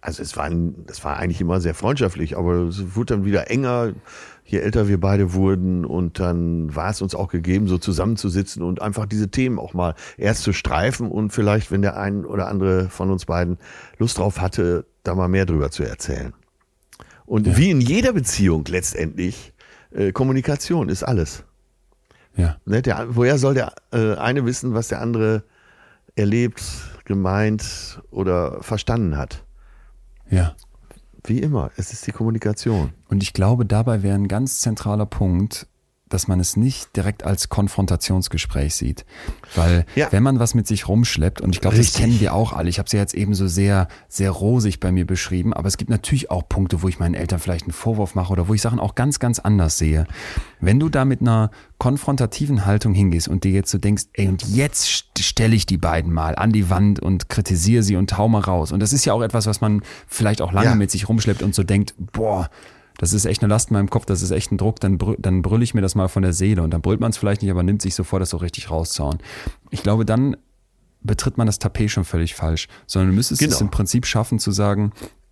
also 0.08 0.24
es 0.24 0.38
war, 0.38 0.50
es 0.88 1.04
war 1.04 1.18
eigentlich 1.18 1.42
immer 1.42 1.60
sehr 1.60 1.74
freundschaftlich, 1.74 2.38
aber 2.38 2.70
es 2.70 2.96
wurde 2.96 3.16
dann 3.16 3.26
wieder 3.26 3.52
enger, 3.52 3.92
je 4.46 4.60
älter 4.60 4.88
wir 4.88 5.02
beide 5.02 5.34
wurden 5.34 5.84
und 5.84 6.22
dann 6.22 6.74
war 6.74 6.92
es 6.92 7.02
uns 7.02 7.14
auch 7.14 7.28
gegeben, 7.28 7.68
so 7.68 7.78
zusammenzusitzen 7.78 8.64
und 8.64 8.82
einfach 8.82 9.06
diese 9.06 9.30
Themen 9.30 9.60
auch 9.60 9.74
mal 9.74 9.96
erst 10.16 10.44
zu 10.44 10.54
streifen 10.54 11.12
und 11.12 11.32
vielleicht, 11.32 11.72
wenn 11.72 11.82
der 11.82 11.98
ein 11.98 12.24
oder 12.24 12.48
andere 12.48 12.88
von 12.88 13.12
uns 13.12 13.26
beiden 13.26 13.58
Lust 13.98 14.18
drauf 14.18 14.40
hatte, 14.40 14.86
da 15.04 15.14
mal 15.14 15.28
mehr 15.28 15.46
drüber 15.46 15.72
zu 15.72 15.84
erzählen. 15.84 16.34
Und 17.26 17.58
wie 17.58 17.70
in 17.70 17.82
jeder 17.82 18.14
Beziehung 18.14 18.64
letztendlich, 18.66 19.52
äh, 19.92 20.14
Kommunikation 20.14 20.88
ist 20.88 21.04
alles. 21.04 21.44
Ja. 22.38 22.56
Ne, 22.64 22.82
der, 22.82 23.08
woher 23.10 23.38
soll 23.38 23.56
der 23.56 23.74
äh, 23.92 24.16
eine 24.16 24.46
wissen, 24.46 24.74
was 24.74 24.88
der 24.88 25.02
andere 25.02 25.44
erlebt, 26.16 26.64
gemeint 27.04 28.02
oder 28.10 28.64
verstanden 28.64 29.18
hat? 29.18 29.44
Ja. 30.30 30.56
Wie 31.24 31.40
immer, 31.40 31.72
es 31.76 31.92
ist 31.92 32.08
die 32.08 32.12
Kommunikation. 32.12 32.94
Und 33.10 33.22
ich 33.22 33.34
glaube, 33.34 33.66
dabei 33.66 34.02
wäre 34.02 34.16
ein 34.16 34.28
ganz 34.28 34.62
zentraler 34.62 35.06
Punkt, 35.06 35.68
dass 36.10 36.28
man 36.28 36.40
es 36.40 36.56
nicht 36.58 36.96
direkt 36.96 37.24
als 37.24 37.50
Konfrontationsgespräch 37.50 38.76
sieht. 38.76 39.06
Weil 39.56 39.86
Ja. 39.96 40.08
wenn 40.12 40.24
man 40.24 40.40
was 40.40 40.54
mit 40.54 40.68
sich 40.68 40.88
rumschleppt, 40.88 41.42
und 41.42 41.54
ich 41.54 41.62
glaube, 41.62 41.78
das 41.78 41.94
kennen 41.94 42.20
wir 42.20 42.34
auch 42.34 42.54
alle, 42.54 42.70
ich 42.70 42.80
habe 42.80 42.88
es 42.88 42.94
ja 42.94 43.00
jetzt 43.00 43.14
eben 43.14 43.34
so 43.34 43.48
sehr, 43.48 43.88
sehr 44.08 44.32
rosig 44.32 44.80
bei 44.80 44.92
mir 44.92 45.06
beschrieben, 45.06 45.54
aber 45.54 45.68
es 45.68 45.78
gibt 45.78 45.90
natürlich 45.90 46.32
auch 46.32 46.48
Punkte, 46.48 46.82
wo 46.82 46.88
ich 46.88 47.00
meinen 47.00 47.14
Eltern 47.16 47.40
vielleicht 47.40 47.64
einen 47.66 47.74
Vorwurf 47.74 48.16
mache 48.16 48.32
oder 48.32 48.48
wo 48.48 48.54
ich 48.54 48.62
Sachen 48.62 48.80
auch 48.80 48.96
ganz, 48.96 49.20
ganz 49.20 49.40
anders 49.40 49.78
sehe. 49.78 50.06
Wenn 50.60 50.80
du 50.80 50.90
da 50.90 51.06
mit 51.06 51.22
einer 51.22 51.52
konfrontativen 51.78 52.66
Haltung 52.66 52.94
hingehst 52.94 53.28
und 53.28 53.44
dir 53.44 53.52
jetzt 53.52 53.70
so 53.72 53.78
denkst, 53.78 54.06
ey, 54.14 54.28
und 54.28 54.48
jetzt 54.48 54.86
st- 54.88 55.22
stelle 55.24 55.56
ich 55.56 55.66
die 55.66 55.78
beiden 55.78 56.12
mal 56.12 56.36
an 56.36 56.52
die 56.52 56.70
Wand 56.70 57.00
und 57.00 57.30
kritisiere 57.30 57.84
sie 57.84 57.96
und 57.96 58.18
hau 58.18 58.28
mal 58.28 58.42
raus. 58.42 58.72
Und 58.72 58.80
das 58.80 58.94
ist 58.94 59.06
ja 59.06 59.14
auch 59.14 59.22
etwas, 59.22 59.46
was 59.46 59.62
man 59.62 59.82
vielleicht 60.08 60.42
auch 60.42 60.52
lange 60.52 60.70
Ja. 60.70 60.76
mit 60.76 60.90
sich 60.92 61.08
rumschleppt 61.08 61.44
und 61.44 61.54
so 61.54 61.64
denkt, 61.64 61.94
boah, 62.14 62.50
das 62.98 63.14
ist 63.14 63.26
echt 63.26 63.42
eine 63.44 63.50
Last 63.50 63.70
in 63.70 63.76
meinem 63.76 63.90
Kopf, 63.90 64.06
das 64.06 64.22
ist 64.22 64.32
echt 64.32 64.52
ein 64.52 64.58
Druck, 64.58 64.80
dann, 64.80 64.98
brü 64.98 65.16
dann 65.20 65.42
brülle 65.42 65.64
ich 65.64 65.74
mir 65.74 65.82
das 65.82 65.96
mal 65.96 66.08
von 66.08 66.24
der 66.24 66.34
Seele 66.34 66.62
und 66.64 66.72
dann 66.72 66.82
brüllt 66.82 67.00
man 67.00 67.12
es 67.12 67.18
vielleicht 67.18 67.42
nicht, 67.42 67.52
aber 67.52 67.64
nimmt 67.64 67.82
sich 67.82 67.96
so 67.96 68.04
vor, 68.04 68.20
das 68.20 68.30
so 68.32 68.38
richtig 68.38 68.70
rauszuhauen. 68.72 69.20
Ich 69.70 69.84
glaube, 69.84 70.06
dann 70.06 70.38
betritt 71.02 71.38
man 71.38 71.48
das 71.48 71.60
Tapet 71.60 71.92
schon 71.92 72.06
völlig 72.06 72.34
falsch, 72.36 72.68
sondern 72.88 73.12
du 73.12 73.16
müsstest 73.16 73.42
es 73.42 73.48
Genau. 73.50 73.62
im 73.62 73.70
Prinzip 73.72 74.06
schaffen 74.06 74.40
zu 74.40 74.52
sagen, 74.52 74.92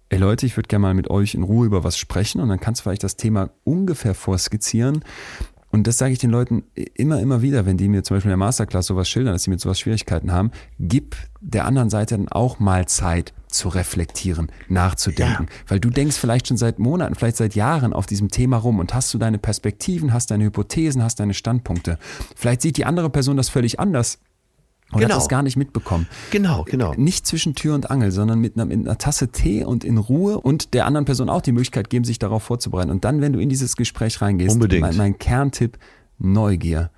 ey 0.10 0.20
Leute, 0.20 0.46
ich 0.46 0.56
würde 0.56 0.68
gerne 0.68 0.84
mal 0.84 0.94
mit 0.94 1.10
euch 1.10 1.34
in 1.34 1.44
Ruhe 1.44 1.66
über 1.66 1.84
was 1.84 1.98
sprechen 1.98 2.40
und 2.40 2.50
dann 2.50 2.60
kannst 2.60 2.82
du 2.82 2.84
vielleicht 2.84 3.04
das 3.04 3.18
Thema 3.18 3.50
ungefähr 3.64 4.14
vorskizzieren 4.14 5.04
und 5.76 5.86
das 5.88 5.98
sage 5.98 6.14
ich 6.14 6.20
den 6.20 6.32
Leuten 6.32 6.64
immer, 6.94 7.20
immer 7.20 7.42
wieder, 7.42 7.66
wenn 7.66 7.78
die 7.78 7.90
mir 7.90 8.02
zum 8.04 8.16
Beispiel 8.16 8.30
in 8.30 8.38
der 8.40 8.46
Masterclass 8.46 8.86
sowas 8.88 9.10
schildern, 9.10 9.34
dass 9.34 9.44
sie 9.44 9.50
mit 9.50 9.60
sowas 9.60 9.78
Schwierigkeiten 9.78 10.32
haben, 10.32 10.52
gib 10.80 11.18
der 11.42 11.66
anderen 11.66 11.90
Seite 11.90 12.16
dann 12.16 12.30
auch 12.30 12.60
mal 12.60 12.88
Zeit 12.88 13.34
zu 13.50 13.68
reflektieren, 13.68 14.52
nachzudenken. 14.70 15.48
Weil 15.68 15.82
du 15.82 15.90
denkst 15.90 16.16
vielleicht 16.16 16.48
schon 16.48 16.56
seit 16.56 16.80
Monaten, 16.80 17.16
vielleicht 17.16 17.36
seit 17.36 17.56
Jahren 17.56 17.92
auf 17.92 18.06
diesem 18.06 18.30
Thema 18.30 18.56
rum 18.56 18.80
und 18.80 18.94
hast 18.94 19.14
du 19.14 19.18
deine 19.18 19.38
Perspektiven, 19.38 20.14
hast 20.14 20.32
deine 20.32 20.46
Hypothesen, 20.46 21.04
hast 21.04 21.20
deine 21.20 21.34
Standpunkte. 21.34 22.00
Vielleicht 22.36 22.62
sieht 22.62 22.78
die 22.78 22.86
andere 22.86 23.10
Person 23.10 23.36
das 23.36 23.50
völlig 23.50 23.78
anders 23.78 24.20
und 24.92 25.00
Genau. 25.02 25.14
hat 25.16 25.22
das 25.22 25.28
gar 25.30 25.42
nicht 25.44 25.58
mitbekommen. 25.58 26.08
Genau, 26.32 26.64
genau. 26.64 26.94
Nicht 26.96 27.26
zwischen 27.28 27.56
Tür 27.56 27.76
und 27.76 27.90
Angel, 27.92 28.12
sondern 28.12 28.40
mit 28.40 28.56
einer, 28.56 28.66
mit 28.66 28.80
einer 28.80 28.98
Tasse 28.98 29.30
Tee 29.30 29.64
und 29.66 29.84
in 29.84 29.98
Ruhe 29.98 30.40
und 30.40 30.74
der 30.74 30.86
anderen 30.86 31.06
Person 31.06 31.30
auch 31.30 31.42
die 31.42 31.52
Möglichkeit 31.52 31.90
geben, 31.90 32.06
sich 32.06 32.20
darauf 32.20 32.44
vorzubereiten. 32.44 32.92
Und 32.92 33.04
dann, 33.04 33.20
wenn 33.22 33.34
du 33.34 33.40
in 33.40 33.50
dieses 33.50 33.76
Gespräch 33.76 34.22
reingehst, 34.22 34.54
Unbedingt. 34.56 34.82
Mein, 34.82 34.96
mein 34.98 35.18
Kerntipp, 35.18 35.78
Neugier. 36.20 36.92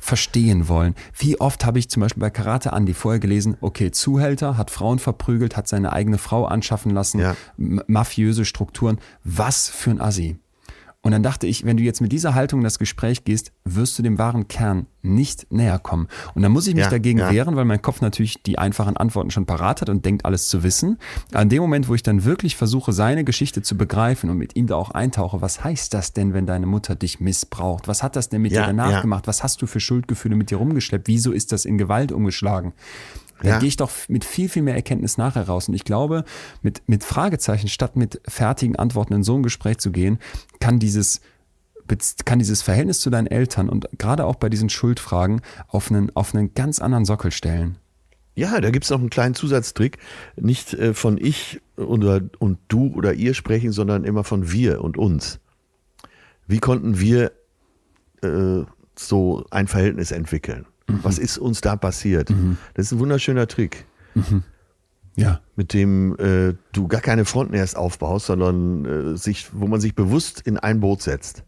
Verstehen 0.00 0.66
wollen. 0.68 0.94
Wie 1.16 1.40
oft 1.40 1.64
habe 1.64 1.78
ich 1.78 1.88
zum 1.88 2.00
Beispiel 2.00 2.20
bei 2.20 2.30
Karate 2.30 2.70
Andy 2.70 2.92
vorher 2.92 3.20
gelesen, 3.20 3.56
okay, 3.60 3.92
Zuhälter, 3.92 4.56
hat 4.56 4.70
Frauen 4.70 4.98
verprügelt, 4.98 5.56
hat 5.56 5.68
seine 5.68 5.92
eigene 5.92 6.18
Frau 6.18 6.44
anschaffen 6.44 6.90
lassen, 6.92 7.20
Ja. 7.20 7.36
mafiöse 7.56 8.44
Strukturen. 8.44 8.98
Was 9.22 9.68
für 9.68 9.90
ein 9.90 10.00
Assi. 10.00 10.38
Und 11.02 11.12
dann 11.12 11.22
dachte 11.22 11.46
ich, 11.46 11.64
wenn 11.64 11.78
du 11.78 11.82
jetzt 11.82 12.02
mit 12.02 12.12
dieser 12.12 12.34
Haltung 12.34 12.60
in 12.60 12.64
das 12.64 12.78
Gespräch 12.78 13.24
gehst, 13.24 13.52
wirst 13.64 13.98
du 13.98 14.02
dem 14.02 14.18
wahren 14.18 14.48
Kern 14.48 14.86
nicht 15.00 15.50
näher 15.50 15.78
kommen. 15.78 16.08
Und 16.34 16.42
dann 16.42 16.52
muss 16.52 16.66
ich 16.66 16.74
mich 16.74 16.84
Ja, 16.84 16.90
dagegen 16.90 17.20
ja. 17.20 17.30
wehren, 17.30 17.56
weil 17.56 17.64
mein 17.64 17.80
Kopf 17.80 18.02
natürlich 18.02 18.42
die 18.42 18.58
einfachen 18.58 18.98
Antworten 18.98 19.30
schon 19.30 19.46
parat 19.46 19.80
hat 19.80 19.88
und 19.88 20.04
denkt, 20.04 20.26
alles 20.26 20.48
zu 20.48 20.62
wissen. 20.62 20.98
An 21.32 21.48
dem 21.48 21.62
Moment, 21.62 21.88
wo 21.88 21.94
ich 21.94 22.02
dann 22.02 22.24
wirklich 22.24 22.54
versuche, 22.54 22.92
seine 22.92 23.24
Geschichte 23.24 23.62
zu 23.62 23.78
begreifen 23.78 24.28
und 24.28 24.36
mit 24.36 24.56
ihm 24.56 24.66
da 24.66 24.76
auch 24.76 24.90
eintauche, 24.90 25.40
was 25.40 25.64
heißt 25.64 25.94
das 25.94 26.12
denn, 26.12 26.34
wenn 26.34 26.44
deine 26.44 26.66
Mutter 26.66 26.96
dich 26.96 27.18
missbraucht? 27.18 27.88
Was 27.88 28.02
hat 28.02 28.14
das 28.14 28.28
denn 28.28 28.42
mit 28.42 28.52
Ja, 28.52 28.60
dir 28.62 28.66
danach 28.66 29.00
gemacht? 29.00 29.26
Was 29.26 29.42
hast 29.42 29.62
du 29.62 29.66
für 29.66 29.80
Schuldgefühle 29.80 30.36
mit 30.36 30.50
dir 30.50 30.58
rumgeschleppt? 30.58 31.08
Wieso 31.08 31.32
ist 31.32 31.52
das 31.52 31.64
in 31.64 31.78
Gewalt 31.78 32.12
umgeschlagen? 32.12 32.74
Da 33.42 33.48
Ja. 33.48 33.58
gehe 33.58 33.68
ich 33.68 33.76
doch 33.76 33.90
mit 34.08 34.24
viel, 34.24 34.48
viel 34.48 34.62
mehr 34.62 34.74
Erkenntnis 34.74 35.18
nachher 35.18 35.46
raus. 35.48 35.68
Und 35.68 35.74
ich 35.74 35.84
glaube, 35.84 36.24
mit, 36.62 36.82
mit 36.86 37.04
Fragezeichen 37.04 37.68
statt 37.68 37.96
mit 37.96 38.20
fertigen 38.28 38.76
Antworten 38.76 39.14
in 39.14 39.22
so 39.22 39.36
ein 39.36 39.42
Gespräch 39.42 39.78
zu 39.78 39.90
gehen, 39.90 40.18
kann 40.60 40.78
dieses, 40.78 41.20
kann 42.24 42.38
dieses 42.38 42.62
Verhältnis 42.62 43.00
zu 43.00 43.10
deinen 43.10 43.26
Eltern 43.26 43.68
und 43.68 43.88
gerade 43.98 44.24
auch 44.26 44.36
bei 44.36 44.48
diesen 44.48 44.68
Schuldfragen 44.68 45.40
auf 45.68 45.90
einen, 45.90 46.14
auf 46.14 46.34
einen 46.34 46.54
ganz 46.54 46.78
anderen 46.80 47.04
Sockel 47.04 47.30
stellen. 47.30 47.76
Ja, 48.36 48.60
da 48.60 48.70
gibt's 48.70 48.90
noch 48.90 49.00
einen 49.00 49.10
kleinen 49.10 49.34
Zusatztrick. 49.34 49.98
Nicht 50.36 50.72
äh, 50.74 50.94
von 50.94 51.18
ich 51.18 51.60
oder, 51.76 52.20
und 52.38 52.58
du 52.68 52.92
oder 52.94 53.12
ihr 53.14 53.34
sprechen, 53.34 53.72
sondern 53.72 54.04
immer 54.04 54.22
von 54.24 54.52
wir 54.52 54.82
und 54.84 54.96
uns. 54.96 55.40
Wie 56.46 56.58
konnten 56.58 57.00
wir 57.00 57.32
äh, 58.22 58.62
so 58.96 59.44
ein 59.50 59.66
Verhältnis 59.66 60.10
entwickeln? 60.10 60.66
Was 61.02 61.18
ist 61.18 61.38
uns 61.38 61.60
da 61.60 61.76
passiert? 61.76 62.32
Das 62.74 62.86
ist 62.86 62.92
ein 62.92 62.98
wunderschöner 62.98 63.46
Trick, 63.46 63.84
Ja. 65.16 65.40
mit 65.56 65.72
dem 65.74 66.16
äh, 66.18 66.54
du 66.72 66.88
gar 66.88 67.00
keine 67.00 67.24
Fronten 67.24 67.54
erst 67.54 67.76
aufbaust, 67.76 68.26
sondern 68.26 68.84
äh, 69.14 69.16
sich, 69.16 69.48
wo 69.52 69.66
man 69.66 69.80
sich 69.80 69.94
bewusst 69.94 70.40
in 70.40 70.56
ein 70.58 70.80
Boot 70.80 71.02
setzt. 71.02 71.44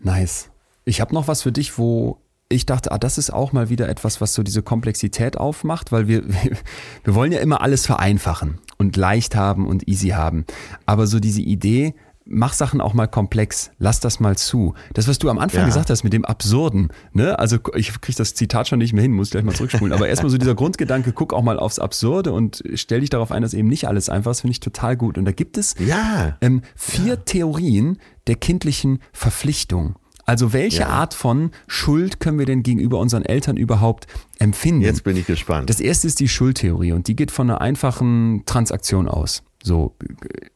Nice. 0.00 0.50
Ich 0.84 1.00
habe 1.00 1.14
noch 1.14 1.28
was 1.28 1.42
für 1.42 1.52
dich, 1.52 1.78
wo 1.78 2.20
ich 2.48 2.64
dachte, 2.64 2.92
ah, 2.92 2.98
das 2.98 3.18
ist 3.18 3.30
auch 3.30 3.52
mal 3.52 3.68
wieder 3.68 3.88
etwas, 3.90 4.20
was 4.22 4.32
so 4.32 4.42
diese 4.42 4.62
Komplexität 4.62 5.36
aufmacht, 5.36 5.92
weil 5.92 6.08
wir, 6.08 6.24
wir 7.04 7.14
wollen 7.14 7.32
ja 7.32 7.40
immer 7.40 7.60
alles 7.60 7.84
vereinfachen 7.84 8.58
und 8.78 8.96
leicht 8.96 9.36
haben 9.36 9.66
und 9.66 9.86
easy 9.86 10.08
haben. 10.10 10.46
Aber 10.86 11.06
so 11.06 11.20
diese 11.20 11.42
Idee, 11.42 11.94
mach 12.30 12.52
Sachen 12.52 12.80
auch 12.80 12.92
mal 12.94 13.06
komplex, 13.06 13.70
lass 13.78 14.00
das 14.00 14.20
mal 14.20 14.36
zu. 14.36 14.74
Das, 14.94 15.08
was 15.08 15.18
du 15.18 15.30
am 15.30 15.38
Anfang 15.38 15.60
Ja. 15.60 15.66
gesagt 15.66 15.88
hast 15.90 16.04
mit 16.04 16.12
dem 16.12 16.24
Absurden, 16.24 16.88
ne? 17.12 17.38
Also 17.38 17.56
ich 17.74 17.98
krieg 18.00 18.14
das 18.16 18.34
Zitat 18.34 18.68
schon 18.68 18.78
nicht 18.78 18.92
mehr 18.92 19.02
hin, 19.02 19.12
muss 19.12 19.30
gleich 19.30 19.44
mal 19.44 19.54
zurückspulen. 19.54 19.92
Aber 19.94 20.08
erstmal 20.08 20.30
so 20.30 20.36
dieser 20.38 20.54
Grundgedanke, 20.54 21.12
guck 21.12 21.32
auch 21.32 21.42
mal 21.42 21.58
aufs 21.58 21.78
Absurde 21.78 22.32
und 22.32 22.62
stell 22.74 23.00
dich 23.00 23.10
darauf 23.10 23.32
ein, 23.32 23.42
dass 23.42 23.54
eben 23.54 23.68
nicht 23.68 23.88
alles 23.88 24.08
einfach 24.08 24.30
ist, 24.32 24.42
finde 24.42 24.52
ich 24.52 24.60
total 24.60 24.96
gut. 24.96 25.16
Und 25.18 25.24
da 25.24 25.32
gibt 25.32 25.56
es 25.56 25.74
Ja. 25.78 26.36
ähm, 26.40 26.62
vier 26.76 27.24
Theorien 27.24 27.98
der 28.26 28.36
kindlichen 28.36 28.98
Verpflichtung. 29.12 29.96
Also 30.26 30.52
welche 30.52 30.80
Ja. 30.80 30.88
Art 30.88 31.14
von 31.14 31.52
Schuld 31.66 32.20
können 32.20 32.38
wir 32.38 32.44
denn 32.44 32.62
gegenüber 32.62 32.98
unseren 32.98 33.24
Eltern 33.24 33.56
überhaupt 33.56 34.06
empfinden? 34.38 34.82
Jetzt 34.82 35.02
bin 35.02 35.16
ich 35.16 35.24
gespannt. 35.26 35.70
Das 35.70 35.80
erste 35.80 36.06
ist 36.06 36.20
die 36.20 36.28
Schuldtheorie 36.28 36.92
und 36.92 37.08
die 37.08 37.16
geht 37.16 37.30
von 37.30 37.48
einer 37.48 37.62
einfachen 37.62 38.42
Transaktion 38.44 39.08
aus. 39.08 39.42
So, 39.68 39.94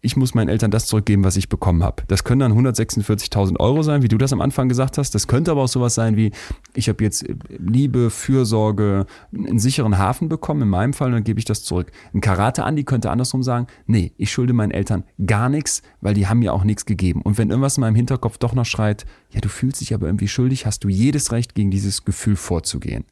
ich 0.01 0.17
muss 0.17 0.35
meinen 0.35 0.49
Eltern 0.49 0.71
das 0.71 0.87
zurückgeben, 0.87 1.23
was 1.23 1.37
ich 1.37 1.51
bekommen 1.51 1.85
habe. 1.85 2.03
Das 2.09 2.25
können 2.25 2.41
dann 2.41 2.53
146.000 2.53 3.61
Euro 3.61 3.83
sein, 3.83 4.03
wie 4.03 4.09
du 4.09 4.17
das 4.17 4.33
am 4.33 4.41
Anfang 4.41 4.71
gesagt 4.71 4.97
hast. 4.97 5.15
Das 5.15 5.27
könnte 5.27 5.51
aber 5.51 5.63
auch 5.63 5.69
sowas 5.69 5.95
sein 5.95 6.17
wie, 6.17 6.33
ich 6.73 6.89
habe 6.89 7.05
jetzt 7.05 7.27
Liebe, 7.49 8.09
Fürsorge, 8.09 9.05
einen 9.33 9.59
sicheren 9.59 9.99
Hafen 9.99 10.31
bekommen, 10.31 10.63
in 10.63 10.69
meinem 10.69 10.95
Fall, 10.95 11.09
und 11.09 11.13
dann 11.13 11.25
gebe 11.25 11.39
ich 11.39 11.45
das 11.45 11.63
zurück. 11.63 11.93
Ein 12.15 12.23
Karate-Andi 12.23 12.85
könnte 12.85 13.11
andersrum 13.11 13.43
sagen, 13.43 13.67
nee, 13.87 14.13
ich 14.17 14.33
schulde 14.33 14.55
meinen 14.55 14.71
Eltern 14.71 15.05
gar 15.27 15.51
nichts, 15.51 15.83
weil 16.01 16.15
die 16.15 16.27
haben 16.27 16.39
mir 16.39 16.55
auch 16.55 16.65
nichts 16.65 16.87
gegeben. 16.87 17.21
Und 17.21 17.37
wenn 17.37 17.51
irgendwas 17.51 17.77
in 17.77 17.83
meinem 17.83 17.97
Hinterkopf 17.97 18.39
doch 18.39 18.55
noch 18.55 18.67
schreit, 18.67 19.05
ja, 19.31 19.43
du 19.43 19.51
fühlst 19.51 19.83
dich 19.83 19.93
aber 19.93 20.07
irgendwie 20.07 20.29
schuldig, 20.29 20.65
hast 20.65 20.85
du 20.85 20.89
jedes 20.89 21.33
Recht, 21.33 21.55
gegen 21.55 21.71
dieses 21.71 22.07
Gefühl 22.07 22.37
vorzugehen. 22.37 23.05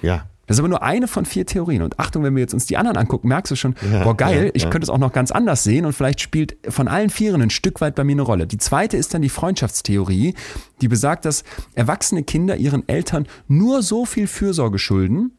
ja. 0.00 0.24
Das 0.46 0.56
ist 0.56 0.60
aber 0.60 0.68
nur 0.68 0.82
eine 0.82 1.08
von 1.08 1.24
vier 1.24 1.46
Theorien. 1.46 1.82
Und 1.82 1.98
Achtung, 1.98 2.22
wenn 2.22 2.34
wir 2.34 2.40
jetzt 2.40 2.54
uns 2.54 2.66
die 2.66 2.76
anderen 2.76 2.96
angucken, 2.96 3.28
merkst 3.28 3.50
du 3.50 3.56
schon, 3.56 3.74
Ja, 3.92 4.04
boah, 4.04 4.16
geil, 4.16 4.46
ja, 4.46 4.50
ich 4.54 4.62
ja. 4.64 4.70
könnte 4.70 4.84
es 4.84 4.90
auch 4.90 4.98
noch 4.98 5.12
ganz 5.12 5.30
anders 5.30 5.64
sehen 5.64 5.84
und 5.84 5.92
vielleicht 5.92 6.20
spielt 6.20 6.56
von 6.68 6.88
allen 6.88 7.10
Vieren 7.10 7.42
ein 7.42 7.50
Stück 7.50 7.80
weit 7.80 7.94
bei 7.94 8.04
mir 8.04 8.12
eine 8.12 8.22
Rolle. 8.22 8.46
Die 8.46 8.58
zweite 8.58 8.96
ist 8.96 9.14
dann 9.14 9.22
die 9.22 9.28
Freundschaftstheorie, 9.28 10.34
die 10.80 10.88
besagt, 10.88 11.24
dass 11.24 11.44
erwachsene 11.74 12.22
Kinder 12.22 12.56
ihren 12.56 12.88
Eltern 12.88 13.26
nur 13.48 13.82
so 13.82 14.04
viel 14.04 14.26
Fürsorge 14.26 14.78
schulden, 14.78 15.32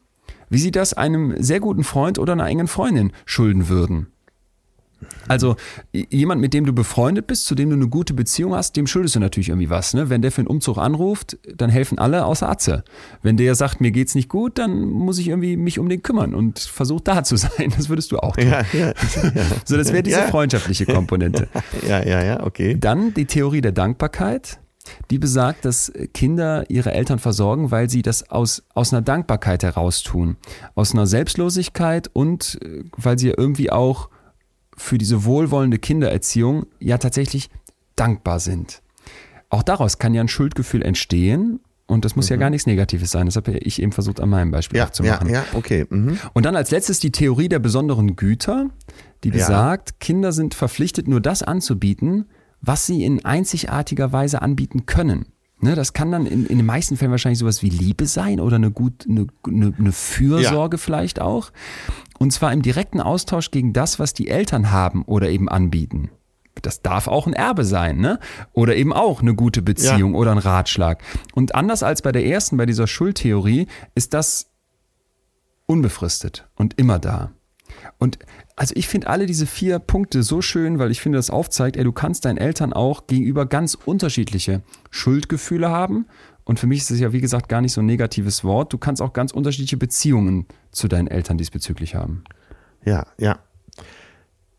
wie 0.50 0.58
sie 0.58 0.70
das 0.70 0.94
einem 0.94 1.42
sehr 1.42 1.60
guten 1.60 1.84
Freund 1.84 2.18
oder 2.18 2.32
einer 2.34 2.46
engen 2.46 2.68
Freundin 2.68 3.12
schulden 3.24 3.68
würden. 3.68 4.08
Also 5.28 5.56
jemand, 5.92 6.40
mit 6.40 6.54
dem 6.54 6.64
du 6.66 6.72
befreundet 6.72 7.26
bist, 7.26 7.44
zu 7.46 7.54
dem 7.54 7.70
du 7.70 7.76
eine 7.76 7.88
gute 7.88 8.14
Beziehung 8.14 8.54
hast, 8.54 8.76
dem 8.76 8.86
schuldest 8.86 9.14
du 9.14 9.20
natürlich 9.20 9.48
irgendwie 9.50 9.70
was. 9.70 9.94
Ne? 9.94 10.10
Wenn 10.10 10.22
der 10.22 10.32
für 10.32 10.40
einen 10.40 10.48
Umzug 10.48 10.78
anruft, 10.78 11.38
dann 11.54 11.70
helfen 11.70 11.98
alle 11.98 12.24
außer 12.24 12.48
Atze. 12.48 12.82
Wenn 13.22 13.36
der 13.36 13.54
sagt, 13.54 13.80
mir 13.80 13.90
geht's 13.92 14.14
nicht 14.14 14.28
gut, 14.28 14.58
dann 14.58 14.88
muss 14.88 15.18
ich 15.18 15.28
irgendwie 15.28 15.56
mich 15.56 15.78
um 15.78 15.88
den 15.88 16.02
kümmern 16.02 16.34
und 16.34 16.58
versuch 16.58 17.00
da 17.00 17.22
zu 17.22 17.36
sein. 17.38 17.72
Das 17.76 17.88
würdest 17.88 18.10
du 18.12 18.18
auch 18.18 18.36
tun. 18.36 18.48
Ja, 18.48 18.62
ja, 18.72 18.92
So, 19.64 19.76
das 19.76 19.92
wäre 19.92 20.02
diese 20.02 20.18
Ja. 20.20 20.26
freundschaftliche 20.28 20.86
Komponente. 20.86 21.48
ja, 21.88 22.04
ja, 22.04 22.22
ja, 22.24 22.42
okay. 22.44 22.76
Dann 22.78 23.14
die 23.14 23.26
Theorie 23.26 23.60
der 23.60 23.72
Dankbarkeit. 23.72 24.58
Die 25.10 25.18
besagt, 25.18 25.66
dass 25.66 25.92
Kinder 26.14 26.64
ihre 26.70 26.92
Eltern 26.92 27.18
versorgen, 27.18 27.70
weil 27.70 27.90
sie 27.90 28.00
das 28.00 28.30
aus, 28.30 28.62
aus 28.72 28.90
einer 28.90 29.02
Dankbarkeit 29.02 29.62
heraus 29.62 30.02
tun. 30.02 30.38
Aus 30.74 30.92
einer 30.92 31.06
Selbstlosigkeit 31.06 32.08
und 32.12 32.58
äh, 32.62 32.84
weil 32.96 33.18
sie 33.18 33.28
ja 33.28 33.34
irgendwie 33.36 33.70
auch 33.70 34.08
für 34.78 34.96
diese 34.98 35.24
wohlwollende 35.24 35.78
Kindererziehung 35.78 36.66
ja 36.80 36.98
tatsächlich 36.98 37.50
dankbar 37.96 38.40
sind. 38.40 38.80
Auch 39.50 39.62
daraus 39.62 39.98
kann 39.98 40.14
ja 40.14 40.20
ein 40.22 40.28
Schuldgefühl 40.28 40.82
entstehen 40.82 41.60
und 41.86 42.04
das 42.04 42.16
muss 42.16 42.28
ja 42.28 42.36
gar 42.36 42.50
nichts 42.50 42.66
Negatives 42.66 43.10
sein. 43.10 43.26
Das 43.26 43.36
habe 43.36 43.52
ich 43.58 43.80
eben 43.82 43.92
versucht, 43.92 44.20
an 44.20 44.28
meinem 44.28 44.50
Beispiel 44.50 44.78
Ja, 44.78 44.92
zu 44.92 45.02
ja, 45.04 45.12
machen. 45.14 45.30
ja, 45.30 45.44
okay. 45.54 45.86
Mhm. 45.88 46.18
Und 46.34 46.44
dann 46.46 46.54
als 46.54 46.70
letztes 46.70 47.00
die 47.00 47.12
Theorie 47.12 47.48
der 47.48 47.58
besonderen 47.58 48.14
Güter, 48.14 48.68
die 49.24 49.28
Ja. 49.30 49.34
besagt, 49.36 49.98
Kinder 50.00 50.32
sind 50.32 50.54
verpflichtet, 50.54 51.08
nur 51.08 51.20
das 51.20 51.42
anzubieten, 51.42 52.26
was 52.60 52.86
sie 52.86 53.04
in 53.04 53.24
einzigartiger 53.24 54.12
Weise 54.12 54.42
anbieten 54.42 54.84
können. 54.86 55.26
Ne, 55.60 55.74
das 55.74 55.92
kann 55.92 56.12
dann 56.12 56.24
in, 56.26 56.46
in 56.46 56.58
den 56.58 56.66
meisten 56.66 56.96
Fällen 56.96 57.10
wahrscheinlich 57.10 57.40
sowas 57.40 57.64
wie 57.64 57.68
Liebe 57.68 58.06
sein 58.06 58.38
oder 58.38 58.56
eine 58.56 58.70
gut, 58.70 59.06
eine, 59.08 59.26
eine, 59.44 59.74
eine 59.76 59.90
Fürsorge 59.90 60.78
vielleicht 60.78 61.20
auch. 61.20 61.50
Und 62.18 62.32
zwar 62.32 62.52
im 62.52 62.62
direkten 62.62 63.00
Austausch 63.00 63.50
gegen 63.50 63.72
das, 63.72 63.98
was 63.98 64.14
die 64.14 64.28
Eltern 64.28 64.70
haben 64.70 65.02
oder 65.04 65.28
eben 65.28 65.48
anbieten. 65.48 66.10
Das 66.62 66.82
darf 66.82 67.06
auch 67.06 67.26
ein 67.26 67.34
Erbe 67.34 67.64
sein, 67.64 67.98
ne? 67.98 68.18
Oder 68.52 68.74
eben 68.74 68.92
auch 68.92 69.22
eine 69.22 69.34
gute 69.34 69.62
Beziehung 69.62 70.14
oder 70.16 70.32
ein 70.32 70.38
Ratschlag. 70.38 71.02
Und 71.32 71.54
anders 71.54 71.84
als 71.84 72.02
bei 72.02 72.10
der 72.10 72.26
ersten, 72.26 72.56
bei 72.56 72.66
dieser 72.66 72.88
Schuldtheorie, 72.88 73.68
ist 73.94 74.12
das 74.12 74.50
unbefristet 75.66 76.48
und 76.56 76.78
immer 76.78 76.98
da. 76.98 77.30
Und 77.98 78.18
also 78.56 78.74
ich 78.76 78.88
finde 78.88 79.08
alle 79.08 79.26
diese 79.26 79.46
vier 79.46 79.78
Punkte 79.78 80.22
so 80.22 80.42
schön, 80.42 80.78
weil 80.78 80.90
ich 80.90 81.00
finde, 81.00 81.18
das 81.18 81.30
aufzeigt, 81.30 81.76
ey, 81.76 81.84
du 81.84 81.92
kannst 81.92 82.24
deinen 82.24 82.38
Eltern 82.38 82.72
auch 82.72 83.06
gegenüber 83.06 83.46
ganz 83.46 83.74
unterschiedliche 83.74 84.62
Schuldgefühle 84.90 85.70
haben. 85.70 86.06
Und 86.48 86.58
für 86.58 86.66
mich 86.66 86.78
ist 86.78 86.90
es 86.90 86.98
ja, 86.98 87.12
wie 87.12 87.20
gesagt, 87.20 87.50
gar 87.50 87.60
nicht 87.60 87.72
so 87.72 87.82
ein 87.82 87.86
negatives 87.86 88.42
Wort. 88.42 88.72
Du 88.72 88.78
kannst 88.78 89.02
auch 89.02 89.12
ganz 89.12 89.32
unterschiedliche 89.32 89.76
Beziehungen 89.76 90.46
zu 90.72 90.88
deinen 90.88 91.06
Eltern 91.06 91.36
diesbezüglich 91.36 91.94
haben. 91.94 92.24
Ja, 92.86 93.06
ja. 93.18 93.40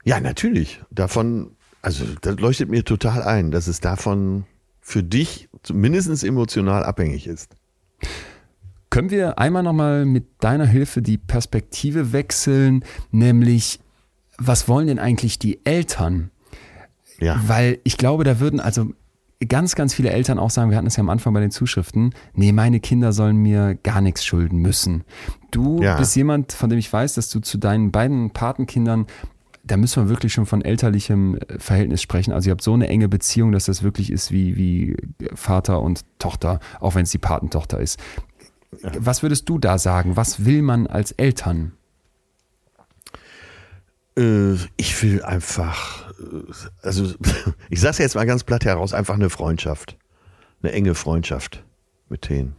Ja, 0.05 0.19
natürlich. 0.19 0.83
Davon, 0.91 1.55
also 1.81 2.05
das 2.21 2.39
leuchtet 2.39 2.69
mir 2.69 2.85
total 2.85 3.23
ein, 3.23 3.49
dass 3.49 3.65
es 3.65 3.79
davon 3.79 4.45
für 4.79 5.01
dich 5.01 5.49
mindestens 5.73 6.21
emotional 6.21 6.83
abhängig 6.83 7.25
ist. 7.25 7.55
Können 8.91 9.09
wir 9.09 9.39
einmal 9.39 9.63
nochmal 9.63 10.05
mit 10.05 10.27
deiner 10.41 10.67
Hilfe 10.67 11.01
die 11.01 11.17
Perspektive 11.17 12.13
wechseln, 12.13 12.85
nämlich, 13.09 13.79
was 14.37 14.67
wollen 14.67 14.85
denn 14.85 14.99
eigentlich 14.99 15.39
die 15.39 15.65
Eltern? 15.65 16.29
Ja. 17.19 17.41
Weil 17.47 17.79
ich 17.83 17.97
glaube, 17.97 18.25
da 18.25 18.39
würden 18.39 18.59
also 18.59 18.93
ganz, 19.47 19.75
ganz 19.75 19.93
viele 19.93 20.09
Eltern 20.09 20.37
auch 20.37 20.49
sagen, 20.49 20.69
wir 20.69 20.77
hatten 20.77 20.87
es 20.87 20.97
ja 20.97 21.01
am 21.01 21.09
Anfang 21.09 21.33
bei 21.33 21.39
den 21.39 21.51
Zuschriften, 21.51 22.13
nee, 22.33 22.51
meine 22.51 22.79
Kinder 22.79 23.13
sollen 23.13 23.37
mir 23.37 23.75
gar 23.75 24.01
nichts 24.01 24.25
schulden 24.25 24.57
müssen. 24.59 25.03
Du 25.51 25.81
Ja. 25.81 25.97
bist 25.97 26.15
jemand, 26.15 26.51
von 26.51 26.69
dem 26.69 26.77
ich 26.79 26.91
weiß, 26.91 27.13
dass 27.13 27.29
du 27.29 27.39
zu 27.39 27.57
deinen 27.57 27.91
beiden 27.91 28.31
Patenkindern, 28.31 29.07
da 29.63 29.77
müssen 29.77 30.03
wir 30.03 30.09
wirklich 30.09 30.33
schon 30.33 30.45
von 30.45 30.61
elterlichem 30.63 31.35
äh, 31.35 31.59
Verhältnis 31.59 32.01
sprechen. 32.01 32.33
Also 32.33 32.49
ihr 32.49 32.51
habt 32.51 32.61
so 32.63 32.73
eine 32.73 32.87
enge 32.89 33.07
Beziehung, 33.07 33.51
dass 33.51 33.65
das 33.65 33.81
wirklich 33.83 34.11
ist 34.11 34.31
wie, 34.31 34.57
wie 34.57 34.97
Vater 35.35 35.81
und 35.81 36.01
Tochter, 36.17 36.59
auch 36.79 36.95
wenn 36.95 37.03
es 37.03 37.11
die 37.11 37.17
Patentochter 37.17 37.79
ist. 37.79 37.99
Was 38.81 39.23
würdest 39.23 39.47
du 39.47 39.57
da 39.57 39.77
sagen? 39.77 40.15
Was 40.17 40.45
will 40.45 40.61
man 40.63 40.85
als 40.87 41.11
Eltern? 41.13 41.73
Äh, 44.17 44.53
ich 44.77 45.01
will 45.03 45.23
einfach, 45.23 46.08
also 46.81 47.13
ich 47.69 47.81
sag's 47.81 47.97
jetzt 47.97 48.15
mal 48.15 48.25
ganz 48.25 48.43
platt 48.43 48.65
heraus, 48.65 48.93
einfach 48.93 49.15
eine 49.15 49.29
Freundschaft. 49.29 49.97
Eine 50.61 50.73
enge 50.73 50.95
Freundschaft 50.95 51.63
mit 52.09 52.29
denen. 52.29 52.55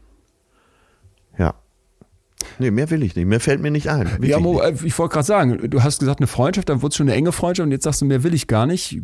Ja. 1.39 1.55
Nee, 2.59 2.71
mehr 2.71 2.89
will 2.91 3.03
ich 3.03 3.15
nicht. 3.15 3.27
Mehr 3.27 3.41
fällt 3.41 3.61
mir 3.61 3.71
nicht 3.71 3.89
ein. 3.89 4.19
Ja, 4.23 4.39
Mo, 4.39 4.55
nicht. 4.55 4.83
äh, 4.83 4.87
ich 4.87 4.99
wollte 4.99 5.13
gerade 5.13 5.27
sagen, 5.27 5.71
du 5.71 5.83
hast 5.83 6.01
gesagt 6.01 6.21
eine 6.21 6.27
Freundschaft, 6.27 6.69
dann 6.69 6.83
wurde 6.83 6.91
es 6.91 6.97
schon 6.97 7.09
eine 7.09 7.17
enge 7.17 7.33
Freundschaft 7.33 7.67
und 7.67 7.73
jetzt 7.73 7.85
sagst 7.85 8.01
du, 8.01 8.07
mehr 8.07 8.23
will 8.23 8.35
ich 8.35 8.47
gar 8.47 8.67
nicht. 8.67 8.99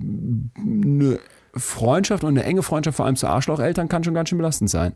Eine 0.57 1.19
Freundschaft 1.55 2.25
und 2.25 2.31
eine 2.31 2.45
enge 2.45 2.63
Freundschaft, 2.63 2.97
vor 2.97 3.07
allem 3.07 3.17
zu 3.17 3.27
Arschlocheltern, 3.27 3.89
kann 3.89 4.05
schon 4.05 4.15
ganz 4.15 4.29
schön 4.29 4.39
belastend 4.39 4.71
sein. 4.71 4.95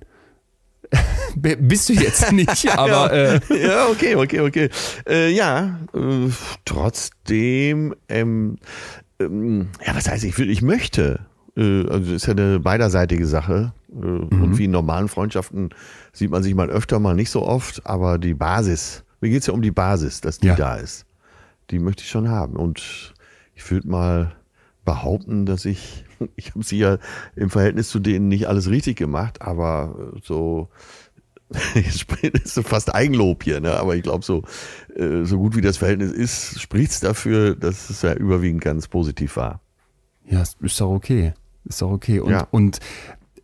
Bist 1.36 1.88
du 1.88 1.92
jetzt 1.92 2.32
nicht, 2.32 2.76
aber 2.76 3.12
äh, 3.12 3.40
ja, 3.50 3.88
okay, 3.88 4.16
okay, 4.16 4.40
okay. 4.40 4.70
Äh, 5.08 5.30
ja, 5.30 5.78
äh, 5.94 6.30
trotzdem, 6.64 7.94
ähm, 8.08 8.56
ähm, 9.20 9.68
ja, 9.86 9.94
was 9.94 10.08
heißt, 10.08 10.24
ich 10.24 10.36
will, 10.38 10.50
ich 10.50 10.62
möchte. 10.62 11.20
Äh, 11.56 11.86
also 11.88 12.14
ist 12.14 12.26
ja 12.26 12.32
eine 12.32 12.60
beiderseitige 12.60 13.26
Sache. 13.26 13.72
Äh, 13.92 13.94
Und 13.94 14.58
wie 14.58 14.64
in 14.64 14.70
normalen 14.70 15.08
Freundschaften 15.08 15.70
sieht 16.12 16.30
man 16.30 16.42
sich 16.42 16.54
mal 16.54 16.70
öfter, 16.70 16.98
mal 16.98 17.14
nicht 17.14 17.30
so 17.30 17.42
oft, 17.42 17.86
aber 17.86 18.18
die 18.18 18.34
Basis, 18.34 19.04
mir 19.20 19.30
geht's 19.30 19.46
ja 19.46 19.52
um 19.54 19.62
die 19.62 19.70
Basis, 19.72 20.20
dass 20.20 20.38
die 20.38 20.48
Ja. 20.48 20.56
da 20.56 20.76
ist. 20.76 21.06
Die 21.70 21.78
möchte 21.78 22.02
ich 22.02 22.08
schon 22.10 22.28
haben. 22.28 22.56
Und 22.56 23.14
ich 23.54 23.70
würde 23.70 23.88
mal 23.88 24.32
behaupten, 24.84 25.44
dass 25.46 25.64
ich, 25.64 26.04
ich 26.36 26.50
habe 26.50 26.64
sie 26.64 26.78
ja 26.78 26.98
im 27.36 27.50
Verhältnis 27.50 27.88
zu 27.88 27.98
denen 28.00 28.28
nicht 28.28 28.48
alles 28.48 28.70
richtig 28.70 28.96
gemacht, 28.96 29.42
aber 29.42 30.12
so 30.22 30.68
Jetzt 31.74 32.06
ist 32.44 32.54
so 32.54 32.62
fast 32.62 32.94
Eigenlob 32.94 33.42
hier, 33.44 33.60
ne? 33.60 33.72
aber 33.78 33.96
ich 33.96 34.02
glaube, 34.02 34.24
so, 34.24 34.42
äh, 34.94 35.24
so 35.24 35.38
gut 35.38 35.56
wie 35.56 35.60
das 35.60 35.76
Verhältnis 35.78 36.12
ist, 36.12 36.60
spricht 36.60 36.92
es 36.92 37.00
dafür, 37.00 37.56
dass 37.56 37.90
es 37.90 38.02
ja 38.02 38.14
überwiegend 38.14 38.62
ganz 38.62 38.86
positiv 38.88 39.36
war. 39.36 39.60
ja, 40.26 40.42
ist 40.42 40.80
doch 40.80 40.90
okay. 40.90 41.34
Ist 41.64 41.82
doch 41.82 41.90
okay. 41.90 42.20
Und, 42.20 42.30
Ja. 42.30 42.46
und 42.52 42.78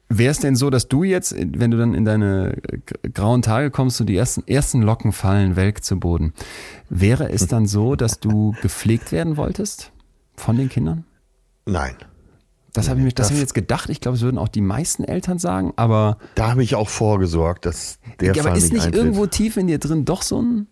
wäre 0.08 0.30
es 0.30 0.38
denn 0.38 0.54
so, 0.54 0.70
dass 0.70 0.86
du 0.86 1.02
jetzt, 1.02 1.34
wenn 1.36 1.70
du 1.72 1.76
dann 1.76 1.94
in 1.94 2.04
deine 2.04 2.56
g- 2.86 3.10
grauen 3.12 3.42
Tage 3.42 3.70
kommst 3.72 4.00
und 4.00 4.06
die 4.06 4.16
ersten, 4.16 4.44
ersten 4.46 4.82
Locken 4.82 5.10
fallen 5.12 5.56
welk 5.56 5.82
zu 5.82 5.98
Boden, 5.98 6.32
wäre 6.88 7.28
es 7.30 7.48
dann 7.48 7.66
so, 7.66 7.96
dass 7.96 8.20
du 8.20 8.54
gepflegt 8.62 9.10
werden 9.10 9.36
wolltest 9.36 9.90
von 10.36 10.56
den 10.56 10.68
Kindern? 10.68 11.04
Nein, 11.66 11.96
Das 12.76 12.88
habe 12.88 13.00
ich, 13.00 13.04
mir- 13.06 13.12
das 13.12 13.28
hab 13.28 13.34
ich 13.34 13.40
jetzt 13.40 13.54
gedacht. 13.54 13.90
Ich 13.90 14.00
glaube, 14.00 14.16
es 14.16 14.22
würden 14.22 14.38
auch 14.38 14.48
die 14.48 14.60
meisten 14.60 15.02
Eltern 15.04 15.38
sagen, 15.38 15.72
aber, 15.76 16.18
da 16.34 16.50
habe 16.50 16.62
ich 16.62 16.74
auch 16.74 16.88
vorgesorgt, 16.88 17.66
dass 17.66 17.98
der 18.20 18.34
ja, 18.34 18.42
Fall 18.42 18.52
aber 18.52 18.58
ist 18.58 18.72
nicht 18.72 18.84
eintritt. 18.84 18.94
irgendwo 19.02 19.26
tief 19.26 19.56
in 19.56 19.66
dir 19.66 19.78
drin 19.78 20.04
doch 20.04 20.22
so 20.22 20.40
ein, 20.42 20.66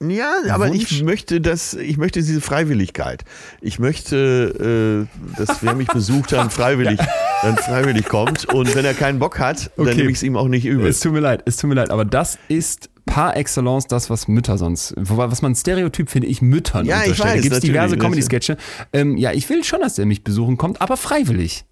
Ja, 0.00 0.32
aber 0.50 0.68
Wunsch? 0.68 0.90
ich 0.92 1.02
möchte 1.02 1.40
das, 1.40 1.74
ich 1.74 1.96
möchte 1.96 2.20
diese 2.20 2.40
Freiwilligkeit. 2.40 3.24
Ich 3.60 3.78
möchte, 3.78 5.06
äh, 5.08 5.38
dass 5.38 5.62
wer 5.62 5.74
mich 5.74 5.88
besucht, 5.88 6.32
dann 6.32 6.50
freiwillig, 6.58 7.00
dann 7.42 7.56
freiwillig 7.56 8.06
kommt. 8.08 8.52
Und 8.52 8.74
wenn 8.74 8.84
er 8.84 8.94
keinen 8.94 9.18
Bock 9.18 9.38
hat, 9.38 9.70
okay. 9.76 9.88
dann 9.88 9.96
nehme 9.96 10.10
ich 10.10 10.16
es 10.18 10.22
ihm 10.22 10.36
auch 10.36 10.48
nicht 10.48 10.64
übel. 10.66 10.86
Es 10.86 11.00
tut 11.00 11.12
mir 11.12 11.20
leid, 11.20 11.42
es 11.46 11.56
tut 11.56 11.68
mir 11.68 11.74
leid, 11.76 11.90
aber 11.90 12.04
das 12.04 12.38
ist 12.48 12.90
par 13.18 13.36
excellence 13.36 13.88
das, 13.88 14.10
was 14.10 14.28
Mütter 14.28 14.56
sonst, 14.58 14.94
was 14.96 15.42
man 15.42 15.52
Stereotyp 15.56 16.08
finde 16.08 16.28
ich 16.28 16.40
Müttern 16.40 16.86
ja, 16.86 17.02
ich 17.04 17.18
weiß, 17.18 17.34
Da 17.34 17.40
gibt 17.40 17.52
es 17.52 17.60
diverse 17.60 17.96
Comedy-Sketche. 17.96 18.56
Ähm, 18.92 19.16
ja, 19.16 19.32
ich 19.32 19.50
will 19.50 19.64
schon, 19.64 19.80
dass 19.80 19.98
er 19.98 20.06
mich 20.06 20.22
besuchen 20.22 20.56
kommt, 20.56 20.80
aber 20.80 20.96
freiwillig. 20.96 21.64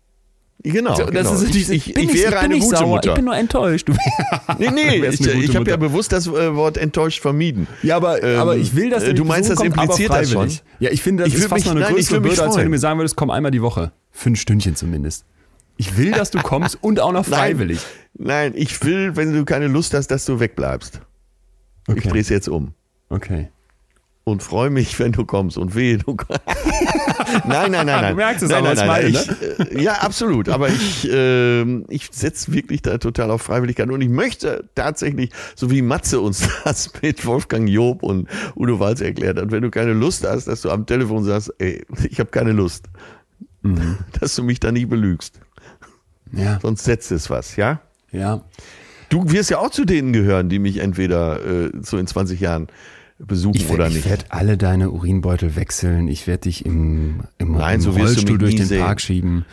Genau, 0.65 0.97
das 0.97 1.11
genau. 1.11 1.35
Ist, 1.35 1.55
ich, 1.55 1.71
ich, 1.71 1.97
ich, 1.97 2.15
wäre 2.15 2.33
ich 2.33 2.37
eine 2.37 2.59
gute 2.59 2.77
sauer, 2.77 2.89
Mutter. 2.89 3.11
Ich 3.11 3.15
bin 3.15 3.27
nur 3.27 3.37
enttäuscht. 3.37 3.89
nee, 4.59 4.71
nee, 4.73 5.07
ich, 5.07 5.25
ich 5.25 5.55
habe 5.55 5.71
ja 5.71 5.77
bewusst 5.77 6.11
das 6.11 6.27
äh, 6.27 6.57
Wort 6.57 6.79
enttäuscht 6.79 7.21
vermieden. 7.23 7.69
Ja, 7.85 7.97
aber, 7.97 8.21
ähm, 8.25 8.41
aber 8.41 8.57
ich 8.57 8.75
will, 8.75 8.91
dass 8.91 9.05
du, 9.05 9.15
du 9.15 9.25
meinst, 9.25 9.49
das 9.49 9.61
impliziert 9.61 10.11
das 10.11 10.33
schon? 10.33 10.51
Ja, 10.81 10.91
ich 10.91 11.01
finde, 11.01 11.23
das 11.23 11.33
ist 11.33 11.43
fast 11.43 11.53
mich, 11.53 11.65
noch 11.67 11.73
eine 11.73 11.81
nein, 11.83 11.95
größere 11.95 12.21
Bürde, 12.21 12.43
als 12.43 12.57
wenn 12.57 12.65
du 12.65 12.71
mir 12.71 12.79
sagen 12.81 12.99
würdest, 12.99 13.15
komm 13.15 13.31
einmal 13.31 13.53
die 13.53 13.63
Woche. 13.63 13.93
Fünf 14.11 14.41
Stündchen 14.41 14.75
zumindest. 14.75 15.25
Ich 15.77 15.97
will, 15.97 16.11
dass 16.11 16.33
du 16.33 16.41
kommst 16.41 16.79
und 16.81 16.99
auch 16.99 17.13
noch 17.13 17.25
freiwillig. 17.25 17.79
Nein, 18.15 18.53
nein, 18.53 18.53
ich 18.57 18.83
will, 18.83 19.15
wenn 19.15 19.33
du 19.33 19.45
keine 19.45 19.69
Lust 19.69 19.95
hast, 19.95 20.09
dass 20.09 20.25
du 20.25 20.41
wegbleibst. 20.41 21.03
Okay. 21.89 21.99
Ich 21.99 22.09
drehe 22.09 22.21
es 22.21 22.29
jetzt 22.29 22.49
um. 22.49 22.75
Okay 23.09 23.51
und 24.29 24.43
freue 24.43 24.71
mich, 24.71 24.99
wenn 24.99 25.13
du 25.13 25.25
kommst 25.25 25.57
und 25.57 25.77
wehe, 25.77 25.99
du 25.99 26.17
Nein, 26.17 26.41
nein, 27.47 27.71
nein, 27.71 27.87
nein. 27.87 28.11
Du 28.11 28.17
merkst 28.17 28.43
es 28.43 28.51
nein, 28.51 28.67
aber, 28.67 28.75
nein, 28.75 28.87
nein, 28.87 29.13
nein. 29.13 29.67
Ich, 29.71 29.77
äh, 29.77 29.83
ja, 29.85 29.93
absolut. 30.01 30.49
Aber 30.49 30.69
ich, 30.69 31.09
äh, 31.09 31.63
ich 31.85 32.09
setze 32.11 32.53
wirklich 32.53 32.83
da 32.83 32.99
total 32.99 33.31
auf 33.31 33.43
Freiwilligkeit 33.43 33.89
und 33.89 34.01
ich 34.01 34.09
möchte 34.09 34.69
tatsächlich, 34.75 35.31
so 35.55 35.71
wie 35.71 35.81
Matze 35.81 36.21
uns 36.21 36.49
das 36.65 36.91
mit 37.03 37.25
Wolfgang 37.25 37.69
Job 37.69 38.03
und 38.03 38.29
Udo 38.57 38.81
Walz 38.81 39.01
erklärt 39.01 39.39
hat, 39.39 39.53
wenn 39.53 39.63
du 39.63 39.71
keine 39.71 39.93
Lust 39.93 40.27
hast, 40.27 40.49
dass 40.49 40.61
du 40.63 40.73
am 40.73 40.87
Telefon 40.87 41.23
sagst, 41.23 41.55
ey, 41.59 41.87
ich 42.11 42.19
habe 42.19 42.31
keine 42.31 42.51
Lust, 42.51 42.87
mhm. 43.63 43.99
dass 44.19 44.35
du 44.35 44.43
mich 44.43 44.59
da 44.59 44.73
nicht 44.73 44.89
belügst. 44.89 45.39
Ja. 46.33 46.59
Sonst 46.61 46.83
setzt 46.83 47.13
es 47.13 47.31
was, 47.31 47.55
ja? 47.55 47.81
Ja. 48.11 48.43
Du 49.09 49.31
wirst 49.31 49.51
ja 49.51 49.59
auch 49.59 49.71
zu 49.71 49.85
denen 49.85 50.13
gehören, 50.13 50.49
die 50.49 50.59
mich 50.59 50.79
entweder 50.79 51.45
äh, 51.45 51.71
so 51.83 51.99
in 51.99 52.07
20 52.07 52.41
Jahren 52.41 52.69
besuchen 53.19 53.57
ich 53.57 53.71
oder 53.71 53.89
nicht. 53.89 54.01
Ich 54.01 54.11
werde 54.11 54.25
alle 54.29 54.59
deine 54.59 54.91
Urinbeutel 54.91 55.57
wechseln. 55.57 56.09
Ich 56.09 56.27
werde 56.27 56.43
dich 56.43 56.67
im, 56.67 57.21
im, 57.39 57.53
Nein, 57.53 57.81
so 57.81 57.91
Rollstuhl 57.91 58.37
durch 58.37 58.57
den 58.57 58.67
sehen. 58.67 58.83
Park 58.83 59.01
schieben. 59.01 59.47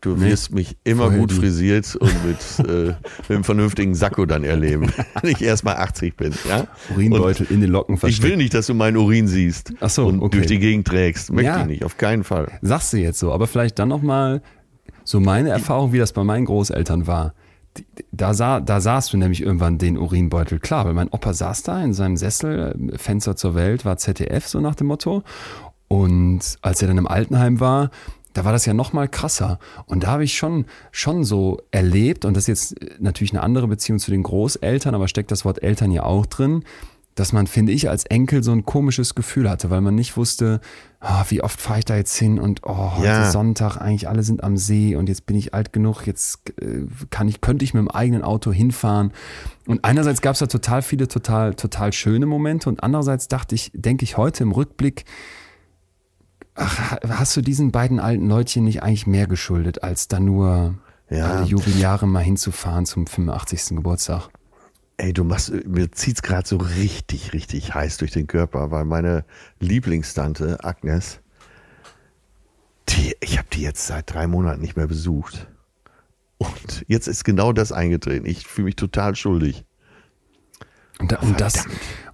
Du 0.00 0.16
nee. 0.16 0.30
wirst 0.30 0.54
mich 0.54 0.76
immer 0.84 1.10
gut 1.10 1.32
frisiert 1.32 1.94
und 2.00 2.12
mit, 2.24 2.68
äh, 2.68 2.86
mit 2.92 3.30
einem 3.30 3.44
vernünftigen 3.44 3.94
Sakko 3.94 4.24
dann 4.24 4.44
erleben, 4.44 4.90
wenn 5.20 5.30
ich 5.30 5.42
erst 5.42 5.64
mal 5.64 5.74
80 5.76 6.16
bin. 6.16 6.32
Ja? 6.48 6.66
Urinbeutel 6.94 7.46
und 7.46 7.52
in 7.52 7.60
den 7.60 7.70
Locken 7.70 7.98
versteckt. 7.98 8.24
Ich 8.24 8.30
will 8.30 8.38
nicht, 8.38 8.54
dass 8.54 8.66
du 8.66 8.74
meinen 8.74 8.96
Urin 8.96 9.28
siehst 9.28 9.74
Ach 9.80 9.90
so, 9.90 10.06
und 10.06 10.22
okay. 10.22 10.38
durch 10.38 10.46
die 10.46 10.58
Gegend 10.58 10.86
trägst. 10.86 11.30
Möchte 11.30 11.50
ja. 11.50 11.60
ich 11.60 11.66
nicht, 11.66 11.84
auf 11.84 11.98
keinen 11.98 12.24
Fall. 12.24 12.50
Sagst 12.62 12.94
du 12.94 12.96
jetzt 12.96 13.18
so, 13.18 13.32
aber 13.32 13.46
vielleicht 13.46 13.78
dann 13.78 13.88
nochmal 13.88 14.40
so 15.04 15.20
meine 15.20 15.50
Erfahrung, 15.50 15.92
wie 15.92 15.98
das 15.98 16.12
bei 16.12 16.24
meinen 16.24 16.46
Großeltern 16.46 17.06
war 17.06 17.34
da, 18.12 18.34
sah, 18.34 18.60
da 18.60 18.80
sahst 18.80 19.12
du 19.12 19.16
nämlich 19.16 19.42
irgendwann 19.42 19.78
den 19.78 19.96
Urinbeutel. 19.96 20.58
Klar, 20.58 20.84
weil 20.84 20.94
mein 20.94 21.08
Opa 21.08 21.32
saß 21.32 21.62
da 21.62 21.82
in 21.82 21.92
seinem 21.94 22.16
Sessel, 22.16 22.74
Fenster 22.96 23.36
zur 23.36 23.54
Welt 23.54 23.84
war 23.84 23.96
ZDF, 23.96 24.46
so 24.46 24.60
nach 24.60 24.74
dem 24.74 24.88
Motto. 24.88 25.22
Und 25.88 26.58
als 26.62 26.82
er 26.82 26.88
dann 26.88 26.98
im 26.98 27.08
Altenheim 27.08 27.60
war, 27.60 27.90
da 28.32 28.44
war 28.44 28.52
das 28.52 28.64
ja 28.64 28.74
noch 28.74 28.92
mal 28.92 29.08
krasser. 29.08 29.58
Und 29.86 30.04
da 30.04 30.08
habe 30.08 30.24
ich 30.24 30.36
schon, 30.36 30.66
schon 30.92 31.24
so 31.24 31.58
erlebt, 31.70 32.24
und 32.24 32.36
das 32.36 32.48
ist 32.48 32.70
jetzt 32.72 33.00
natürlich 33.00 33.32
eine 33.32 33.42
andere 33.42 33.66
Beziehung 33.66 33.98
zu 33.98 34.10
den 34.10 34.22
Großeltern, 34.22 34.94
aber 34.94 35.08
steckt 35.08 35.30
das 35.30 35.44
Wort 35.44 35.62
Eltern 35.62 35.90
ja 35.90 36.04
auch 36.04 36.26
drin, 36.26 36.64
dass 37.20 37.34
man, 37.34 37.46
finde 37.46 37.72
ich, 37.72 37.90
als 37.90 38.06
Enkel 38.06 38.42
so 38.42 38.50
ein 38.50 38.64
komisches 38.64 39.14
Gefühl 39.14 39.50
hatte, 39.50 39.68
weil 39.68 39.82
man 39.82 39.94
nicht 39.94 40.16
wusste, 40.16 40.58
oh, 41.02 41.22
wie 41.28 41.42
oft 41.42 41.60
fahre 41.60 41.80
ich 41.80 41.84
da 41.84 41.94
jetzt 41.94 42.16
hin 42.16 42.38
und 42.38 42.62
oh, 42.62 42.96
heute 42.96 43.04
ja. 43.06 43.30
Sonntag, 43.30 43.76
eigentlich 43.76 44.08
alle 44.08 44.22
sind 44.22 44.42
am 44.42 44.56
See 44.56 44.96
und 44.96 45.06
jetzt 45.06 45.26
bin 45.26 45.36
ich 45.36 45.52
alt 45.52 45.70
genug, 45.74 46.06
jetzt 46.06 46.50
äh, 46.62 46.86
kann 47.10 47.28
ich, 47.28 47.42
könnte 47.42 47.62
ich 47.62 47.74
mit 47.74 47.82
dem 47.82 47.90
eigenen 47.90 48.22
Auto 48.22 48.52
hinfahren. 48.52 49.12
Und 49.66 49.84
einerseits 49.84 50.22
gab 50.22 50.32
es 50.32 50.38
da 50.38 50.46
total 50.46 50.80
viele 50.80 51.08
total, 51.08 51.52
total 51.52 51.92
schöne 51.92 52.24
Momente 52.24 52.70
und 52.70 52.82
andererseits 52.82 53.28
dachte 53.28 53.54
ich, 53.54 53.70
denke 53.74 54.04
ich 54.04 54.16
heute 54.16 54.42
im 54.42 54.52
Rückblick, 54.52 55.04
ach, 56.54 56.96
hast 57.06 57.36
du 57.36 57.42
diesen 57.42 57.70
beiden 57.70 58.00
alten 58.00 58.30
Leutchen 58.30 58.64
nicht 58.64 58.82
eigentlich 58.82 59.06
mehr 59.06 59.26
geschuldet, 59.26 59.82
als 59.82 60.08
da 60.08 60.20
nur 60.20 60.78
ja. 61.10 61.26
alle 61.26 61.44
Jubeljahre 61.44 62.06
mal 62.06 62.24
hinzufahren 62.24 62.86
zum 62.86 63.06
85. 63.06 63.76
Geburtstag? 63.76 64.30
Ey, 65.00 65.14
du 65.14 65.24
machst, 65.24 65.50
mir 65.64 65.90
zieht's 65.92 66.20
gerade 66.20 66.46
so 66.46 66.58
richtig, 66.58 67.32
richtig 67.32 67.72
heiß 67.72 67.96
durch 67.96 68.10
den 68.10 68.26
Körper, 68.26 68.70
weil 68.70 68.84
meine 68.84 69.24
Lieblingstante 69.58 70.62
Agnes, 70.62 71.20
die, 72.90 73.16
ich 73.20 73.38
habe 73.38 73.48
die 73.50 73.62
jetzt 73.62 73.86
seit 73.86 74.12
drei 74.12 74.26
Monaten 74.26 74.60
nicht 74.60 74.76
mehr 74.76 74.86
besucht. 74.86 75.48
Und 76.36 76.84
jetzt 76.86 77.08
ist 77.08 77.24
genau 77.24 77.54
das 77.54 77.72
eingetreten. 77.72 78.26
Ich 78.26 78.46
fühle 78.46 78.66
mich 78.66 78.76
total 78.76 79.16
schuldig. 79.16 79.64
Und, 80.98 81.12
da, 81.12 81.20
und 81.20 81.40
das, 81.40 81.64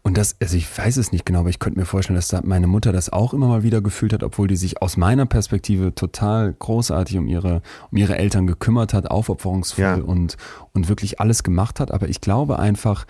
und 0.07 0.17
das, 0.17 0.37
also 0.41 0.57
ich 0.57 0.79
weiß 0.79 0.99
es 0.99 1.11
nicht 1.11 1.27
genau, 1.27 1.41
aber 1.41 1.49
ich 1.49 1.59
könnte 1.59 1.81
mir 1.81 1.85
vorstellen, 1.85 2.15
dass 2.15 2.29
da 2.29 2.41
meine 2.45 2.69
Mutter 2.69 2.93
das 2.93 3.11
auch 3.11 3.35
immer 3.35 3.49
mal 3.49 3.65
wieder 3.65 3.81
gefühlt 3.81 4.13
hat, 4.13 4.23
obwohl 4.23 4.47
die 4.47 4.55
sich 4.55 4.81
aus 4.81 4.97
meiner 4.97 5.27
Perspektive 5.27 5.97
total 5.97 6.55
großartig 6.57 7.19
um 7.19 7.27
ihre, 7.27 7.61
um 7.91 7.99
ihre 7.99 8.17
Eltern 8.17 8.47
gekümmert 8.47 8.95
hat, 8.95 9.11
aufopferungsvoll 9.11 9.85
ja. 9.85 9.95
und, 9.97 10.37
und 10.75 10.89
wirklich 10.89 11.19
alles 11.19 11.43
gemacht 11.43 11.81
hat. 11.81 11.91
Aber 11.91 12.09
ich 12.09 12.21
glaube 12.21 12.61
einfach, 12.61 13.05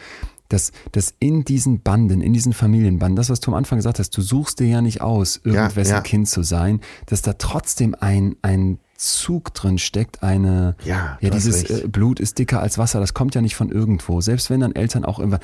dass, 0.49 0.73
dass 0.93 1.13
in 1.19 1.45
diesen 1.45 1.83
Banden, 1.83 2.23
in 2.23 2.33
diesen 2.33 2.55
Familienbanden, 2.55 3.17
das, 3.17 3.29
was 3.29 3.41
du 3.41 3.51
am 3.51 3.59
Anfang 3.59 3.77
gesagt 3.77 3.99
hast, 3.99 4.17
du 4.17 4.23
suchst 4.23 4.59
dir 4.59 4.67
ja 4.67 4.81
nicht 4.81 5.03
aus, 5.03 5.39
irgendwessen 5.45 5.91
ja, 5.91 5.97
ja. 5.97 6.03
Kind 6.03 6.31
zu 6.31 6.43
sein, 6.45 6.81
dass 7.05 7.21
da 7.21 7.35
trotzdem 7.35 7.95
ein, 8.01 8.37
ein 8.41 8.79
Zug 8.97 9.53
drin 9.53 9.79
steckt, 9.79 10.23
eine, 10.23 10.77
ja, 10.85 11.19
ja 11.21 11.31
dieses 11.31 11.65
äh, 11.65 11.89
Blut 11.89 12.21
ist 12.21 12.39
dicker 12.39 12.61
als 12.61 12.79
Wasser, 12.79 13.01
das 13.01 13.15
kommt 13.15 13.35
ja 13.35 13.43
nicht 13.43 13.57
von 13.57 13.71
irgendwo. 13.71 14.21
Selbst 14.21 14.51
wenn 14.51 14.61
dann 14.61 14.75
Eltern 14.75 15.05
auch 15.05 15.19
immer, 15.19 15.39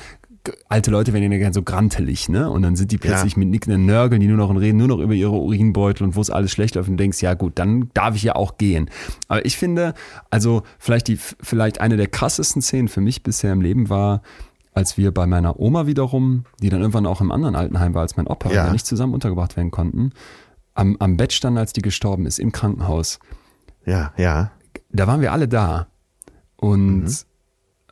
alte 0.67 0.91
Leute 0.91 1.13
werden 1.13 1.31
ja 1.31 1.37
gerne 1.37 1.53
so 1.53 1.63
grantelig, 1.63 2.27
ne? 2.27 2.49
Und 2.49 2.63
dann 2.63 2.75
sind 2.75 2.91
die 2.91 2.97
plötzlich 2.97 3.33
ja. 3.33 3.39
mit 3.39 3.49
nickenden 3.49 3.85
Nörgeln, 3.85 4.19
die 4.19 4.27
nur 4.27 4.37
noch 4.37 4.53
reden, 4.53 4.77
nur 4.77 4.89
noch 4.89 4.99
über 4.99 5.13
ihre 5.13 5.31
Urinbeutel 5.31 6.05
und 6.05 6.15
wo 6.15 6.21
es 6.21 6.29
alles 6.29 6.51
schlecht 6.51 6.75
läuft 6.75 6.89
und 6.89 6.97
denkst, 6.97 7.21
ja 7.21 7.33
gut, 7.33 7.53
dann 7.55 7.89
darf 7.93 8.15
ich 8.15 8.23
ja 8.23 8.35
auch 8.35 8.57
gehen. 8.57 8.89
Aber 9.27 9.45
ich 9.45 9.57
finde, 9.57 9.93
also 10.29 10.63
vielleicht 10.79 11.07
die, 11.07 11.17
vielleicht 11.17 11.79
eine 11.79 11.95
der 11.95 12.07
krassesten 12.07 12.61
Szenen 12.61 12.89
für 12.89 13.01
mich 13.01 13.23
bisher 13.23 13.53
im 13.53 13.61
Leben 13.61 13.89
war, 13.89 14.21
als 14.73 14.97
wir 14.97 15.13
bei 15.13 15.27
meiner 15.27 15.59
Oma 15.59 15.85
wiederum, 15.85 16.45
die 16.61 16.69
dann 16.69 16.81
irgendwann 16.81 17.05
auch 17.05 17.21
im 17.21 17.31
anderen 17.31 17.55
Altenheim 17.55 17.93
war 17.93 18.01
als 18.01 18.17
mein 18.17 18.27
Opa, 18.27 18.51
ja. 18.51 18.71
nicht 18.71 18.85
zusammen 18.85 19.13
untergebracht 19.13 19.55
werden 19.55 19.71
konnten, 19.71 20.11
am, 20.73 20.97
am 20.99 21.15
Bett 21.15 21.31
standen, 21.31 21.59
als 21.59 21.73
die 21.73 21.81
gestorben 21.81 22.25
ist, 22.25 22.39
im 22.39 22.51
Krankenhaus. 22.51 23.19
Ja, 23.85 24.13
ja. 24.17 24.51
Da 24.89 25.07
waren 25.07 25.21
wir 25.21 25.31
alle 25.31 25.47
da. 25.47 25.87
Und 26.57 27.03
mhm 27.03 27.07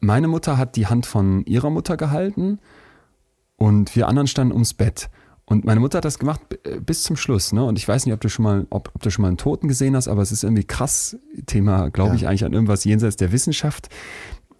meine 0.01 0.27
Mutter 0.27 0.57
hat 0.57 0.75
die 0.75 0.87
Hand 0.87 1.05
von 1.05 1.45
ihrer 1.45 1.69
Mutter 1.69 1.95
gehalten 1.95 2.59
und 3.55 3.95
wir 3.95 4.07
anderen 4.07 4.27
standen 4.27 4.53
ums 4.53 4.73
Bett. 4.73 5.09
Und 5.45 5.65
meine 5.65 5.79
Mutter 5.79 5.97
hat 5.97 6.05
das 6.05 6.17
gemacht 6.17 6.41
äh, 6.63 6.79
bis 6.79 7.03
zum 7.03 7.15
Schluss, 7.17 7.51
ne? 7.51 7.63
Und 7.63 7.77
ich 7.77 7.87
weiß 7.87 8.05
nicht, 8.05 8.13
ob 8.13 8.21
du 8.21 8.29
schon 8.29 8.43
mal, 8.43 8.67
ob, 8.69 8.91
ob 8.95 9.01
du 9.01 9.09
schon 9.11 9.21
mal 9.21 9.27
einen 9.27 9.37
Toten 9.37 9.67
gesehen 9.67 9.95
hast, 9.95 10.07
aber 10.07 10.21
es 10.21 10.31
ist 10.31 10.43
irgendwie 10.43 10.63
krass 10.63 11.17
Thema, 11.45 11.89
glaube 11.89 12.11
ja. 12.11 12.15
ich, 12.15 12.27
eigentlich 12.27 12.45
an 12.45 12.53
irgendwas 12.53 12.83
jenseits 12.83 13.17
der 13.17 13.31
Wissenschaft. 13.31 13.89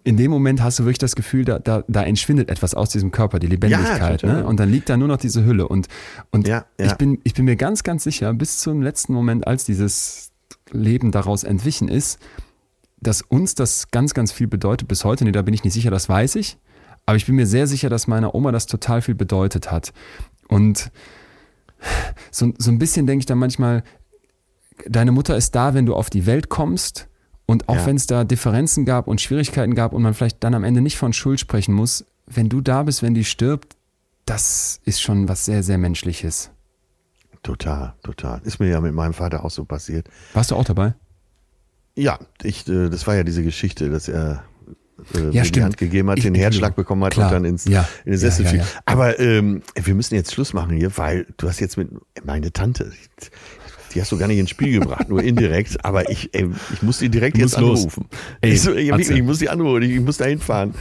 In 0.04 0.16
dem 0.16 0.30
Moment 0.30 0.62
hast 0.62 0.78
du 0.78 0.84
wirklich 0.84 0.98
das 0.98 1.16
Gefühl, 1.16 1.44
da, 1.44 1.58
da, 1.60 1.84
da 1.88 2.02
entschwindet 2.02 2.50
etwas 2.50 2.74
aus 2.74 2.90
diesem 2.90 3.10
Körper, 3.10 3.38
die 3.38 3.46
Lebendigkeit, 3.46 4.22
ja, 4.22 4.32
ne? 4.32 4.44
Und 4.44 4.60
dann 4.60 4.68
liegt 4.68 4.88
da 4.88 4.96
nur 4.96 5.08
noch 5.08 5.16
diese 5.16 5.44
Hülle. 5.44 5.66
Und, 5.66 5.88
und 6.30 6.46
ja, 6.46 6.66
Ich, 6.86 6.94
bin, 6.94 7.20
ich 7.24 7.34
bin 7.34 7.46
mir 7.46 7.56
ganz, 7.56 7.84
ganz 7.84 8.04
sicher, 8.04 8.34
bis 8.34 8.58
zum 8.58 8.82
letzten 8.82 9.14
Moment, 9.14 9.46
als 9.46 9.64
dieses 9.64 10.30
Leben 10.70 11.10
daraus 11.10 11.42
entwichen 11.44 11.88
ist, 11.88 12.18
dass 13.02 13.22
uns 13.22 13.54
das 13.54 13.90
ganz, 13.90 14.14
ganz 14.14 14.32
viel 14.32 14.46
bedeutet 14.46 14.88
bis 14.88 15.04
heute. 15.04 15.24
Nee, 15.24 15.32
da 15.32 15.42
bin 15.42 15.54
ich 15.54 15.64
nicht 15.64 15.74
sicher, 15.74 15.90
das 15.90 16.08
weiß 16.08 16.36
ich. 16.36 16.58
Aber 17.04 17.16
ich 17.16 17.26
bin 17.26 17.34
mir 17.34 17.46
sehr 17.46 17.66
sicher, 17.66 17.90
dass 17.90 18.06
meiner 18.06 18.34
Oma 18.34 18.52
das 18.52 18.66
total 18.66 19.02
viel 19.02 19.14
bedeutet 19.16 19.70
hat. 19.70 19.92
Und 20.48 20.90
so, 22.30 22.52
so 22.58 22.70
ein 22.70 22.78
bisschen 22.78 23.06
denke 23.06 23.20
ich 23.20 23.26
dann 23.26 23.38
manchmal, 23.38 23.82
deine 24.86 25.12
Mutter 25.12 25.36
ist 25.36 25.54
da, 25.54 25.74
wenn 25.74 25.86
du 25.86 25.94
auf 25.94 26.10
die 26.10 26.26
Welt 26.26 26.48
kommst. 26.48 27.08
Und 27.44 27.68
auch 27.68 27.76
ja. 27.76 27.86
wenn 27.86 27.96
es 27.96 28.06
da 28.06 28.24
Differenzen 28.24 28.84
gab 28.84 29.08
und 29.08 29.20
Schwierigkeiten 29.20 29.74
gab 29.74 29.92
und 29.92 30.02
man 30.02 30.14
vielleicht 30.14 30.42
dann 30.44 30.54
am 30.54 30.64
Ende 30.64 30.80
nicht 30.80 30.96
von 30.96 31.12
Schuld 31.12 31.40
sprechen 31.40 31.74
muss, 31.74 32.04
wenn 32.26 32.48
du 32.48 32.60
da 32.60 32.84
bist, 32.84 33.02
wenn 33.02 33.14
die 33.14 33.24
stirbt, 33.24 33.76
das 34.24 34.80
ist 34.84 35.02
schon 35.02 35.28
was 35.28 35.44
sehr, 35.44 35.64
sehr 35.64 35.76
Menschliches. 35.76 36.50
Total, 37.42 37.94
total. 38.04 38.40
Ist 38.44 38.60
mir 38.60 38.68
ja 38.68 38.80
mit 38.80 38.94
meinem 38.94 39.12
Vater 39.12 39.44
auch 39.44 39.50
so 39.50 39.64
passiert. 39.64 40.08
Warst 40.32 40.52
du 40.52 40.56
auch 40.56 40.64
dabei? 40.64 40.94
Ja, 41.94 42.18
ich, 42.42 42.68
äh, 42.68 42.88
das 42.88 43.06
war 43.06 43.14
ja 43.14 43.24
diese 43.24 43.42
Geschichte, 43.42 43.90
dass 43.90 44.08
er 44.08 44.44
äh, 45.14 45.30
ja, 45.30 45.42
die 45.42 45.62
Hand 45.62 45.76
gegeben 45.76 46.10
hat, 46.10 46.18
ich, 46.18 46.24
den 46.24 46.34
Herzschlag 46.34 46.76
bekommen 46.76 47.04
hat 47.04 47.12
klar. 47.12 47.28
und 47.28 47.34
dann 47.34 47.44
ins, 47.44 47.64
ja. 47.64 47.88
in 48.04 48.12
den 48.12 48.18
Sessel 48.18 48.46
fiel. 48.46 48.60
Ja, 48.60 48.66
Aber 48.86 49.18
ähm, 49.18 49.62
wir 49.74 49.94
müssen 49.94 50.14
jetzt 50.14 50.32
Schluss 50.32 50.52
machen 50.52 50.76
hier, 50.76 50.96
weil 50.96 51.26
du 51.36 51.48
hast 51.48 51.60
jetzt 51.60 51.76
mit 51.76 51.90
meine 52.24 52.52
Tante, 52.52 52.92
die 53.94 54.00
hast 54.00 54.12
du 54.12 54.18
gar 54.18 54.26
nicht 54.26 54.38
ins 54.38 54.50
Spiel 54.50 54.80
gebracht, 54.80 55.08
nur 55.08 55.22
indirekt. 55.22 55.84
Aber 55.84 56.08
ich, 56.10 56.30
ey, 56.32 56.48
ich 56.72 56.82
muss 56.82 56.98
die 56.98 57.08
direkt 57.08 57.36
jetzt 57.38 57.56
anrufen. 57.56 58.06
Ey, 58.40 58.52
ich, 58.52 58.62
so, 58.62 58.74
ich, 58.74 58.90
ich, 58.90 59.22
muss 59.22 59.38
die 59.38 59.48
anrufen, 59.48 59.82
ich, 59.82 59.90
ich 59.90 60.00
muss 60.00 60.16
da 60.16 60.24
hinfahren. 60.26 60.74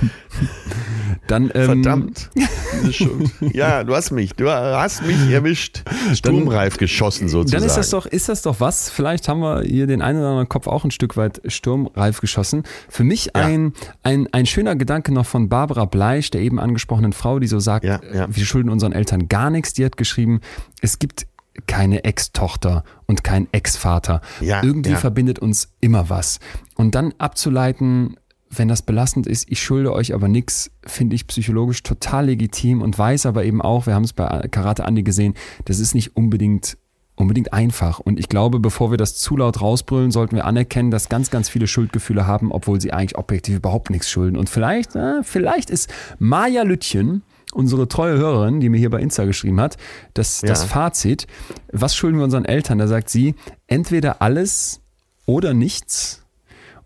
Dann, 1.27 1.51
ähm, 1.53 1.65
Verdammt. 1.65 2.29
Ja, 3.53 3.83
du 3.83 3.95
hast 3.95 4.11
mich, 4.11 4.33
du 4.33 4.49
hast 4.49 5.05
mich 5.05 5.29
erwischt. 5.29 5.83
Sturmreif 6.13 6.77
geschossen 6.77 7.27
sozusagen. 7.27 7.61
Dann 7.61 7.67
ist 7.69 7.77
das 7.77 7.89
doch, 7.89 8.05
ist 8.05 8.29
das 8.29 8.41
doch 8.41 8.59
was. 8.59 8.89
Vielleicht 8.89 9.27
haben 9.27 9.39
wir 9.41 9.61
hier 9.63 9.87
den 9.87 10.01
einen 10.01 10.19
oder 10.19 10.29
anderen 10.29 10.49
Kopf 10.49 10.67
auch 10.67 10.83
ein 10.83 10.91
Stück 10.91 11.17
weit 11.17 11.41
sturmreif 11.45 12.19
geschossen. 12.21 12.63
Für 12.89 13.03
mich 13.03 13.25
Ja. 13.25 13.31
ein, 13.45 13.73
ein, 14.03 14.27
ein 14.31 14.45
schöner 14.45 14.75
Gedanke 14.75 15.13
noch 15.13 15.25
von 15.25 15.49
Barbara 15.49 15.85
Bleisch, 15.85 16.31
der 16.31 16.41
eben 16.41 16.59
angesprochenen 16.59 17.13
Frau, 17.13 17.39
die 17.39 17.47
so 17.47 17.59
sagt, 17.59 17.85
Ja, 17.85 17.99
ja. 18.13 18.27
wir 18.29 18.45
schulden 18.45 18.69
unseren 18.69 18.93
Eltern 18.93 19.27
gar 19.27 19.49
nichts. 19.49 19.73
Die 19.73 19.85
hat 19.85 19.97
geschrieben, 19.97 20.41
es 20.81 20.99
gibt 20.99 21.27
keine 21.67 22.05
Ex-Tochter 22.05 22.83
und 23.07 23.23
kein 23.23 23.47
Ex-Vater. 23.51 24.21
Ja, 24.39 24.63
Irgendwie 24.63 24.91
ja. 24.91 24.97
verbindet 24.97 25.39
uns 25.39 25.69
immer 25.81 26.09
was. 26.09 26.39
Und 26.75 26.95
dann 26.95 27.13
abzuleiten, 27.17 28.15
wenn 28.53 28.67
das 28.67 28.81
belastend 28.81 29.27
ist, 29.27 29.49
ich 29.49 29.61
schulde 29.63 29.93
euch 29.93 30.13
aber 30.13 30.27
nichts, 30.27 30.71
finde 30.85 31.15
ich 31.15 31.25
psychologisch 31.27 31.83
total 31.83 32.25
legitim 32.25 32.81
und 32.81 32.97
weiß 32.97 33.25
aber 33.25 33.45
eben 33.45 33.61
auch, 33.61 33.85
wir 33.85 33.95
haben 33.95 34.03
es 34.03 34.13
bei 34.13 34.47
Karate 34.51 34.85
Andi 34.85 35.03
gesehen, 35.03 35.35
das 35.65 35.79
ist 35.79 35.95
nicht 35.95 36.15
unbedingt 36.15 36.77
unbedingt 37.15 37.53
einfach. 37.53 37.99
Und 37.99 38.19
ich 38.19 38.29
glaube, 38.29 38.59
bevor 38.59 38.89
wir 38.89 38.97
das 38.97 39.15
zu 39.15 39.37
laut 39.37 39.61
rausbrüllen, 39.61 40.09
sollten 40.11 40.35
wir 40.35 40.45
anerkennen, 40.45 40.89
dass 40.89 41.07
ganz, 41.07 41.29
ganz 41.29 41.49
viele 41.49 41.67
Schuldgefühle 41.67 42.25
haben, 42.25 42.51
obwohl 42.51 42.81
sie 42.81 42.93
eigentlich 42.93 43.17
objektiv 43.17 43.57
überhaupt 43.57 43.91
nichts 43.91 44.09
schulden. 44.09 44.37
Und 44.37 44.49
vielleicht, 44.49 44.95
äh, 44.95 45.21
vielleicht 45.21 45.69
ist 45.69 45.93
Maja 46.17 46.63
Lüttchen, 46.63 47.21
unsere 47.53 47.87
treue 47.87 48.17
Hörerin, 48.17 48.59
die 48.59 48.69
mir 48.69 48.77
hier 48.77 48.89
bei 48.89 48.99
Insta 48.99 49.25
geschrieben 49.25 49.61
hat, 49.61 49.77
das, 50.15 50.41
das 50.41 50.61
Ja. 50.61 50.67
Fazit, 50.67 51.27
was 51.71 51.95
schulden 51.95 52.17
wir 52.17 52.23
unseren 52.23 52.45
Eltern? 52.45 52.79
Da 52.79 52.87
sagt 52.87 53.09
sie, 53.09 53.35
entweder 53.67 54.21
alles 54.21 54.81
oder 55.25 55.53
nichts. 55.53 56.20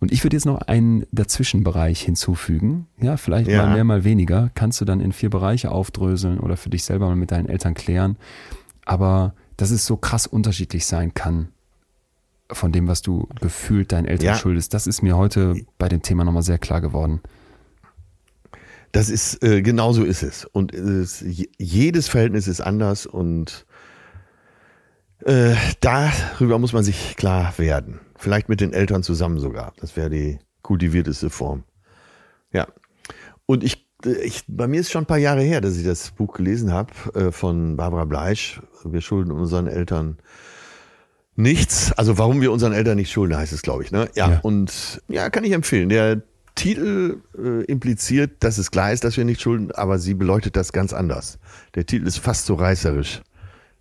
Und 0.06 0.12
ich 0.12 0.24
würde 0.24 0.36
jetzt 0.36 0.46
noch 0.46 0.62
einen 0.62 1.08
Dazwischenbereich 1.12 2.00
hinzufügen. 2.00 2.86
Ja, 3.02 3.18
vielleicht 3.18 3.50
Ja. 3.50 3.66
mal 3.66 3.74
mehr, 3.74 3.84
mal 3.84 4.04
weniger. 4.04 4.52
Kannst 4.54 4.80
du 4.80 4.86
dann 4.86 5.00
in 5.00 5.12
vier 5.12 5.32
Bereiche 5.32 5.72
aufdröseln 5.72 6.40
oder 6.40 6.58
für 6.58 6.70
dich 6.70 6.84
selber 6.84 7.08
mal 7.08 7.16
mit 7.16 7.32
deinen 7.32 7.50
Eltern 7.50 7.74
klären. 7.74 8.16
Aber 8.86 9.34
dass 9.58 9.72
es 9.72 9.84
so 9.88 9.98
krass 9.98 10.28
unterschiedlich 10.28 10.86
sein 10.86 11.16
kann 11.16 11.48
von 12.52 12.72
dem, 12.72 12.88
was 12.88 13.02
du 13.02 13.28
gefühlt 13.42 13.92
deinen 13.94 14.06
Eltern 14.06 14.28
Ja. 14.28 14.36
schuldest, 14.36 14.76
das 14.76 14.86
ist 14.86 15.02
mir 15.02 15.18
heute 15.18 15.56
bei 15.80 15.90
dem 15.90 16.04
Thema 16.04 16.24
nochmal 16.24 16.44
sehr 16.44 16.60
klar 16.60 16.82
geworden. 16.82 17.22
Das 18.92 19.10
ist, 19.10 19.44
äh, 19.44 19.64
genau 19.64 19.92
so 19.92 20.04
ist 20.04 20.22
es. 20.22 20.46
Und 20.46 20.72
es, 20.72 21.20
je- 21.22 21.50
jedes 21.58 22.08
Verhältnis 22.10 22.48
ist 22.48 22.62
anders 22.62 23.08
und 23.08 23.66
äh, 25.26 25.56
darüber 25.80 26.60
muss 26.60 26.74
man 26.74 26.84
sich 26.84 27.16
klar 27.18 27.56
werden. 27.58 28.00
Vielleicht 28.18 28.50
mit 28.50 28.62
den 28.62 28.74
Eltern 28.74 29.04
zusammen 29.04 29.40
sogar. 29.40 29.74
Das 29.80 29.96
wäre 29.98 30.10
die 30.10 30.40
kultivierteste 30.62 31.30
Form. 31.30 31.64
Ja. 32.52 32.68
Und 33.46 33.64
ich, 33.64 33.88
ich, 34.24 34.44
bei 34.48 34.68
mir 34.68 34.80
ist 34.80 34.92
schon 34.92 35.04
ein 35.04 35.08
paar 35.08 35.18
Jahre 35.18 35.42
her, 35.42 35.62
dass 35.62 35.78
ich 35.78 35.84
das 35.86 36.12
Buch 36.12 36.34
gelesen 36.34 36.72
habe 36.72 36.92
äh, 37.14 37.32
von 37.32 37.76
Barbara 37.78 38.06
Bleisch. 38.06 38.62
Wir 38.84 39.02
schulden 39.02 39.32
unseren 39.32 39.68
Eltern 39.68 40.18
nichts. 41.36 41.92
Also 41.94 42.18
warum 42.18 42.42
wir 42.42 42.52
unseren 42.52 42.74
Eltern 42.74 42.96
nicht 42.98 43.12
schulden, 43.12 43.38
heißt 43.38 43.54
es, 43.54 43.62
glaube 43.62 43.84
ich. 43.84 43.92
Ne? 43.92 44.10
Ja, 44.16 44.32
Ja. 44.32 44.40
und 44.42 45.02
ja, 45.08 45.30
kann 45.30 45.44
ich 45.44 45.52
empfehlen. 45.52 45.90
Der 45.90 46.22
Titel 46.56 47.22
äh, 47.38 47.66
impliziert, 47.66 48.44
dass 48.44 48.58
es 48.58 48.72
klar 48.72 48.94
ist, 48.94 49.04
dass 49.04 49.18
wir 49.18 49.26
nicht 49.26 49.42
schulden, 49.42 49.72
aber 49.74 50.00
sie 50.00 50.14
beleuchtet 50.14 50.56
das 50.56 50.72
ganz 50.72 50.94
anders. 50.94 51.38
Der 51.76 51.86
Titel 51.86 52.08
ist 52.08 52.18
fast 52.18 52.46
so 52.46 52.56
reißerisch. 52.56 53.22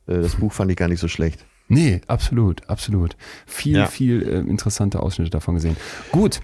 Äh, 0.09 0.20
das 0.20 0.35
Buch 0.36 0.52
fand 0.52 0.70
ich 0.73 0.77
gar 0.77 0.89
nicht 0.89 1.01
so 1.01 1.06
schlecht. 1.09 1.47
Nee, 1.68 2.00
absolut, 2.06 2.68
absolut. 2.68 3.16
Viel, 3.46 3.76
Ja. 3.78 3.86
viel 3.86 4.22
äh, 4.22 4.38
interessante 4.40 5.00
Ausschnitte 5.00 5.30
davon 5.30 5.54
gesehen. 5.54 5.76
Gut. 6.12 6.40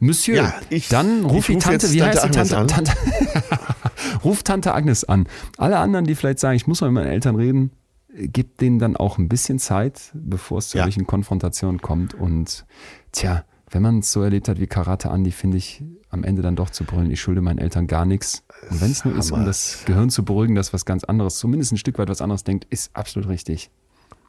Monsieur, 0.00 0.36
Ja, 0.36 0.54
ich- 0.70 0.88
dann 0.88 1.24
ruf 1.24 1.48
ich 1.48 1.56
die 1.56 1.62
Tante, 1.62 1.92
wie 1.92 1.98
Tante 1.98 2.22
heißt 2.22 2.24
Agnes 2.24 2.48
Tante? 2.50 2.74
an. 2.76 2.84
Tante 2.84 2.92
ruf 4.24 4.42
Tante 4.42 4.74
Agnes 4.74 5.04
an. 5.04 5.26
Alle 5.56 5.78
anderen, 5.78 6.04
die 6.06 6.14
vielleicht 6.14 6.38
sagen, 6.38 6.56
ich 6.56 6.66
muss 6.66 6.80
mal 6.80 6.88
mit 6.90 7.02
meinen 7.02 7.12
Eltern 7.12 7.34
reden, 7.36 7.70
gebt 8.14 8.60
denen 8.60 8.78
dann 8.78 8.96
auch 8.96 9.18
ein 9.18 9.28
bisschen 9.28 9.58
Zeit, 9.58 10.10
bevor 10.14 10.58
es 10.58 10.68
zu 10.68 10.78
Ja. 10.78 10.84
solchen 10.84 11.06
Konfrontationen 11.06 11.80
kommt. 11.80 12.14
Und 12.14 12.64
tja, 13.12 13.44
wenn 13.70 13.82
man 13.82 13.98
es 14.00 14.12
so 14.12 14.22
erlebt 14.22 14.48
hat 14.48 14.60
wie 14.60 14.66
Karate 14.66 15.10
Andi, 15.10 15.30
finde 15.32 15.56
ich 15.56 15.82
am 16.10 16.24
Ende 16.24 16.42
dann 16.42 16.56
doch 16.56 16.70
zu 16.70 16.84
brüllen, 16.84 17.10
ich 17.10 17.20
schulde 17.20 17.40
meinen 17.42 17.58
Eltern 17.58 17.86
gar 17.86 18.04
nichts. 18.06 18.44
Und 18.70 18.80
wenn 18.80 18.90
es 18.92 19.04
nur 19.04 19.16
ist, 19.16 19.30
um 19.30 19.38
Hammer. 19.38 19.46
das 19.46 19.82
Gehirn 19.84 20.10
zu 20.10 20.24
beruhigen, 20.24 20.54
dass 20.54 20.72
was 20.72 20.84
ganz 20.84 21.04
anderes, 21.04 21.36
zumindest 21.38 21.72
ein 21.72 21.76
Stück 21.76 21.98
weit 21.98 22.08
was 22.08 22.22
anderes 22.22 22.44
denkt, 22.44 22.66
ist 22.70 22.94
absolut 22.94 23.28
richtig. 23.28 23.70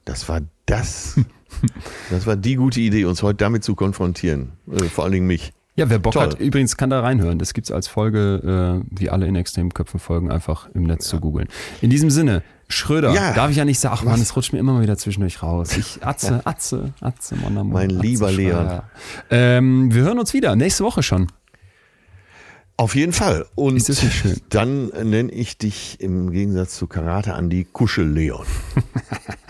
Das 0.06 0.28
war 0.30 0.42
das. 0.66 1.16
Das 2.12 2.28
war 2.28 2.36
die 2.36 2.56
gute 2.56 2.80
Idee, 2.80 3.06
uns 3.06 3.24
heute 3.24 3.38
damit 3.38 3.64
zu 3.64 3.74
konfrontieren. 3.74 4.52
Äh, 4.72 4.84
vor 4.84 5.04
allen 5.04 5.14
Dingen 5.14 5.26
mich. 5.28 5.52
Ja, 5.76 5.90
wer 5.90 5.98
Bock 5.98 6.14
Toll. 6.14 6.24
hat, 6.24 6.40
übrigens 6.40 6.78
kann 6.78 6.92
da 6.92 7.02
reinhören. 7.02 7.40
Das 7.40 7.54
gibt's 7.56 7.72
als 7.72 7.88
Folge, 7.88 8.84
äh, 8.86 8.88
wie 8.98 9.10
alle 9.10 9.26
in 9.26 9.36
Extremköpfen 9.36 10.00
Folgen, 10.00 10.30
einfach 10.32 10.70
im 10.76 10.84
Netz 10.84 11.08
zu 11.08 11.20
googeln. 11.20 11.48
In 11.82 11.90
diesem 11.90 12.12
Sinne, 12.12 12.44
Schröder, 12.68 13.14
Ja. 13.14 13.34
darf 13.34 13.50
ich 13.50 13.58
ja 13.58 13.66
nicht 13.66 13.80
sagen, 13.80 13.96
ach 13.98 14.04
man, 14.04 14.22
es 14.22 14.36
rutscht 14.36 14.54
mir 14.54 14.60
immer 14.60 14.74
mal 14.74 14.84
wieder 14.84 14.96
zwischendurch 14.96 15.42
raus. 15.42 15.76
Ich, 15.76 15.98
Atze, 16.06 16.42
Atze, 16.46 16.94
Atze, 17.02 17.36
mon 17.36 17.58
amour, 17.58 17.74
Mein 17.74 17.92
Atze, 17.94 18.00
lieber 18.02 18.32
Leon. 18.32 18.82
Ähm, 19.32 19.92
wir 19.94 20.04
hören 20.04 20.20
uns 20.20 20.34
wieder, 20.34 20.56
nächste 20.56 20.84
Woche 20.84 21.02
schon. 21.02 21.28
Auf 22.78 22.94
jeden 22.96 23.12
Fall. 23.12 23.48
Und 23.56 23.76
Ist 23.76 23.90
das 23.90 24.04
nicht 24.04 24.16
schön? 24.16 24.38
dann 24.50 24.90
nenne 24.90 25.32
ich 25.32 25.58
dich 25.58 25.98
im 26.00 26.32
Gegensatz 26.32 26.76
zu 26.76 26.86
Karate 26.86 27.34
an 27.34 27.50
die 27.50 27.66
Kuschel-Leon. 27.66 28.46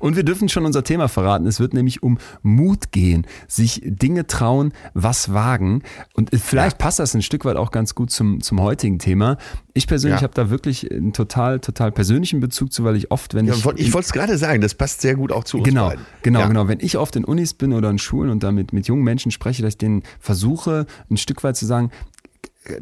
Und 0.00 0.16
wir 0.16 0.24
dürfen 0.24 0.48
schon 0.48 0.64
unser 0.66 0.82
Thema 0.82 1.06
verraten. 1.08 1.46
Es 1.46 1.60
wird 1.60 1.72
nämlich 1.74 2.02
um 2.02 2.18
Mut 2.42 2.90
gehen, 2.90 3.26
sich 3.46 3.80
Dinge 3.84 4.26
trauen, 4.26 4.72
was 4.94 5.32
wagen. 5.32 5.82
Und 6.14 6.30
vielleicht 6.34 6.78
passt 6.78 6.98
das 6.98 7.14
ein 7.14 7.22
Stück 7.22 7.44
weit 7.44 7.56
auch 7.56 7.70
ganz 7.70 7.94
gut 7.94 8.10
zum, 8.10 8.40
zum 8.40 8.60
heutigen 8.60 8.98
Thema. 8.98 9.36
Ich 9.74 9.86
persönlich 9.86 10.20
Ja. 10.20 10.24
habe 10.24 10.34
da 10.34 10.50
wirklich 10.50 10.90
einen 10.90 11.12
total, 11.12 11.60
total 11.60 11.92
persönlichen 11.92 12.40
Bezug 12.40 12.72
zu, 12.72 12.82
weil 12.82 12.96
ich 12.96 13.10
oft, 13.12 13.34
wenn 13.34 13.46
Ja, 13.46 13.52
ich. 13.54 13.64
ich 13.76 13.92
wollte 13.94 14.06
es 14.06 14.12
gerade 14.12 14.36
sagen, 14.36 14.60
das 14.60 14.74
passt 14.74 15.00
sehr 15.02 15.14
gut 15.14 15.30
auch 15.30 15.44
zu 15.44 15.58
uns 15.58 15.68
Genau, 15.68 15.88
beiden. 15.90 16.04
genau, 16.22 16.40
ja. 16.40 16.46
genau. 16.48 16.66
Wenn 16.66 16.80
ich 16.80 16.96
oft 16.98 17.14
in 17.14 17.24
Unis 17.24 17.54
bin 17.54 17.72
oder 17.72 17.90
in 17.90 17.98
Schulen 17.98 18.30
und 18.30 18.42
damit 18.42 18.72
mit 18.72 18.88
jungen 18.88 19.04
Menschen 19.04 19.30
spreche, 19.30 19.62
dass 19.62 19.74
ich 19.74 19.78
denen 19.78 20.02
versuche, 20.18 20.86
ein 21.10 21.16
Stück 21.18 21.44
weit 21.44 21.56
zu 21.56 21.66
sagen, 21.66 21.90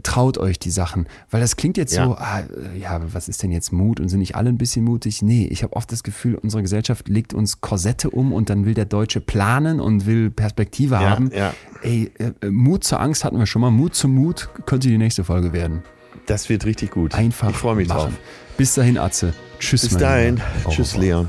traut 0.03 0.39
euch 0.39 0.59
die 0.59 0.71
Sachen. 0.71 1.07
Weil 1.31 1.41
das 1.41 1.57
klingt 1.57 1.77
jetzt 1.77 1.95
Ja. 1.95 2.05
so, 2.07 2.15
ah, 2.17 2.41
äh, 2.41 2.79
ja, 2.79 3.01
was 3.13 3.29
ist 3.29 3.43
denn 3.43 3.53
jetzt 3.53 3.73
Mut 3.73 4.01
und 4.01 4.09
sind 4.09 4.19
nicht 4.19 4.35
alle 4.35 4.49
ein 4.49 4.59
bisschen 4.59 4.85
mutig? 4.85 5.23
Nee, 5.23 5.47
ich 5.47 5.63
habe 5.63 5.77
oft 5.77 5.91
das 5.93 6.03
Gefühl, 6.03 6.35
unsere 6.35 6.63
Gesellschaft 6.63 7.09
legt 7.09 7.33
uns 7.33 7.61
Korsette 7.61 8.11
um 8.11 8.33
und 8.33 8.51
dann 8.51 8.67
will 8.67 8.75
der 8.75 8.87
Deutsche 8.87 9.21
planen 9.21 9.79
und 9.81 10.05
will 10.07 10.31
Perspektive 10.31 10.97
Ja, 10.97 11.11
haben. 11.11 11.31
ja. 11.33 11.55
Ey, 11.83 12.11
äh, 12.19 12.33
äh, 12.45 12.51
Mut 12.51 12.83
zur 12.85 12.99
Angst 13.01 13.25
hatten 13.25 13.39
wir 13.39 13.47
schon 13.47 13.63
mal. 13.63 13.71
Mut 13.71 13.95
zum 13.95 14.15
Mut 14.15 14.49
könnte 14.67 14.89
die 14.89 14.99
nächste 14.99 15.23
Folge 15.25 15.53
werden. 15.53 15.83
Das 16.27 16.49
wird 16.49 16.65
richtig 16.65 16.91
gut. 16.91 17.15
Einfach 17.15 17.51
Ich 17.51 17.57
freue 17.57 17.77
mich 17.77 17.89
machen. 17.89 18.11
drauf. 18.11 18.13
Bis 18.57 18.75
dahin, 18.75 18.99
Atze. 18.99 19.33
Tschüss. 19.61 19.83
Bis 19.83 19.93
mein 19.93 20.01
dahin. 20.03 20.35
Lieber. 20.59 20.71
Tschüss. 20.71 20.97
Leon. 20.97 21.29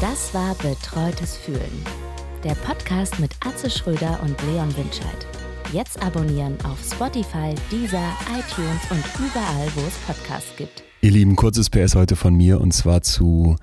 Das 0.00 0.32
war 0.32 0.54
Betreutes 0.54 1.36
Fühlen. 1.36 2.01
Der 2.44 2.56
Podcast 2.56 3.20
mit 3.20 3.30
Atze 3.46 3.70
Schröder 3.70 4.18
und 4.20 4.34
Leon 4.50 4.76
Winscheid. 4.76 5.26
Jetzt 5.72 6.02
abonnieren 6.02 6.58
auf 6.64 6.76
Spotify, 6.82 7.54
Deezer, 7.70 8.12
iTunes 8.36 8.80
und 8.90 9.04
überall, 9.24 9.68
wo 9.76 9.80
es 9.82 9.94
Podcasts 10.06 10.56
gibt. 10.56 10.82
Ihr 11.02 11.12
Lieben, 11.12 11.36
kurzes 11.36 11.70
PS 11.70 11.94
heute 11.94 12.16
von 12.16 12.34
mir 12.34 12.60
und 12.60 12.72
zwar 12.72 13.02
zu, 13.02 13.54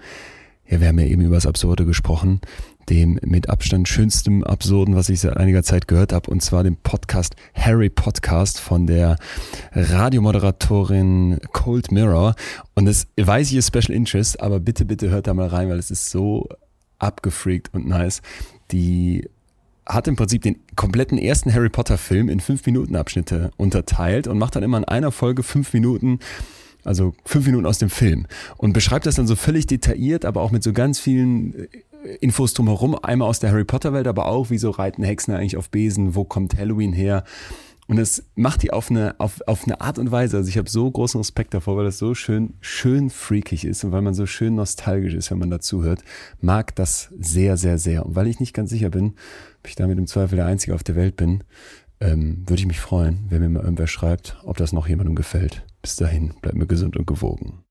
ja, 0.65 0.79
wir 0.79 0.87
haben 0.87 0.97
ja 0.97 1.07
eben 1.07 1.23
über 1.23 1.35
das 1.35 1.45
Absurde 1.45 1.85
gesprochen, 1.85 2.39
dem 2.89 3.19
mit 3.21 3.49
Abstand 3.49 3.89
schönsten 3.89 4.45
Absurden, 4.45 4.95
was 4.95 5.09
ich 5.09 5.19
seit 5.19 5.35
einiger 5.35 5.63
Zeit 5.63 5.89
gehört 5.89 6.13
habe, 6.13 6.31
und 6.31 6.41
zwar 6.41 6.63
dem 6.63 6.77
Podcast 6.77 7.35
Harry 7.55 7.89
Podcast 7.89 8.61
von 8.61 8.87
der 8.87 9.17
Radiomoderatorin 9.73 11.39
Cold 11.51 11.91
Mirror. 11.91 12.33
Und 12.75 12.85
das 12.85 13.07
weiß 13.17 13.51
ich 13.51 13.57
ist 13.57 13.67
Special 13.67 13.93
Interest, 13.93 14.39
aber 14.39 14.61
bitte, 14.61 14.85
bitte 14.85 15.09
hört 15.09 15.27
da 15.27 15.33
mal 15.33 15.47
rein, 15.47 15.67
weil 15.67 15.79
es 15.79 15.91
ist 15.91 16.09
so 16.11 16.47
abgefreakt 16.97 17.73
und 17.73 17.87
nice. 17.87 18.21
Die 18.71 19.27
hat 19.89 20.07
im 20.07 20.15
Prinzip 20.15 20.43
den 20.43 20.57
kompletten 20.75 21.17
ersten 21.17 21.51
Harry 21.53 21.69
Potter 21.69 21.97
Film 21.97 22.29
in 22.29 22.39
fünf 22.39 22.65
Minuten 22.65 22.95
Abschnitte 22.95 23.51
unterteilt 23.57 24.27
und 24.27 24.37
macht 24.37 24.55
dann 24.55 24.63
immer 24.63 24.77
in 24.77 24.85
einer 24.85 25.11
Folge 25.11 25.41
fünf 25.41 25.73
Minuten, 25.73 26.19
also 26.83 27.15
fünf 27.25 27.47
Minuten 27.47 27.65
aus 27.65 27.79
dem 27.79 27.89
Film 27.89 28.27
und 28.57 28.73
beschreibt 28.73 29.07
das 29.07 29.15
dann 29.15 29.27
so 29.27 29.35
völlig 29.35 29.65
detailliert, 29.65 30.25
aber 30.25 30.41
auch 30.41 30.51
mit 30.51 30.63
so 30.63 30.73
ganz 30.73 30.99
vielen 30.99 31.55
äh, 31.55 32.15
Infos 32.21 32.53
drumherum, 32.53 32.95
einmal 32.95 33.27
aus 33.27 33.39
der 33.39 33.51
Harry 33.51 33.65
Potter 33.65 33.91
Welt, 33.91 34.07
aber 34.07 34.27
auch, 34.27 34.49
wieso 34.49 34.69
reiten 34.69 35.03
Hexen 35.03 35.33
eigentlich 35.33 35.57
auf 35.57 35.69
Besen, 35.69 36.15
wo 36.15 36.23
kommt 36.23 36.57
Halloween 36.57 36.93
her? 36.93 37.23
Und 37.89 37.97
das 37.97 38.23
macht 38.35 38.61
die 38.61 38.71
auf 38.71 38.91
eine, 38.91 39.19
auf, 39.19 39.41
auf 39.47 39.63
eine 39.63 39.81
Art 39.81 39.97
und 39.97 40.11
Weise. 40.11 40.37
Also 40.37 40.47
ich 40.47 40.59
habe 40.59 40.69
so 40.69 40.89
großen 40.89 41.19
Respekt 41.19 41.55
davor, 41.55 41.75
weil 41.75 41.85
das 41.85 41.97
so 41.97 42.13
schön, 42.13 42.53
schön 42.61 43.09
freakig 43.09 43.65
ist 43.65 43.83
und 43.83 43.91
weil 43.91 44.03
man 44.03 44.13
so 44.13 44.27
schön 44.27 44.53
nostalgisch 44.53 45.15
ist, 45.15 45.31
wenn 45.31 45.39
man 45.39 45.49
dazu 45.49 45.81
hört. 45.81 46.03
Mag 46.39 46.75
das 46.75 47.11
sehr, 47.19 47.57
sehr, 47.57 47.79
sehr. 47.79 48.05
Und 48.05 48.15
weil 48.15 48.27
ich 48.27 48.39
nicht 48.39 48.53
ganz 48.53 48.69
sicher 48.69 48.91
bin, 48.91 49.15
ob 49.57 49.67
ich 49.67 49.73
damit 49.73 49.97
im 49.97 50.05
Zweifel 50.05 50.35
der 50.35 50.45
Einzige 50.45 50.75
auf 50.75 50.83
der 50.83 50.95
Welt 50.95 51.15
bin, 51.15 51.43
ähm, 51.99 52.43
würde 52.45 52.59
ich 52.59 52.67
mich 52.67 52.79
freuen, 52.79 53.25
wenn 53.29 53.41
mir 53.41 53.49
mal 53.49 53.63
irgendwer 53.63 53.87
schreibt, 53.87 54.37
ob 54.43 54.57
das 54.57 54.71
noch 54.71 54.87
jemandem 54.87 55.15
gefällt. 55.15 55.65
Bis 55.81 55.95
dahin, 55.95 56.35
bleibt 56.43 56.57
mir 56.57 56.67
gesund 56.67 56.95
und 56.95 57.07
gewogen. 57.07 57.63